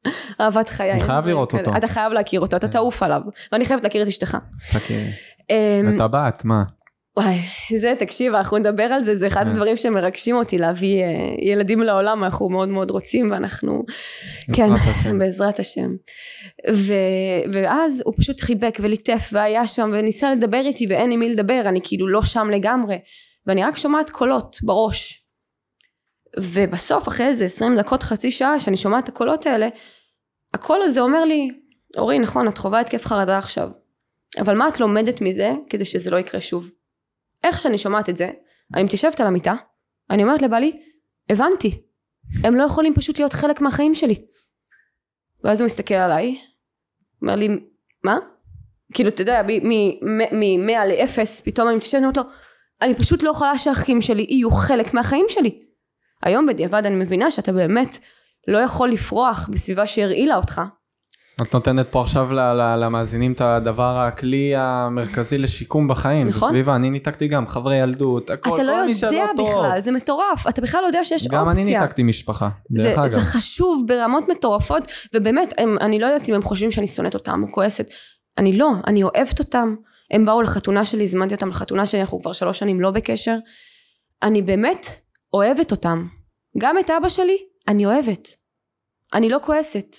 אהבת 0.40 0.68
חיי. 0.68 0.92
אני 0.92 1.00
חייב 1.00 1.26
לראות. 1.26 1.54
אותו. 1.54 1.76
אתה 1.76 1.86
חייב 1.86 2.12
להכיר 2.12 2.40
אותו, 2.40 2.56
אתה 2.56 2.66
כן. 2.66 2.72
תעוף 2.72 3.02
עליו. 3.02 3.20
ואני 3.52 3.64
חייבת 3.64 3.84
להכיר 3.84 4.02
את 4.02 4.08
אשתך. 4.08 4.36
תכירי. 4.72 5.10
אמ, 5.50 5.94
וטבעת, 5.94 6.44
מה? 6.44 6.62
וואי, 7.20 7.38
זה, 7.78 7.92
תקשיב, 7.98 8.34
אנחנו 8.34 8.58
נדבר 8.58 8.82
על 8.82 9.04
זה, 9.04 9.16
זה 9.16 9.26
אחד 9.26 9.44
כן. 9.44 9.50
הדברים 9.50 9.76
שמרגשים 9.76 10.36
אותי, 10.36 10.58
להביא 10.58 11.02
אה, 11.02 11.08
ילדים 11.38 11.82
לעולם, 11.82 12.24
אנחנו 12.24 12.48
מאוד 12.48 12.68
מאוד 12.68 12.90
רוצים, 12.90 13.30
ואנחנו, 13.30 13.84
כן, 14.56 14.72
השם. 14.72 15.18
בעזרת 15.18 15.58
השם. 15.58 15.90
ו, 16.72 16.92
ואז 17.52 18.02
הוא 18.04 18.14
פשוט 18.16 18.40
חיבק 18.40 18.78
וליטף, 18.80 19.30
והיה 19.32 19.66
שם, 19.66 19.90
וניסה 19.92 20.34
לדבר 20.34 20.60
איתי, 20.60 20.86
ואין 20.88 21.10
עם 21.10 21.20
מי 21.20 21.28
לדבר, 21.28 21.62
אני 21.66 21.80
כאילו 21.84 22.08
לא 22.08 22.22
שם 22.22 22.50
לגמרי, 22.50 22.96
ואני 23.46 23.64
רק 23.64 23.76
שומעת 23.76 24.10
קולות 24.10 24.56
בראש. 24.62 25.24
ובסוף, 26.40 27.08
אחרי 27.08 27.26
איזה 27.26 27.44
20 27.44 27.76
דקות, 27.76 28.02
חצי 28.02 28.30
שעה, 28.30 28.60
שאני 28.60 28.76
שומעת 28.76 29.04
את 29.04 29.08
הקולות 29.08 29.46
האלה, 29.46 29.68
הקול 30.54 30.82
הזה 30.82 31.00
אומר 31.00 31.24
לי, 31.24 31.50
אורי, 31.98 32.18
נכון, 32.18 32.48
את 32.48 32.58
חווה 32.58 32.80
התקף 32.80 33.06
חרדה 33.06 33.38
עכשיו, 33.38 33.70
אבל 34.38 34.56
מה 34.56 34.68
את 34.68 34.80
לומדת 34.80 35.20
מזה 35.20 35.52
כדי 35.70 35.84
שזה 35.84 36.10
לא 36.10 36.16
יקרה 36.16 36.40
שוב? 36.40 36.70
איך 37.44 37.60
שאני 37.60 37.78
שומעת 37.78 38.08
את 38.08 38.16
זה, 38.16 38.30
אני 38.74 38.82
מתיישבת 38.84 39.20
על 39.20 39.26
המיטה, 39.26 39.54
אני 40.10 40.22
אומרת 40.22 40.42
לבעלי, 40.42 40.82
הבנתי, 41.30 41.82
הם 42.44 42.54
לא 42.54 42.62
יכולים 42.62 42.94
פשוט 42.94 43.18
להיות 43.18 43.32
חלק 43.32 43.60
מהחיים 43.60 43.94
שלי. 43.94 44.26
ואז 45.44 45.60
הוא 45.60 45.66
מסתכל 45.66 45.94
עליי, 45.94 46.38
אומר 47.22 47.36
לי, 47.36 47.48
מה? 48.04 48.16
כאילו, 48.94 49.08
אתה 49.08 49.22
יודע, 49.22 49.42
מ-100 49.42 50.86
ל-0, 50.86 51.44
פתאום 51.44 51.68
אני 51.68 51.76
מתיישבת 51.76 52.00
ואומרת 52.00 52.16
לו, 52.16 52.22
אני 52.82 52.94
פשוט 52.94 53.22
לא 53.22 53.30
יכולה 53.30 53.58
שהאחים 53.58 54.02
שלי 54.02 54.26
יהיו 54.28 54.50
חלק 54.50 54.94
מהחיים 54.94 55.26
שלי. 55.28 55.62
היום 56.22 56.46
בדיעבד 56.46 56.86
אני 56.86 56.96
מבינה 56.96 57.30
שאתה 57.30 57.52
באמת 57.52 57.98
לא 58.48 58.58
יכול 58.58 58.88
לפרוח 58.88 59.48
בסביבה 59.52 59.86
שהרעילה 59.86 60.36
אותך. 60.36 60.60
את 61.42 61.54
נותנת 61.54 61.86
פה 61.90 62.00
עכשיו 62.00 62.32
למאזינים 62.78 63.32
את 63.32 63.40
הדבר, 63.40 63.98
הכלי 63.98 64.52
המרכזי 64.56 65.38
לשיקום 65.38 65.88
בחיים. 65.88 66.26
נכון. 66.26 66.48
בסביבה, 66.48 66.76
אני 66.76 66.90
ניתקתי 66.90 67.28
גם 67.28 67.46
חברי 67.48 67.76
ילדות, 67.76 68.30
הכל, 68.30 68.54
אתה 68.54 68.62
לא 68.62 68.72
יודע. 68.72 69.26
בכלל, 69.38 69.80
זה 69.80 69.92
מטורף, 69.92 70.46
אתה 70.48 70.60
בכלל 70.60 70.80
לא 70.82 70.86
יודע 70.86 71.04
שיש 71.04 71.28
גם 71.28 71.48
אופציה. 71.48 71.62
אני 71.62 71.78
ניתקתי 71.78 72.02
משפחה, 72.02 72.48
זה, 72.76 72.82
דרך 72.82 72.98
אגב. 72.98 73.10
זה 73.10 73.20
חשוב 73.20 73.84
ברמות 73.86 74.24
מטורפות, 74.28 74.82
ובאמת, 75.14 75.52
אני 75.80 75.98
לא 75.98 76.06
יודעת 76.06 76.28
אם 76.28 76.34
הם 76.34 76.42
חושבים 76.42 76.70
שאני 76.70 76.86
שונאת 76.86 77.14
אותם 77.14 77.42
או 77.46 77.52
כועסת. 77.52 77.86
אני 78.38 78.58
לא, 78.58 78.70
אני 78.86 79.02
אוהבת 79.02 79.38
אותם. 79.38 79.74
הם 80.10 80.24
באו 80.24 80.42
לחתונה 80.42 80.84
שלי, 80.84 81.04
הזמנתי 81.04 81.34
אותם 81.34 81.48
לחתונה 81.48 81.86
שלי, 81.86 82.00
אנחנו 82.00 82.20
כבר 82.20 82.32
שלוש 82.32 82.58
שנים 82.58 82.80
לא 82.80 82.90
בקשר. 82.90 83.36
אני 84.22 84.42
באמת 84.42 84.86
אוהבת 85.34 85.70
אותם. 85.70 86.06
גם 86.58 86.78
את 86.78 86.90
אבא 86.90 87.08
שלי, 87.08 87.36
אני 87.68 87.86
אוהבת. 87.86 88.28
אני 89.14 89.28
לא 89.28 89.38
כועסת. 89.42 89.96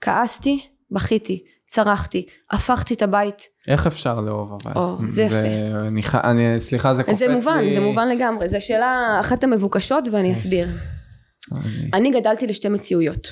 כעסתי, 0.00 0.66
בכיתי, 0.90 1.44
צרחתי, 1.64 2.26
הפכתי 2.50 2.94
את 2.94 3.02
הבית. 3.02 3.42
איך 3.68 3.86
אפשר 3.86 4.20
לאהוב 4.20 4.52
אבל? 4.52 4.72
או, 4.76 4.96
זה 5.08 5.22
יפה. 5.22 5.36
אני, 5.80 6.02
אני, 6.24 6.60
סליחה, 6.60 6.94
זה 6.94 7.04
קופץ 7.04 7.18
זה 7.18 7.26
לי. 7.28 7.34
מובן, 7.34 7.64
זה 7.74 7.80
מובן 7.80 8.08
לגמרי. 8.08 8.48
זו 8.48 8.56
שאלה 8.60 9.16
אחת 9.20 9.44
המבוקשות 9.44 10.04
ואני 10.12 10.32
אסביר. 10.32 10.68
אני- 11.52 11.90
אני 11.94 12.10
גדלתי 12.20 12.46
לשתי 12.46 12.68
מציאויות 12.68 13.28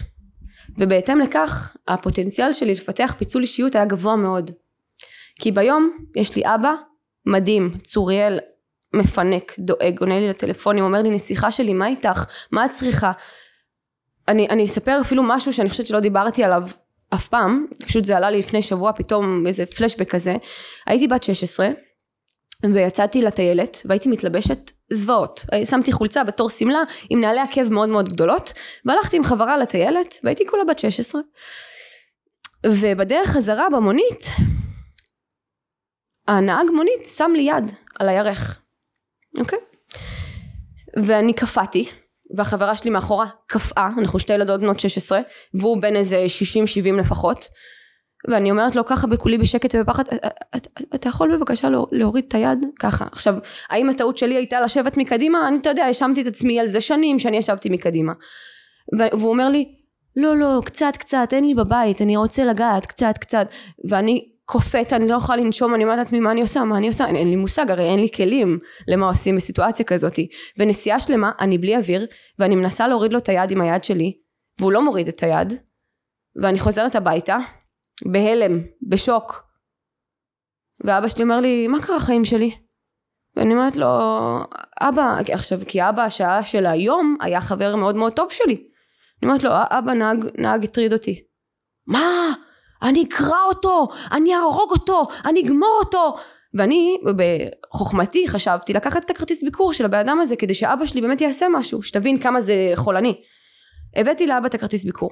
ובהתאם 0.78 1.18
לכך 1.18 1.76
הפוטנציאל 1.88 2.52
שלי 2.52 2.72
לפתח 2.72 3.14
פיצול 3.18 3.42
אישיות 3.42 3.74
היה 3.74 3.84
גבוה 3.84 4.16
מאוד 4.16 4.50
כי 5.40 5.52
ביום 5.52 5.90
יש 6.16 6.36
לי 6.36 6.42
אבא 6.54 6.72
מדהים 7.26 7.78
צוריאל 7.82 8.38
מפנק 8.94 9.54
דואג 9.58 10.00
עונה 10.00 10.20
לי 10.20 10.28
לטלפונים 10.28 10.84
אומר 10.84 11.02
לי 11.02 11.10
נסיכה 11.10 11.50
שלי 11.50 11.72
מה 11.74 11.86
איתך 11.88 12.26
מה 12.52 12.64
את 12.64 12.70
צריכה 12.70 13.12
אני, 14.28 14.48
אני 14.48 14.64
אספר 14.64 14.98
אפילו 15.00 15.22
משהו 15.22 15.52
שאני 15.52 15.70
חושבת 15.70 15.86
שלא 15.86 16.00
דיברתי 16.00 16.44
עליו 16.44 16.62
אף 17.14 17.28
פעם. 17.28 17.66
פשוט 17.86 18.04
זה 18.04 18.16
עלה 18.16 18.30
לי 18.30 18.38
לפני 18.38 18.62
שבוע 18.62 18.92
פתאום 18.92 19.46
איזה 19.46 19.66
פלשבק 19.66 20.10
כזה. 20.10 20.36
הייתי 20.86 21.08
בת 21.08 21.22
16 21.22 21.68
ויצאתי 22.74 23.22
לטיילת 23.22 23.82
והייתי 23.84 24.08
מתלבשת 24.08 24.70
זוועות. 24.92 25.44
שמתי 25.64 25.92
חולצה 25.92 26.24
בתור 26.24 26.50
שמלה 26.50 26.78
עם 27.10 27.20
נעלי 27.20 27.40
עקב 27.40 27.72
מאוד 27.72 27.88
מאוד 27.88 28.08
גדולות 28.08 28.52
והלכתי 28.84 29.16
עם 29.16 29.24
חברה 29.24 29.56
לטיילת 29.56 30.14
והייתי 30.24 30.46
כולה 30.46 30.64
בת 30.64 30.78
16 30.78 31.20
ובדרך 32.66 33.28
חזרה 33.28 33.70
במונית 33.70 34.24
הנהג 36.28 36.66
מונית 36.74 37.04
שם 37.04 37.30
לי 37.34 37.42
יד 37.42 37.70
על 37.98 38.08
הירך. 38.08 38.60
אוקיי? 39.38 39.58
ואני 41.02 41.32
קפאתי 41.32 41.88
והחברה 42.36 42.76
שלי 42.76 42.90
מאחורה 42.90 43.26
קפאה 43.46 43.88
אנחנו 43.98 44.18
שתי 44.18 44.32
ילדות 44.32 44.60
בנות 44.60 44.80
16 44.80 45.20
והוא 45.54 45.82
בן 45.82 45.96
איזה 45.96 46.24
60-70 46.84 47.00
לפחות. 47.00 47.48
ואני 48.28 48.50
אומרת 48.50 48.74
לו 48.76 48.86
ככה 48.86 49.06
בכולי 49.06 49.38
בשקט 49.38 49.74
ובפחד 49.74 50.04
"אתה- 50.94 51.08
יכול 51.08 51.36
בבקשה 51.36 51.68
לא- 51.68 51.86
להוריד 51.92 52.24
את 52.28 52.34
היד? 52.34 52.58
ככה. 52.80 53.04
עכשיו 53.12 53.34
האם 53.70 53.90
הטעות 53.90 54.16
שלי 54.18 54.34
הייתה 54.34 54.60
לשבת 54.60 54.96
מקדימה? 54.96 55.48
אני 55.48 55.56
אתה 55.56 55.68
יודע 55.70 55.84
האשמתי 55.84 56.22
את 56.22 56.26
עצמי 56.26 56.60
על 56.60 56.68
זה 56.68 56.80
שנים 56.80 57.18
שאני 57.18 57.36
ישבתי 57.36 57.68
מקדימה. 57.68 58.12
והוא 58.98 59.28
אומר 59.30 59.48
לי 59.48 59.64
לא 60.16 60.36
לא 60.36 60.60
קצת 60.64 60.96
קצת 60.98 61.28
אין 61.32 61.44
לי 61.44 61.54
בבית 61.54 62.02
אני 62.02 62.16
רוצה 62.16 62.44
לגעת 62.44 62.86
קצת 62.86 63.14
קצת. 63.20 63.46
ואני 63.88 64.28
קופאת 64.48 64.92
אני 64.92 65.08
לא 65.08 65.16
יכולה 65.16 65.42
לנשום 65.42 65.74
אני 65.74 65.84
אומרת 65.84 65.98
לעצמי 65.98 66.20
מה 66.20 66.32
אני 66.32 66.40
עושה? 66.40 66.64
מה 66.64 66.78
אני 66.78 66.86
עושה? 66.86 67.06
אין, 67.06 67.16
אין 67.16 67.30
לי 67.30 67.36
מושג 67.36 67.70
הרי 67.70 67.84
אין 67.84 68.00
לי 68.00 68.08
כלים 68.16 68.58
למה 68.88 69.08
עושים 69.08 69.36
בסיטואציה 69.36 69.86
כזאתי. 69.86 70.28
ונסיעה 70.58 71.00
שלמה 71.00 71.30
אני 71.40 71.58
בלי 71.58 71.76
אוויר 71.76 72.06
ואני 72.38 72.56
מנסה 72.56 72.88
להוריד 72.88 73.12
לו 73.12 73.18
את 73.18 73.28
היד 73.28 73.50
עם 73.50 73.60
היד 73.60 73.84
שלי 73.84 74.12
והוא 74.60 74.72
לא 74.72 74.84
מוריד 74.84 75.08
את 75.08 75.22
היד 75.22 75.52
ואני 76.42 76.58
חוזרת 76.58 76.94
הביתה 76.94 77.38
בהלם 78.12 78.60
בשוק. 78.88 79.42
ואבא 80.84 81.08
שלי 81.08 81.22
אומר 81.22 81.40
לי 81.40 81.68
מה 81.68 81.82
קרה 81.82 81.96
החיים 81.96 82.24
שלי? 82.24 82.50
ואני 83.36 83.54
אומרת 83.54 83.76
לו 83.76 83.88
אבא 84.80 85.18
עכשיו 85.32 85.58
כי 85.68 85.88
אבא 85.88 86.02
השעה 86.02 86.44
של 86.44 86.66
היום 86.66 87.16
היה 87.20 87.40
חבר 87.40 87.76
מאוד 87.76 87.96
מאוד 87.96 88.12
טוב 88.12 88.30
שלי. 88.30 88.54
אני 89.22 89.30
אומרת 89.30 89.42
לו 89.42 89.50
אבא 89.52 89.92
נהג 89.92 90.24
נהג 90.38 90.64
הטריד 90.64 90.92
אותי. 90.92 91.24
מה 91.86 92.32
אני 92.82 93.04
אקרע 93.08 93.42
אותו 93.48 93.88
אני 94.12 94.34
אהרוג 94.34 94.70
אותו 94.70 95.06
אני 95.24 95.40
אגמור 95.40 95.80
אותו 95.84 96.16
ואני 96.54 96.98
בחוכמתי 97.16 98.28
חשבתי 98.28 98.72
לקחת 98.72 99.04
את 99.04 99.10
הכרטיס 99.10 99.44
ביקור 99.44 99.72
של 99.72 99.84
הבן 99.84 99.98
אדם 99.98 100.20
הזה 100.20 100.36
כדי 100.36 100.54
שאבא 100.54 100.86
שלי 100.86 101.00
באמת 101.00 101.20
יעשה 101.20 101.46
משהו 101.52 101.82
שתבין 101.82 102.20
כמה 102.20 102.40
זה 102.40 102.72
חולני 102.74 103.20
הבאתי 103.96 104.26
לאבא 104.26 104.46
את 104.46 104.54
הכרטיס 104.54 104.84
ביקור 104.84 105.10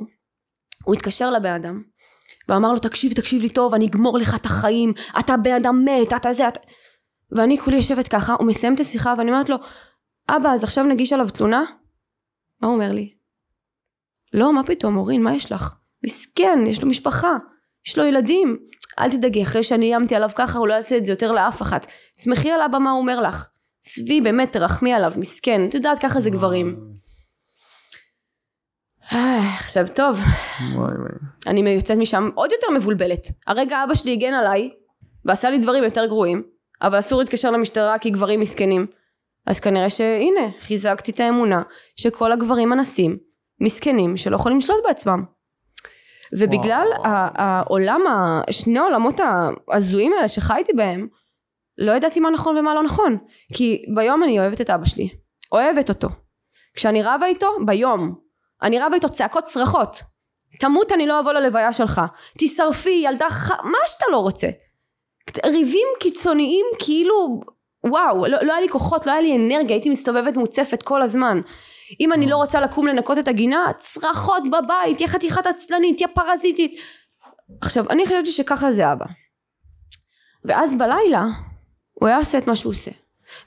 הוא 0.85 0.95
התקשר 0.95 1.31
לבן 1.31 1.55
אדם 1.55 1.83
ואמר 2.49 2.73
לו 2.73 2.79
תקשיב 2.79 3.13
תקשיב 3.13 3.43
לי 3.43 3.49
טוב 3.49 3.75
אני 3.75 3.87
אגמור 3.87 4.19
לך 4.19 4.37
את 4.37 4.47
החיים 4.47 4.93
אתה 5.19 5.37
בן 5.37 5.55
אדם 5.55 5.85
מת 5.85 6.13
אתה 6.17 6.33
זה 6.33 6.49
אתה 6.49 6.61
ואני 7.33 7.59
כולי 7.59 7.77
יושבת 7.77 8.09
ככה 8.09 8.35
הוא 8.39 8.47
מסיים 8.47 8.75
את 8.75 8.81
השיחה 8.81 9.15
ואני 9.19 9.31
אומרת 9.31 9.49
לו 9.49 9.57
אבא 10.29 10.49
אז 10.49 10.65
עכשיו 10.65 10.85
נגיש 10.85 11.13
עליו 11.13 11.29
תלונה? 11.31 11.65
מה 12.61 12.69
הוא 12.69 12.75
אומר 12.75 12.93
לי? 12.93 13.15
לא 14.33 14.53
מה 14.53 14.65
פתאום 14.65 14.97
אורין 14.97 15.23
מה 15.23 15.35
יש 15.35 15.53
לך? 15.53 15.75
מסכן 16.05 16.59
יש 16.67 16.83
לו 16.83 16.89
משפחה 16.89 17.37
יש 17.87 17.99
לו 17.99 18.05
ילדים 18.05 18.59
אל 18.99 19.11
תדאגי 19.11 19.43
אחרי 19.43 19.63
שאני 19.63 19.87
איימתי 19.87 20.15
עליו 20.15 20.31
ככה 20.35 20.59
הוא 20.59 20.69
לא 20.69 20.75
יעשה 20.75 20.97
את 20.97 21.07
זה 21.07 21.13
יותר 21.13 21.33
לאף 21.33 21.63
אחת 21.63 21.87
שמחי 22.21 22.51
על 22.51 22.63
אבא 22.63 22.79
מה 22.79 22.91
הוא 22.91 23.01
אומר 23.01 23.21
לך 23.21 23.49
צבי 23.81 24.21
באמת 24.21 24.53
תרחמי 24.53 24.93
עליו 24.93 25.13
מסכן 25.17 25.69
את 25.69 25.75
יודעת 25.75 25.99
ככה 25.99 26.21
זה 26.21 26.31
גברים 26.31 26.95
אה, 29.13 29.55
עכשיו 29.55 29.85
טוב. 29.95 30.21
אני 31.47 31.71
יוצאת 31.71 31.99
משם 31.99 32.31
עוד 32.35 32.51
יותר 32.53 32.67
מבולבלת. 32.77 33.27
הרגע 33.47 33.85
אבא 33.85 33.95
שלי 33.95 34.13
הגן 34.13 34.35
עליי 34.35 34.71
ועשה 35.25 35.51
לי 35.51 35.59
דברים 35.59 35.85
יותר 35.85 36.07
גרועים, 36.07 36.43
אבל 36.83 36.99
אסור 36.99 37.19
להתקשר 37.19 37.51
למשטרה 37.51 37.99
כי 37.99 38.11
גברים 38.11 38.41
מסכנים. 38.41 38.87
אז 39.47 39.61
כנראה 39.61 39.91
שהנה, 39.91 40.41
חיזקתי 40.61 41.11
את 41.11 41.21
האמונה 41.21 41.63
שכל 41.97 42.33
הגברים 42.33 42.73
אנסים, 42.73 43.17
מסכנים, 43.61 44.17
שלא 44.17 44.37
יכולים 44.37 44.59
לשלוט 44.59 44.85
בעצמם. 44.87 45.25
ובגלל 46.33 46.87
וואו. 46.99 47.29
העולם, 47.35 48.01
שני 48.51 48.79
העולמות 48.79 49.21
ההזויים 49.69 50.13
האלה 50.13 50.29
שחייתי 50.29 50.73
בהם, 50.73 51.09
לא 51.79 51.93
ידעתי 51.93 52.21
מה 52.21 52.31
נכון 52.31 52.59
ומה 52.59 52.75
לא 52.75 52.83
נכון. 52.83 53.19
כי 53.55 53.85
ביום 53.95 54.23
אני 54.23 54.41
אוהבת 54.41 54.61
את 54.61 54.71
אבא 54.71 54.85
שלי. 54.85 55.09
אוהבת 55.53 55.89
אותו. 55.89 56.09
כשאני 56.75 57.03
רבה 57.03 57.27
איתו, 57.27 57.47
ביום. 57.67 58.15
אני 58.63 58.81
רבה 58.81 58.95
איתו 58.95 59.09
צעקות 59.09 59.45
צרחות. 59.45 60.03
תמות 60.61 60.93
אני 60.93 61.07
לא 61.07 61.21
אבוא 61.21 61.33
ללוויה 61.33 61.73
שלך. 61.73 62.01
תשרפי 62.39 63.03
ילדה 63.05 63.31
ח... 63.31 63.51
מה 63.51 63.79
שאתה 63.87 64.05
לא 64.13 64.19
רוצה. 64.19 64.49
ריבים 65.47 65.89
קיצוניים 66.01 66.67
כאילו 66.79 67.41
וואו 67.87 68.27
לא, 68.27 68.39
לא 68.43 68.53
היה 68.53 68.61
לי 68.61 68.69
כוחות 68.69 69.07
לא 69.07 69.13
היה 69.13 69.21
לי 69.21 69.37
אנרגיה 69.37 69.77
הייתי 69.77 69.91
מסתובבת 69.91 70.37
מוצפת 70.37 70.83
כל 70.83 71.03
הזמן 71.03 71.41
אם 72.01 72.13
אני 72.13 72.27
לא 72.27 72.37
רוצה 72.37 72.61
לקום 72.61 72.87
לנקות 72.87 73.19
את 73.19 73.29
הגינה 73.29 73.67
צרחות 73.79 74.43
בבית 74.51 75.01
יא 75.01 75.07
חתיכת 75.07 75.47
עצלנית 75.47 76.01
יא 76.01 76.07
פרזיטית 76.15 76.81
עכשיו 77.61 77.91
אני 77.91 78.07
חשבתי 78.07 78.33
שככה 78.33 78.73
זה 78.73 78.93
אבא 78.93 79.07
ואז 80.45 80.75
בלילה 80.75 81.25
הוא 81.95 82.09
היה 82.09 82.19
עושה 82.19 82.39
את 82.39 82.47
מה 82.47 82.57
שהוא 82.57 82.71
עושה. 82.71 82.91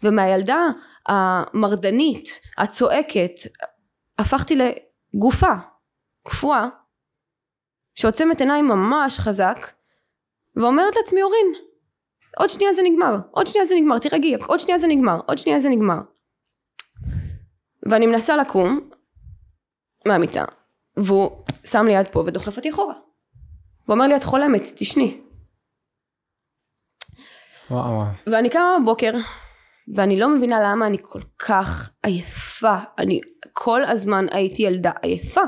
ומהילדה 0.03 0.67
המרדנית, 1.07 2.41
הצועקת, 2.57 3.31
הפכתי 4.19 4.55
לגופה, 4.55 5.53
קפואה, 6.23 6.67
שעוצמת 7.95 8.41
עיניים 8.41 8.67
ממש 8.67 9.19
חזק, 9.19 9.71
ואומרת 10.55 10.95
לעצמי 10.95 11.23
אורין, 11.23 11.53
עוד 12.37 12.49
שנייה 12.49 12.73
זה 12.73 12.81
נגמר, 12.83 13.15
עוד 13.31 13.47
שנייה 13.47 13.65
זה 13.65 13.75
נגמר, 13.75 13.99
תירגעי, 13.99 14.35
עוד 14.47 14.59
שנייה 14.59 14.79
זה 14.79 14.87
נגמר, 14.87 15.19
עוד 15.27 15.37
שנייה 15.37 15.59
זה 15.59 15.69
נגמר. 15.69 15.99
ואני 17.89 18.07
מנסה 18.07 18.37
לקום 18.37 18.89
מהמיטה, 20.07 20.45
והוא 20.97 21.43
שם 21.65 21.85
לי 21.85 21.93
יד 21.93 22.07
פה 22.07 22.19
ודוחף 22.19 22.57
אותי 22.57 22.69
אחורה. 22.69 22.93
הוא 23.85 23.93
אומר 23.93 24.07
לי 24.07 24.15
את 24.15 24.23
חולמת, 24.23 24.61
תשני. 24.75 25.21
וואו. 27.71 28.03
ואני 28.27 28.49
קמה 28.49 28.77
בבוקר, 28.81 29.11
ואני 29.95 30.19
לא 30.19 30.29
מבינה 30.29 30.59
למה 30.63 30.87
אני 30.87 30.97
כל 31.01 31.21
כך 31.39 31.89
עייפה. 32.03 32.75
אני 32.97 33.21
כל 33.53 33.83
הזמן 33.83 34.25
הייתי 34.31 34.63
ילדה 34.63 34.91
עייפה. 35.01 35.41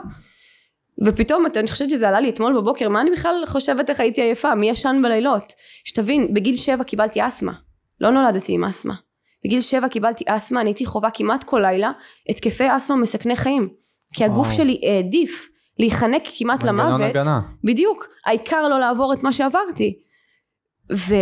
ופתאום, 1.06 1.46
אני 1.56 1.68
חושבת 1.68 1.90
שזה 1.90 2.08
עלה 2.08 2.20
לי 2.20 2.30
אתמול 2.30 2.62
בבוקר, 2.62 2.90
מה 2.90 3.02
אני 3.02 3.12
בכלל 3.12 3.44
חושבת 3.48 3.90
איך 3.90 4.00
הייתי 4.00 4.22
עייפה? 4.22 4.56
מי 4.56 4.70
ישן 4.70 5.00
בלילות? 5.04 5.54
שתבין, 5.86 6.34
בגיל 6.34 6.56
שבע 6.56 6.84
קיבלתי 6.84 7.28
אסתמה. 7.28 7.54
לא 8.02 8.10
נולדתי 8.10 8.54
עם 8.54 8.64
אסתמה. 8.64 8.94
בגיל 9.44 9.62
שבע 9.62 9.88
קיבלתי 9.88 10.24
אסתמה, 10.28 10.62
אני 10.62 10.70
הייתי 10.70 10.86
חווה 10.86 11.12
כמעט 11.12 11.44
כל 11.44 11.60
לילה 11.60 11.92
התקפי 12.30 12.76
אסתמה 12.76 12.96
מסכני 12.96 13.36
חיים. 13.36 13.70
כי 14.14 14.26
הגוף 14.26 14.48
וואו. 14.48 14.58
שלי 14.58 14.82
העדיף 14.84 15.50
להיחנק 15.80 16.24
כמעט 16.38 16.64
מנגנון 16.64 16.86
למוות. 16.86 17.10
הגנה. 17.10 17.42
בדיוק, 17.64 18.08
העיקר 18.26 18.68
לא 18.68 18.80
לעבור 18.80 19.14
את 19.14 19.24
מה 19.24 19.34
שעברתי. 19.34 20.00
ו... 20.92 21.16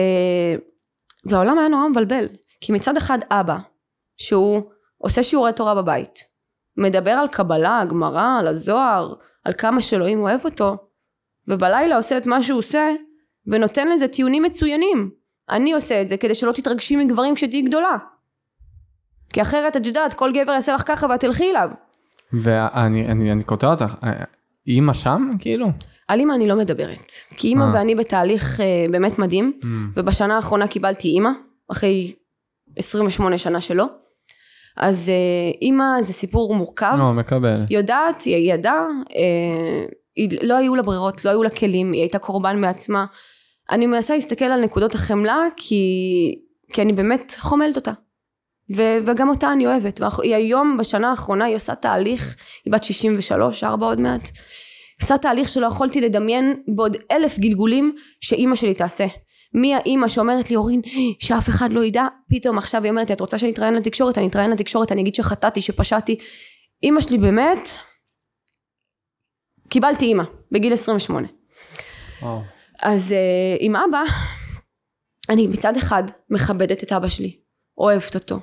והעולם 1.26 1.60
היה 1.60 1.68
נורא 1.68 1.88
מבלבל, 1.88 2.28
כי 2.62 2.72
מצד 2.72 2.98
אחד 2.98 3.20
אבא, 3.32 3.58
שהוא 4.18 4.62
עושה 4.98 5.24
שיעורי 5.24 5.54
תורה 5.54 5.76
בבית, 5.76 6.20
מדבר 6.78 7.12
על 7.12 7.28
קבלה, 7.28 7.84
גמרא, 7.90 8.40
על 8.40 8.48
הזוהר, 8.48 9.14
על 9.44 9.54
כמה 9.54 9.82
שאלוהים 9.82 10.22
אוהב 10.22 10.46
אותו, 10.46 10.78
ובלילה 11.48 11.98
עושה 11.98 12.18
את 12.18 12.28
מה 12.28 12.44
שהוא 12.44 12.60
עושה, 12.60 12.88
ונותן 13.48 13.88
לזה 13.88 14.08
טיעונים 14.08 14.44
מצוינים. 14.44 15.12
אני 15.50 15.74
עושה 15.74 16.02
את 16.02 16.10
זה 16.10 16.18
כדי 16.18 16.36
שלא 16.36 16.52
תתרגשי 16.52 16.96
מגברים 16.96 17.36
כשתהיי 17.36 17.62
גדולה. 17.62 17.98
כי 19.34 19.42
אחרת 19.42 19.78
את 19.78 19.86
יודעת, 19.86 20.14
כל 20.14 20.32
גבר 20.34 20.52
יעשה 20.52 20.74
לך 20.76 20.84
ככה 20.86 21.08
ואת 21.10 21.20
תלכי 21.20 21.50
אליו. 21.52 21.70
ואני 22.34 23.06
אני, 23.08 23.32
אני 23.32 23.44
קוטע 23.44 23.68
אותך, 23.68 23.96
אה, 24.04 24.12
אימא 24.68 24.94
שם 24.94 25.32
כאילו? 25.40 25.68
על 26.08 26.20
אימא 26.20 26.34
אני 26.34 26.48
לא 26.48 26.56
מדברת. 26.56 27.12
כי 27.38 27.48
אימא 27.48 27.64
אה. 27.64 27.72
ואני 27.74 27.96
בתהליך 27.96 28.62
אה, 28.62 28.86
באמת 28.92 29.20
מדהים. 29.20 29.60
Mm. 29.62 29.66
ובשנה 29.98 30.36
האחרונה 30.36 30.68
קיבלתי 30.68 31.08
אימא, 31.08 31.30
אחרי 31.72 32.14
28 32.78 33.38
שנה 33.38 33.62
שלא. 33.62 33.86
אז 34.78 35.10
אה, 35.10 35.52
אימא 35.62 36.02
זה 36.02 36.14
סיפור 36.14 36.56
מורכב, 36.56 36.96
לא, 37.00 37.14
מקבל. 37.14 37.66
יודעת, 37.70 38.22
היא 38.22 38.54
ידעה, 38.54 38.86
אה, 39.16 39.86
היא- 40.16 40.40
לא 40.42 40.58
היו 40.58 40.76
לה 40.76 40.82
ברירות, 40.82 41.26
לא 41.26 41.30
היו 41.30 41.44
לה 41.44 41.50
כלים, 41.50 41.92
היא 41.92 42.02
הייתה 42.02 42.20
קורבן 42.20 42.62
בעצמה. 42.62 43.06
אני 43.72 43.88
מנסה 43.88 44.16
להסתכל 44.16 44.46
על 44.46 44.62
נקודות 44.62 44.96
החמלה, 44.96 45.38
כי, 45.58 45.82
כי 46.74 46.82
אני 46.82 46.94
באמת 46.94 47.36
חומלת 47.40 47.76
אותה. 47.76 47.92
ו, 48.76 48.82
וגם 49.06 49.30
אותה 49.30 49.54
אני 49.54 49.68
אוהבת. 49.68 50.02
ואנחנו- 50.02 50.24
היא 50.24 50.36
היום, 50.36 50.78
בשנה 50.78 51.10
האחרונה, 51.10 51.46
היא 51.46 51.56
עושה 51.56 51.76
תהליך, 51.76 52.36
היא 52.66 52.74
בת 52.74 52.84
63, 52.84 53.64
4 53.64 53.86
עוד 53.86 54.00
מעט. 54.00 54.22
עושה 55.02 55.18
תהליך 55.18 55.50
שלא 55.50 55.68
יכולתי 55.68 56.02
לדמיין 56.02 56.64
בעוד 56.76 56.98
אלף 57.12 57.40
גלגולים 57.40 57.96
שאימא 58.22 58.56
שלי 58.56 58.74
תעשה. 58.74 59.06
מי 59.54 59.76
האימא 59.76 60.08
שאומרת 60.08 60.50
לי 60.50 60.56
אורין 60.56 60.82
שאף 61.20 61.50
אחד 61.50 61.72
לא 61.72 61.84
ידע 61.86 62.08
פתאום 62.30 62.58
עכשיו 62.58 62.84
היא 62.84 62.90
אומרת 62.90 63.10
לי 63.10 63.16
את 63.16 63.22
רוצה 63.22 63.38
שאני 63.38 63.52
אתראיין 63.52 63.74
לתקשורת 63.74 64.18
אני 64.18 64.28
אתראיין 64.28 64.52
לתקשורת 64.52 64.92
אני 64.92 65.02
אגיד 65.02 65.16
שחטאתי 65.16 65.62
שפשעתי 65.62 66.18
אימא 66.84 67.02
שלי 67.02 67.18
באמת 67.18 67.70
קיבלתי 69.70 70.06
אימא 70.06 70.24
בגיל 70.52 70.74
28 70.74 71.28
וואו. 72.22 72.42
אז 72.82 73.12
uh, 73.12 73.58
עם 73.60 73.76
אבא 73.76 74.04
אני 75.30 75.48
מצד 75.48 75.78
אחד 75.78 76.04
מכבדת 76.30 76.84
את 76.84 76.92
אבא 76.92 77.10
שלי 77.10 77.40
אוהבת 77.78 78.16
אותו. 78.16 78.40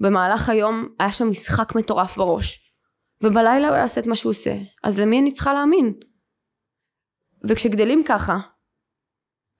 במהלך 0.00 0.48
היום 0.48 0.88
היה 0.98 1.12
שם 1.12 1.30
משחק 1.30 1.74
מטורף 1.74 2.16
בראש 2.16 2.72
ובלילה 3.22 3.68
הוא 3.68 3.76
יעשה 3.76 4.00
את 4.00 4.06
מה 4.06 4.16
שהוא 4.16 4.30
עושה 4.30 4.56
אז 4.84 5.00
למי 5.00 5.20
אני 5.20 5.32
צריכה 5.32 5.52
להאמין? 5.52 5.94
וכשגדלים 7.48 8.02
ככה 8.06 8.38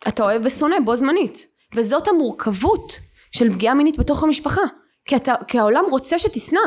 אתה 0.09 0.23
אוהב 0.23 0.43
ושונא 0.44 0.77
בו 0.85 0.97
זמנית 0.97 1.47
וזאת 1.74 2.09
המורכבות 2.09 3.01
של 3.32 3.52
פגיעה 3.52 3.74
מינית 3.74 3.98
בתוך 3.98 4.23
המשפחה 4.23 4.62
כי, 5.05 5.16
אתה, 5.16 5.35
כי 5.48 5.59
העולם 5.59 5.85
רוצה 5.90 6.19
שתשנא. 6.19 6.61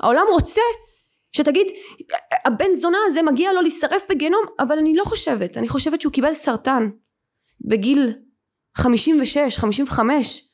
העולם 0.00 0.24
רוצה 0.30 0.60
שתגיד 1.32 1.66
הבן 2.44 2.74
זונה 2.74 2.98
הזה 3.06 3.22
מגיע 3.22 3.52
לו 3.52 3.60
להישרף 3.60 4.02
בגיהנום 4.10 4.42
אבל 4.60 4.78
אני 4.78 4.96
לא 4.96 5.04
חושבת. 5.04 5.56
אני 5.56 5.68
חושבת 5.68 6.00
שהוא 6.00 6.12
קיבל 6.12 6.34
סרטן 6.34 6.88
בגיל 7.60 8.12
56 8.74 9.58
55 9.58 10.44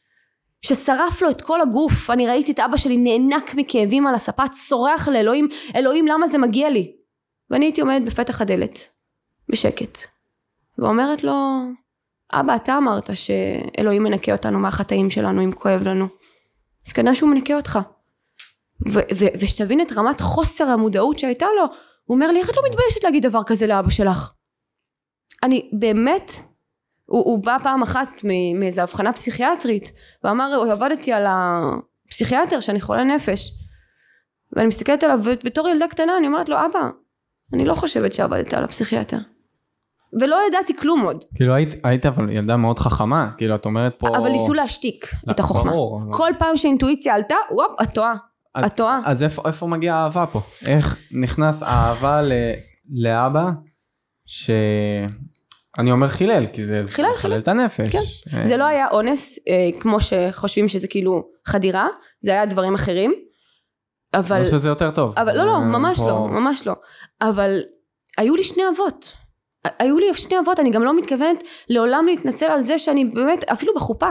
ששרף 0.63 1.23
לו 1.23 1.31
את 1.31 1.41
כל 1.41 1.61
הגוף. 1.61 2.11
אני 2.11 2.27
ראיתי 2.27 2.53
את 2.53 2.61
אבא 2.61 2.77
שלי 2.77 2.97
נאנק 2.97 3.55
מכאבים 3.55 4.07
על 4.07 4.15
הספה 4.15 4.49
צורח 4.49 5.09
לאלוהים 5.09 5.49
אלוהים 5.77 6.07
למה 6.07 6.29
זה 6.29 6.39
מגיע 6.39 6.71
לי? 6.71 6.97
ואני 7.51 7.67
הייתי 7.67 7.81
עומדת 7.81 8.07
בפתח 8.07 8.43
הדלת 8.43 8.89
בשקט 9.49 9.99
ואומרת 10.79 11.25
לו 11.25 11.33
אבא 12.33 12.57
אתה 12.57 12.77
אמרת 12.77 13.11
שאלוהים 13.15 14.03
מנקה 14.03 14.33
אותנו 14.33 14.59
מהחטאים 14.59 15.11
שלנו 15.11 15.45
אם 15.45 15.53
כואב 15.53 15.89
לנו. 15.89 16.07
אז 16.87 16.93
כנראה 16.93 17.15
שהוא 17.15 17.31
מנקה 17.31 17.57
אותך 17.57 17.79
ו- 18.89 19.15
ו- 19.19 19.35
ושתבין 19.41 19.81
את 19.81 19.93
רמת 19.93 20.21
חוסר 20.21 20.65
המודעות 20.65 21.19
שהייתה 21.19 21.47
לו 21.57 21.65
הוא 22.05 22.15
אומר 22.15 22.31
לי 22.31 22.39
איך 22.39 22.51
את 22.51 22.57
לא 22.57 22.63
מתביישת 22.67 23.05
להגיד 23.05 23.27
דבר 23.27 23.43
כזה 23.47 23.67
לאבא 23.67 23.91
שלך? 23.91 24.33
אני 25.43 25.71
באמת 25.73 26.31
הוא, 27.07 27.25
הוא 27.25 27.45
בא 27.45 27.57
פעם 27.63 27.83
אחת 27.83 28.09
מאיזו 28.55 28.83
הבחנה 28.83 29.13
פסיכיאטרית 29.13 29.93
ואמר 30.25 30.73
עבדתי 30.73 31.13
על 31.13 31.27
הפסיכיאטר 31.29 32.61
שאני 32.61 32.81
חולה 32.81 33.05
נפש. 33.05 33.53
ואני 34.53 34.67
מסתכלת 34.67 35.03
עליו 35.03 35.19
ובתור 35.25 35.69
ילדה 35.69 35.89
קטנה 35.89 36.19
אני 36.19 36.27
אומרת 36.27 36.49
לו 36.49 36.57
אבא 36.57 36.89
אני 37.53 37.65
לא 37.65 37.75
חושבת 37.75 38.15
שעבדת 38.15 38.55
על 38.55 38.65
הפסיכיאטר. 38.65 39.19
ולא 40.21 40.39
ידעתי 40.49 40.77
כלום 40.77 41.01
עוד. 41.01 41.25
כאילו 41.35 41.55
היית, 41.55 41.75
היית 41.85 42.07
אבל 42.07 42.31
ילדה 42.31 42.57
מאוד 42.57 42.79
חכמה, 42.79 43.31
כאילו 43.39 43.55
את 43.55 43.65
אומרת 43.65 43.95
פה... 43.99 44.09
אבל 44.17 44.31
ניסו 44.31 44.55
להשתיק 44.55 45.07
את 45.31 45.41
החוכמה. 45.41 45.71
ברור. 45.71 46.01
כל 46.13 46.31
פעם 46.39 46.57
שהאינטואיציה 46.57 47.15
עלתה 47.15 47.35
וופ 47.51 47.83
את 47.83 47.95
טועה 47.95 48.15
אז- 48.55 48.65
את 48.65 48.77
טועה 48.77 49.01
אז 49.05 49.23
איפה, 49.23 49.43
איפה 49.47 49.67
מגיעה 49.67 49.99
האהבה 49.99 50.27
פה? 50.27 50.41
איך 50.67 50.99
נכנס 51.13 51.63
האהבה 51.63 52.23
ל, 52.23 52.33
לאבא 53.03 53.45
ש... 54.27 54.51
אני 55.79 55.93
אומר 55.93 56.09
חילל, 56.09 56.47
כי 56.53 56.65
זה 56.65 56.83
חילל, 56.87 57.15
חילל. 57.17 57.39
את 57.39 57.49
הנפש. 57.49 57.93
כן. 57.93 58.37
אה, 58.39 58.47
זה 58.47 58.57
לא 58.57 58.65
היה 58.65 58.89
אונס 58.91 59.39
אה, 59.49 59.81
כמו 59.81 59.99
שחושבים 60.01 60.69
שזה 60.69 60.89
כאילו 60.89 61.25
חדירה 61.47 61.87
זה 62.21 62.31
היה 62.31 62.47
דברים 62.47 62.75
אחרים 62.75 63.15
אבל 64.15 64.39
לא 64.39 64.45
שזה 64.45 64.69
יותר 64.69 64.91
טוב. 64.91 65.15
אבל 65.19 65.37
לא 65.39 65.47
לא 65.47 65.53
אה, 65.55 65.61
ממש 65.61 65.99
פה- 65.99 66.09
לא 66.09 66.29
ממש 66.29 66.67
לא 66.67 66.73
אבל 67.23 67.59
היו 68.19 68.37
לי 68.37 68.43
שני 68.45 68.63
אבות 68.75 69.17
היו 69.79 69.99
לי 69.99 70.15
שני 70.15 70.39
אבות 70.39 70.61
אני 70.61 70.71
גם 70.71 70.83
לא 70.83 70.97
מתכוונת 70.97 71.43
לעולם 71.69 72.05
להתנצל 72.07 72.47
על 72.47 72.63
זה 72.63 72.79
שאני 72.79 73.05
באמת 73.05 73.45
אפילו 73.45 73.75
בחופה 73.75 74.09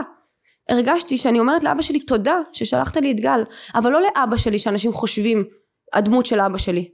הרגשתי 0.68 1.16
שאני 1.16 1.40
אומרת 1.40 1.64
לאבא 1.64 1.82
שלי 1.82 2.00
תודה 2.00 2.36
ששלחת 2.52 2.96
לי 2.96 3.12
את 3.12 3.20
גל 3.20 3.44
אבל 3.74 3.90
לא 3.90 4.00
לאבא 4.02 4.36
שלי 4.36 4.58
שאנשים 4.58 4.92
חושבים 4.92 5.44
הדמות 5.92 6.26
של 6.26 6.40
אבא 6.40 6.58
שלי. 6.58 6.90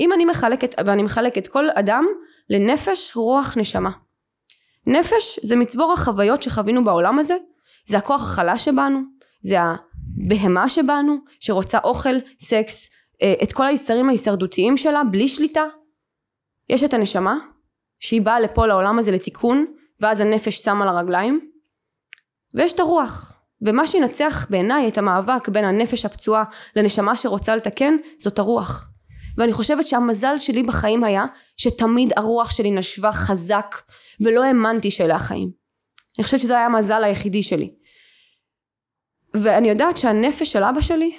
אם 0.00 0.12
אני 0.12 0.24
מחלקת 0.24 0.74
ואני 0.86 1.02
מחלקת 1.02 1.46
כל 1.46 1.64
אדם 1.70 2.06
לנפש 2.50 3.16
רוח 3.16 3.56
נשמה. 3.56 3.90
נפש 4.86 5.38
זה 5.42 5.56
מצבור 5.56 5.92
החוויות 5.92 6.42
שחווינו 6.42 6.84
בעולם 6.84 7.18
הזה 7.18 7.36
זה 7.86 7.98
הכוח 7.98 8.22
החלש 8.22 8.64
שבנו 8.64 9.00
זה 9.42 9.56
הבהמה 9.60 10.68
שבנו 10.68 11.16
שרוצה 11.40 11.78
אוכל 11.84 12.14
סקס 12.38 12.90
אה, 13.22 13.34
את 13.42 13.52
כל 13.52 13.66
היצרים 13.66 14.08
ההישרדותיים 14.08 14.76
שלה 14.76 15.04
בלי 15.04 15.28
שליטה. 15.28 15.64
יש 16.68 16.84
את 16.84 16.94
הנשמה 16.94 17.34
שהיא 18.00 18.22
באה 18.22 18.40
לפה 18.40 18.66
לעולם 18.66 18.98
הזה 18.98 19.12
לתיקון 19.12 19.66
ואז 20.00 20.20
הנפש 20.20 20.56
שמה 20.56 20.84
לה 20.84 21.00
רגליים 21.00 21.50
ויש 22.54 22.72
את 22.72 22.80
הרוח. 22.80 23.32
ומה 23.62 23.86
שינצח 23.86 24.46
בעיניי 24.50 24.88
את 24.88 24.98
המאבק 24.98 25.48
בין 25.48 25.64
הנפש 25.64 26.04
הפצועה 26.04 26.44
לנשמה 26.76 27.16
שרוצה 27.16 27.56
לתקן 27.56 27.96
זאת 28.18 28.38
הרוח. 28.38 28.90
ואני 29.38 29.52
חושבת 29.52 29.86
שהמזל 29.86 30.38
שלי 30.38 30.62
בחיים 30.62 31.04
היה 31.04 31.24
שתמיד 31.56 32.12
הרוח 32.16 32.50
שלי 32.50 32.70
נשבה 32.70 33.12
חזק 33.12 33.76
ולא 34.20 34.44
האמנתי 34.44 34.90
שאלה 34.90 35.14
החיים. 35.14 35.50
אני 36.18 36.24
חושבת 36.24 36.40
שזה 36.40 36.56
היה 36.56 36.66
המזל 36.66 37.04
היחידי 37.04 37.42
שלי. 37.42 37.74
ואני 39.34 39.68
יודעת 39.68 39.98
שהנפש 39.98 40.52
של 40.52 40.62
אבא 40.64 40.80
שלי 40.80 41.18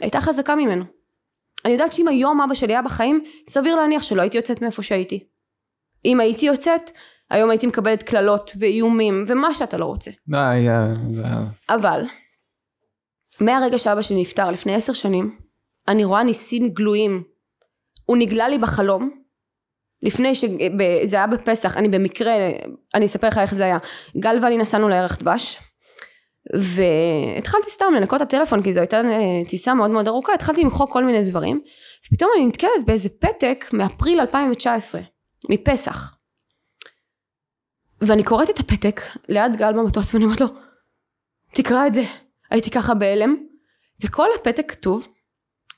הייתה 0.00 0.20
חזקה 0.20 0.54
ממנו. 0.54 0.84
אני 1.64 1.72
יודעת 1.72 1.92
שאם 1.92 2.08
היום 2.08 2.40
אבא 2.40 2.54
שלי 2.54 2.72
היה 2.72 2.82
בחיים 2.82 3.24
סביר 3.48 3.76
להניח 3.76 4.02
שלא 4.02 4.22
הייתי 4.22 4.36
יוצאת 4.36 4.62
מאיפה 4.62 4.82
שהייתי. 4.82 5.26
אם 6.04 6.20
הייתי 6.20 6.46
יוצאת 6.46 6.90
היום 7.30 7.50
הייתי 7.50 7.66
מקבלת 7.66 8.02
קללות 8.02 8.52
ואיומים 8.58 9.24
ומה 9.26 9.54
שאתה 9.54 9.76
לא 9.76 9.84
רוצה. 9.84 10.10
די, 10.28 10.66
אה, 10.68 10.94
זה... 11.12 11.22
אבל, 11.68 12.04
מהרגע 13.40 13.78
שאבא 13.78 14.02
שלי 14.02 14.20
נפטר 14.20 14.50
לפני 14.50 14.74
עשר 14.74 14.92
שנים, 14.92 15.38
אני 15.88 16.04
רואה 16.04 16.22
ניסים 16.22 16.68
גלויים. 16.68 17.22
הוא 18.04 18.16
נגלה 18.16 18.48
לי 18.48 18.58
בחלום, 18.58 19.10
לפני 20.02 20.34
ש... 20.34 20.44
זה 21.04 21.16
היה 21.16 21.26
בפסח, 21.26 21.76
אני 21.76 21.88
במקרה, 21.88 22.32
אני 22.94 23.06
אספר 23.06 23.28
לך 23.28 23.38
איך 23.38 23.54
זה 23.54 23.64
היה. 23.64 23.78
גל 24.16 24.38
ואני 24.42 24.58
נסענו 24.58 24.88
לערך 24.88 25.18
דבש, 25.18 25.60
והתחלתי 26.54 27.70
סתם 27.70 27.86
לנקות 27.96 28.22
את 28.22 28.26
הטלפון, 28.26 28.62
כי 28.62 28.74
זו 28.74 28.80
הייתה 28.80 28.96
אה, 28.96 29.48
טיסה 29.48 29.74
מאוד 29.74 29.90
מאוד 29.90 30.08
ארוכה, 30.08 30.34
התחלתי 30.34 30.62
למחוק 30.64 30.92
כל 30.92 31.04
מיני 31.04 31.24
דברים, 31.24 31.60
ופתאום 32.06 32.30
אני 32.36 32.46
נתקלת 32.46 32.86
באיזה 32.86 33.08
פתק 33.08 33.64
מאפריל 33.72 34.20
2019, 34.20 35.00
מפסח. 35.50 36.14
ואני 38.06 38.24
קוראת 38.24 38.50
את 38.50 38.58
הפתק 38.58 39.00
ליד 39.28 39.56
גל 39.56 39.72
במטוס, 39.72 40.14
ואני 40.14 40.24
אומרת 40.24 40.40
לו, 40.40 40.46
תקרא 41.52 41.86
את 41.86 41.94
זה. 41.94 42.02
הייתי 42.50 42.70
ככה 42.70 42.94
בהלם, 42.94 43.36
וכל 44.04 44.28
הפתק 44.34 44.72
כתוב, 44.72 45.08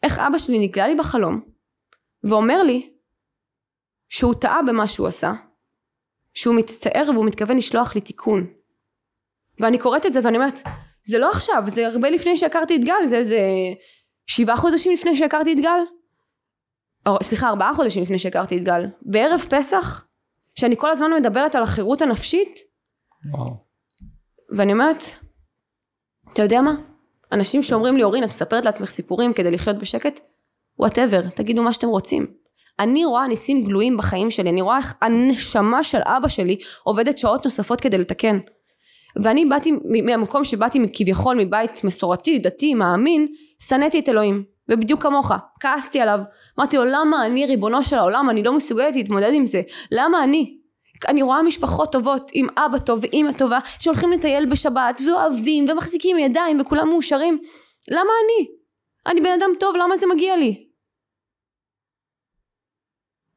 איך 0.03 0.19
אבא 0.19 0.39
שלי 0.39 0.59
נגלה 0.59 0.89
לי 0.89 0.95
בחלום, 0.95 1.41
ואומר 2.25 2.63
לי 2.63 2.91
שהוא 4.09 4.35
טעה 4.41 4.63
במה 4.67 4.89
שהוא 4.89 5.07
עשה, 5.09 5.33
שהוא 6.35 6.55
מצטער 6.55 7.11
והוא 7.15 7.27
מתכוון 7.27 7.57
לשלוח 7.57 7.95
לי 7.95 8.01
תיקון. 8.01 8.47
ואני 9.61 9.79
קוראת 9.79 10.07
את 10.07 10.13
זה 10.13 10.21
ואני 10.23 10.37
אומרת, 10.37 10.59
זה 11.05 11.19
לא 11.19 11.31
עכשיו, 11.31 11.63
זה 11.67 11.87
הרבה 11.87 12.11
לפני 12.11 12.37
שהכרתי 12.37 12.77
את 12.77 12.85
גל, 12.85 13.07
זה 13.07 13.17
איזה 13.17 13.39
שבעה 14.27 14.57
חודשים 14.57 14.93
לפני 14.93 15.17
שהכרתי 15.17 15.53
את 15.53 15.61
גל. 15.61 15.81
או, 17.07 17.17
סליחה, 17.23 17.49
ארבעה 17.49 17.75
חודשים 17.75 18.03
לפני 18.03 18.19
שהכרתי 18.19 18.57
את 18.57 18.63
גל. 18.63 18.87
בערב 19.03 19.41
פסח, 19.51 20.07
שאני 20.59 20.77
כל 20.77 20.91
הזמן 20.91 21.11
מדברת 21.21 21.55
על 21.55 21.63
החירות 21.63 22.03
הנפשית, 22.03 22.59
וואו. 23.33 23.55
ואני 24.57 24.73
אומרת, 24.73 25.03
אתה 26.33 26.43
יודע 26.43 26.61
מה? 26.61 26.75
אנשים 27.33 27.63
שאומרים 27.63 27.97
לי, 27.97 28.03
אורין, 28.03 28.25
את 28.25 28.29
מספרת 28.29 28.65
לעצמך 28.65 28.89
סיפורים 28.89 29.33
כדי 29.33 29.51
לחיות 29.51 29.79
בשקט? 29.79 30.21
whatever, 30.79 31.21
תגידו 31.29 31.63
מה 31.63 31.73
שאתם 31.73 31.89
רוצים. 31.89 32.27
אני 32.79 33.05
רואה 33.05 33.27
ניסים 33.27 33.65
גלויים 33.65 33.97
בחיים 33.97 34.31
שלי, 34.31 34.51
אני 34.51 34.61
רואה 34.61 34.77
איך 34.77 34.95
הנשמה 35.01 35.83
של 35.85 35.99
אבא 36.05 36.29
שלי 36.29 36.57
עובדת 36.85 37.19
שעות 37.19 37.45
נוספות 37.45 37.81
כדי 37.81 37.99
לתקן. 37.99 38.39
ואני 39.23 39.47
באתי 39.47 39.73
מהמקום 40.05 40.45
שבאתי 40.45 40.79
כביכול 40.93 41.37
מבית 41.37 41.85
מסורתי, 41.85 42.39
דתי, 42.39 42.75
מאמין, 42.75 43.27
שנאתי 43.69 43.99
את 43.99 44.09
אלוהים. 44.09 44.45
ובדיוק 44.69 45.03
כמוך, 45.03 45.33
כעסתי 45.61 46.01
עליו. 46.01 46.19
אמרתי 46.59 46.77
לו, 46.77 46.85
למה 46.85 47.27
אני, 47.27 47.47
ריבונו 47.47 47.83
של 47.83 47.97
העולם, 47.97 48.31
אני 48.31 48.43
לא 48.43 48.57
מסוגלת 48.57 48.95
להתמודד 48.95 49.31
עם 49.35 49.47
זה? 49.47 49.63
למה 49.91 50.25
אני? 50.25 50.59
אני 51.09 51.23
רואה 51.23 51.43
משפחות 51.43 51.93
טובות 51.93 52.31
עם 52.35 52.47
אבא 52.57 52.79
טוב 52.79 52.99
ואימא 53.03 53.33
טובה 53.33 53.59
שהולכים 53.79 54.13
לטייל 54.13 54.51
בשבת 54.51 55.01
ואוהבים 55.07 55.67
ומחזיקים 55.69 56.19
ידיים 56.19 56.61
וכולם 56.61 56.89
מאושרים 56.89 57.39
למה 57.89 58.11
אני? 58.25 58.49
אני 59.07 59.21
בן 59.21 59.41
אדם 59.41 59.51
טוב 59.61 59.77
למה 59.77 59.97
זה 59.97 60.07
מגיע 60.15 60.37
לי? 60.37 60.67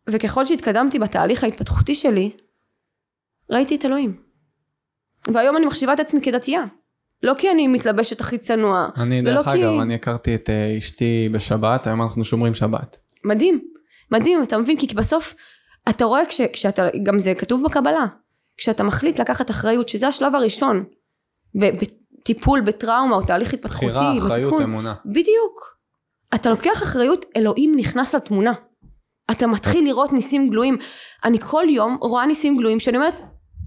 וככל 0.10 0.46
שהתקדמתי 0.46 1.00
בתהליך 1.00 1.44
ההתפתחותי 1.44 1.96
שלי 1.96 2.32
ראיתי 3.50 3.76
את 3.76 3.86
אלוהים 3.86 4.24
והיום 5.28 5.58
אני 5.58 5.66
מחשיבה 5.66 5.94
את 5.94 6.00
עצמי 6.00 6.22
כדתייה 6.22 6.62
לא 7.24 7.34
כי 7.38 7.52
אני 7.52 7.68
מתלבשת 7.68 8.22
הכי 8.22 8.38
צנוע 8.38 8.88
אני 8.98 9.22
דרך 9.22 9.46
כי- 9.50 9.64
אגב, 9.64 9.80
אני 9.80 9.96
הכרתי 9.96 10.36
את 10.36 10.50
אה, 10.50 10.78
אשתי 10.78 11.30
בשבת, 11.32 11.88
היום 11.88 12.02
אנחנו 12.02 12.24
שומרים 12.24 12.54
שבת. 12.54 12.98
מדהים, 13.24 13.62
מדהים, 14.12 14.44
אתה 14.44 14.58
מבין? 14.58 14.78
כי 14.78 14.88
בסוף 14.96 15.36
אתה 15.90 16.06
רואה 16.06 16.26
כש, 16.26 16.42
כשאתה, 16.42 16.88
גם 17.04 17.20
זה 17.20 17.34
כתוב 17.36 17.64
בקבלה, 17.66 18.06
כשאתה 18.58 18.84
מחליט 18.84 19.20
לקחת 19.20 19.50
אחריות, 19.50 19.90
שזה 19.90 20.08
השלב 20.08 20.36
הראשון, 20.36 20.84
בטיפול 21.56 22.62
בטראומה 22.62 23.16
או 23.16 23.22
תהליך 23.22 23.54
התפתחותי, 23.54 23.86
בחירה, 23.86 24.18
אחריות, 24.18 24.32
בתיקון. 24.32 24.64
אמונה. 24.64 24.94
בדיוק. 25.06 25.78
אתה 26.36 26.50
לוקח 26.50 26.84
אחריות, 26.84 27.26
אלוהים 27.38 27.72
נכנס 27.76 28.16
לתמונה. 28.16 28.54
אתה 29.32 29.48
מתחיל 29.48 29.86
לראות 29.86 30.14
ניסים 30.14 30.50
גלויים. 30.50 30.78
אני 31.24 31.38
כל 31.40 31.64
יום 31.70 31.98
רואה 32.02 32.26
ניסים 32.26 32.58
גלויים 32.58 32.80
שאני 32.80 32.98
אומרת, 32.98 33.20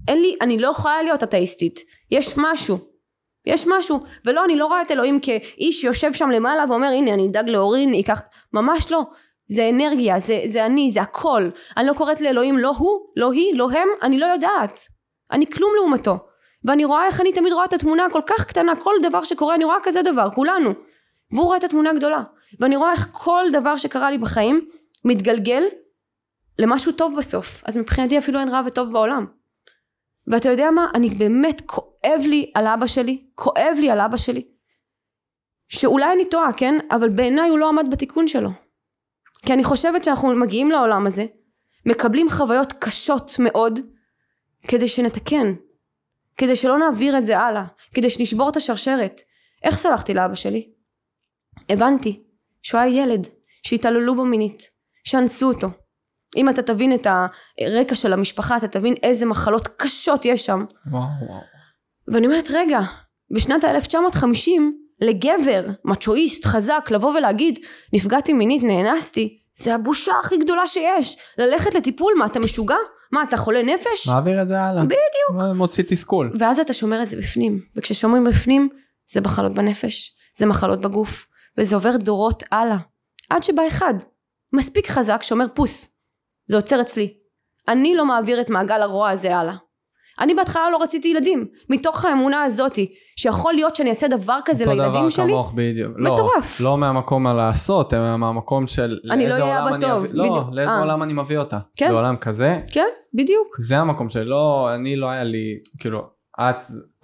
אין 0.07 0.21
לי, 0.21 0.35
אני 0.41 0.59
לא 0.59 0.67
יכולה 0.67 1.03
להיות 1.03 1.23
אתאיסטית. 1.23 1.79
יש 2.11 2.33
משהו. 2.37 2.92
יש 3.45 3.67
משהו. 3.67 3.99
ולא, 4.25 4.45
אני 4.45 4.55
לא 4.55 4.65
רואה 4.65 4.81
את 4.81 4.91
אלוהים 4.91 5.19
כאיש 5.19 5.81
שיושב 5.81 6.13
שם 6.13 6.29
למעלה 6.29 6.63
ואומר, 6.69 6.87
הנה, 6.87 7.13
אני 7.13 7.27
אדאג 7.27 7.49
לאורין, 7.49 7.93
ייקח... 7.93 8.21
ממש 8.53 8.91
לא. 8.91 9.01
זה 9.47 9.69
אנרגיה, 9.69 10.19
זה, 10.19 10.41
זה 10.45 10.65
אני, 10.65 10.91
זה 10.91 11.01
הכל. 11.01 11.49
אני 11.77 11.87
לא 11.87 11.93
קוראת 11.93 12.21
לאלוהים 12.21 12.57
לא 12.57 12.73
הוא, 12.77 12.99
לא 13.15 13.31
היא, 13.31 13.57
לא 13.57 13.69
הם, 13.71 13.87
אני 14.01 14.19
לא 14.19 14.25
יודעת. 14.25 14.79
אני 15.31 15.45
כלום 15.45 15.71
לעומתו. 15.75 16.17
ואני 16.65 16.85
רואה 16.85 17.05
איך 17.05 17.21
אני 17.21 17.33
תמיד 17.33 17.53
רואה 17.53 17.65
את 17.65 17.73
התמונה 17.73 18.05
הכל 18.05 18.21
כך 18.25 18.45
קטנה, 18.45 18.75
כל 18.75 18.93
דבר 19.03 19.23
שקורה, 19.23 19.55
אני 19.55 19.63
רואה 19.63 19.77
כזה 19.83 20.01
דבר, 20.01 20.29
כולנו. 20.35 20.73
והוא 21.31 21.45
רואה 21.45 21.57
את 21.57 21.63
התמונה 21.63 21.89
הגדולה. 21.89 22.23
ואני 22.59 22.75
רואה 22.75 22.91
איך 22.91 23.07
כל 23.11 23.45
דבר 23.51 23.77
שקרה 23.77 24.11
לי 24.11 24.17
בחיים 24.17 24.67
מתגלגל 25.05 25.63
למשהו 26.59 26.91
טוב 26.91 27.15
בסוף. 27.17 27.63
אז 27.65 27.77
מבחינתי 27.77 28.17
אפילו 28.17 28.39
אין 28.39 28.49
רע 28.49 28.61
וטוב 28.65 28.91
בעולם. 28.91 29.25
ואתה 30.27 30.49
יודע 30.49 30.71
מה? 30.71 30.87
אני 30.95 31.09
באמת 31.09 31.61
כואב 32.03 32.21
לי 32.27 32.51
על 32.53 32.67
אבא 32.67 32.87
שלי, 32.87 33.23
כואב 33.35 33.77
לי 33.79 33.89
על 33.89 34.01
אבא 34.01 34.17
שלי. 34.17 34.47
שאולי 35.69 36.13
אני 36.13 36.29
טועה, 36.29 36.53
כן? 36.57 36.75
אבל 36.91 37.09
בעיניי 37.09 37.49
הוא 37.49 37.59
לא 37.59 37.69
עמד 37.69 37.85
בתיקון 37.91 38.27
שלו. 38.27 38.49
כי 39.45 39.53
אני 39.53 39.63
חושבת 39.63 40.03
שאנחנו 40.03 40.35
מגיעים 40.35 40.71
לעולם 40.71 41.07
הזה, 41.07 41.25
מקבלים 41.85 42.29
חוויות 42.29 42.73
קשות 42.79 43.35
מאוד, 43.39 43.79
כדי 44.67 44.87
שנתקן. 44.87 45.53
כדי 46.37 46.55
שלא 46.55 46.77
נעביר 46.77 47.17
את 47.17 47.25
זה 47.25 47.39
הלאה. 47.39 47.65
כדי 47.93 48.09
שנשבור 48.09 48.49
את 48.49 48.55
השרשרת. 48.55 49.21
איך 49.63 49.75
סלחתי 49.75 50.13
לאבא 50.13 50.35
שלי? 50.35 50.69
הבנתי 51.69 52.23
שהוא 52.61 52.81
היה 52.81 53.03
ילד, 53.03 53.27
שהתעללו 53.63 54.15
בו 54.15 54.25
מינית, 54.25 54.69
שאנסו 55.03 55.47
אותו. 55.47 55.67
אם 56.37 56.49
אתה 56.49 56.61
תבין 56.61 56.93
את 56.95 57.07
הרקע 57.61 57.95
של 57.95 58.13
המשפחה, 58.13 58.57
אתה 58.57 58.67
תבין 58.67 58.93
איזה 59.03 59.25
מחלות 59.25 59.67
קשות 59.67 60.25
יש 60.25 60.45
שם. 60.45 60.65
וואו, 60.91 61.01
וואו. 61.01 61.53
ואני 62.07 62.27
אומרת, 62.27 62.47
רגע, 62.53 62.79
בשנת 63.35 63.63
ה-1950, 63.63 64.51
לגבר, 65.01 65.65
מצ'ואיסט, 65.85 66.45
חזק, 66.45 66.87
לבוא 66.91 67.13
ולהגיד, 67.17 67.59
נפגעתי 67.93 68.33
מינית, 68.33 68.63
נאנסתי, 68.63 69.39
זה 69.55 69.73
הבושה 69.75 70.11
הכי 70.23 70.37
גדולה 70.37 70.67
שיש. 70.67 71.17
ללכת 71.37 71.75
לטיפול, 71.75 72.13
מה, 72.17 72.25
אתה 72.25 72.39
משוגע? 72.39 72.75
מה, 73.11 73.23
אתה 73.23 73.37
חולה 73.37 73.63
נפש? 73.63 74.07
מעביר 74.07 74.41
את 74.41 74.47
זה 74.47 74.61
הלאה. 74.61 74.83
בדיוק. 74.83 75.55
מוציא 75.55 75.83
תסכול. 75.87 76.31
ואז 76.39 76.59
אתה 76.59 76.73
שומר 76.73 77.03
את 77.03 77.07
זה 77.07 77.17
בפנים, 77.17 77.61
וכששומרים 77.75 78.23
בפנים, 78.23 78.69
זה 79.11 79.21
מחלות 79.21 79.53
בנפש, 79.53 80.15
זה 80.37 80.45
מחלות 80.45 80.81
בגוף, 80.81 81.27
וזה 81.57 81.75
עובר 81.75 81.97
דורות 81.97 82.43
הלאה. 82.51 82.77
עד 83.29 83.43
שבא 83.43 83.67
אחד, 83.67 83.93
מספיק 84.53 84.87
חזק, 84.87 85.23
שאומר 85.23 85.45
פוס, 85.53 85.89
זה 86.47 86.55
עוצר 86.55 86.81
אצלי. 86.81 87.13
אני 87.67 87.95
לא 87.95 88.05
מעביר 88.05 88.41
את 88.41 88.49
מעגל 88.49 88.81
הרוע 88.81 89.09
הזה 89.09 89.37
הלאה. 89.37 89.55
אני 90.19 90.33
בהתחלה 90.35 90.69
לא 90.71 90.83
רציתי 90.83 91.07
ילדים, 91.07 91.45
מתוך 91.69 92.05
האמונה 92.05 92.43
הזאתי, 92.43 92.93
שיכול 93.15 93.53
להיות 93.53 93.75
שאני 93.75 93.89
אעשה 93.89 94.07
דבר 94.07 94.39
כזה 94.45 94.63
אותו 94.65 94.75
לילדים 94.75 94.99
דבר 95.01 95.09
שלי, 95.09 95.25
כמוך 95.31 95.51
בדיוק. 95.55 95.91
לא, 95.95 96.13
מטורף. 96.13 96.59
לא 96.61 96.77
מהמקום 96.77 97.27
הלעשות, 97.27 97.93
אלא 97.93 98.17
מהמקום 98.17 98.67
של 98.67 98.99
אני 99.11 99.29
לא 99.29 99.33
אהיה 99.33 99.63
אבא 99.67 99.77
טוב, 99.79 99.91
אביא- 99.91 100.09
לא, 100.13 100.23
בדיוק. 100.29 100.47
לאיזה 100.51 100.71
אה. 100.71 100.79
עולם 100.79 101.03
אני 101.03 101.13
מביא 101.13 101.37
אותה. 101.37 101.59
כן. 101.77 101.91
לעולם 101.91 102.15
כזה, 102.17 102.59
כן, 102.71 102.87
בדיוק. 103.13 103.55
זה 103.59 103.77
המקום 103.77 104.09
שלא, 104.09 104.69
אני 104.75 104.95
לא 104.95 105.09
היה 105.09 105.23
לי, 105.23 105.57
כאילו, 105.79 106.01
את, 106.39 106.55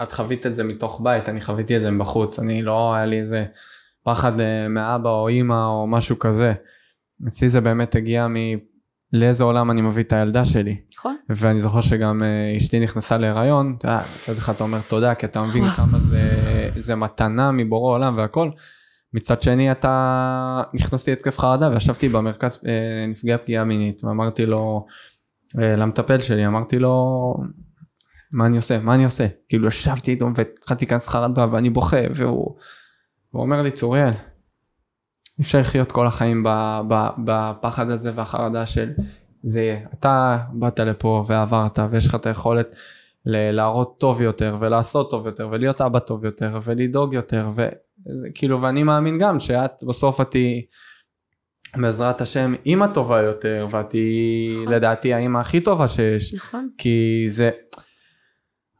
את 0.01 0.11
חווית 0.11 0.45
את 0.45 0.55
זה 0.55 0.63
מתוך 0.63 1.01
בית, 1.03 1.29
אני 1.29 1.41
חוויתי 1.41 1.77
את 1.77 1.81
זה 1.81 1.91
מבחוץ, 1.91 2.39
אני 2.39 2.61
לא 2.61 2.93
היה 2.93 3.05
לי 3.05 3.19
איזה 3.19 3.45
פחד 4.05 4.39
אה, 4.39 4.67
מאבא 4.67 5.09
או 5.09 5.27
אימא 5.27 5.65
או 5.67 5.87
משהו 5.87 6.19
כזה. 6.19 6.53
אצלי 7.27 7.49
זה 7.49 7.61
באמת 7.61 7.95
הגיע 7.95 8.27
מ... 8.27 8.35
לאיזה 9.13 9.43
עולם 9.43 9.71
אני 9.71 9.81
מביא 9.81 10.03
את 10.03 10.13
הילדה 10.13 10.45
שלי. 10.45 10.77
נכון? 10.97 11.15
ואני 11.29 11.61
זוכר 11.61 11.81
שגם 11.81 12.23
אה, 12.23 12.57
אשתי 12.57 12.79
נכנסה 12.79 13.17
להיריון, 13.17 13.75
אתה 13.77 13.87
יודע, 13.87 13.99
מצד 13.99 14.37
אחד 14.37 14.53
אתה 14.53 14.63
אומר 14.63 14.79
תודה 14.87 15.15
כי 15.15 15.25
אתה 15.25 15.43
מבין. 15.43 15.67
כמה 15.77 15.99
זה, 15.99 16.21
זה 16.79 16.95
מתנה 16.95 17.51
מבורא 17.51 17.93
עולם 17.93 18.17
והכל. 18.17 18.49
מצד 19.13 19.41
שני 19.41 19.71
אתה 19.71 20.63
נכנסתי 20.73 21.11
להתקף 21.11 21.39
חרדה 21.39 21.69
וישבתי 21.69 22.09
במרכז 22.09 22.59
אה, 22.67 23.05
נפגעי 23.07 23.37
פגיעה 23.37 23.63
מינית 23.63 24.03
ואמרתי 24.03 24.45
לו 24.45 24.85
אה, 25.59 25.75
למטפל 25.75 26.19
שלי 26.19 26.47
אמרתי 26.47 26.79
לו 26.79 27.35
מה 28.33 28.45
אני 28.45 28.57
עושה 28.57 28.79
מה 28.79 28.95
אני 28.95 29.05
עושה 29.05 29.27
כאילו 29.49 29.67
ישבתי 29.67 30.11
איתו 30.11 30.27
והתחלתי 30.35 30.85
להיכנס 30.85 31.07
חרדה 31.07 31.45
ואני 31.51 31.69
בוכה 31.69 31.97
והוא 32.15 32.55
הוא 33.29 33.41
אומר 33.41 33.61
לי 33.61 33.71
צוריאל 33.71 34.13
אפשר 35.41 35.59
לחיות 35.59 35.91
כל 35.91 36.07
החיים 36.07 36.43
בפחד 37.17 37.89
הזה 37.89 38.11
והחרדה 38.15 38.65
של 38.65 38.91
זה 39.43 39.61
יהיה. 39.61 39.79
אתה 39.93 40.37
באת 40.51 40.79
לפה 40.79 41.23
ועברת 41.27 41.79
ויש 41.89 42.07
לך 42.07 42.15
את 42.15 42.25
היכולת 42.25 42.75
להראות 43.25 43.95
טוב 43.99 44.21
יותר 44.21 44.57
ולעשות 44.59 45.09
טוב 45.09 45.25
יותר 45.25 45.47
ולהיות 45.51 45.81
אבא 45.81 45.99
טוב 45.99 46.25
יותר 46.25 46.59
ולדאוג 46.63 47.13
יותר 47.13 47.49
וכאילו 48.25 48.61
ואני 48.61 48.83
מאמין 48.83 49.17
גם 49.17 49.39
שאת 49.39 49.83
בסוף 49.83 50.21
את 50.21 50.31
תהיי 50.31 50.61
בעזרת 51.75 52.21
השם 52.21 52.53
אימא 52.65 52.87
טובה 52.87 53.21
יותר 53.21 53.67
ואת 53.71 53.89
תהיי 53.89 54.55
נכון. 54.61 54.73
לדעתי 54.73 55.13
האימא 55.13 55.39
הכי 55.39 55.61
טובה 55.61 55.87
שיש 55.87 56.33
נכון. 56.33 56.69
כי 56.77 57.25
זה 57.27 57.49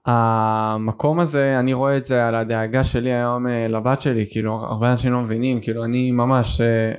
המקום 0.05 1.19
הזה 1.19 1.59
אני 1.59 1.73
רואה 1.73 1.97
את 1.97 2.05
זה 2.05 2.27
על 2.27 2.35
הדאגה 2.35 2.84
שלי 2.84 3.13
היום 3.13 3.47
אה, 3.47 3.67
לבת 3.67 4.01
שלי 4.01 4.26
כאילו 4.30 4.53
הרבה 4.53 4.91
אנשים 4.91 5.13
לא 5.13 5.21
מבינים 5.21 5.61
כאילו 5.61 5.85
אני 5.85 6.11
ממש 6.11 6.61
אה, 6.61 6.91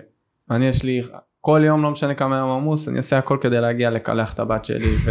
אני 0.51 0.67
יש 0.67 0.83
לי 0.83 1.03
כל 1.41 1.63
יום 1.65 1.83
לא 1.83 1.91
משנה 1.91 2.15
כמה 2.15 2.37
יום 2.37 2.51
עמוס 2.51 2.89
אני 2.89 2.97
אעשה 2.97 3.19
הכל 3.19 3.39
כדי 3.41 3.61
להגיע 3.61 3.91
לקלח 3.91 4.35
את 4.35 4.39
הבת 4.39 4.65
שלי 4.65 4.95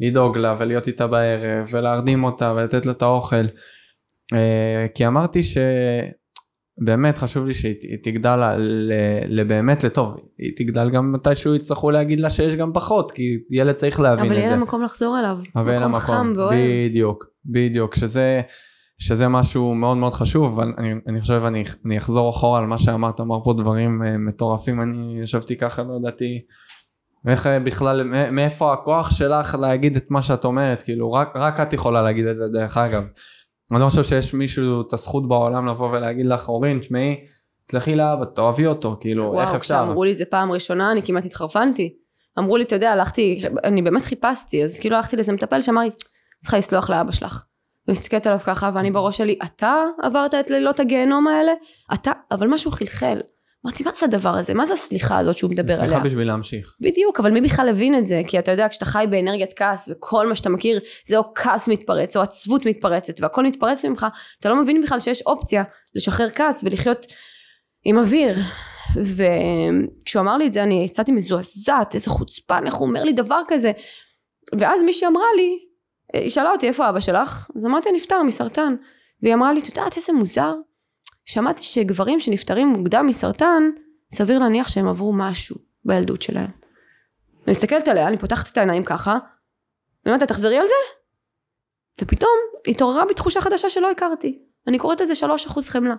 ולדאוג 0.00 0.38
לה 0.38 0.54
ולהיות 0.58 0.86
איתה 0.86 1.06
בערב 1.06 1.68
ולהרדים 1.72 2.24
אותה 2.24 2.52
ולתת 2.56 2.86
לה 2.86 2.92
את 2.92 3.02
האוכל. 3.02 3.46
אה, 4.34 4.86
כי 4.94 5.06
אמרתי 5.06 5.40
שבאמת 6.80 7.18
חשוב 7.18 7.46
לי 7.46 7.54
שהיא 7.54 7.74
היא 7.82 7.98
תגדל 8.02 8.56
לבאמת 9.28 9.84
לטוב 9.84 10.14
היא 10.38 10.52
תגדל 10.56 10.90
גם 10.90 11.12
מתישהו 11.12 11.54
יצטרכו 11.54 11.90
להגיד 11.90 12.20
לה 12.20 12.30
שיש 12.30 12.56
גם 12.56 12.70
פחות 12.74 13.12
כי 13.12 13.22
ילד 13.50 13.74
צריך 13.74 14.00
להבין 14.00 14.24
אבל 14.24 14.34
את 14.34 14.38
יהיה 14.38 14.50
זה. 14.50 14.56
לה 14.56 14.62
מקום 14.62 14.82
לחזור 14.82 15.18
אליו. 15.18 15.36
אבל 15.56 15.78
לה 15.78 15.88
מקום 15.88 16.00
חם 16.00 16.32
ואוהב. 16.36 16.58
בדיוק, 16.88 17.24
בדיוק, 17.46 17.94
שזה, 17.94 18.40
שזה 18.98 19.28
משהו 19.28 19.74
מאוד 19.74 19.96
מאוד 19.96 20.12
חשוב, 20.12 20.52
אבל 20.54 20.72
אני, 20.78 20.92
אני 21.08 21.20
חושב 21.20 21.42
אני, 21.46 21.64
אני 21.86 21.98
אחזור 21.98 22.30
אחורה 22.30 22.58
על 22.58 22.66
מה 22.66 22.78
שאמרת, 22.78 23.20
אמר 23.20 23.44
פה 23.44 23.52
דברים 23.58 24.02
uh, 24.02 24.18
מטורפים, 24.18 24.82
אני 24.82 25.20
ישבתי 25.22 25.56
ככה, 25.56 25.82
לא 25.82 25.98
ידעתי 26.00 26.40
איך 27.28 27.46
uh, 27.46 27.48
בכלל, 27.64 28.02
מא- 28.02 28.30
מאיפה 28.30 28.72
הכוח 28.72 29.10
שלך 29.10 29.56
להגיד 29.60 29.96
את 29.96 30.10
מה 30.10 30.22
שאת 30.22 30.44
אומרת, 30.44 30.82
כאילו 30.82 31.12
רק, 31.12 31.32
רק 31.34 31.60
את 31.60 31.72
יכולה 31.72 32.02
להגיד 32.02 32.26
את 32.26 32.36
זה 32.36 32.48
דרך 32.48 32.76
אגב. 32.76 33.04
אני 33.72 33.80
לא 33.80 33.86
חושב 33.88 34.04
שיש 34.04 34.34
מישהו 34.34 34.80
את 34.80 34.92
הזכות 34.92 35.28
בעולם 35.28 35.66
לבוא 35.66 35.90
ולהגיד 35.90 36.26
לך, 36.26 36.48
אורין, 36.48 36.78
תשמעי, 36.78 37.24
תסלחי 37.64 37.96
לאבא, 37.96 38.24
תאהבי 38.24 38.66
אותו, 38.66 38.96
כאילו, 39.00 39.24
איך 39.24 39.48
וואו, 39.48 39.56
אפשר? 39.56 39.74
כשאמרו 39.74 40.04
לי 40.04 40.12
את 40.12 40.16
זה 40.16 40.24
פעם 40.24 40.52
ראשונה, 40.52 40.92
אני 40.92 41.02
כמעט 41.02 41.24
התחרפנתי. 41.24 41.94
אמרו 42.38 42.56
לי, 42.56 42.64
אתה 42.64 42.76
יודע, 42.76 42.92
הלכתי, 42.92 43.42
אני 43.64 43.82
באמת 43.82 44.02
חיפשתי, 44.02 44.64
אז 44.64 44.78
כאילו 44.78 44.96
הלכתי 44.96 45.16
לאיזה 45.16 45.32
מטפל 45.32 45.62
שאמר 45.62 45.80
לי, 45.80 45.90
צריכה 46.40 46.58
לסלוח 46.58 46.90
לאבא 46.90 47.12
שלך. 47.12 47.44
ומסתכלת 47.88 48.26
עליו 48.26 48.38
ככה, 48.44 48.70
ואני 48.74 48.90
בראש 48.90 49.16
שלי, 49.16 49.38
אתה 49.44 49.74
עברת 50.02 50.34
את 50.34 50.50
לילות 50.50 50.80
הגיהנום 50.80 51.28
האלה? 51.28 51.52
אתה, 51.94 52.12
אבל 52.30 52.48
משהו 52.48 52.70
חלחל. 52.70 53.20
אמרתי, 53.66 53.84
מה 53.84 53.90
זה 53.94 54.06
הדבר 54.06 54.28
הזה? 54.28 54.54
מה 54.54 54.66
זה 54.66 54.72
הסליחה 54.72 55.18
הזאת 55.18 55.36
שהוא 55.36 55.50
מדבר 55.50 55.74
עליה? 55.74 55.86
סליחה 55.86 56.04
בשביל 56.04 56.26
להמשיך. 56.26 56.76
בדיוק, 56.80 57.20
אבל 57.20 57.30
מי 57.30 57.40
בכלל 57.40 57.68
הבין 57.68 57.98
את 57.98 58.06
זה? 58.06 58.22
כי 58.28 58.38
אתה 58.38 58.50
יודע, 58.50 58.68
כשאתה 58.68 58.84
חי 58.84 59.04
באנרגיית 59.10 59.52
כעס, 59.56 59.88
וכל 59.92 60.28
מה 60.28 60.36
שאתה 60.36 60.48
מכיר 60.48 60.80
זה 61.06 61.18
או 61.18 61.22
כעס 61.34 61.68
מתפרץ, 61.68 62.16
או 62.16 62.22
עצבות 62.22 62.66
מתפרצת, 62.66 63.20
והכל 63.20 63.44
מתפרץ 63.44 63.84
ממך, 63.84 64.06
אתה 64.40 64.48
לא 64.48 64.62
מבין 64.62 64.82
בכלל 64.82 65.00
שיש 65.00 65.22
אופציה 65.22 65.62
לשחרר 65.94 66.30
כעס 66.30 66.64
ולחיות 66.64 67.06
עם 67.84 67.98
אוויר. 67.98 68.36
וכשהוא 68.96 70.20
אמר 70.20 70.36
לי 70.36 70.46
את 70.46 70.52
זה, 70.52 70.62
אני 70.62 70.84
יצאתי 70.84 71.12
מזועזעת, 71.12 71.94
איזה 71.94 72.10
חוצפן, 72.10 72.66
איך 72.66 72.74
הוא 72.74 72.88
אומר 72.88 73.04
לי 73.04 73.12
דבר 73.12 73.40
כזה. 73.48 73.72
ואז 74.58 74.82
מישהי 74.82 75.08
אמרה 75.08 75.26
לי, 75.36 75.58
היא 76.22 76.30
שאלה 76.30 76.50
אותי, 76.50 76.68
איפה 76.68 76.88
אבא 76.88 77.00
שלך? 77.00 77.50
אז 77.56 77.64
אמרתי, 77.64 77.88
נפטר 77.92 78.22
מסרטן. 78.22 78.74
והיא 79.22 79.34
אמרה 79.34 79.52
לי, 79.52 79.60
את 79.60 79.66
יודעת 79.68 79.96
איזה 79.96 80.12
מוזר? 80.12 80.54
שמעתי 81.30 81.62
שגברים 81.62 82.20
שנפטרים 82.20 82.68
מוקדם 82.68 83.06
מסרטן, 83.06 83.62
סביר 84.10 84.38
להניח 84.38 84.68
שהם 84.68 84.88
עברו 84.88 85.12
משהו 85.12 85.56
בילדות 85.84 86.22
שלהם. 86.22 86.50
אני 87.44 87.50
מסתכלת 87.50 87.88
עליה, 87.88 88.08
אני 88.08 88.18
פותחת 88.18 88.52
את 88.52 88.56
העיניים 88.56 88.82
ככה, 88.82 89.10
ואני 89.10 89.20
אומרת 90.06 90.20
לה, 90.20 90.26
תחזרי 90.26 90.56
על 90.58 90.66
זה? 90.66 90.74
ופתאום 92.00 92.30
התעוררה 92.68 93.04
בי 93.04 93.14
תחושה 93.14 93.40
חדשה 93.40 93.70
שלא 93.70 93.90
הכרתי. 93.90 94.38
אני 94.66 94.78
קוראת 94.78 95.00
לזה 95.00 95.14
שלוש 95.14 95.46
אחוז 95.46 95.68
חמלה. 95.68 95.94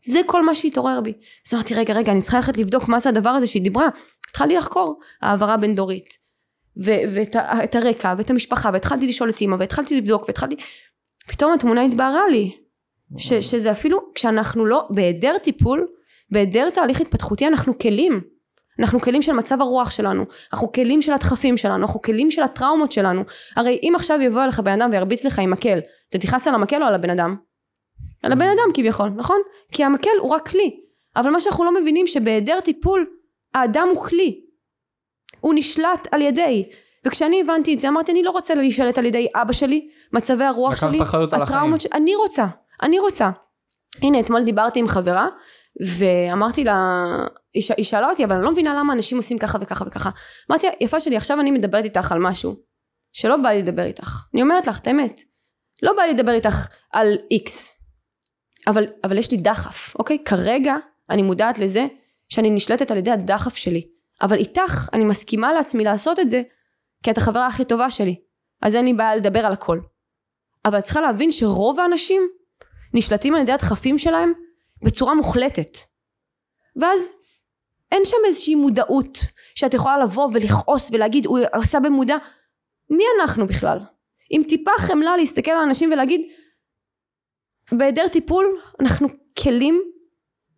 זה 0.00 0.20
כל 0.26 0.44
מה 0.44 0.54
שהתעורר 0.54 1.00
בי. 1.00 1.12
אז 1.46 1.54
אמרתי, 1.54 1.74
רגע, 1.74 1.94
רגע, 1.94 2.12
אני 2.12 2.22
צריכה 2.22 2.36
ללכת 2.36 2.56
לבדוק 2.56 2.88
מה 2.88 3.00
זה 3.00 3.08
הדבר 3.08 3.30
הזה 3.30 3.46
שהיא 3.46 3.62
דיברה. 3.62 3.88
התחלתי 4.30 4.54
לחקור, 4.54 5.00
העברה 5.22 5.56
בין 5.56 5.74
דורית. 5.74 6.18
ואת 6.76 7.74
הרקע, 7.74 8.14
ואת 8.18 8.30
המשפחה, 8.30 8.70
והתחלתי 8.72 9.06
לשאול 9.06 9.30
את 9.30 9.40
אימא, 9.40 9.56
והתחלתי 9.58 9.96
לבדוק, 9.96 10.24
והתחלתי... 10.28 10.56
פתאום 11.28 11.52
התמונה 11.52 11.82
התבהרה 11.82 12.28
לי. 12.28 12.56
ש- 13.18 13.32
שזה 13.32 13.72
אפילו, 13.72 14.00
כשאנחנו 14.14 14.66
לא, 14.66 14.86
בהיעדר 14.90 15.38
טיפול, 15.38 15.86
בהיעדר 16.30 16.70
תהליך 16.70 17.00
התפתחותי, 17.00 17.46
אנחנו 17.46 17.78
כלים. 17.78 18.20
אנחנו 18.78 19.00
כלים 19.00 19.22
של 19.22 19.32
מצב 19.32 19.60
הרוח 19.60 19.90
שלנו, 19.90 20.24
אנחנו 20.52 20.72
כלים 20.72 21.02
של 21.02 21.12
הדחפים 21.12 21.56
שלנו, 21.56 21.76
אנחנו 21.82 22.02
כלים 22.02 22.30
של 22.30 22.42
הטראומות 22.42 22.92
שלנו. 22.92 23.22
הרי 23.56 23.78
אם 23.82 23.92
עכשיו 23.96 24.20
יבוא 24.22 24.44
אליך 24.44 24.60
בן 24.60 24.72
אדם 24.72 24.90
וירביץ 24.92 25.24
לך 25.24 25.38
עם 25.38 25.50
מקל, 25.50 25.78
אתה 26.08 26.18
תכעס 26.18 26.48
על 26.48 26.54
המקל 26.54 26.82
או 26.82 26.88
על 26.88 26.94
הבן 26.94 27.10
אדם? 27.10 27.36
על 28.22 28.32
הבן 28.32 28.46
אדם 28.46 28.72
כביכול, 28.74 29.08
נכון? 29.08 29.40
כי 29.72 29.84
המקל 29.84 30.10
הוא 30.20 30.30
רק 30.30 30.48
כלי. 30.48 30.76
אבל 31.16 31.30
מה 31.30 31.40
שאנחנו 31.40 31.64
לא 31.64 31.80
מבינים 31.80 32.06
שבהיעדר 32.06 32.60
טיפול, 32.60 33.06
האדם 33.54 33.88
הוא 33.94 34.04
כלי. 34.04 34.40
הוא 35.40 35.54
נשלט 35.54 36.08
על 36.10 36.22
ידי. 36.22 36.68
וכשאני 37.06 37.40
הבנתי 37.40 37.74
את 37.74 37.80
זה, 37.80 37.88
אמרתי, 37.88 38.12
אני 38.12 38.22
לא 38.22 38.30
רוצה 38.30 38.54
להישלט 38.54 38.98
על 38.98 39.06
ידי 39.06 39.26
אבא 39.34 39.52
שלי, 39.52 39.88
מצבי 40.12 40.44
הרוח 40.44 40.76
שלי, 40.76 40.98
הטראומות 41.32 41.80
שלי, 41.80 41.90
אני 41.94 42.14
רוצה, 42.14 42.46
אני 42.82 42.98
רוצה. 42.98 43.30
הנה, 44.02 44.20
אתמול 44.20 44.42
דיברתי 44.42 44.80
עם 44.80 44.88
חברה, 44.88 45.28
ואמרתי 45.98 46.64
לה, 46.64 47.06
היא, 47.54 47.62
ש... 47.62 47.70
היא 47.76 47.84
שאלה 47.84 48.10
אותי, 48.10 48.24
אבל 48.24 48.36
אני 48.36 48.44
לא 48.44 48.52
מבינה 48.52 48.74
למה 48.74 48.92
אנשים 48.92 49.18
עושים 49.18 49.38
ככה 49.38 49.58
וככה 49.60 49.84
וככה. 49.86 50.10
אמרתי 50.50 50.66
לה, 50.66 50.72
יפה 50.80 51.00
שלי, 51.00 51.16
עכשיו 51.16 51.40
אני 51.40 51.50
מדברת 51.50 51.84
איתך 51.84 52.12
על 52.12 52.18
משהו, 52.18 52.56
שלא 53.12 53.36
בא 53.36 53.48
לי 53.48 53.62
לדבר 53.62 53.84
איתך. 53.84 54.24
אני 54.34 54.42
אומרת 54.42 54.66
לך 54.66 54.78
את 54.78 54.86
האמת. 54.86 55.20
לא 55.82 55.92
בא 55.96 56.02
לי 56.02 56.14
לדבר 56.14 56.32
איתך 56.32 56.68
על 56.92 57.18
איקס. 57.30 57.72
אבל, 58.66 58.86
אבל 59.04 59.18
יש 59.18 59.32
לי 59.32 59.38
דחף, 59.38 59.96
אוקיי? 59.98 60.24
כרגע 60.24 60.74
אני 61.10 61.22
מודעת 61.22 61.58
לזה 61.58 61.86
שאני 62.28 62.50
נשלטת 62.50 62.90
על 62.90 62.96
ידי 62.96 63.10
הדחף 63.10 63.56
שלי. 63.56 63.88
אבל 64.22 64.36
איתך 64.36 64.88
אני 64.92 65.04
מסכימה 65.04 65.52
לעצמי 65.52 65.84
לעשות 65.84 66.20
את 66.20 66.28
זה, 66.28 66.42
כי 67.02 67.10
את 67.10 67.18
החברה 67.18 67.46
הכי 67.46 67.64
טובה 67.64 67.90
שלי. 67.90 68.20
אז 68.62 68.74
אין 68.74 68.84
לי 68.84 68.92
בעיה 68.92 69.16
לדבר 69.16 69.46
על 69.46 69.52
הכל. 69.52 69.80
אבל 70.64 70.78
את 70.78 70.84
צריכה 70.84 71.00
להבין 71.00 71.32
שרוב 71.32 71.80
האנשים 71.80 72.22
נשלטים 72.94 73.34
על 73.34 73.40
ידי 73.40 73.52
הדחפים 73.52 73.98
שלהם 73.98 74.32
בצורה 74.82 75.14
מוחלטת. 75.14 75.78
ואז 76.76 77.16
אין 77.92 78.02
שם 78.04 78.16
איזושהי 78.26 78.54
מודעות 78.54 79.18
שאת 79.54 79.74
יכולה 79.74 79.98
לבוא 79.98 80.28
ולכעוס 80.34 80.90
ולהגיד 80.92 81.26
הוא 81.26 81.38
עשה 81.52 81.80
במודע. 81.80 82.16
מי 82.90 83.04
אנחנו 83.20 83.46
בכלל? 83.46 83.78
עם 84.30 84.42
טיפה 84.42 84.70
חמלה 84.78 85.16
להסתכל 85.16 85.50
על 85.50 85.62
אנשים 85.62 85.92
ולהגיד 85.92 86.20
בהיעדר 87.72 88.08
טיפול 88.08 88.60
אנחנו 88.80 89.08
כלים 89.42 89.82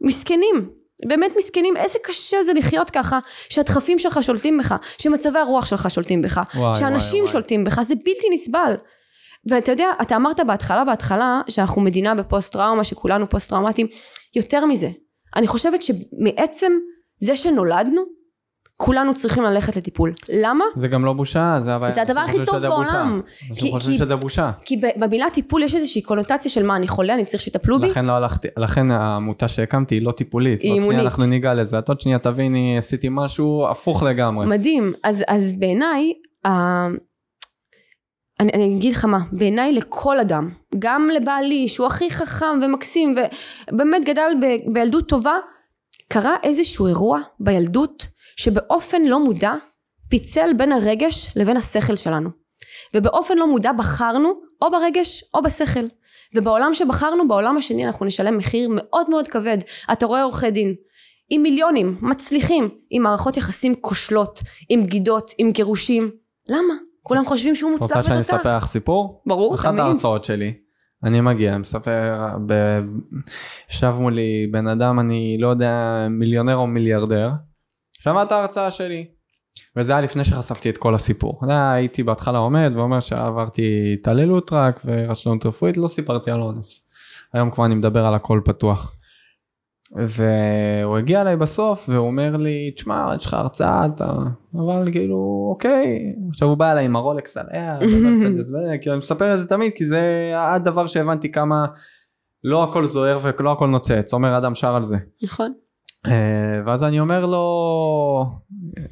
מסכנים 0.00 0.70
באמת 1.06 1.32
מסכנים 1.36 1.76
איזה 1.76 1.98
קשה 2.04 2.44
זה 2.44 2.52
לחיות 2.52 2.90
ככה 2.90 3.18
שהדחפים 3.48 3.98
שלך 3.98 4.22
שולטים 4.22 4.58
בך 4.58 4.74
שמצבי 4.98 5.38
הרוח 5.38 5.64
שלך 5.64 5.90
שולטים 5.90 6.22
בך 6.22 6.40
וואי, 6.54 6.78
שאנשים 6.78 7.10
וואי, 7.10 7.20
וואי. 7.20 7.32
שולטים 7.32 7.64
בך 7.64 7.82
זה 7.82 7.94
בלתי 7.94 8.26
נסבל 8.32 8.74
ואתה 9.50 9.72
יודע 9.72 9.86
אתה 10.02 10.16
אמרת 10.16 10.40
בהתחלה 10.46 10.84
בהתחלה 10.84 11.40
שאנחנו 11.48 11.82
מדינה 11.82 12.14
בפוסט 12.14 12.52
טראומה 12.52 12.84
שכולנו 12.84 13.28
פוסט 13.28 13.50
טראומטיים 13.50 13.86
יותר 14.36 14.64
מזה 14.66 14.90
אני 15.36 15.46
חושבת 15.46 15.82
שמעצם 15.82 16.72
זה 17.18 17.36
שנולדנו 17.36 18.02
כולנו 18.76 19.14
צריכים 19.14 19.42
ללכת 19.42 19.76
לטיפול 19.76 20.12
למה? 20.32 20.64
זה 20.76 20.88
גם 20.88 21.04
לא 21.04 21.12
בושה, 21.12 21.60
זה 21.64 21.74
הבעיה. 21.74 21.92
זה 21.92 22.02
הדבר 22.02 22.20
הכי 22.20 22.36
טוב. 22.46 22.58
בעולם. 22.58 23.20
אנשים 23.50 23.72
חושבים 23.72 23.98
שזה 23.98 24.16
בושה. 24.16 24.50
כי 24.64 24.80
במילה 24.96 25.30
טיפול 25.30 25.62
יש 25.62 25.74
איזושהי 25.74 26.02
קונוטציה 26.02 26.50
של 26.50 26.66
מה 26.66 26.76
אני 26.76 26.88
חולה 26.88 27.14
אני 27.14 27.24
צריך 27.24 27.42
שיטפלו 27.42 27.80
בי 27.80 27.86
לכן 27.86 28.04
לא 28.04 28.12
הלכתי, 28.12 28.48
לכן 28.56 28.90
העמותה 28.90 29.48
שהקמתי 29.48 29.94
היא 29.94 30.02
לא 30.02 30.12
טיפולית. 30.12 30.62
היא 30.62 30.70
עוד 30.70 30.76
שנייה 30.76 30.90
אימונית. 30.90 31.06
אנחנו 31.06 31.26
ניגע 31.26 31.54
לזה. 31.54 31.78
את 31.78 31.88
עוד 31.88 32.00
שנייה 32.00 32.18
תביני, 32.18 32.78
עשיתי 32.78 33.08
משהו 33.10 33.66
הפוך 33.70 34.02
לגמרי. 34.02 34.46
מדהים 34.46 34.92
אז, 35.04 35.24
אז 35.28 35.52
בעיניי 35.52 36.12
אני, 38.42 38.52
אני 38.52 38.76
אגיד 38.76 38.92
לך 38.92 39.04
מה 39.04 39.18
בעיניי 39.32 39.72
לכל 39.72 40.20
אדם 40.20 40.50
גם 40.78 41.08
לבעלי 41.10 41.68
שהוא 41.68 41.86
הכי 41.86 42.10
חכם 42.10 42.60
ומקסים 42.62 43.14
ובאמת 43.72 44.04
גדל 44.04 44.30
ב, 44.40 44.72
בילדות 44.72 45.08
טובה 45.08 45.36
קרה 46.08 46.36
איזשהו 46.42 46.86
אירוע 46.86 47.20
בילדות 47.40 48.06
שבאופן 48.36 49.02
לא 49.02 49.20
מודע 49.20 49.54
פיצל 50.08 50.52
בין 50.56 50.72
הרגש 50.72 51.30
לבין 51.36 51.56
השכל 51.56 51.96
שלנו. 51.96 52.30
ובאופן 52.94 53.38
לא 53.38 53.46
מודע 53.46 53.72
בחרנו 53.72 54.32
או 54.62 54.70
ברגש 54.70 55.24
או 55.34 55.42
בשכל. 55.42 55.86
ובעולם 56.34 56.74
שבחרנו 56.74 57.28
בעולם 57.28 57.56
השני 57.56 57.86
אנחנו 57.86 58.06
נשלם 58.06 58.38
מחיר 58.38 58.68
מאוד 58.72 59.10
מאוד 59.10 59.28
כבד. 59.28 59.58
אתה 59.92 60.06
רואה 60.06 60.22
עורכי 60.22 60.50
דין 60.50 60.74
עם 61.30 61.42
מיליונים 61.42 61.98
מצליחים 62.00 62.68
עם 62.90 63.02
מערכות 63.02 63.36
יחסים 63.36 63.74
כושלות 63.74 64.40
עם 64.68 64.86
בגידות 64.86 65.30
עם 65.38 65.50
גירושים. 65.50 66.10
למה? 66.48 66.74
כולם 67.02 67.24
חושבים 67.24 67.56
שהוא 67.56 67.70
מוצלח 67.70 67.96
רוצה 67.96 68.02
שאני 68.02 68.20
ותותח 68.20 68.34
אספר 68.34 68.56
לך 68.56 68.66
סיפור? 68.66 69.22
ברור 69.26 69.54
אחת 69.54 69.68
תמיד 69.68 69.80
ההרצאות 69.80 70.24
שלי. 70.24 70.54
אני 71.04 71.20
מגיע, 71.20 71.58
מספר, 71.58 72.28
ב... 72.46 72.80
ישב 73.70 73.94
מולי 73.98 74.46
בן 74.50 74.66
אדם, 74.66 75.00
אני 75.00 75.36
לא 75.40 75.48
יודע, 75.48 76.06
מיליונר 76.10 76.56
או 76.56 76.66
מיליארדר, 76.66 77.30
שמע 77.92 78.22
את 78.22 78.32
ההרצאה 78.32 78.70
שלי. 78.70 79.06
וזה 79.76 79.92
היה 79.92 80.00
לפני 80.00 80.24
שחשפתי 80.24 80.70
את 80.70 80.78
כל 80.78 80.94
הסיפור. 80.94 81.40
היה, 81.48 81.72
הייתי 81.72 82.02
בהתחלה 82.02 82.38
עומד 82.38 82.72
ואומר 82.74 83.00
שעברתי 83.00 83.96
התעללות 83.98 84.52
רק 84.52 84.82
ורשלנות 84.84 85.46
רפואית, 85.46 85.76
לא 85.76 85.88
סיפרתי 85.88 86.30
על 86.30 86.40
אונס. 86.40 86.88
היום 87.32 87.50
כבר 87.50 87.66
אני 87.66 87.74
מדבר 87.74 88.06
על 88.06 88.14
הכל 88.14 88.40
פתוח. 88.44 88.96
והוא 89.94 90.96
הגיע 90.96 91.20
אליי 91.20 91.36
בסוף 91.36 91.88
והוא 91.88 92.06
אומר 92.06 92.36
לי 92.36 92.70
תשמע 92.76 93.14
יש 93.16 93.26
לך 93.26 93.34
הרצאה 93.34 93.86
אתה 93.86 94.12
אבל 94.54 94.92
כאילו 94.92 95.46
אוקיי 95.50 96.14
עכשיו 96.30 96.48
הוא 96.48 96.56
בא 96.56 96.72
אליי 96.72 96.84
עם 96.84 96.96
הרולקס 96.96 97.36
עליה 97.36 97.78
כי 98.80 98.90
אני 98.90 98.98
מספר 98.98 99.34
את 99.34 99.38
זה 99.38 99.46
תמיד 99.46 99.72
כי 99.74 99.86
זה 99.86 100.32
הדבר 100.34 100.86
שהבנתי 100.86 101.32
כמה 101.32 101.64
לא 102.44 102.64
הכל 102.64 102.86
זוהר 102.86 103.20
ולא 103.22 103.52
הכל 103.52 103.68
נוצץ 103.68 104.12
עומר 104.12 104.38
אדם 104.38 104.54
שר 104.54 104.74
על 104.74 104.84
זה. 104.84 104.96
נכון. 105.22 105.52
אה, 106.06 106.60
ואז 106.66 106.84
אני 106.84 107.00
אומר 107.00 107.26
לו 107.26 108.30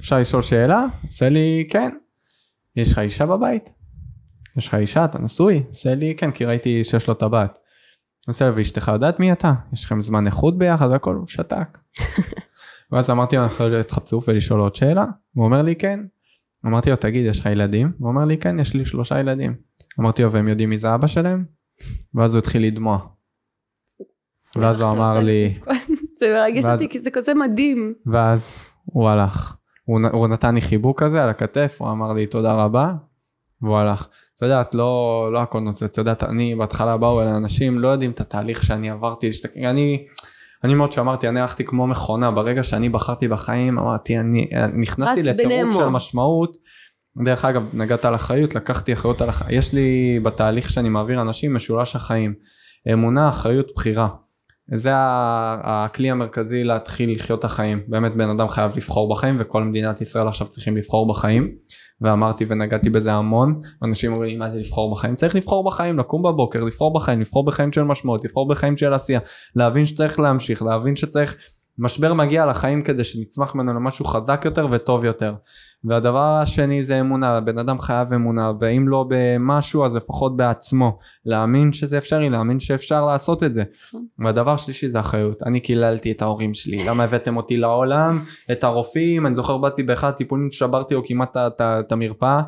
אפשר 0.01 0.19
לשאול 0.19 0.43
שאלה? 0.43 0.85
עושה 1.05 1.29
לי 1.29 1.67
כן. 1.71 1.91
יש 2.77 2.93
לך 2.93 2.99
אישה 2.99 3.27
בבית? 3.27 3.71
יש 4.57 4.69
לך 4.69 4.75
אישה 4.75 5.05
אתה 5.05 5.19
נשוי? 5.19 5.63
עושה 5.69 5.95
לי 5.95 6.15
כן 6.17 6.31
כי 6.31 6.45
ראיתי 6.45 6.85
שיש 6.85 7.09
לו 7.09 7.15
טבעת. 7.15 7.59
עושה 8.29 8.51
ואשתך 8.55 8.91
יודעת 8.93 9.21
מי 9.21 9.33
אתה? 9.33 9.53
יש 9.73 9.85
לכם 9.85 10.03
זמן 10.03 10.27
איכות 10.27 10.59
ביחד 10.59 10.89
והכל 10.91 11.15
הוא 11.15 11.27
שתק. 11.27 11.79
ואז 12.93 13.11
אמרתי 13.11 13.37
לו 13.37 13.43
אני 13.43 13.51
יכול 13.53 13.67
להיות 13.67 13.91
חצוף 13.91 14.29
ולשאול 14.29 14.61
עוד 14.61 14.75
שאלה? 14.75 15.05
הוא 15.35 15.45
אומר 15.45 15.63
לי 15.63 15.77
כן. 15.77 16.01
אמרתי 16.67 16.91
לו 16.91 16.97
תגיד 16.97 17.27
יש 17.27 17.41
לך 17.41 17.47
ילדים? 17.47 17.93
הוא 17.99 18.09
אומר 18.09 18.25
לי 18.25 18.39
כן 18.39 18.59
יש 18.59 18.75
לי 18.75 18.85
שלושה 18.85 19.21
ילדים. 19.21 19.55
אמרתי 20.01 20.23
לו 20.23 20.33
והם 20.33 20.49
יודעים 20.49 20.71
מי 20.71 20.79
זה 20.79 20.95
אבא 20.95 21.07
שלהם? 21.07 21.45
ואז 22.15 22.35
הוא 22.35 22.39
התחיל 22.39 22.67
לדמוע. 22.67 22.99
ואז 24.57 24.81
הוא 24.81 24.91
אמר 24.91 25.21
לי 25.21 25.55
זה 26.21 26.35
מרגש 26.35 26.65
אותי 26.65 26.89
כי 26.89 26.99
זה 26.99 27.11
כזה 27.11 27.35
מדהים. 27.35 27.95
ואז 28.07 28.57
הוא 28.85 29.09
הלך. 29.09 29.57
הוא, 29.85 30.01
הוא 30.13 30.29
נתן 30.29 30.55
לי 30.55 30.61
חיבוק 30.61 31.03
כזה 31.03 31.23
על 31.23 31.29
הכתף, 31.29 31.77
הוא 31.79 31.91
אמר 31.91 32.13
לי 32.13 32.27
תודה 32.27 32.53
רבה, 32.53 32.93
והוא 33.63 33.77
הלך. 33.77 34.09
את 34.41 34.43
יודעת, 34.43 34.75
לא, 34.75 35.29
לא 35.33 35.39
הכל 35.39 35.61
נוצץ, 35.61 35.83
את 35.83 35.99
יודעת, 35.99 36.25
אני 36.25 36.55
בהתחלה 36.55 36.97
באו 36.97 37.23
אל 37.23 37.27
אנשים, 37.27 37.79
לא 37.79 37.89
יודעים 37.89 38.11
את 38.11 38.21
התהליך 38.21 38.63
שאני 38.63 38.91
עברתי, 38.91 39.27
להשתק... 39.27 39.51
אני, 39.57 40.07
אני 40.65 40.75
מאוד 40.75 40.93
שאמרתי, 40.93 41.29
אני 41.29 41.41
הלכתי 41.41 41.65
כמו 41.65 41.87
מכונה, 41.87 42.31
ברגע 42.31 42.63
שאני 42.63 42.89
בחרתי 42.89 43.29
בחיים, 43.29 43.79
אמרתי, 43.79 44.19
אני 44.19 44.49
נכנסתי 44.75 45.23
לטירוף 45.23 45.75
של 45.75 45.89
משמעות. 45.89 46.57
דרך 47.25 47.45
אגב, 47.45 47.71
נגעת 47.75 48.05
על 48.05 48.15
אחריות, 48.15 48.55
לקחתי 48.55 48.93
אחריות 48.93 49.23
על 49.23 49.29
החיים, 49.29 49.59
יש 49.59 49.73
לי 49.73 50.21
בתהליך 50.23 50.71
שאני 50.71 50.89
מעביר 50.89 51.21
אנשים 51.21 51.55
משולש 51.55 51.97
החיים, 51.97 52.35
אמונה, 52.93 53.29
אחריות, 53.29 53.67
בחירה. 53.77 54.09
זה 54.75 54.91
הכלי 54.95 56.11
המרכזי 56.11 56.65
להתחיל 56.65 57.13
לחיות 57.15 57.39
את 57.39 57.45
החיים. 57.45 57.81
באמת 57.89 58.15
בן 58.15 58.31
אדם 58.31 58.49
חייב 58.49 58.73
לבחור 58.77 59.11
בחיים 59.11 59.37
וכל 59.39 59.65
מדינת 59.65 60.01
ישראל 60.01 60.29
עכשיו 60.29 60.49
צריכים 60.49 60.77
לבחור 60.77 61.09
בחיים. 61.09 61.55
ואמרתי 62.01 62.45
ונגעתי 62.49 62.91
בזה 62.91 63.13
המון. 63.13 63.61
אנשים 63.83 64.13
אומרים 64.13 64.39
מה 64.39 64.51
זה 64.51 64.61
לבחור 64.61 64.93
בחיים? 64.93 65.17
צריך 65.17 65.35
לבחור 65.35 65.65
בחיים 65.65 65.99
לקום 65.99 66.23
בבוקר 66.23 66.65
לבחור 66.65 66.95
בחיים 66.95 67.21
לבחור 67.21 67.45
בחיים 67.45 67.73
של 67.73 67.83
משמעות 67.83 68.25
לבחור 68.25 68.49
בחיים 68.49 68.77
של 68.77 68.93
עשייה. 68.93 69.21
להבין 69.57 69.87
שצריך 69.87 70.21
להמשיך 70.21 70.63
להבין 70.63 70.97
שצריך 70.97 71.37
משבר 71.81 72.15
מגיע 72.15 72.47
לחיים 72.47 72.83
כדי 72.83 73.05
שנצמח 73.05 73.55
ממנו 73.55 73.75
למשהו 73.75 74.05
חזק 74.05 74.43
יותר 74.45 74.69
וטוב 74.71 75.05
יותר. 75.05 75.35
והדבר 75.85 76.41
השני 76.43 76.83
זה 76.83 77.01
אמונה, 77.01 77.41
בן 77.41 77.59
אדם 77.59 77.79
חייב 77.79 78.13
אמונה, 78.13 78.53
ואם 78.61 78.89
לא 78.89 79.05
במשהו 79.09 79.85
אז 79.85 79.97
לפחות 79.97 80.37
בעצמו. 80.37 80.99
להאמין 81.27 81.73
שזה 81.73 81.99
אפשרי, 81.99 82.31
להאמין 82.31 82.61
שאפשר 82.61 83.07
לעשות 83.07 83.43
את 83.43 83.55
זה. 83.55 83.63
נכון. 83.89 84.05
והדבר 84.19 84.57
שלישי 84.57 84.91
זה 84.91 85.01
אחריות. 85.01 85.43
אני 85.43 85.61
קיללתי 85.61 86.13
את 86.13 86.23
ההורים 86.23 86.55
שלי, 86.55 86.85
למה 86.85 87.05
הבאתם 87.05 87.37
אותי 87.37 87.57
לעולם, 87.57 88.19
את 88.53 88.65
הרופאים, 88.65 89.27
אני 89.27 89.35
זוכר 89.35 89.59
באתי 89.59 89.83
באחד 89.83 90.09
הטיפולים 90.09 90.51
שברתי 90.51 90.95
או 90.95 91.03
כמעט 91.05 91.37
את 91.61 91.93
המרפאה. 91.93 92.43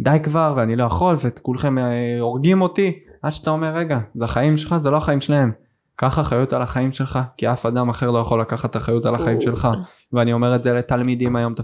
די 0.00 0.18
כבר 0.22 0.54
ואני 0.56 0.76
לא 0.76 0.84
יכול 0.84 1.16
וכולכם 1.20 1.78
אה, 1.78 2.20
הורגים 2.20 2.62
אותי 2.62 2.98
עד 3.22 3.32
שאתה 3.32 3.50
אומר 3.50 3.74
רגע 3.74 3.98
זה 4.14 4.24
החיים 4.24 4.56
שלך 4.56 4.76
זה 4.76 4.90
לא 4.90 4.96
החיים 4.96 5.20
שלהם 5.20 5.52
קח 5.96 6.18
אחריות 6.18 6.52
על 6.52 6.62
החיים 6.62 6.92
שלך 6.92 7.18
כי 7.36 7.48
אף 7.48 7.66
אדם 7.66 7.88
אחר 7.88 8.10
לא 8.10 8.18
יכול 8.18 8.40
לקחת 8.40 8.76
אחריות 8.76 9.06
על 9.06 9.14
החיים 9.14 9.40
שלך. 9.40 9.68
ואני 10.12 10.32
אומר 10.32 10.54
את 10.54 10.62
זה 10.62 10.74
לתלמידים 10.74 11.36
היום 11.36 11.54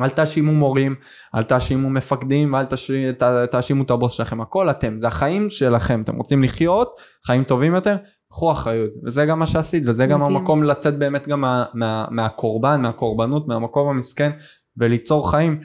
אל 0.00 0.10
תאשימו 0.10 0.52
מורים 0.52 0.94
אל 1.34 1.42
תאשימו 1.42 1.90
מפקדים 1.90 2.52
ואל 2.52 3.46
תאשימו 3.46 3.82
את 3.82 3.90
הבוס 3.90 4.12
שלכם. 4.12 4.40
הכל 4.40 4.70
אתם 4.70 4.98
זה 5.00 5.06
החיים 5.06 5.50
שלכם. 5.50 6.02
אתם 6.02 6.16
רוצים 6.16 6.42
לחיות 6.42 7.00
חיים 7.26 7.44
טובים 7.44 7.74
יותר? 7.74 7.96
קחו 8.30 8.52
אחריות. 8.52 8.90
וזה 9.04 9.26
גם 9.26 9.38
מה 9.38 9.46
שעשית 9.46 9.82
וזה 9.86 10.06
גם 10.06 10.22
המקום 10.22 10.62
לצאת 10.62 10.98
באמת 10.98 11.28
גם 11.28 11.40
מה, 11.40 11.64
מה, 11.74 12.04
מהקורבן 12.10 12.82
מהקורבנות 12.82 13.48
מהמקום 13.48 13.88
המסכן 13.88 14.30
וליצור 14.76 15.30
חיים 15.30 15.60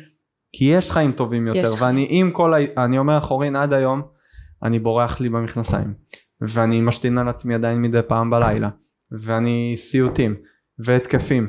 כי 0.54 0.66
יש 0.66 0.92
חיים 0.92 1.12
טובים 1.12 1.48
יותר. 1.48 1.72
ואני 1.80 2.08
עם 2.10 2.32
כל 2.32 2.54
ה... 2.54 2.58
אני 2.78 2.98
אומר 2.98 3.18
אחורין 3.18 3.56
עד 3.56 3.74
היום 3.74 4.02
אני 4.64 4.80
בורח 4.80 5.20
לי 5.20 5.30
במכנסיים 5.30 5.94
ואני 6.42 6.82
משתין 6.82 7.18
על 7.18 7.28
עצמי 7.28 7.54
עדיין 7.54 7.82
מדי 7.82 8.00
פעם 8.08 8.30
בלילה 8.30 8.70
ואני 9.12 9.74
סיוטים 9.78 10.36
והתקפים 10.80 11.48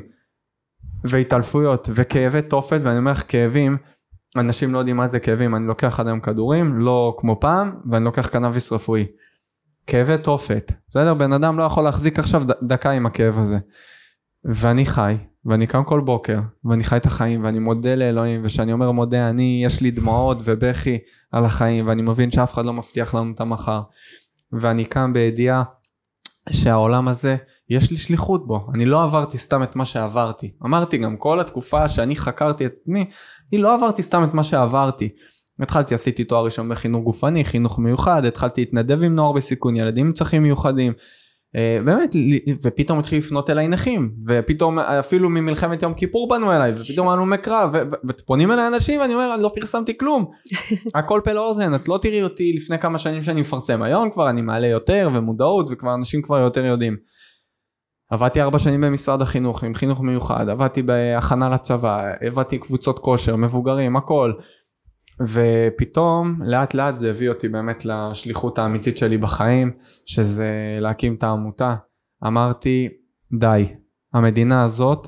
והתעלפויות 1.03 1.89
וכאבי 1.93 2.41
תופת 2.41 2.79
ואני 2.83 2.97
אומר 2.97 3.11
לך 3.11 3.23
כאבים 3.27 3.77
אנשים 4.35 4.73
לא 4.73 4.77
יודעים 4.77 4.97
מה 4.97 5.07
זה 5.07 5.19
כאבים. 5.19 5.55
אני 5.55 5.67
לוקח 5.67 5.99
עד 5.99 6.07
היום 6.07 6.19
כדורים 6.19 6.79
לא 6.79 7.17
כמו 7.19 7.39
פעם 7.39 7.75
ואני 7.91 8.05
לוקח 8.05 8.27
קנאביס 8.27 8.71
רפואי. 8.71 9.05
כאבי 9.87 10.17
תופת. 10.17 10.71
בסדר? 10.89 11.13
בן 11.13 11.33
אדם 11.33 11.57
לא 11.57 11.63
יכול 11.63 11.83
להחזיק 11.83 12.19
עכשיו 12.19 12.43
דקה 12.63 12.91
עם 12.91 13.05
הכאב 13.05 13.39
הזה. 13.39 13.57
ואני 14.45 14.85
חי 14.85 15.17
ואני 15.45 15.67
קם 15.67 15.83
כל 15.83 15.99
בוקר 16.01 16.39
ואני 16.65 16.83
חי 16.83 16.97
את 16.97 17.05
החיים 17.05 17.43
ואני 17.43 17.59
מודה 17.59 17.95
לאלוהים 17.95 18.41
ושאני 18.43 18.73
אומר 18.73 18.91
מודה 18.91 19.29
אני 19.29 19.61
יש 19.65 19.81
לי 19.81 19.91
דמעות 19.91 20.37
ובכי 20.43 20.97
על 21.31 21.45
החיים 21.45 21.87
ואני 21.87 22.01
מבין 22.01 22.31
שאף 22.31 22.53
אחד 22.53 22.65
לא 22.65 22.73
מבטיח 22.73 23.15
לנו 23.15 23.31
את 23.31 23.41
המחר 23.41 23.81
ואני 24.59 24.85
קם 24.85 25.13
בידיעה 25.13 25.63
שהעולם 26.51 27.07
הזה 27.07 27.35
יש 27.69 27.91
לי 27.91 27.97
שליחות 27.97 28.47
בו. 28.47 28.67
אני 28.73 28.85
לא 28.85 29.03
עברתי 29.03 29.37
סתם 29.37 29.63
את 29.63 29.75
מה 29.75 29.85
שעברתי. 29.85 30.51
אמרתי 30.65 30.97
גם 30.97 31.17
כל 31.17 31.39
התקופה 31.39 31.89
שאני 31.89 32.15
חקרתי 32.15 32.65
את 32.65 32.73
עצמי 32.81 33.05
אני 33.53 33.61
לא 33.61 33.73
עברתי 33.73 34.03
סתם 34.03 34.23
את 34.23 34.33
מה 34.33 34.43
שעברתי. 34.43 35.09
התחלתי 35.59 35.95
עשיתי 35.95 36.23
תואר 36.23 36.45
ראשון 36.45 36.69
בחינוך 36.69 37.03
גופני 37.03 37.45
חינוך 37.45 37.79
מיוחד 37.79 38.25
התחלתי 38.25 38.61
להתנדב 38.61 39.03
עם 39.03 39.15
נוער 39.15 39.31
בסיכון 39.31 39.75
ילדים 39.75 40.05
עם 40.05 40.13
צרכים 40.13 40.43
מיוחדים 40.43 40.93
באמת 41.85 42.15
ופתאום 42.63 42.99
התחיל 42.99 43.17
לפנות 43.17 43.49
אליי 43.49 43.67
נכים 43.67 44.11
ופתאום 44.27 44.79
אפילו 44.79 45.29
ממלחמת 45.29 45.83
יום 45.83 45.93
כיפור 45.93 46.27
בנו 46.27 46.51
אליי 46.51 46.71
ופתאום 46.71 47.09
הלומי 47.09 47.37
קרב 47.37 47.73
ופונים 48.09 48.51
אליי 48.51 48.67
אנשים 48.67 49.01
ואני 49.01 49.13
אומר 49.13 49.33
אני 49.33 49.43
לא 49.43 49.51
פרסמתי 49.55 49.97
כלום 49.97 50.25
הכל 50.95 51.21
פה 51.23 51.31
לאוזן 51.31 51.75
את 51.75 51.87
לא 51.87 51.99
תראי 52.01 52.23
אותי 52.23 52.53
לפני 52.55 52.79
כמה 52.79 52.97
שנים 52.97 53.21
שאני 53.21 53.41
מפרסם 53.41 53.81
היום 53.81 54.09
כבר 54.09 54.29
אני 54.29 54.41
מעלה 54.41 54.67
יותר 54.67 55.09
ומודעות 55.13 55.67
וכבר 55.71 55.93
אנשים 55.93 56.21
כבר 56.21 56.37
יותר 56.37 56.65
יודעים. 56.65 56.97
עבדתי 58.11 58.41
ארבע 58.41 58.59
שנים 58.59 58.81
במשרד 58.81 59.21
החינוך 59.21 59.63
עם 59.63 59.73
חינוך 59.73 60.01
מיוחד 60.01 60.49
עבדתי 60.49 60.81
בהכנה 60.81 61.49
לצבא 61.49 62.03
עבדתי 62.21 62.57
קבוצות 62.57 62.99
כושר 62.99 63.35
מבוגרים 63.35 63.95
הכל 63.95 64.33
ופתאום 65.21 66.41
לאט 66.45 66.73
לאט 66.73 66.99
זה 66.99 67.09
הביא 67.09 67.29
אותי 67.29 67.47
באמת 67.47 67.85
לשליחות 67.85 68.59
האמיתית 68.59 68.97
שלי 68.97 69.17
בחיים 69.17 69.71
שזה 70.05 70.77
להקים 70.79 71.15
את 71.15 71.23
העמותה. 71.23 71.75
אמרתי 72.27 72.89
די 73.33 73.65
המדינה 74.13 74.63
הזאת 74.63 75.07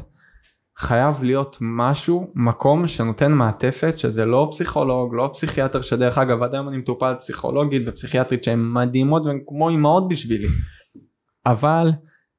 חייב 0.77 1.23
להיות 1.23 1.57
משהו 1.61 2.31
מקום 2.35 2.87
שנותן 2.87 3.31
מעטפת 3.31 3.99
שזה 3.99 4.25
לא 4.25 4.47
פסיכולוג 4.51 5.15
לא 5.15 5.29
פסיכיאטר 5.33 5.81
שדרך 5.81 6.17
אגב 6.17 6.43
עד 6.43 6.53
היום 6.53 6.69
אני 6.69 6.77
מטופל 6.77 7.13
פסיכולוגית 7.19 7.81
ופסיכיאטרית 7.87 8.43
שהן 8.43 8.73
מדהימות 8.73 9.25
והן 9.25 9.39
כמו 9.47 9.69
אימהות 9.69 10.09
בשבילי. 10.09 10.47
אבל 11.45 11.91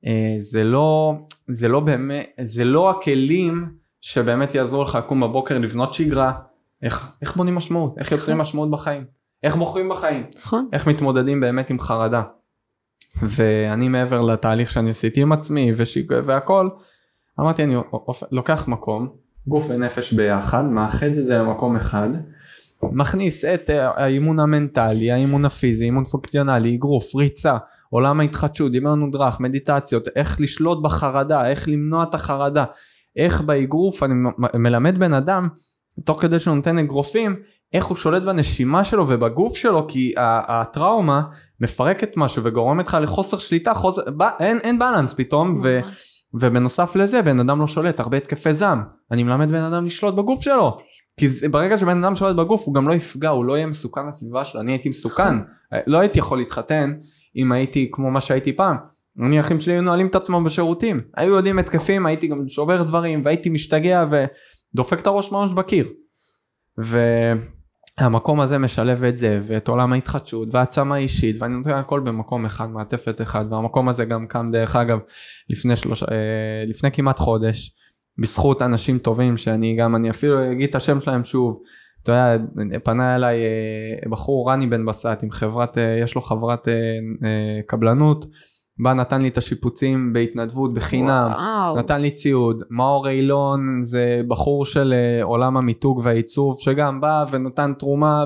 אה, 0.06 0.34
זה 0.38 0.64
לא 0.64 1.14
זה 1.48 1.68
לא 1.68 1.80
באמת 1.80 2.30
זה 2.40 2.64
לא 2.64 2.90
הכלים 2.90 3.68
שבאמת 4.00 4.54
יעזרו 4.54 4.82
לך 4.82 4.94
לקום 4.94 5.20
בבוקר 5.20 5.58
לבנות 5.58 5.94
שגרה 5.94 6.32
איך, 6.82 7.12
איך 7.22 7.36
בונים 7.36 7.54
משמעות, 7.54 7.98
איך 7.98 8.12
יוצרים 8.12 8.36
נכון. 8.36 8.40
משמעות 8.40 8.70
בחיים, 8.70 9.04
איך 9.42 9.56
בוחרים 9.56 9.88
בחיים, 9.88 10.26
נכון. 10.36 10.68
איך 10.72 10.88
מתמודדים 10.88 11.40
באמת 11.40 11.70
עם 11.70 11.80
חרדה. 11.80 12.22
ואני 13.22 13.88
מעבר 13.88 14.20
לתהליך 14.20 14.70
שאני 14.70 14.90
עשיתי 14.90 15.22
עם 15.22 15.32
עצמי 15.32 15.72
ושיג... 15.76 16.12
והכל, 16.24 16.68
אמרתי 17.40 17.64
אני 17.64 17.76
לוקח 18.30 18.68
מקום, 18.68 19.08
גוף 19.46 19.66
ונפש 19.70 20.12
ביחד, 20.12 20.64
מאחד 20.64 21.06
את 21.06 21.26
זה 21.26 21.38
למקום 21.38 21.76
אחד, 21.76 22.08
מכניס 22.82 23.44
את 23.44 23.70
אה, 23.70 23.90
האימון 23.96 24.40
המנטלי, 24.40 25.12
האימון 25.12 25.44
הפיזי, 25.44 25.84
אימון 25.84 26.04
פונקציונלי, 26.04 26.76
אגרוף, 26.76 27.14
ריצה, 27.14 27.56
עולם 27.90 28.20
ההתחדשות, 28.20 28.74
אימון 28.74 29.00
מודרך, 29.00 29.40
מדיטציות, 29.40 30.08
איך 30.16 30.40
לשלוט 30.40 30.82
בחרדה, 30.82 31.48
איך 31.48 31.68
למנוע 31.68 32.02
את 32.02 32.14
החרדה, 32.14 32.64
איך 33.16 33.40
באגרוף 33.40 34.02
אני 34.02 34.14
מלמד 34.54 34.98
בן 34.98 35.12
אדם 35.12 35.48
תוך 36.04 36.22
כדי 36.22 36.38
שהוא 36.38 36.56
נותן 36.56 36.78
אגרופים 36.78 37.36
איך 37.72 37.84
הוא 37.84 37.96
שולט 37.96 38.22
בנשימה 38.22 38.84
שלו 38.84 39.08
ובגוף 39.08 39.56
שלו 39.56 39.86
כי 39.88 40.12
הטראומה 40.16 41.22
מפרקת 41.60 42.10
משהו 42.16 42.44
וגורמת 42.44 42.88
לך 42.88 42.98
לחוסר 43.02 43.36
שליטה 43.36 43.74
חוסר, 43.74 44.02
ב, 44.16 44.22
אין, 44.40 44.58
אין 44.58 44.78
בלנס 44.78 45.14
פתאום 45.14 45.60
ו, 45.62 45.80
ובנוסף 46.34 46.96
לזה 46.96 47.22
בן 47.22 47.40
אדם 47.40 47.60
לא 47.60 47.66
שולט 47.66 48.00
הרבה 48.00 48.16
התקפי 48.16 48.54
זעם. 48.54 48.82
אני 49.12 49.22
מלמד 49.22 49.48
בן 49.48 49.62
אדם 49.62 49.86
לשלוט 49.86 50.14
בגוף 50.14 50.42
שלו. 50.42 50.78
כי 51.20 51.28
זה, 51.28 51.48
ברגע 51.48 51.78
שבן 51.78 52.04
אדם 52.04 52.16
שולט 52.16 52.36
בגוף 52.36 52.66
הוא 52.66 52.74
גם 52.74 52.88
לא 52.88 52.94
יפגע 52.94 53.28
הוא 53.28 53.44
לא 53.44 53.56
יהיה 53.56 53.66
מסוכן 53.66 54.08
לסביבה 54.08 54.44
שלו. 54.44 54.60
אני 54.60 54.72
הייתי 54.72 54.88
מסוכן. 54.88 55.34
לא 55.86 55.98
הייתי 55.98 56.18
יכול 56.18 56.38
להתחתן 56.38 56.94
אם 57.36 57.52
הייתי 57.52 57.88
כמו 57.92 58.10
מה 58.10 58.20
שהייתי 58.20 58.56
פעם. 58.56 58.76
אני 59.26 59.40
אחים 59.40 59.60
שלי 59.60 59.72
היו 59.72 59.82
נועלים 59.82 60.06
את 60.06 60.14
עצמם 60.14 60.44
בשירותים, 60.44 61.00
היו 61.16 61.36
יודעים 61.36 61.58
התקפים, 61.58 62.06
הייתי 62.06 62.26
גם 62.26 62.48
שובר 62.48 62.82
דברים 62.82 63.22
והייתי 63.24 63.48
משתגע 63.48 64.04
ודופק 64.74 65.00
את 65.00 65.06
הראש 65.06 65.32
ממש 65.32 65.52
בקיר. 65.52 65.88
והמקום 67.98 68.40
הזה 68.40 68.58
משלב 68.58 69.04
את 69.04 69.16
זה 69.16 69.40
ואת 69.42 69.68
עולם 69.68 69.92
ההתחדשות 69.92 70.48
והעצמה 70.52 70.96
אישית 70.96 71.42
ואני 71.42 71.56
נותן 71.56 71.70
הכל 71.70 72.00
במקום 72.00 72.46
אחד, 72.46 72.70
מעטפת 72.70 73.20
אחד 73.20 73.44
והמקום 73.50 73.88
הזה 73.88 74.04
גם 74.04 74.26
קם 74.26 74.48
דרך 74.52 74.76
אגב 74.76 74.98
לפני, 75.50 75.76
שלוש, 75.76 76.02
אה, 76.02 76.08
לפני 76.66 76.92
כמעט 76.92 77.18
חודש 77.18 77.74
בזכות 78.18 78.62
אנשים 78.62 78.98
טובים 78.98 79.36
שאני 79.36 79.76
גם 79.76 79.96
אני 79.96 80.10
אפילו 80.10 80.52
אגיד 80.52 80.68
את 80.68 80.74
השם 80.74 81.00
שלהם 81.00 81.24
שוב. 81.24 81.62
אתה 82.02 82.12
יודע, 82.12 82.44
פנה 82.84 83.16
אליי 83.16 83.36
אה, 83.36 84.10
בחור 84.10 84.50
רני 84.50 84.66
בן 84.66 84.86
בסט 84.86 85.18
עם 85.22 85.30
חברת, 85.30 85.78
אה, 85.78 85.98
יש 86.02 86.14
לו 86.14 86.22
חברת 86.22 86.68
קבלנות 87.66 88.26
בא 88.78 88.92
נתן 88.92 89.22
לי 89.22 89.28
את 89.28 89.38
השיפוצים 89.38 90.12
בהתנדבות 90.12 90.74
בחינם, 90.74 91.30
וואו. 91.32 91.76
נתן 91.76 92.00
לי 92.00 92.10
ציוד, 92.10 92.62
מאור 92.70 93.08
אילון 93.08 93.80
זה 93.82 94.20
בחור 94.28 94.64
של 94.66 94.94
uh, 94.94 95.24
עולם 95.24 95.56
המיתוג 95.56 96.00
והעיצוב 96.04 96.56
שגם 96.60 97.00
בא 97.00 97.24
ונתן 97.30 97.72
תרומה, 97.78 98.24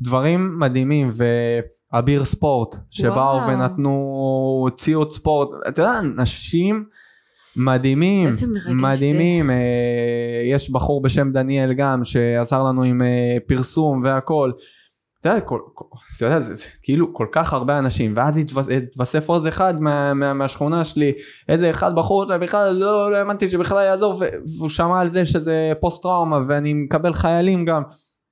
דברים 0.00 0.58
מדהימים 0.58 1.10
ואביר 1.92 2.24
ספורט 2.24 2.76
שבאו 2.90 3.14
וואו. 3.14 3.48
ונתנו 3.48 4.66
ציוד 4.76 5.12
ספורט, 5.12 5.48
אתה 5.68 5.82
יודע, 5.82 5.98
אנשים 5.98 6.84
מדהימים, 7.56 8.28
מדהימים, 8.74 9.50
uh, 9.50 9.52
יש 10.50 10.70
בחור 10.70 11.02
בשם 11.02 11.32
דניאל 11.32 11.72
גם 11.72 12.04
שעזר 12.04 12.62
לנו 12.62 12.82
עם 12.82 13.02
פרסום 13.46 14.02
והכל. 14.04 14.52
אתה 15.22 15.30
יודע, 15.30 15.40
כל, 15.40 15.60
כל, 15.74 15.84
אתה 16.16 16.24
יודע 16.24 16.40
זה, 16.40 16.54
זה 16.54 16.64
כאילו 16.82 17.14
כל 17.14 17.26
כך 17.32 17.52
הרבה 17.52 17.78
אנשים 17.78 18.12
ואז 18.16 18.40
התווסף 18.76 19.28
עוד 19.28 19.46
אחד 19.46 19.80
מה, 19.80 20.14
מה, 20.14 20.32
מהשכונה 20.32 20.84
שלי 20.84 21.12
איזה 21.48 21.70
אחד 21.70 21.94
בחור 21.94 22.24
שבכלל 22.24 22.72
לא, 22.72 23.10
לא 23.10 23.16
האמנתי 23.16 23.50
שבכלל 23.50 23.84
יעזור 23.84 24.22
והוא 24.56 24.68
שמע 24.68 25.00
על 25.00 25.10
זה 25.10 25.26
שזה 25.26 25.72
פוסט 25.80 26.02
טראומה 26.02 26.38
ואני 26.46 26.74
מקבל 26.74 27.12
חיילים 27.12 27.64
גם 27.64 27.82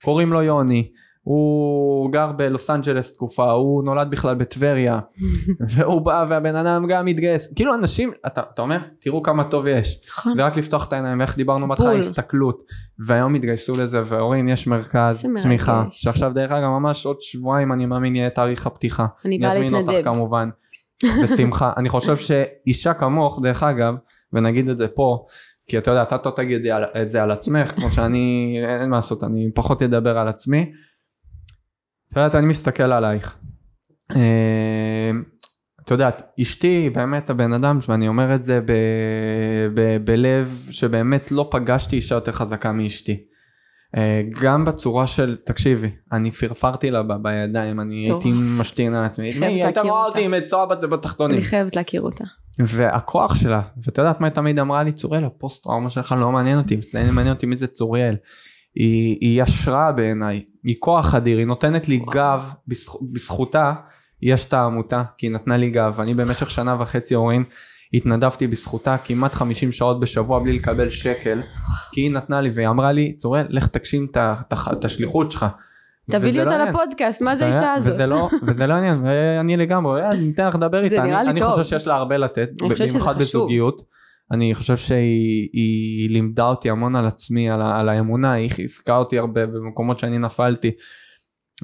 קוראים 0.04 0.32
לו 0.32 0.42
יוני 0.42 0.90
הוא 1.31 2.12
גר 2.12 2.32
בלוס 2.32 2.70
אנג'לס 2.70 3.12
תקופה, 3.12 3.51
הוא 3.51 3.85
נולד 3.85 4.11
בכלל 4.11 4.35
בטבריה, 4.35 4.98
והוא 5.74 6.01
בא 6.01 6.27
והבן 6.31 6.57
אדם 6.57 6.86
גם 6.89 7.05
מתגייס, 7.05 7.52
כאילו 7.57 7.74
אנשים, 7.74 8.12
אתה, 8.27 8.43
אתה 8.55 8.62
אומר, 8.62 8.78
תראו 9.01 9.23
כמה 9.23 9.44
טוב 9.44 9.66
יש, 9.66 10.01
נכון, 10.09 10.36
זה 10.36 10.44
רק 10.44 10.57
לפתוח 10.57 10.86
את 10.86 10.93
העיניים, 10.93 11.20
איך 11.20 11.36
דיברנו 11.36 11.69
בהתחלה, 11.69 11.93
הסתכלות, 11.93 12.62
והיום 13.07 13.35
התגייסו 13.35 13.73
לזה, 13.73 14.02
ואורין 14.05 14.48
יש 14.48 14.66
מרכז 14.66 15.27
צמיחה, 15.36 15.85
שעכשיו 15.90 16.32
דרך 16.35 16.52
אגב 16.52 16.69
ממש 16.69 17.07
עוד 17.07 17.20
שבועיים 17.20 17.73
אני 17.73 17.86
מאמין 17.86 18.16
יהיה 18.16 18.31
תאריך 18.31 18.66
הפתיחה, 18.66 19.07
אני 19.24 19.39
באה 19.39 19.55
להתנדב, 19.55 19.74
אני 19.74 19.78
אזמין 19.78 19.97
אותך 19.97 20.05
כמובן, 20.05 20.48
בשמחה, 21.23 21.73
אני 21.77 21.89
חושב 21.89 22.16
שאישה 22.16 22.94
כמוך 22.94 23.40
דרך 23.43 23.62
אגב, 23.62 23.94
ונגיד 24.32 24.69
את 24.69 24.78
זה 24.78 24.89
פה, 24.89 25.24
כי 25.66 25.78
אתה 25.78 25.90
יודע, 25.90 26.02
אתה 26.02 26.16
לא 26.24 26.31
תגיד 26.31 26.66
את 27.02 27.11
זה 27.11 27.23
על 27.23 27.31
עצמך, 27.31 27.70
כמו 27.70 27.90
שאני, 27.90 28.57
אין 28.65 28.90
מה 28.90 28.97
לעשות, 28.97 29.24
אני 29.24 29.51
פחות 29.55 29.82
אדבר 29.82 30.19
על 30.19 30.28
עצמי, 30.28 30.73
את 32.12 32.16
יודעת, 32.16 32.34
אני 32.34 32.46
מסתכל 32.46 32.82
עלייך. 32.92 33.38
אה, 34.16 35.10
את 35.84 35.90
יודעת, 35.90 36.22
אשתי 36.42 36.90
באמת 36.90 37.30
הבן 37.30 37.52
אדם, 37.52 37.78
ואני 37.88 38.08
אומר 38.08 38.34
את 38.34 38.44
זה 38.44 38.60
ב, 38.60 38.72
ב, 39.74 39.96
בלב 40.04 40.68
שבאמת 40.70 41.32
לא 41.32 41.48
פגשתי 41.50 41.96
אישה 41.96 42.14
יותר 42.14 42.32
חזקה 42.32 42.72
מאשתי. 42.72 43.24
אה, 43.96 44.22
גם 44.40 44.64
בצורה 44.64 45.06
של, 45.06 45.36
תקשיבי, 45.44 45.90
אני 46.12 46.30
פרפרתי 46.30 46.90
לה 46.90 47.02
ב, 47.02 47.12
בידיים, 47.22 47.80
אני 47.80 48.04
טוב. 48.06 48.24
הייתי 48.24 48.38
משתין 48.60 48.94
על 48.94 49.04
עצמי, 49.04 49.30
היא 49.30 49.64
הייתה 49.64 49.80
רואה 49.80 50.04
אותי 50.04 50.24
עם 50.24 50.40
צועה 50.40 50.66
בתחתונים. 50.66 51.36
אני 51.36 51.44
חייבת 51.44 51.76
להכיר 51.76 52.02
אותה. 52.02 52.24
והכוח 52.58 53.34
שלה, 53.34 53.60
ואת 53.84 53.98
יודעת 53.98 54.20
מה 54.20 54.26
היא 54.26 54.34
תמיד 54.34 54.58
אמרה 54.58 54.82
לי, 54.82 54.92
צוריאל, 54.92 55.24
הפוסט 55.24 55.64
טראומה 55.64 55.90
שלך 55.90 56.14
לא 56.18 56.32
מעניין 56.32 56.58
אותי, 56.58 56.76
מעניין 57.12 57.34
אותי 57.34 57.46
מי 57.46 57.56
זה 57.56 57.66
צוריאל. 57.66 58.16
היא, 58.74 59.18
היא 59.20 59.42
השראה 59.42 59.92
בעיניי, 59.92 60.44
היא 60.64 60.76
כוח 60.78 61.14
אדיר, 61.14 61.38
היא 61.38 61.47
נותנת 61.47 61.88
לי 61.88 61.97
וואו. 61.97 62.10
גב, 62.10 62.52
בזכ, 62.68 62.92
בזכותה 63.12 63.72
יש 64.22 64.44
את 64.44 64.52
העמותה, 64.52 65.02
כי 65.18 65.26
היא 65.26 65.32
נתנה 65.32 65.56
לי 65.56 65.70
גב, 65.70 66.01
אני 66.01 66.14
במשך 66.14 66.51
שנה 66.51 66.76
וחצי 66.78 67.14
אורין 67.14 67.44
התנדבתי 67.94 68.47
בזכותה 68.47 68.97
כמעט 68.98 69.32
50 69.32 69.72
שעות 69.72 70.01
בשבוע 70.01 70.38
בלי 70.38 70.52
לקבל 70.52 70.88
שקל, 70.88 71.42
כי 71.92 72.01
היא 72.01 72.10
נתנה 72.10 72.40
לי 72.40 72.51
והיא 72.55 72.68
אמרה 72.68 72.92
לי, 72.92 73.12
צורל, 73.12 73.47
לך 73.48 73.66
תגשים 73.66 74.06
את 74.52 74.84
השליחות 74.84 75.32
שלך. 75.32 75.47
תביא 76.10 76.32
לי 76.32 76.40
אותה 76.40 76.59
לא 76.59 76.64
לפודקאסט, 76.64 77.22
מה 77.22 77.36
זה 77.36 77.44
האישה 77.44 77.72
הזאת? 77.72 77.92
וזה 77.92 78.06
לא, 78.06 78.28
וזה 78.47 78.66
לא 78.66 78.74
עניין, 78.74 79.02
ואני 79.05 79.56
לגמרי, 79.56 80.06
אני 80.06 80.30
אתן 80.30 80.47
לך 80.47 80.55
לדבר 80.55 80.84
איתה, 80.84 81.02
אני, 81.02 81.16
אני 81.16 81.42
חושב 81.42 81.64
שיש 81.64 81.86
לה 81.86 81.94
הרבה 81.94 82.16
לתת, 82.16 82.51
במיוחד 82.62 83.18
בזוגיות. 83.18 83.99
אני 84.32 84.55
חושב 84.55 84.77
שהיא 84.77 86.11
לימדה 86.11 86.48
אותי 86.48 86.70
המון 86.70 86.97
על 86.97 87.07
עצמי, 87.07 87.51
על, 87.51 87.62
על 87.62 87.89
האמונה, 87.89 88.32
היא 88.32 88.51
חיזקה 88.51 88.97
אותי 88.97 89.19
הרבה 89.19 89.47
במקומות 89.47 89.98
שאני 89.98 90.19
נפלתי. 90.19 90.70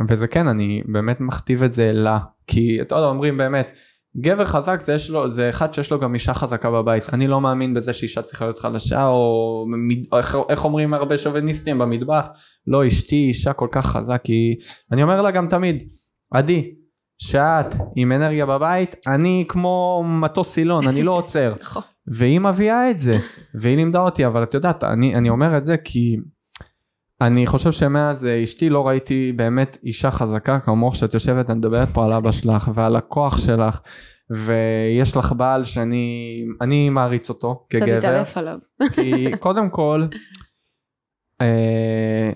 וזה 0.08 0.26
כן, 0.28 0.48
אני 0.48 0.82
באמת 0.86 1.20
מכתיב 1.20 1.62
את 1.62 1.72
זה 1.72 1.92
לה, 1.92 2.18
כי 2.46 2.80
אתה 2.80 2.94
יודע, 2.94 3.06
אומרים 3.06 3.36
באמת, 3.36 3.68
גבר 4.16 4.44
חזק 4.44 4.80
זה, 4.84 4.92
יש 4.92 5.10
לו, 5.10 5.32
זה 5.32 5.50
אחד 5.50 5.74
שיש 5.74 5.92
לו 5.92 6.00
גם 6.00 6.14
אישה 6.14 6.34
חזקה 6.34 6.70
בבית. 6.70 7.14
אני 7.14 7.26
לא 7.26 7.40
מאמין 7.40 7.74
בזה 7.74 7.92
שאישה 7.92 8.22
צריכה 8.22 8.44
להיות 8.44 8.58
חלשה, 8.58 9.06
או, 9.06 9.66
או 10.12 10.18
איך, 10.18 10.36
איך 10.48 10.64
אומרים 10.64 10.94
הרבה 10.94 11.18
שוביניסטים 11.18 11.78
במטבח, 11.78 12.28
לא 12.66 12.88
אשתי 12.88 13.16
אישה 13.16 13.52
כל 13.52 13.68
כך 13.72 13.86
חזק, 13.86 14.20
כי 14.24 14.54
אני 14.92 15.02
אומר 15.02 15.22
לה 15.22 15.30
גם 15.30 15.48
תמיד, 15.48 15.88
עדי, 16.30 16.74
שאת 17.18 17.74
עם 17.96 18.12
אנרגיה 18.12 18.46
בבית, 18.46 18.96
אני 19.06 19.44
כמו 19.48 20.04
מטוס 20.20 20.52
סילון, 20.52 20.88
אני 20.88 21.02
לא 21.02 21.12
עוצר. 21.12 21.54
והיא 22.08 22.40
מביאה 22.40 22.90
את 22.90 22.98
זה, 22.98 23.18
והיא 23.54 23.76
לימדה 23.76 24.00
אותי, 24.00 24.26
אבל 24.26 24.42
את 24.42 24.54
יודעת, 24.54 24.84
אני, 24.84 25.14
אני 25.14 25.30
אומר 25.30 25.56
את 25.56 25.66
זה 25.66 25.76
כי 25.76 26.16
אני 27.20 27.46
חושב 27.46 27.72
שמאז 27.72 28.24
אשתי 28.24 28.70
לא 28.70 28.88
ראיתי 28.88 29.32
באמת 29.36 29.78
אישה 29.84 30.10
חזקה 30.10 30.60
כמוך 30.60 30.96
שאת 30.96 31.14
יושבת 31.14 31.50
ומדברת 31.50 31.88
פה 31.88 32.04
על 32.04 32.12
אבא 32.12 32.32
שלך 32.32 32.70
ועל 32.74 32.96
הכוח 32.96 33.38
שלך. 33.38 33.80
ויש 34.30 35.16
לך 35.16 35.32
בעל 35.36 35.64
שאני 35.64 36.36
אני 36.60 36.90
מעריץ 36.90 37.28
אותו 37.28 37.66
כגבר. 37.70 37.98
אתה 37.98 37.98
תתעלף 37.98 38.36
עליו. 38.36 38.58
כי 38.94 39.36
קודם 39.40 39.70
כל, 39.70 40.06
אה, 41.40 42.30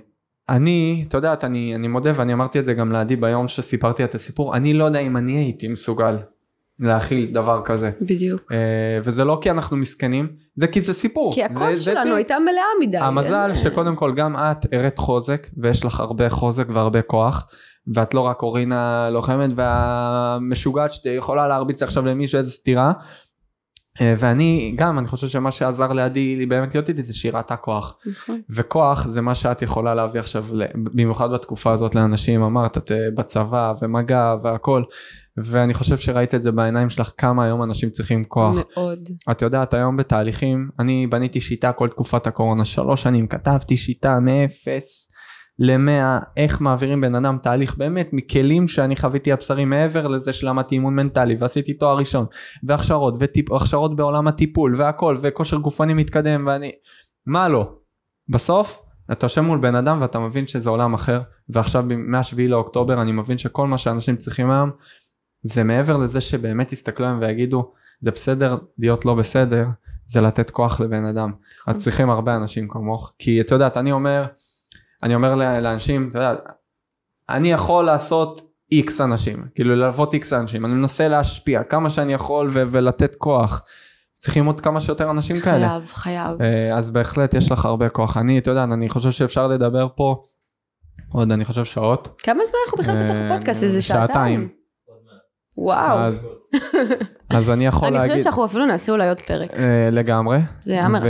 אני, 0.49 1.05
אתה 1.09 1.17
יודעת, 1.17 1.45
אני, 1.45 1.75
אני 1.75 1.89
מודה 1.89 2.13
ואני 2.15 2.33
אמרתי 2.33 2.59
את 2.59 2.65
זה 2.65 2.75
גם 2.75 2.93
לעדי 2.93 3.17
ביום 3.17 3.49
שסיפרתי 3.49 4.05
את 4.05 4.15
הסיפור, 4.15 4.57
אני 4.57 4.75
לא 4.75 4.85
יודע 4.85 4.99
אם 4.99 5.17
אני 5.17 5.37
הייתי 5.37 5.69
מסוגל 5.69 6.17
להכיל 6.81 7.31
דבר 7.35 7.63
כזה. 7.65 7.91
בדיוק. 8.01 8.41
Uh, 8.41 8.55
וזה 9.05 9.25
לא 9.25 9.39
כי 9.43 9.51
אנחנו 9.51 9.77
מסכנים, 9.77 10.29
זה 10.57 10.67
כי 10.67 10.81
זה 10.81 10.95
סיפור. 10.95 11.35
כי 11.35 11.45
הכוס 11.45 11.81
שלנו. 11.81 12.15
הייתה 12.15 12.39
מלאה 12.39 12.89
מדי. 12.89 12.99
המזל 12.99 13.55
שקודם 13.55 13.97
כל 13.97 14.15
גם 14.15 14.37
את 14.37 14.67
הראת 14.73 14.99
חוזק, 14.99 15.47
ויש 15.57 15.85
לך 15.85 16.01
הרבה 16.01 16.31
חוזק 16.31 16.67
והרבה 16.69 17.03
כוח, 17.03 17.49
ואת 17.95 18.15
לא 18.15 18.21
רק 18.21 18.43
אורינה 18.43 19.09
לוחמת 19.11 19.51
והמשוגעת 19.57 20.93
שיכולה 20.93 21.49
להרביץ 21.49 21.83
עכשיו 21.83 22.07
למישהו 22.07 22.39
איזה 22.39 22.51
סטירה. 22.51 22.93
אה, 24.01 24.15
ואני 24.19 24.75
גם 24.77 24.99
אני 24.99 25.09
חושב 25.09 25.29
שמה 25.29 25.51
שעזר 25.51 25.93
לידי 25.93 26.47
באמת 26.47 26.75
להיות 26.75 26.89
איתי 26.89 27.03
זה 27.03 27.15
שהיא 27.15 27.33
ראתה 27.33 27.57
כוח 27.57 27.97
נכון. 28.07 28.41
וכוח 28.51 29.07
זה 29.07 29.21
מה 29.21 29.35
שאת 29.35 29.63
יכולה 29.63 29.95
להביא 29.95 30.21
עכשיו 30.21 30.47
במיוחד 30.75 31.31
בתקופה 31.31 31.73
הזאת 31.73 31.95
לאנשים 31.95 32.43
אמרת 32.43 32.77
את 32.77 32.93
אה, 32.93 32.97
בצבא 33.15 33.73
ומגע 33.83 34.35
והכל 34.43 34.83
ואני 35.37 35.75
חושב 35.75 35.99
שראית 35.99 36.35
את 36.35 36.43
זה 36.43 36.53
בעיניים 36.53 36.91
שלך 36.91 37.13
כמה 37.17 37.45
היום 37.45 37.63
אנשים 37.63 37.91
צריכים 37.91 38.25
כוח. 38.25 38.57
מאוד. 38.77 39.09
את 39.31 39.43
יודעת 39.43 39.75
היום 39.75 39.97
בתהליכים 39.97 40.71
אני 40.79 41.07
בניתי 41.07 41.41
שיטה 41.41 41.73
כל 41.73 41.89
תקופת 41.89 42.27
הקורונה 42.27 42.65
שלוש 42.65 43.03
שנים 43.03 43.27
כתבתי 43.27 43.77
שיטה 43.77 44.21
מאפס 44.21 45.11
למאה 45.59 46.19
איך 46.37 46.61
מעבירים 46.61 47.01
בן 47.01 47.15
אדם 47.15 47.39
תהליך 47.43 47.77
באמת 47.77 48.09
מכלים 48.13 48.69
שאני 48.69 48.97
חוויתי 48.97 49.33
הבשרי 49.33 49.65
מעבר 49.65 50.09
לזה 50.09 50.33
שלמדתי 50.33 50.75
אימון 50.75 50.95
מנטלי 50.95 51.37
ועשיתי 51.41 51.75
תואר 51.75 51.97
ראשון 51.97 52.27
והכשרות 52.63 53.15
והכשרות 53.51 53.97
בעולם 53.97 54.29
הטיפול 54.29 54.75
והכל 54.77 55.17
וכושר 55.21 55.57
גופני 55.57 55.95
מתקדם 55.95 56.45
ואני 56.47 56.73
מה 57.27 57.49
לא 57.49 57.73
בסוף 58.29 58.83
אתה 59.13 59.25
יושב 59.25 59.41
מול 59.41 59.59
בן 59.59 59.75
אדם 59.75 59.99
ואתה 60.01 60.19
מבין 60.19 60.47
שזה 60.47 60.71
עולם 60.71 60.95
אחר 60.95 61.21
ועכשיו 61.49 61.85
מהשביעי 61.89 62.49
לאוקטובר 62.49 63.03
אני 63.03 63.13
מבין 63.13 63.39
שכל 63.39 63.67
מה 63.67 63.79
שאנשים 63.79 64.17
צריכים 64.17 64.51
היום 64.51 64.71
זה 65.43 65.65
מעבר 65.65 65.97
לזה 65.97 66.21
שבאמת 66.21 66.73
יסתכלו 66.73 67.07
עליהם 67.07 67.21
ויגידו 67.21 67.73
זה 68.03 68.11
בסדר 68.11 68.57
להיות 68.79 69.05
לא 69.05 69.15
בסדר 69.15 69.67
זה 70.07 70.21
לתת 70.21 70.51
כוח 70.51 70.81
לבן 70.81 71.05
אדם 71.05 71.33
אז 71.67 71.77
צריכים 71.85 72.11
הרבה 72.11 72.37
אנשים 72.37 72.69
כמוך 72.69 73.13
כי 73.19 73.41
את 73.41 73.51
יודעת 73.51 73.77
אני 73.77 73.93
אומר 73.93 74.27
אני 75.03 75.15
אומר 75.15 75.35
לאנשים 75.35 76.09
אתה 76.09 76.19
יודע 76.19 76.35
אני 77.29 77.53
יכול 77.53 77.85
לעשות 77.85 78.53
איקס 78.73 79.01
אנשים 79.01 79.45
כאילו 79.55 79.75
ללוות 79.75 80.15
איקס 80.15 80.33
אנשים 80.33 80.65
אני 80.65 80.75
מנסה 80.75 81.09
להשפיע 81.09 81.63
כמה 81.63 81.91
שאני 81.91 82.13
יכול 82.13 82.51
ו- 82.53 82.63
ולתת 82.71 83.15
כוח 83.15 83.63
צריכים 84.21 84.47
עוד 84.47 84.61
כמה 84.61 84.81
שיותר 84.81 85.11
אנשים 85.11 85.37
חייב, 85.37 85.55
כאלה. 85.55 85.69
חייב, 85.69 85.87
חייב. 85.89 86.43
אה, 86.43 86.77
אז 86.77 86.91
בהחלט 86.91 87.35
יש 87.35 87.53
לך 87.53 87.65
הרבה 87.65 87.89
כוח. 87.89 88.17
אני, 88.17 88.39
אתה 88.39 88.51
יודע, 88.51 88.65
אני 88.65 88.89
חושב 88.89 89.11
שאפשר 89.11 89.47
לדבר 89.49 89.89
פה 89.97 90.23
עוד, 91.13 91.33
אני 91.33 91.45
חושב, 91.45 91.65
שעות. 91.65 92.21
כמה 92.23 92.43
זמן 92.49 92.59
אנחנו 92.67 92.79
בכלל 92.79 93.05
בתוך 93.05 93.17
הפודקאסט? 93.17 93.63
איזה 93.63 93.83
שעתיים? 93.83 94.49
וואו. 95.61 95.99
אז, 95.99 96.27
אז 97.31 97.51
אני 97.51 97.67
יכול 97.67 97.89
אני 97.89 97.97
להגיד... 97.97 98.11
חושבת 98.11 98.25
שאנחנו 98.25 98.45
אפילו 98.45 98.67
נעשה 98.67 98.93
אולי 98.93 99.09
עוד 99.09 99.21
פרק. 99.27 99.51
אה, 99.57 99.89
לגמרי. 99.93 100.39
זה 100.61 100.75
היה 100.75 100.89
מרתק. 100.89 101.07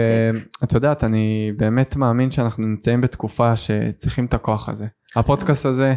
ואת 0.61 0.73
יודעת, 0.73 1.05
אני 1.05 1.53
באמת 1.57 1.97
מאמין 1.97 2.31
שאנחנו 2.31 2.67
נמצאים 2.67 3.01
בתקופה 3.01 3.57
שצריכים 3.57 4.27
את 4.27 4.35
הכוח 4.35 4.69
הזה. 4.69 4.87
הפודקאסט 5.17 5.67
הזה, 5.67 5.95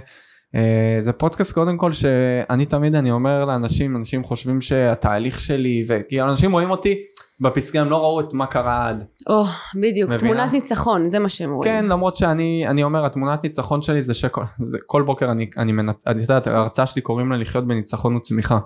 אה, 0.55 0.99
זה 1.01 1.11
פודקאסט 1.13 1.53
קודם 1.53 1.77
כל 1.77 1.91
שאני 1.91 2.65
תמיד 2.65 2.95
אני 2.95 3.11
אומר 3.11 3.45
לאנשים, 3.45 3.95
אנשים 3.95 4.23
חושבים 4.23 4.61
שהתהליך 4.61 5.39
שלי, 5.39 5.85
וכאילו 5.87 6.29
אנשים 6.29 6.51
רואים 6.51 6.69
אותי 6.69 6.97
בפסגה, 7.41 7.81
הם 7.81 7.89
לא 7.89 8.01
ראו 8.01 8.19
את 8.19 8.33
מה 8.33 8.45
קרה 8.45 8.89
עד. 8.89 9.03
או, 9.29 9.43
בדיוק, 9.81 10.11
מבינה? 10.11 10.33
תמונת 10.33 10.53
ניצחון, 10.53 11.09
זה 11.09 11.19
מה 11.19 11.29
שהם 11.29 11.51
רואים. 11.51 11.71
כן, 11.73 11.85
למרות 11.85 12.17
שאני 12.17 12.67
אני 12.67 12.83
אומר, 12.83 13.05
התמונת 13.05 13.43
ניצחון 13.43 13.81
שלי 13.81 14.03
זה 14.03 14.13
שכל 14.13 14.43
זה, 14.69 14.77
כל 14.85 15.01
בוקר 15.01 15.31
אני, 15.31 15.49
אני 15.57 15.71
מנצ... 15.71 16.07
את 16.07 16.15
יודעת, 16.15 16.47
ההרצאה 16.47 16.87
שלי 16.87 17.01
קוראים 17.01 17.31
לה 17.31 17.37
לחיות 17.37 17.67
בניצחון 17.67 18.15
וצמיחה. 18.15 18.59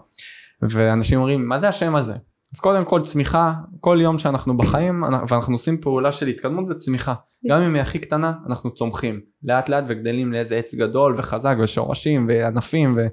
ואנשים 0.61 1.18
אומרים, 1.18 1.48
מה 1.48 1.60
זה 1.60 1.69
השם 1.69 1.95
הזה? 1.95 2.14
אז 2.56 2.60
קודם 2.60 2.85
כל 2.85 3.02
צמיחה, 3.02 3.53
כל 3.80 3.98
יום 4.02 4.18
שאנחנו 4.18 4.57
בחיים 4.57 5.03
ואנחנו 5.30 5.53
עושים 5.53 5.81
פעולה 5.81 6.11
של 6.11 6.27
התקדמות 6.27 6.68
זה 6.68 6.76
צמיחה. 6.76 7.14
גם 7.49 7.61
אם 7.61 7.73
היא 7.73 7.81
הכי 7.81 7.99
קטנה, 7.99 8.34
אנחנו 8.49 8.73
צומחים. 8.73 9.19
לאט 9.44 9.69
לאט 9.69 9.84
וגדלים 9.88 10.31
לאיזה 10.31 10.56
עץ 10.56 10.76
גדול 10.76 11.15
וחזק 11.18 11.56
ושורשים 11.64 12.27
וענפים 12.30 12.98
ו... 12.98 13.07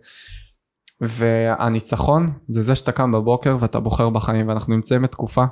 והניצחון 1.08 2.32
זה 2.48 2.62
זה 2.62 2.74
שאתה 2.74 2.92
קם 2.92 3.12
בבוקר 3.12 3.56
ואתה 3.60 3.80
בוחר 3.80 4.10
בחיים 4.10 4.48
ואנחנו 4.48 4.74
נמצאים 4.74 5.02
בתקופה 5.02 5.44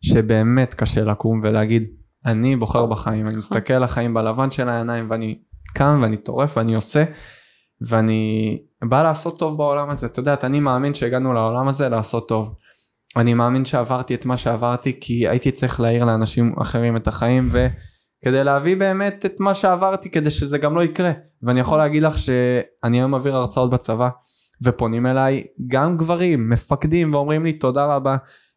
שבאמת 0.00 0.74
קשה 0.74 1.04
לקום 1.04 1.40
ולהגיד 1.44 1.84
אני 2.26 2.56
בוחר 2.56 2.86
בחיים 2.86 3.26
אני 3.26 3.38
מסתכל 3.38 3.74
על 3.74 3.82
החיים 3.82 4.14
בלבן 4.14 4.50
של 4.50 4.68
העיניים 4.68 5.10
ואני 5.10 5.38
קם 5.74 5.98
ואני 6.02 6.16
טורף 6.16 6.56
ואני 6.56 6.74
עושה 6.74 7.04
ואני 7.80 8.58
בא 8.84 9.02
לעשות 9.02 9.38
טוב 9.38 9.58
בעולם 9.58 9.90
הזה 9.90 10.06
את 10.06 10.18
יודעת 10.18 10.44
אני 10.44 10.60
מאמין 10.60 10.94
שהגענו 10.94 11.32
לעולם 11.32 11.68
הזה 11.68 11.88
לעשות 11.88 12.28
טוב. 12.28 12.54
אני 13.16 13.34
מאמין 13.34 13.64
שעברתי 13.64 14.14
את 14.14 14.26
מה 14.26 14.36
שעברתי 14.36 15.00
כי 15.00 15.28
הייתי 15.28 15.50
צריך 15.50 15.80
להעיר 15.80 16.04
לאנשים 16.04 16.54
אחרים 16.60 16.96
את 16.96 17.08
החיים 17.08 17.48
וכדי 17.50 18.44
להביא 18.44 18.76
באמת 18.76 19.26
את 19.26 19.40
מה 19.40 19.54
שעברתי 19.54 20.10
כדי 20.10 20.30
שזה 20.30 20.58
גם 20.58 20.76
לא 20.76 20.82
יקרה 20.82 21.12
ואני 21.42 21.60
יכול 21.60 21.78
להגיד 21.78 22.02
לך 22.02 22.18
שאני 22.18 22.98
היום 22.98 23.10
מעביר 23.10 23.36
הרצאות 23.36 23.70
בצבא 23.70 24.08
ופונים 24.62 25.06
אליי 25.06 25.44
גם 25.66 25.96
גברים 25.96 26.50
מפקדים 26.50 27.14
ואומרים 27.14 27.44
לי 27.44 27.52
תודה 27.52 27.86
רבה. 27.86 28.16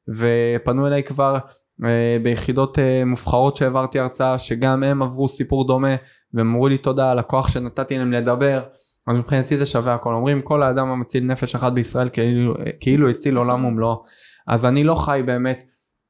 ופנו 0.09 0.87
אליי 0.87 1.03
כבר 1.03 1.37
אה, 1.85 2.17
ביחידות 2.23 2.79
אה, 2.79 3.05
מובחרות 3.05 3.55
שהעברתי 3.55 3.99
הרצאה 3.99 4.39
שגם 4.39 4.83
הם 4.83 5.01
עברו 5.01 5.27
סיפור 5.27 5.67
דומה 5.67 5.95
והם 6.33 6.47
אמרו 6.49 6.67
לי 6.67 6.77
תודה 6.77 7.11
על 7.11 7.19
הכוח 7.19 7.47
שנתתי 7.47 7.97
להם 7.97 8.11
לדבר. 8.11 8.63
אז 9.07 9.15
מבחינתי 9.15 9.57
זה 9.57 9.65
שווה 9.65 9.93
הכל. 9.93 10.13
אומרים 10.13 10.41
כל 10.41 10.63
האדם 10.63 10.87
המציל 10.87 11.23
נפש 11.23 11.55
אחת 11.55 11.73
בישראל 11.73 12.09
כאילו, 12.09 12.53
כאילו 12.79 13.09
הציל 13.09 13.37
עולם 13.37 13.65
ומלואו. 13.65 14.03
אז 14.47 14.65
אני 14.65 14.83
לא 14.83 14.95
חי 14.95 15.21
באמת 15.25 15.63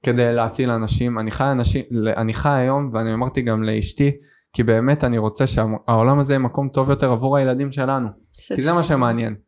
כדי 0.04 0.34
להציל 0.34 0.70
אנשים. 0.70 1.20
אני 1.20 1.32
חי 1.32 1.52
אנשים 1.52 1.84
אני 2.18 2.34
חי 2.34 2.50
היום 2.50 2.90
ואני 2.94 3.14
אמרתי 3.14 3.42
גם 3.42 3.64
לאשתי 3.64 4.12
כי 4.54 4.64
באמת 4.64 5.04
אני 5.04 5.18
רוצה 5.18 5.48
שהעולם 5.48 6.20
הזה 6.20 6.34
יהיה 6.34 6.40
מקום 6.40 6.70
טוב 6.70 6.90
יותר 6.90 7.12
עבור 7.12 7.38
הילדים 7.38 7.72
שלנו. 7.72 8.08
כי 8.56 8.62
זה 8.62 8.74
מה 8.74 8.84
שמעניין. 8.84 9.34
אה, 9.34 9.47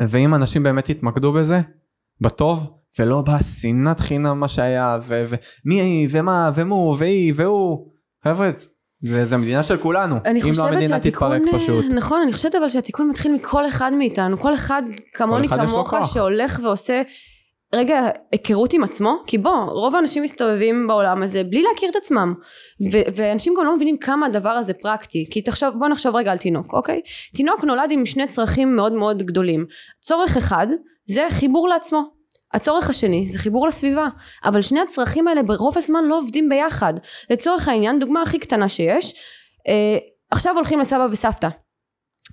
ואם 0.00 0.34
אנשים 0.34 0.62
באמת 0.62 0.88
יתמקדו 0.88 1.32
בזה 1.32 1.60
בטוב 2.20 2.66
ולא 2.98 3.22
בשנאת 3.22 4.00
חינם 4.00 4.40
מה 4.40 4.48
שהיה 4.48 4.98
ומי 5.08 5.80
היא 5.80 6.08
ומה 6.10 6.50
ומו 6.54 6.96
והיא 6.98 7.32
והוא 7.36 7.86
חבר'ה 8.24 8.50
וזה 9.02 9.36
מדינה 9.36 9.62
של 9.62 9.76
כולנו 9.76 10.16
אם 10.26 10.52
לא 10.56 10.68
המדינה 10.68 11.00
תתפרק 11.00 11.42
אה, 11.52 11.58
פשוט 11.58 11.84
נכון, 11.94 12.22
אני 12.22 12.32
חושבת 12.32 12.54
אבל 12.54 12.68
שהתיקון 12.68 13.08
מתחיל 13.08 13.34
מכל 13.34 13.66
אחד 13.66 13.92
מאיתנו, 13.98 14.38
כל 14.38 14.54
אחד 14.54 14.82
כמוני 15.14 15.48
כמוך. 15.48 15.94
שהולך 16.04 16.60
ועושה 16.62 17.02
רגע 17.74 18.08
היכרות 18.32 18.72
עם 18.72 18.84
עצמו, 18.84 19.16
כי 19.26 19.38
בוא, 19.38 19.52
רוב 19.52 19.96
האנשים 19.96 20.22
מסתובבים 20.22 20.86
בעולם 20.86 21.22
הזה 21.22 21.44
בלי 21.44 21.62
להכיר 21.62 21.90
את 21.90 21.96
עצמם, 21.96 22.34
ו- 22.92 23.10
ואנשים 23.16 23.54
גם 23.58 23.64
לא 23.64 23.76
מבינים 23.76 23.96
כמה 23.96 24.26
הדבר 24.26 24.50
הזה 24.50 24.74
פרקטי, 24.74 25.26
כי 25.30 25.42
תחשוב, 25.42 25.70
בוא 25.78 25.88
נחשוב 25.88 26.16
רגע 26.16 26.32
על 26.32 26.38
תינוק, 26.38 26.72
אוקיי? 26.72 27.00
תינוק 27.36 27.64
נולד 27.64 27.90
עם 27.90 28.06
שני 28.06 28.26
צרכים 28.26 28.76
מאוד 28.76 28.92
מאוד 28.92 29.22
גדולים, 29.22 29.66
צורך 30.00 30.36
אחד 30.36 30.66
זה 31.06 31.26
חיבור 31.30 31.68
לעצמו, 31.68 32.20
הצורך 32.54 32.90
השני 32.90 33.26
זה 33.26 33.38
חיבור 33.38 33.66
לסביבה. 33.66 34.06
אבל 34.44 34.62
שני 34.62 34.80
הצרכים 34.80 35.28
האלה 35.28 35.42
ברוב 35.42 35.78
הזמן 35.78 36.04
לא 36.04 36.18
עובדים 36.18 36.48
ביחד. 36.48 36.94
לצורך 37.30 37.68
העניין 37.68 37.98
דוגמה 37.98 38.22
הכי 38.22 38.38
קטנה 38.38 38.68
שיש 38.68 39.14
אה, 39.68 39.98
עכשיו 40.30 40.54
הולכים 40.54 40.80
לסבא 40.80 41.06
וסבתא. 41.10 41.48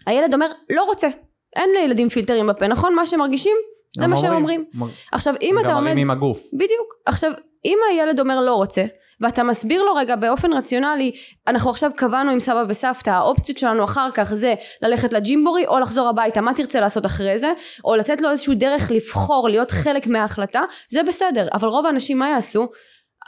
הילד 0.05 0.33
אומר 0.33 0.47
לא 0.69 0.83
רוצה. 0.83 1.07
אין 1.55 1.69
לילדים 1.73 2.09
פילטרים 2.09 2.47
בפה 2.47 2.67
נכון? 2.67 2.95
מה 2.95 3.05
שהם 3.05 3.19
מרגישים 3.19 3.57
זה 3.99 4.07
מה 4.07 4.17
שהם 4.17 4.33
אומרים. 4.33 4.65
מר- 4.73 4.87
עכשיו 5.11 5.33
אם 5.41 5.59
אתה 5.59 5.67
גם 5.67 5.73
עומד 5.75 5.83
מראים 5.83 5.97
עם 5.97 6.11
הגוף. 6.11 6.39
בדיוק. 6.53 6.93
עכשיו 7.05 7.31
אם 7.65 7.77
הילד 7.91 8.19
אומר 8.19 8.41
לא 8.41 8.55
רוצה 8.55 8.85
ואתה 9.21 9.43
מסביר 9.43 9.83
לו 9.83 9.95
רגע 9.95 10.15
באופן 10.15 10.53
רציונלי 10.53 11.11
אנחנו 11.47 11.69
עכשיו 11.69 11.91
קבענו 11.95 12.31
עם 12.31 12.39
סבא 12.39 12.63
וסבתא 12.69 13.09
האופציות 13.09 13.57
שלנו 13.57 13.83
אחר 13.83 14.09
כך 14.13 14.23
זה 14.33 14.53
ללכת 14.81 15.13
לג'ימבורי 15.13 15.67
או 15.67 15.79
לחזור 15.79 16.07
הביתה 16.07 16.41
מה 16.41 16.53
תרצה 16.53 16.79
לעשות 16.79 17.05
אחרי 17.05 17.39
זה? 17.39 17.53
או 17.85 17.95
לתת 17.95 18.21
לו 18.21 18.29
איזשהו 18.29 18.53
דרך 18.55 18.91
לבחור 18.91 19.49
להיות 19.49 19.71
חלק 19.71 20.07
מההחלטה 20.07 20.61
זה 20.89 21.03
בסדר. 21.03 21.47
אבל 21.53 21.67
רוב 21.67 21.85
האנשים 21.85 22.19
מה 22.19 22.29
יעשו? 22.29 22.67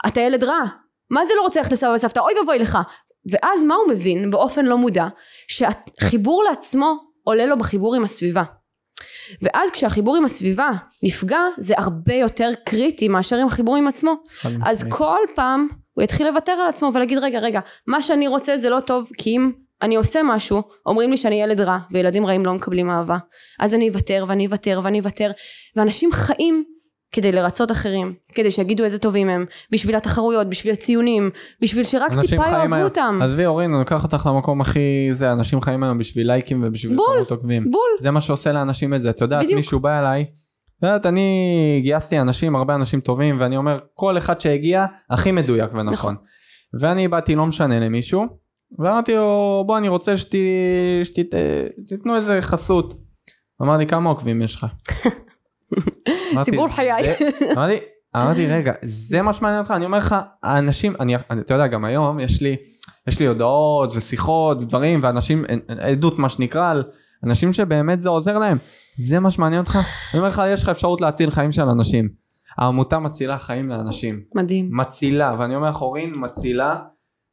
אתה 0.06 0.20
ילד 0.20 0.44
רע. 0.44 0.60
מה 1.10 1.24
זה 1.26 1.32
לא 1.36 1.42
רוצה 1.42 1.60
ללכת 1.60 1.72
לסבא 1.72 1.90
וסבתא? 1.94 2.20
אוי 2.20 2.32
ואבוי 2.38 2.58
לך. 2.58 2.78
ואז 3.32 3.64
מה 3.64 3.74
הוא 3.74 3.88
מבין 3.92 4.30
באופן 4.30 4.64
לא 4.64 4.78
מודע? 4.78 5.06
שהחיבור 5.48 6.44
לעצמו 6.50 6.94
עולה 7.24 7.46
לו 7.46 7.58
בחיבור 7.58 7.94
עם 7.94 8.02
הסביבה 8.02 8.42
ואז 9.42 9.70
כשהחיבור 9.70 10.16
עם 10.16 10.24
הסביבה 10.24 10.70
נפגע 11.02 11.40
זה 11.58 11.74
הרבה 11.76 12.14
יותר 12.14 12.50
קריטי 12.66 13.08
מאשר 13.08 13.36
עם 13.36 13.46
החיבור 13.46 13.76
עם 13.76 13.86
עצמו. 13.86 14.14
אז 14.64 14.76
משמעית. 14.76 14.94
כל 14.94 15.18
פעם 15.34 15.68
הוא 15.92 16.02
יתחיל 16.04 16.28
לוותר 16.28 16.52
על 16.52 16.68
עצמו 16.68 16.90
ולהגיד 16.94 17.18
רגע 17.18 17.38
רגע 17.38 17.60
מה 17.86 18.02
שאני 18.02 18.28
רוצה 18.28 18.56
זה 18.56 18.70
לא 18.70 18.80
טוב 18.80 19.10
כי 19.18 19.30
אם 19.30 19.52
אני 19.82 19.96
עושה 19.96 20.20
משהו 20.24 20.62
אומרים 20.86 21.10
לי 21.10 21.16
שאני 21.16 21.42
ילד 21.42 21.60
רע 21.60 21.78
וילדים 21.90 22.26
רעים 22.26 22.46
לא 22.46 22.54
מקבלים 22.54 22.90
אהבה. 22.90 23.18
אז 23.60 23.74
אני 23.74 23.88
אוותר 23.88 24.24
ואני 24.28 24.46
אוותר 24.46 24.80
ואני 24.84 24.98
אוותר. 24.98 25.30
ואנשים 25.76 26.12
חיים 26.12 26.64
כדי 27.12 27.32
לרצות 27.32 27.70
אחרים 27.70 28.14
כדי 28.34 28.50
שיגידו 28.50 28.84
איזה 28.84 28.98
טובים 28.98 29.28
הם 29.28 29.44
בשביל 29.72 29.96
התחרויות 29.96 30.46
בשביל 30.50 30.72
הציונים 30.72 31.30
בשביל 31.62 31.84
שרק 31.84 32.10
טיפה 32.20 32.34
יאהבו 32.36 32.74
היום- 32.74 32.84
אותם 32.84 33.18
עזבי 33.22 33.46
אורין 33.46 33.70
אני 33.70 33.78
לוקח 33.78 34.04
אותך 34.04 34.26
למקום 34.26 34.60
הכי 34.60 35.08
זה 35.12 35.32
אנשים 35.32 35.60
חיים 35.60 35.82
היום 35.82 35.98
בשביל 35.98 36.26
לייקים 36.26 36.62
ובשביל 36.66 36.96
כמות 37.16 37.30
עוקבים 37.30 37.70
בול 37.70 37.90
זה 38.00 38.10
מה 38.10 38.20
שעושה 38.20 38.52
לאנשים 38.52 38.94
את 38.94 39.02
זה 39.02 39.10
את 39.10 39.20
יודעת. 39.20 39.46
מישהו 39.54 39.80
בא 39.80 39.98
אליי. 39.98 40.24
את 40.78 40.82
יודעת 40.82 41.06
אני 41.06 41.80
גייסתי 41.82 42.20
אנשים 42.20 42.56
הרבה 42.56 42.74
אנשים 42.74 43.00
טובים 43.00 43.40
ואני 43.40 43.56
אומר 43.56 43.78
כל 43.94 44.18
אחד 44.18 44.40
שהגיע 44.40 44.86
הכי 45.10 45.32
מדויק 45.32 45.70
ונכון 45.74 45.92
נכון. 45.92 46.16
ואני 46.80 47.08
באתי 47.08 47.34
לא 47.34 47.46
משנה 47.46 47.80
למישהו 47.80 48.26
ואמרתי 48.78 49.14
לו 49.14 49.64
בוא 49.66 49.78
אני 49.78 49.88
רוצה 49.88 50.14
שתיתנו 51.02 52.16
איזה 52.16 52.38
חסות. 52.40 52.94
אמר 53.62 53.76
לי 53.76 53.86
כמה 53.86 54.10
עוקבים 54.10 54.42
יש 54.42 54.54
לך. 54.54 54.66
ציבור 56.42 56.68
חיי. 56.68 57.02
אמרתי 57.56 57.78
אמרתי 58.16 58.46
רגע 58.46 58.72
זה 58.82 59.22
מה 59.22 59.32
שמעניין 59.32 59.60
אותך? 59.60 59.70
אני 59.70 59.84
אומר 59.84 59.98
לך 59.98 60.16
האנשים 60.42 60.94
אני 61.00 61.16
אתה 61.16 61.54
יודע 61.54 61.66
גם 61.66 61.84
היום 61.84 62.20
יש 62.20 62.42
לי 62.42 62.56
יש 63.08 63.20
לי 63.20 63.26
הודעות 63.26 63.92
ושיחות 63.96 64.58
ודברים 64.62 65.00
ואנשים 65.02 65.44
עדות 65.68 66.18
מה 66.18 66.28
שנקרא 66.28 66.70
על 66.70 66.84
אנשים 67.24 67.52
שבאמת 67.52 68.00
זה 68.00 68.08
עוזר 68.08 68.38
להם. 68.38 68.56
זה 68.96 69.20
מה 69.20 69.30
שמעניין 69.30 69.60
אותך? 69.60 69.76
אני 70.12 70.18
אומר 70.18 70.28
לך 70.28 70.42
יש 70.48 70.62
לך 70.62 70.68
אפשרות 70.68 71.00
להציל 71.00 71.30
חיים 71.30 71.52
של 71.52 71.68
אנשים. 71.68 72.08
העמותה 72.58 72.98
מצילה 72.98 73.38
חיים 73.38 73.68
לאנשים. 73.68 74.20
מדהים. 74.34 74.68
מצילה 74.72 75.36
ואני 75.38 75.56
אומר 75.56 75.68
לך 75.68 75.82
אורין 75.82 76.12
מצילה 76.16 76.76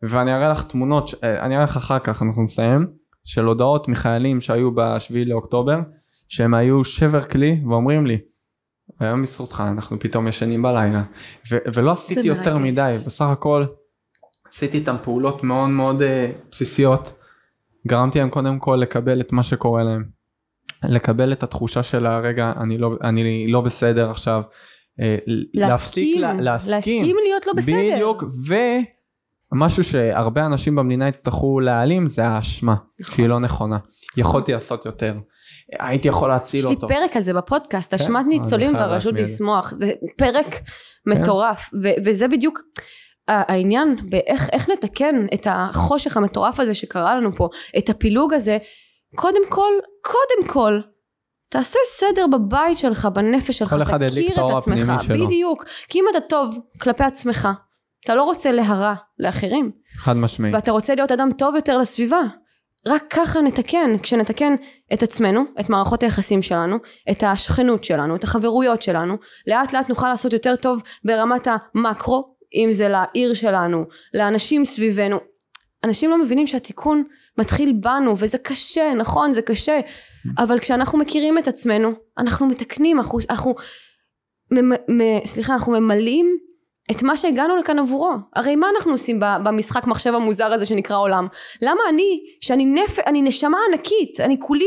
ואני 0.03 0.34
אראה 0.34 0.49
לך 0.49 0.64
תמונות 0.64 1.14
אה, 1.23 1.45
אני 1.45 1.55
אראה 1.55 1.64
לך 1.64 1.77
אחר 1.77 1.99
כך 1.99 2.23
אנחנו 2.23 2.43
נסיים 2.43 2.88
של 3.26 3.45
הודעות 3.45 3.88
מחיילים 3.88 4.41
שהיו 4.41 4.72
בשביעי 4.76 5.26
לאוקטובר 5.26 5.80
שהם 6.28 6.54
היו 6.54 6.84
שבר 6.84 7.22
כלי 7.24 7.62
ואומרים 7.70 8.06
לי 8.06 8.18
היום 8.99 9.22
בזכותך 9.22 9.64
אנחנו 9.68 9.99
פתאום 9.99 10.28
ישנים 10.28 10.62
בלילה. 10.62 11.04
ו- 11.52 11.58
ולא 11.74 11.91
עשיתי 11.91 12.28
יותר 12.28 12.58
מרגש. 12.58 12.72
מדי 12.72 12.94
בסך 13.06 13.26
הכל 13.26 13.66
עשיתי 14.54 14.78
איתם 14.78 14.95
פעולות 15.04 15.44
מאוד 15.44 15.70
מאוד 15.70 16.02
אה, 16.02 16.32
בסיסיות. 16.52 17.14
גרמתי 17.88 18.20
להם 18.20 18.30
קודם 18.30 18.60
כל 18.60 18.80
לקבל 18.82 19.22
את 19.22 19.32
מה 19.32 19.44
שקורה 19.44 19.84
להם 19.84 20.04
לקבל 20.84 21.32
את 21.32 21.44
התחושה 21.44 21.84
של 21.84 22.06
הרגע 22.06 22.54
אני 22.62 22.78
לא 22.78 22.91
אני 23.04 23.48
לא 23.48 23.62
בסדר 23.62 24.12
עכשיו. 24.12 24.41
אה, 25.02 25.16
להסכים 25.54 26.22
לה- 26.22 26.34
להסכים. 26.34 27.06
להיות 27.24 27.48
לא 27.48 27.54
בסדר. 27.54 27.76
בדיוק 27.94 28.24
ומשהו 29.54 29.84
שהרבה 29.84 30.45
אנשים 30.45 30.76
במדינה 30.76 31.08
יצטרכו 31.08 31.60
להעלים 31.60 32.10
זה 32.10 32.28
האשמה 32.28 32.76
נכון. 33.02 33.16
שהיא 33.16 33.28
לא 33.28 33.40
נכונה. 33.40 33.78
יכולתי 34.18 34.52
לעשות 34.54 34.86
יותר 34.86 35.18
הייתי 35.80 36.07
יכול 36.07 36.30
להציל 36.30 36.60
יש 36.60 36.65
לי 36.65 36.73
אותו 36.73 36.88
פרק 36.88 37.15
על 37.15 37.22
זה 37.22 37.34
בפודקאסט, 37.34 37.95
כן? 37.95 38.03
אשמת 38.03 38.26
אני 38.26 38.39
ניצולים 38.39 38.76
והרשות. 38.76 39.14
לשמוח, 39.14 39.73
זה 39.76 39.91
פרק 40.18 40.56
מטורף, 41.06 41.69
ו- 41.84 41.98
וזה 42.06 42.27
בדיוק 42.27 42.61
העניין 43.27 43.95
באיך 44.10 44.49
איך 44.52 44.69
נתקן 44.69 45.26
את 45.34 45.48
החושך 45.49 46.18
המטורף 46.18 46.60
הזה 46.60 46.73
שקרה 46.73 47.15
לנו 47.15 47.31
פה, 47.31 47.49
את 47.77 47.89
הפילוג 47.89 48.34
הזה, 48.34 48.57
קודם 49.15 49.41
כל, 49.49 49.72
קודם 50.02 50.49
כל, 50.49 50.80
תעשה 51.49 51.80
סדר 51.98 52.27
בבית 52.27 52.77
שלך, 52.77 53.06
בנפש 53.14 53.60
שלך, 53.60 53.69
כל 53.69 53.81
אחד 53.81 54.02
ידליק 54.02 54.31
תכיר 54.31 54.45
את 54.45 54.52
עצמך. 54.57 54.91
בדיוק. 55.10 55.65
כי 55.88 55.99
אם 55.99 56.06
אתה 56.11 56.19
טוב 56.19 56.57
כלפי 56.81 57.03
עצמך, 57.03 57.48
אתה 58.06 58.15
לא 58.15 58.23
רוצה 58.23 58.52
להרע 58.52 58.94
לאחרים, 59.19 59.72
חד 59.98 60.18
משמעית. 60.18 60.56
ואתה 60.56 60.72
רוצה 60.72 60.95
להיות 60.95 61.11
אדם 61.11 61.30
טוב 61.38 61.56
יותר 61.56 61.77
לסביבה. 61.77 62.22
רק 62.86 63.04
ככה 63.10 63.41
נתקן, 63.41 63.98
כשנתקן 64.04 64.56
את 64.94 65.04
עצמנו, 65.04 65.44
את 65.60 65.70
מערכות 65.70 66.04
היחסים 66.04 66.41
שלנו, 66.41 66.78
את 67.12 67.24
השכנות 67.24 67.84
שלנו, 67.84 68.16
את 68.16 68.24
החברויות 68.24 68.82
שלנו, 68.82 69.18
לאט 69.48 69.74
לאט 69.74 69.90
נוכל 69.90 70.10
לעשות 70.10 70.34
יותר 70.34 70.56
טוב 70.56 70.82
ברמת 71.06 71.48
המקרו, 71.76 72.26
אם 72.56 72.70
זה 72.72 72.88
לעיר 72.90 73.34
שלנו, 73.34 73.86
לאנשים 74.14 74.66
סביבנו. 74.66 75.18
אנשים 75.84 76.10
לא 76.10 76.18
מבינים 76.18 76.48
שהתיקון 76.48 77.04
מתחיל 77.38 77.74
בנו, 77.82 78.14
וזה 78.18 78.38
קשה, 78.38 78.94
נכון, 78.94 79.32
זה 79.32 79.41
קשה, 79.41 79.80
אבל 80.38 80.60
כשאנחנו 80.60 80.98
מכירים 80.98 81.38
את 81.38 81.48
עצמנו, 81.48 81.91
אנחנו 82.18 82.48
מתקנים, 82.48 82.98
אנחנו, 82.98 83.20
אנחנו 83.30 83.56
סליחה, 85.26 85.54
אנחנו 85.54 85.72
ממלאים 85.72 86.38
את 86.91 87.03
מה 87.03 87.18
שהגענו 87.18 87.57
לכאן 87.57 87.80
עבורו. 87.80 88.11
הרי 88.35 88.55
מה 88.55 88.68
אנחנו 88.76 88.91
עושים 88.91 89.19
במשחק 89.19 89.88
מחשב 89.88 90.14
המוזר 90.14 90.45
הזה 90.45 90.65
שנקרא 90.65 90.97
עולם? 90.97 91.27
למה 91.61 91.81
אני, 91.89 92.19
שאני 92.41 92.65
נפ... 92.65 92.99
אני 92.99 93.22
נשמה 93.22 93.57
ענקית, 93.72 94.19
אני 94.19 94.39
כולי 94.39 94.65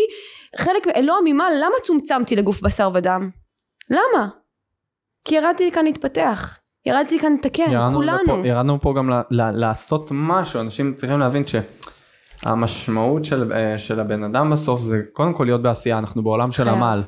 חלק, 0.59 0.87
מ- 0.87 1.05
לא 1.05 1.19
עמימה, 1.19 1.45
למה 1.51 1.75
צומצמתי 1.83 2.37
לגוף 2.37 2.63
בשר 2.63 2.91
ודם? 2.95 3.31
למה? 3.91 4.29
כי 5.25 5.35
ירדתי 5.35 5.67
לכאן 5.71 5.85
להתפתח. 5.85 6.59
ירדתי 6.87 7.17
לכאן 7.17 7.33
לתקן, 7.33 7.71
ירדנו 7.71 7.97
כולנו. 7.97 8.23
לפה, 8.23 8.49
ירדנו 8.49 8.81
פה 8.81 8.95
גם 8.97 9.11
ל, 9.11 9.15
ל, 9.31 9.51
לעשות 9.51 10.09
משהו, 10.11 10.61
אנשים 10.61 10.95
צריכים 10.95 11.21
להבין 11.21 11.43
שהמשמעות 11.47 13.25
של, 13.25 13.53
אה, 13.53 13.79
של 13.79 14.01
הבן 14.01 14.25
אדם 14.25 14.51
בסוף 14.51 14.81
זה 14.81 15.01
קודם 15.13 15.35
כל 15.35 15.45
להיות 15.45 15.63
בעשייה, 15.63 15.99
אנחנו 15.99 16.23
בעולם 16.23 16.53
של. 16.53 16.69
עמל 16.69 17.03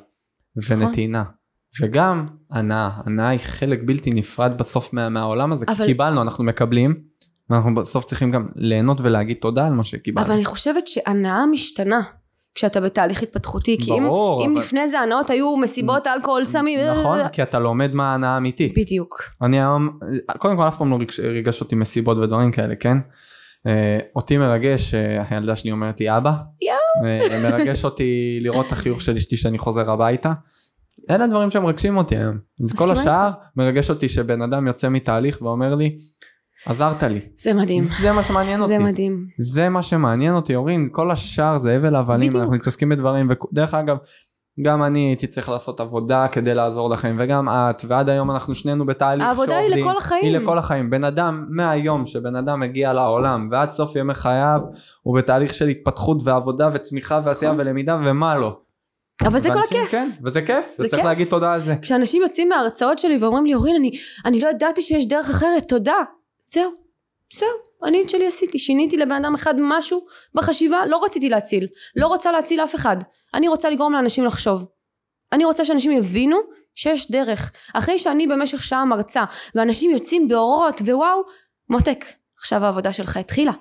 נכון. 0.57 0.83
ונתינה. 0.83 1.23
וגם 1.81 2.27
הנאה, 2.51 2.89
הנאה 3.07 3.29
היא 3.29 3.41
חלק 3.41 3.81
בלתי 3.85 4.11
נפרד 4.11 4.59
בסוף 4.59 4.93
מה, 4.93 5.09
מהעולם 5.09 5.53
הזה, 5.53 5.65
אבל- 5.69 5.77
כי 5.77 5.85
קיבלנו, 5.87 6.23
אנחנו 6.23 6.45
מקבלים, 6.45 6.95
ואנחנו 7.51 7.75
בסוף 7.75 8.05
צריכים 8.05 8.31
גם 8.31 8.47
ליהנות 8.57 8.99
ולהגיד 9.01 9.37
תודה 9.41 9.67
על 9.67 9.73
מה 9.73 9.85
שקיבלנו. 9.85 10.27
אבל 10.27 10.35
אני 10.35 10.45
חושבת 10.45 10.87
שהנאה 10.87 11.47
משתנה 11.47 12.01
כשאתה 12.55 12.81
בתהליך 12.81 13.23
התפתחותי. 13.23 13.77
כי 13.81 13.93
אם, 13.93 14.03
ברור, 14.03 14.45
אם 14.45 14.51
אבל- 14.53 14.61
לפני 14.61 14.89
זה 14.89 15.01
הנאות 15.01 15.31
היו 15.31 15.57
מסיבות 15.57 16.07
אלכוהול 16.07 16.45
סמים, 16.45 16.81
נכון, 16.93 17.19
כי 17.29 17.43
אתה 17.43 17.59
לומד 17.59 17.95
מה 17.95 18.07
ההנאה 18.09 18.31
האמיתית. 18.31 18.79
בדיוק. 18.79 19.23
אני 19.43 19.57
היום, 19.61 19.99
קודם 20.39 20.57
כל 20.57 20.69
אף 20.69 20.79
פעם 20.79 20.91
לא 20.91 20.97
ריגש, 20.97 21.21
ריגש 21.21 21.61
אותי 21.61 21.75
מסיבות 21.75 22.19
ודברים 22.19 22.53
כאלה, 22.53 22.75
כן? 22.77 22.99
אה, 23.67 23.99
אותי 24.17 24.39
מרגש, 24.39 24.95
אה, 24.95 25.25
הילדה 25.31 25.57
שלי 25.57 25.73
אומרת 25.73 26.01
לי 26.01 26.17
אבא. 26.17 26.33
אה, 27.05 27.51
מרגש 27.51 27.85
אותי 27.85 28.39
לראות 28.43 28.67
את 28.67 28.73
החיוך 28.73 29.03
של 29.03 29.17
אשתי 29.17 29.37
שאני 29.37 29.59
חוזר 29.59 29.91
הביתה. 29.91 30.33
אלה 31.11 31.25
הדברים 31.25 31.51
שמרגשים 31.51 31.97
אותי 31.97 32.17
היום. 32.17 32.39
אז 32.65 32.73
כל 32.73 32.91
השאר 32.91 33.31
מרגש 33.57 33.91
אותי 33.91 34.09
שבן 34.09 34.43
אדם 34.43 34.67
יוצא 34.67 34.89
מתהליך 34.89 35.43
ואומר 35.43 35.75
לי, 35.75 35.97
עזרת 36.67 37.03
לי. 37.03 37.21
זה 37.35 37.55
מדהים. 37.55 37.83
זה 38.03 38.13
מה 38.13 38.23
שמעניין 38.23 38.61
אותי. 38.61 38.73
זה 38.73 38.79
מדהים. 38.79 39.27
זה 39.39 39.69
מה 39.69 39.83
שמעניין 39.83 40.35
אותי 40.35 40.55
אורין, 40.55 40.89
כל 40.93 41.11
השאר 41.11 41.59
זה 41.59 41.77
הבל 41.77 41.97
הבלים. 41.97 42.37
אנחנו 42.37 42.53
מתעסקים 42.53 42.89
בדברים, 42.89 43.31
ודרך 43.31 43.75
אגב, 43.75 43.97
גם 44.61 44.83
אני 44.83 45.01
הייתי 45.01 45.27
צריך 45.27 45.49
לעשות 45.49 45.81
עבודה 45.81 46.29
כדי 46.29 46.55
לעזור 46.55 46.91
לכם, 46.91 47.17
וגם 47.19 47.49
את, 47.49 47.83
ועד 47.89 48.09
היום 48.09 48.31
אנחנו 48.31 48.55
שנינו 48.55 48.87
בתהליך 48.87 49.27
העבודה 49.27 49.57
היא 49.57 49.69
שעובדים. 49.69 49.87
לכל 49.87 49.97
החיים. 49.97 50.25
היא 50.25 50.33
לכל 50.33 50.59
החיים. 50.59 50.91
בן 50.91 51.05
אדם, 51.05 51.47
מהיום 51.51 52.07
שבן 52.07 52.37
אדם 52.37 52.61
מגיע 52.61 52.93
לעולם, 52.93 53.49
ועד 53.53 53.73
סוף 53.73 53.97
ימי 53.97 54.15
חייו, 54.15 54.61
הוא 55.03 55.17
בתהליך 55.17 55.55
של 55.55 55.69
התפתחות 55.69 56.19
ועבודה 56.25 56.71
וצמיחה 56.73 57.21
ועשייה 57.25 57.53
נכון. 57.53 57.61
ולמידה, 57.61 57.99
ומה 58.05 58.39
לא. 58.39 58.57
אבל 59.25 59.41
זה 59.41 59.49
כל 59.49 59.59
הכיף. 59.59 59.91
כן, 59.91 60.09
וזה 60.25 60.43
כיף, 60.43 60.67
זה 60.67 60.85
וצריך 60.85 60.95
כיף. 60.95 61.05
להגיד 61.05 61.29
תודה 61.29 61.55
על 61.55 61.63
זה. 61.63 61.75
כשאנשים 61.83 62.23
יוצאים 62.23 62.49
מההרצאות 62.49 62.99
שלי 62.99 63.19
ואומרים 63.19 63.47
לי, 63.47 63.55
אורין, 63.55 63.77
אני, 63.77 63.91
אני 64.25 64.41
לא 64.41 64.49
ידעתי 64.49 64.83
שיש 64.83 65.07
דרך 65.07 65.31
אחרת, 65.31 65.69
תודה. 65.69 65.97
זהו, 66.47 66.73
זהו, 67.35 67.49
אני 67.85 68.03
את 68.03 68.11
שלי 68.11 68.27
עשיתי, 68.27 68.59
שיניתי 68.59 68.97
לבן 68.97 69.25
אדם 69.25 69.35
אחד 69.35 69.55
משהו 69.59 70.07
בחשיבה, 70.35 70.87
לא 70.87 71.05
רציתי 71.05 71.29
להציל, 71.29 71.67
לא 71.97 72.07
רוצה 72.07 72.33
להציל 72.33 72.61
אף 72.61 72.75
אחד, 72.75 72.97
אני 73.35 73.49
רוצה 73.49 73.71
לגרום 73.71 73.93
לאנשים 73.93 74.25
לחשוב. 74.25 74.65
אני 75.33 75.45
רוצה 75.45 75.65
שאנשים 75.65 75.91
יבינו 75.91 76.37
שיש 76.75 77.11
דרך. 77.11 77.53
אחרי 77.75 77.99
שאני 77.99 78.27
במשך 78.27 78.63
שעה 78.63 78.85
מרצה, 78.85 79.25
ואנשים 79.55 79.91
יוצאים 79.91 80.29
באורות, 80.29 80.81
ווואו, 80.81 81.23
מותק, 81.69 82.05
עכשיו 82.39 82.65
העבודה 82.65 82.93
שלך 82.93 83.17
התחילה. 83.17 83.53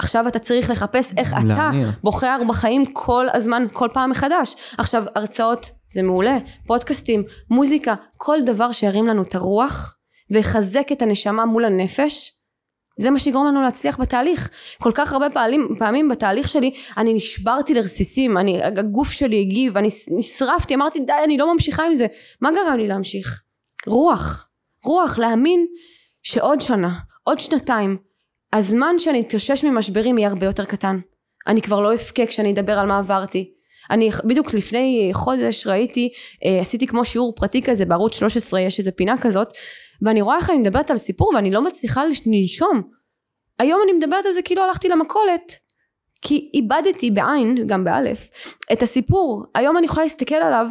עכשיו 0.00 0.28
אתה 0.28 0.38
צריך 0.38 0.70
לחפש 0.70 1.12
איך 1.16 1.32
אתה. 1.32 1.70
בוחר 2.02 2.40
בחיים 2.48 2.84
כל 2.92 3.26
הזמן, 3.32 3.66
כל 3.72 3.88
פעם 3.92 4.10
מחדש. 4.10 4.54
עכשיו, 4.78 5.04
הרצאות 5.14 5.70
זה 5.88 6.02
מעולה, 6.02 6.38
פודקאסטים, 6.66 7.22
מוזיקה, 7.50 7.94
כל 8.16 8.38
דבר 8.46 8.72
שירים 8.72 9.06
לנו 9.06 9.22
את 9.22 9.34
הרוח 9.34 9.96
ויחזק 10.30 10.92
את 10.92 11.02
הנשמה 11.02 11.44
מול 11.46 11.64
הנפש, 11.64 12.32
זה 13.00 13.10
מה 13.10 13.18
שיגרום 13.18 13.46
לנו 13.46 13.62
להצליח 13.62 14.00
בתהליך. 14.00 14.50
כל 14.82 14.90
כך 14.94 15.12
הרבה 15.12 15.30
פעמים, 15.30 15.68
פעמים 15.78 16.08
בתהליך 16.08 16.48
שלי, 16.48 16.74
אני 16.96 17.14
נשברתי 17.14 17.74
לרסיסים, 17.74 18.38
אני, 18.38 18.60
הגוף 18.64 19.10
שלי 19.10 19.40
הגיב, 19.40 19.76
אני 19.76 19.88
נשרפתי, 20.16 20.74
אמרתי 20.74 21.00
די, 21.00 21.12
אני 21.24 21.38
לא 21.38 21.52
ממשיכה 21.52 21.86
עם 21.86 21.94
זה. 21.94 22.06
מה 22.40 22.50
גרם 22.52 22.76
לי 22.76 22.88
להמשיך? 22.88 23.40
רוח. 23.86 24.46
רוח, 24.84 25.18
להאמין 25.18 25.66
שעוד 26.22 26.60
שנה, 26.60 26.90
עוד 27.22 27.40
שנתיים, 27.40 27.96
הזמן 28.52 28.98
שאני 28.98 29.20
אתאושש 29.20 29.64
ממשברים 29.64 30.18
יהיה 30.18 30.28
הרבה 30.28 30.46
יותר 30.46 30.64
קטן. 30.64 30.98
אני 31.46 31.62
כבר 31.62 31.80
לא 31.80 31.94
אבכה 31.94 32.26
כשאני 32.26 32.52
אדבר 32.52 32.78
על 32.78 32.86
מה 32.86 32.98
עברתי. 32.98 33.52
אני 33.90 34.10
בדיוק 34.24 34.54
לפני 34.54 35.10
חודש 35.12 35.66
ראיתי, 35.66 36.12
אה, 36.44 36.60
עשיתי 36.60 36.86
כמו 36.86 37.04
שיעור 37.04 37.34
פרטי 37.36 37.62
כזה 37.62 37.84
בערוץ 37.84 38.18
13 38.18 38.60
יש 38.60 38.78
איזה 38.78 38.92
פינה 38.92 39.18
כזאת 39.18 39.48
ואני 40.02 40.22
רואה 40.22 40.36
איך 40.36 40.50
אני 40.50 40.58
מדברת 40.58 40.90
על 40.90 40.98
סיפור 40.98 41.32
ואני 41.34 41.50
לא 41.50 41.62
מצליחה 41.62 42.02
לנשום. 42.26 42.82
היום 43.58 43.80
אני 43.84 43.92
מדברת 43.92 44.26
על 44.26 44.32
זה 44.32 44.42
כאילו 44.42 44.62
הלכתי 44.62 44.88
למכולת 44.88 45.56
כי 46.22 46.50
איבדתי 46.54 47.10
בעין, 47.10 47.66
גם 47.66 47.84
באלף, 47.84 48.30
את 48.72 48.82
הסיפור. 48.82 49.44
היום 49.54 49.76
אני 49.76 49.86
יכולה 49.86 50.04
להסתכל 50.04 50.34
עליו 50.34 50.66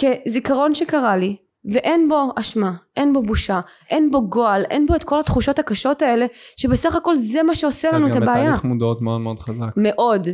כזיכרון 0.00 0.74
שקרה 0.74 1.16
לי 1.16 1.36
ואין 1.72 2.08
בו 2.08 2.32
אשמה, 2.36 2.72
אין 2.96 3.12
בו 3.12 3.22
בושה, 3.22 3.60
אין 3.90 4.10
בו 4.10 4.28
גועל, 4.28 4.64
אין 4.70 4.86
בו 4.86 4.94
את 4.94 5.04
כל 5.04 5.20
התחושות 5.20 5.58
הקשות 5.58 6.02
האלה 6.02 6.26
שבסך 6.56 6.94
הכל 6.94 7.16
זה 7.16 7.42
מה 7.42 7.54
שעושה 7.54 7.90
לנו 7.90 8.06
את 8.06 8.12
גם 8.12 8.22
הבעיה. 8.22 8.44
בתהליך 8.44 8.64
מודעות 8.64 9.02
מאוד 9.02 9.20
מאוד 9.20 9.38
חזק. 9.38 9.72
מאוד. 9.76 10.28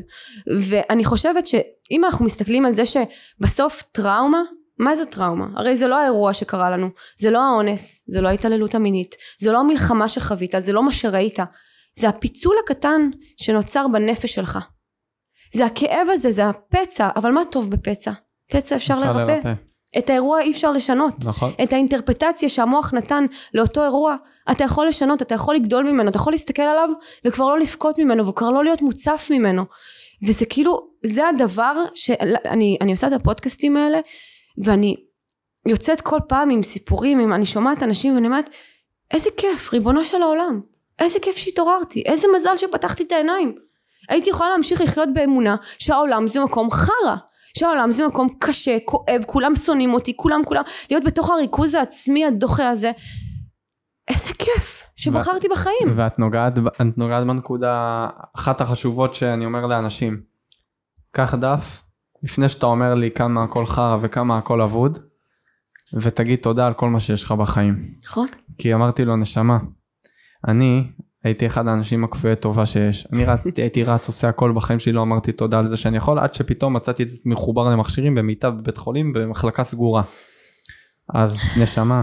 ואני 0.68 1.04
חושבת 1.04 1.46
שאם 1.46 2.04
אנחנו 2.04 2.24
מסתכלים 2.24 2.66
על 2.66 2.74
זה 2.74 2.82
שבסוף 2.86 3.82
טראומה, 3.82 4.42
מה 4.78 4.96
זה 4.96 5.06
טראומה? 5.06 5.46
הרי 5.56 5.76
זה 5.76 5.86
לא 5.86 6.00
האירוע 6.00 6.32
שקרה 6.32 6.70
לנו, 6.70 6.88
זה 7.16 7.30
לא 7.30 7.42
האונס, 7.42 8.02
זה 8.06 8.20
לא 8.20 8.28
ההתעללות 8.28 8.74
המינית, 8.74 9.14
זה 9.38 9.52
לא 9.52 9.60
המלחמה 9.60 10.08
שחווית, 10.08 10.54
זה 10.58 10.72
לא 10.72 10.82
מה 10.82 10.92
שראית, 10.92 11.38
זה 11.94 12.08
הפיצול 12.08 12.56
הקטן 12.64 13.10
שנוצר 13.36 13.86
בנפש 13.92 14.34
שלך. 14.34 14.58
זה 15.54 15.66
הכאב 15.66 16.08
הזה, 16.10 16.30
זה 16.30 16.48
הפצע, 16.48 17.08
אבל 17.16 17.30
מה 17.30 17.40
טוב 17.50 17.70
בפצע? 17.70 18.12
פצע 18.50 18.76
אפשר 18.76 19.00
לרפא. 19.00 19.54
את 19.98 20.10
האירוע 20.10 20.40
אי 20.40 20.50
אפשר 20.50 20.72
לשנות. 20.72 21.14
נכון. 21.24 21.52
את 21.62 21.72
האינטרפטציה 21.72 22.48
שהמוח 22.48 22.94
נתן 22.94 23.26
לאותו 23.54 23.82
אירוע, 23.84 24.16
אתה 24.50 24.64
יכול 24.64 24.86
לשנות, 24.86 25.22
אתה 25.22 25.34
יכול 25.34 25.54
לגדול 25.54 25.84
ממנו, 25.92 26.10
אתה 26.10 26.16
יכול 26.16 26.32
להסתכל 26.32 26.62
עליו 26.62 26.88
וכבר 27.24 27.48
לא 27.48 27.58
לבכות 27.58 27.98
ממנו 27.98 28.28
וכבר 28.28 28.50
לא 28.50 28.64
להיות 28.64 28.82
מוצף 28.82 29.28
ממנו. 29.30 29.64
וזה 30.26 30.46
כאילו, 30.46 30.86
זה 31.04 31.28
הדבר 31.28 31.74
שאני 31.94 32.78
אני 32.80 32.92
עושה 32.92 33.06
את 33.06 33.12
הפודקאסטים 33.12 33.76
האלה 33.76 33.98
ואני 34.64 34.96
יוצאת 35.68 36.00
כל 36.00 36.18
פעם 36.28 36.50
עם 36.50 36.62
סיפורים, 36.62 37.18
עם, 37.18 37.32
אני 37.32 37.46
שומעת 37.46 37.82
אנשים 37.82 38.14
ואני 38.14 38.26
אומרת, 38.26 38.50
איזה 39.10 39.30
כיף, 39.36 39.72
ריבונו 39.72 40.04
של 40.04 40.22
העולם, 40.22 40.60
איזה 40.98 41.18
כיף 41.20 41.36
שהתעוררתי, 41.36 42.02
איזה 42.06 42.26
מזל 42.36 42.56
שפתחתי 42.56 43.02
את 43.02 43.12
העיניים. 43.12 43.54
הייתי 44.08 44.30
יכולה 44.30 44.50
להמשיך 44.50 44.80
לחיות 44.80 45.08
באמונה 45.12 45.54
שהעולם 45.78 46.28
זה 46.28 46.40
מקום 46.40 46.70
חרא. 46.70 47.16
שהעולם 47.58 47.90
זה 47.92 48.06
מקום 48.06 48.28
קשה, 48.38 48.76
כואב, 48.84 49.20
כולם 49.26 49.56
שונאים 49.56 49.94
אותי, 49.94 50.16
כולם 50.16 50.40
כולם, 50.44 50.62
להיות 50.90 51.04
בתוך 51.04 51.30
הריכוז 51.30 51.74
העצמי 51.74 52.26
הדוחה 52.26 52.68
הזה. 52.68 52.92
איזה 54.08 54.34
כיף 54.38 54.86
שבחרתי 54.96 55.48
בחיים. 55.48 55.92
ואת 55.96 56.18
נוגעת, 56.18 56.58
את 56.58 56.98
נוגעת 56.98 57.26
בנקודה 57.26 58.06
אחת 58.36 58.60
החשובות 58.60 59.14
שאני 59.14 59.44
אומר 59.44 59.66
לאנשים. 59.66 60.20
קח 61.10 61.34
דף, 61.34 61.82
לפני 62.22 62.48
שאתה 62.48 62.66
אומר 62.66 62.94
לי 62.94 63.10
כמה 63.10 63.44
הכל 63.44 63.66
חרא 63.66 63.96
וכמה 64.00 64.38
הכל 64.38 64.62
אבוד, 64.62 64.98
ותגיד 66.00 66.38
תודה 66.38 66.66
על 66.66 66.74
כל 66.74 66.88
מה 66.88 67.00
שיש 67.00 67.24
לך 67.24 67.32
בחיים. 67.32 67.94
נכון? 68.04 68.26
כי 68.58 68.74
אמרתי 68.74 69.04
לו 69.04 69.16
נשמה, 69.16 69.58
אני 70.48 70.90
הייתי 71.24 71.46
אחד 71.46 71.68
האנשים 71.68 72.04
הכפויי 72.04 72.36
טובה 72.36 72.66
שיש. 72.66 73.08
אני 73.12 73.24
רצתי, 73.24 73.62
הייתי 73.62 73.84
רץ, 73.84 74.08
עושה 74.08 74.28
הכל 74.28 74.52
בחיים 74.52 74.78
שלי, 74.78 74.92
לא 74.92 75.02
אמרתי 75.02 75.32
תודה 75.32 75.58
על 75.58 75.70
זה 75.70 75.76
שאני 75.76 75.96
יכול, 75.96 76.18
עד 76.18 76.34
שפתאום 76.34 76.76
מצאתי 76.76 77.02
את 77.02 77.08
מחובר 77.24 77.70
למכשירים 77.70 78.14
במיטה 78.14 78.50
בבית 78.50 78.76
חולים 78.76 79.12
במחלקה 79.12 79.64
סגורה. 79.64 80.02
אז 81.14 81.36
נשמה, 81.60 82.02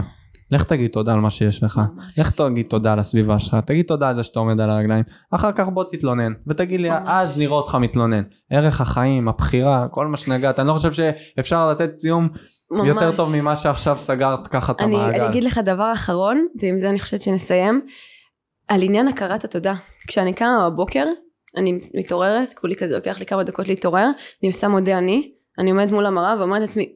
לך 0.50 0.64
תגיד 0.64 0.90
תודה 0.90 1.12
על 1.12 1.20
מה 1.20 1.30
שיש 1.30 1.62
לך. 1.62 1.76
ממש. 1.76 2.18
לך 2.18 2.30
תגיד 2.30 2.66
תודה 2.68 2.92
על 2.92 2.98
הסביבה 2.98 3.38
שלך, 3.38 3.56
תגיד 3.66 3.84
תודה 3.84 4.08
על 4.08 4.16
זה 4.16 4.22
שאתה 4.22 4.40
עומד 4.40 4.60
על 4.60 4.70
הרגליים, 4.70 5.04
אחר 5.30 5.52
כך 5.52 5.68
בוא 5.68 5.84
תתלונן, 5.92 6.32
ותגיד 6.46 6.80
לי, 6.80 6.90
ממש. 6.90 7.02
אז 7.06 7.40
נראה 7.40 7.54
אותך 7.54 7.74
מתלונן. 7.74 8.22
ערך 8.50 8.80
החיים, 8.80 9.28
הבחירה, 9.28 9.86
כל 9.90 10.06
מה 10.06 10.16
שנגעת, 10.16 10.58
אני 10.58 10.68
לא 10.68 10.72
חושב 10.72 10.92
שאפשר 10.92 11.70
לתת 11.70 11.90
ציון 11.96 12.28
ממש. 12.70 12.88
יותר 12.88 13.16
טוב 13.16 13.34
ממה 13.40 13.56
שעכשיו 13.56 13.96
סגרת 13.98 14.48
ככה 14.48 14.72
את 14.72 14.80
המעגל. 14.80 15.20
אני 15.20 15.28
אגיד 15.28 15.44
לך 15.44 15.60
דבר 15.64 15.92
אחרון, 15.92 16.46
ועם 16.62 16.78
זה 16.78 16.90
אני 16.90 17.00
חושבת 17.00 17.22
שנסיים, 17.22 17.80
על 18.68 18.82
עניין 18.82 19.08
הכרת 19.08 19.44
התודה. 19.44 19.74
כשאני 20.08 20.34
קמה 20.34 20.70
בבוקר, 20.70 21.06
אני 21.56 21.80
מתעוררת, 21.94 22.52
כולי 22.52 22.76
כזה, 22.76 22.96
לוקח 22.96 23.18
לי 23.18 23.26
כמה 23.26 23.42
דקות 23.44 23.68
להתעורר, 23.68 24.06
אני 24.42 24.48
עושה 24.48 24.68
מודה 24.68 24.98
אני, 24.98 25.32
אני 25.58 25.70
עומדת 25.70 25.92
מול 25.92 26.06
המראה 26.06 26.38
ואומרת 26.38 26.60
לעצמי, 26.60 26.92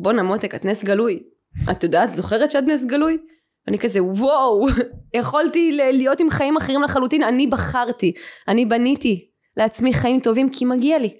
בואנה 0.00 0.22
מותק, 0.22 0.54
את 0.54 0.64
נס 0.64 0.84
גלוי. 0.84 1.22
את 1.70 1.82
יודעת, 1.82 2.16
זוכרת 2.16 2.50
שאת 2.50 2.64
נס 2.66 2.84
גלוי? 2.84 3.18
אני 3.68 3.78
כזה, 3.78 4.02
וואו, 4.02 4.66
יכולתי 5.14 5.72
להיות 5.72 6.20
עם 6.20 6.30
חיים 6.30 6.56
אחרים 6.56 6.82
לחלוטין, 6.82 7.22
אני 7.22 7.46
בחרתי, 7.46 8.12
אני 8.48 8.66
בניתי 8.66 9.30
לעצמי 9.56 9.94
חיים 9.94 10.20
טובים 10.20 10.50
כי 10.50 10.64
מגיע 10.64 10.98
לי. 10.98 11.16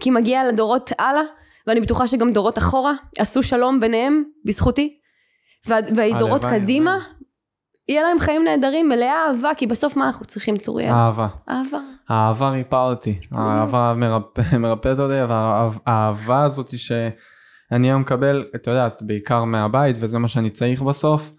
כי 0.00 0.10
מגיע 0.10 0.44
לדורות 0.44 0.90
הלאה, 0.98 1.22
ואני 1.66 1.80
בטוחה 1.80 2.06
שגם 2.06 2.32
דורות 2.32 2.58
אחורה 2.58 2.92
עשו 3.18 3.42
שלום 3.42 3.80
ביניהם 3.80 4.24
בזכותי. 4.44 4.98
וה- 5.66 5.76
והדורות 5.96 6.44
קדימה. 6.44 6.98
יהיה 7.88 8.02
להם 8.02 8.18
חיים 8.18 8.44
נהדרים, 8.44 8.88
מלאי 8.88 9.08
אהבה, 9.08 9.50
כי 9.56 9.66
בסוף 9.66 9.96
מה 9.96 10.06
אנחנו 10.06 10.24
צריכים 10.26 10.56
צוריאל? 10.56 10.90
אהבה. 10.92 11.28
אהבה. 11.48 11.78
האהבה 12.08 12.48
ריפאה 12.50 12.88
אותי, 12.88 13.20
האהבה 13.32 13.94
מרפא- 13.96 14.58
מרפאת 14.58 15.00
אותי, 15.00 15.14
והאהבה 15.28 16.42
הזאת 16.44 16.78
שאני 16.78 17.10
היום 17.90 18.00
מקבל, 18.00 18.44
את 18.54 18.66
יודעת, 18.66 19.02
בעיקר 19.02 19.44
מהבית, 19.44 19.96
וזה 20.00 20.18
מה 20.18 20.28
שאני 20.28 20.50
צריך 20.50 20.82
בסוף, 20.82 21.32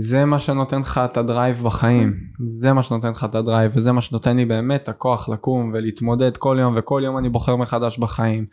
זה 0.00 0.24
מה 0.24 0.38
שנותן 0.38 0.80
לך 0.80 1.00
את 1.04 1.16
ה 1.16 1.24
drive 1.24 1.62
בחיים, 1.64 2.14
זה 2.46 2.72
מה 2.72 2.82
שנותן 2.82 3.10
לך 3.10 3.24
את 3.24 3.34
ה 3.34 3.39
drive, 3.39 3.72
וזה 3.74 3.92
מה 3.92 4.00
שנותן 4.00 4.36
לי 4.36 4.44
באמת 4.44 4.82
את 4.82 4.88
הכוח 4.88 5.28
לקום 5.28 5.70
ולהתמודד 5.74 6.36
כל 6.36 6.56
יום, 6.60 6.74
וכל 6.76 7.02
יום 7.04 7.18
אני 7.18 7.28
בוחר 7.28 7.56
מחדש 7.56 7.98
בחיים. 7.98 8.46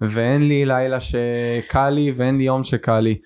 ואין 0.00 0.48
לי 0.48 0.64
לילה 0.66 0.98
שקל 1.00 1.90
לי, 1.90 2.12
ואין 2.16 2.38
לי 2.38 2.44
יום 2.44 2.64
שקל 2.64 3.00
לי. 3.00 3.18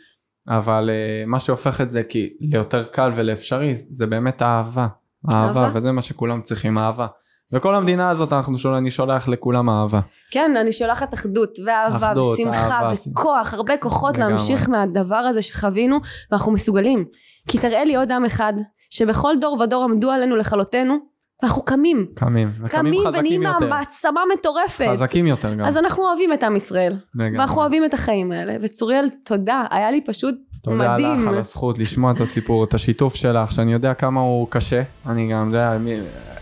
אבל 0.51 0.91
uh, 0.91 1.27
מה 1.27 1.39
שהופך 1.39 1.81
את 1.81 1.91
זה 1.91 2.03
כי 2.03 2.31
ליותר 2.41 2.85
קל 2.85 3.11
ולאפשרי 3.15 3.73
זה 3.77 4.07
באמת 4.07 4.43
האהבה. 4.43 4.87
אהבה, 5.33 5.65
אהבה. 5.65 5.79
וזה 5.79 5.93
מה 5.93 6.03
שכולם 6.03 6.43
צריכים, 6.43 6.79
אהבה. 6.79 7.07
וכל 7.53 7.75
המדינה 7.75 8.11
הזאת 8.11 8.33
אנחנו 8.33 8.59
שול, 8.59 8.75
אני 8.75 8.91
שולח 8.91 9.29
לכולם 9.29 9.71
אהבה. 9.71 10.01
כן, 10.31 10.55
אני 10.61 10.73
שולחת 10.73 11.15
אחדות, 11.15 11.59
ואהבה, 11.67 11.97
אחדות, 11.97 12.39
ושמחה, 12.41 12.79
אהבה, 12.79 12.93
וכוח, 13.11 13.55
הרבה 13.55 13.77
כוחות 13.77 14.15
לגמרי. 14.19 14.33
להמשיך 14.33 14.69
מהדבר 14.69 15.17
הזה 15.17 15.43
שחווינו, 15.43 15.99
ואנחנו 16.31 16.53
מסוגלים. 16.53 17.05
כי 17.49 17.59
תראה 17.59 17.85
לי 17.85 17.97
עוד 17.97 18.13
עם 18.13 18.25
אחד, 18.25 18.53
שבכל 18.91 19.35
דור 19.41 19.61
ודור 19.61 19.85
עמדו 19.85 20.11
עלינו 20.11 20.37
לכלותנו, 20.37 20.97
ואנחנו 21.43 21.63
קמים. 21.63 22.07
קמים. 22.15 22.53
וקמים 22.65 22.95
קמים 23.13 23.41
ונהיים. 23.41 23.71
מעצמה 23.71 24.21
מטורפת. 24.39 24.87
חזקים 24.93 25.27
יותר 25.27 25.55
גם. 25.55 25.65
אז 25.65 25.77
אנחנו 25.77 26.03
אוהבים 26.07 26.33
את 26.33 26.43
עם 26.45 26.57
ישראל, 26.57 26.97
לגמרי. 27.15 27.39
ואנחנו 27.39 27.61
אוהבים 27.61 27.85
את 27.85 27.95
החיים 27.95 28.33
האלה, 28.33 28.57
וצוריאל, 28.63 29.09
תודה, 29.25 29.65
היה 29.71 29.91
לי 29.91 30.01
פשוט 30.07 30.35
תודה 30.63 30.77
מדהים. 30.77 31.23
לך 31.23 31.29
על 31.29 31.39
הזכות 31.39 31.79
לשמוע 31.79 32.13
את 32.13 32.21
הסיפור, 32.21 32.65
את 32.65 32.75
השיתוף 32.75 33.15
שלך, 33.15 33.53
שאני 33.53 33.73
יודע 33.73 33.95
כמה 33.95 34.21
הוא 34.21 34.47
קשה. 34.51 34.83
אני 35.07 35.33
גם 35.33 35.47
יודע, 35.47 35.77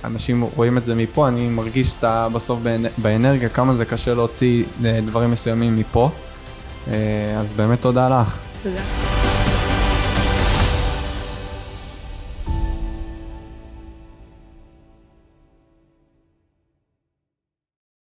אנשים 0.04 0.42
רואים 0.56 0.78
את 0.78 0.84
זה 0.84 0.94
מפה, 0.94 1.28
אני 1.28 1.48
מרגיש 1.48 1.94
את 1.98 2.04
בסוף 2.32 2.58
באנ- 2.64 3.00
באנרגיה, 3.02 3.48
כמה 3.48 3.74
זה 3.74 3.84
קשה 3.84 4.14
להוציא 4.14 4.64
אה, 4.84 5.00
דברים 5.06 5.30
מסוימים 5.30 5.76
מפה. 5.76 6.10
אה, 6.90 6.94
אז 7.40 7.52
באמת 7.52 7.80
תודה 7.80 8.08
לך. 8.20 8.38
תודה. 8.62 9.17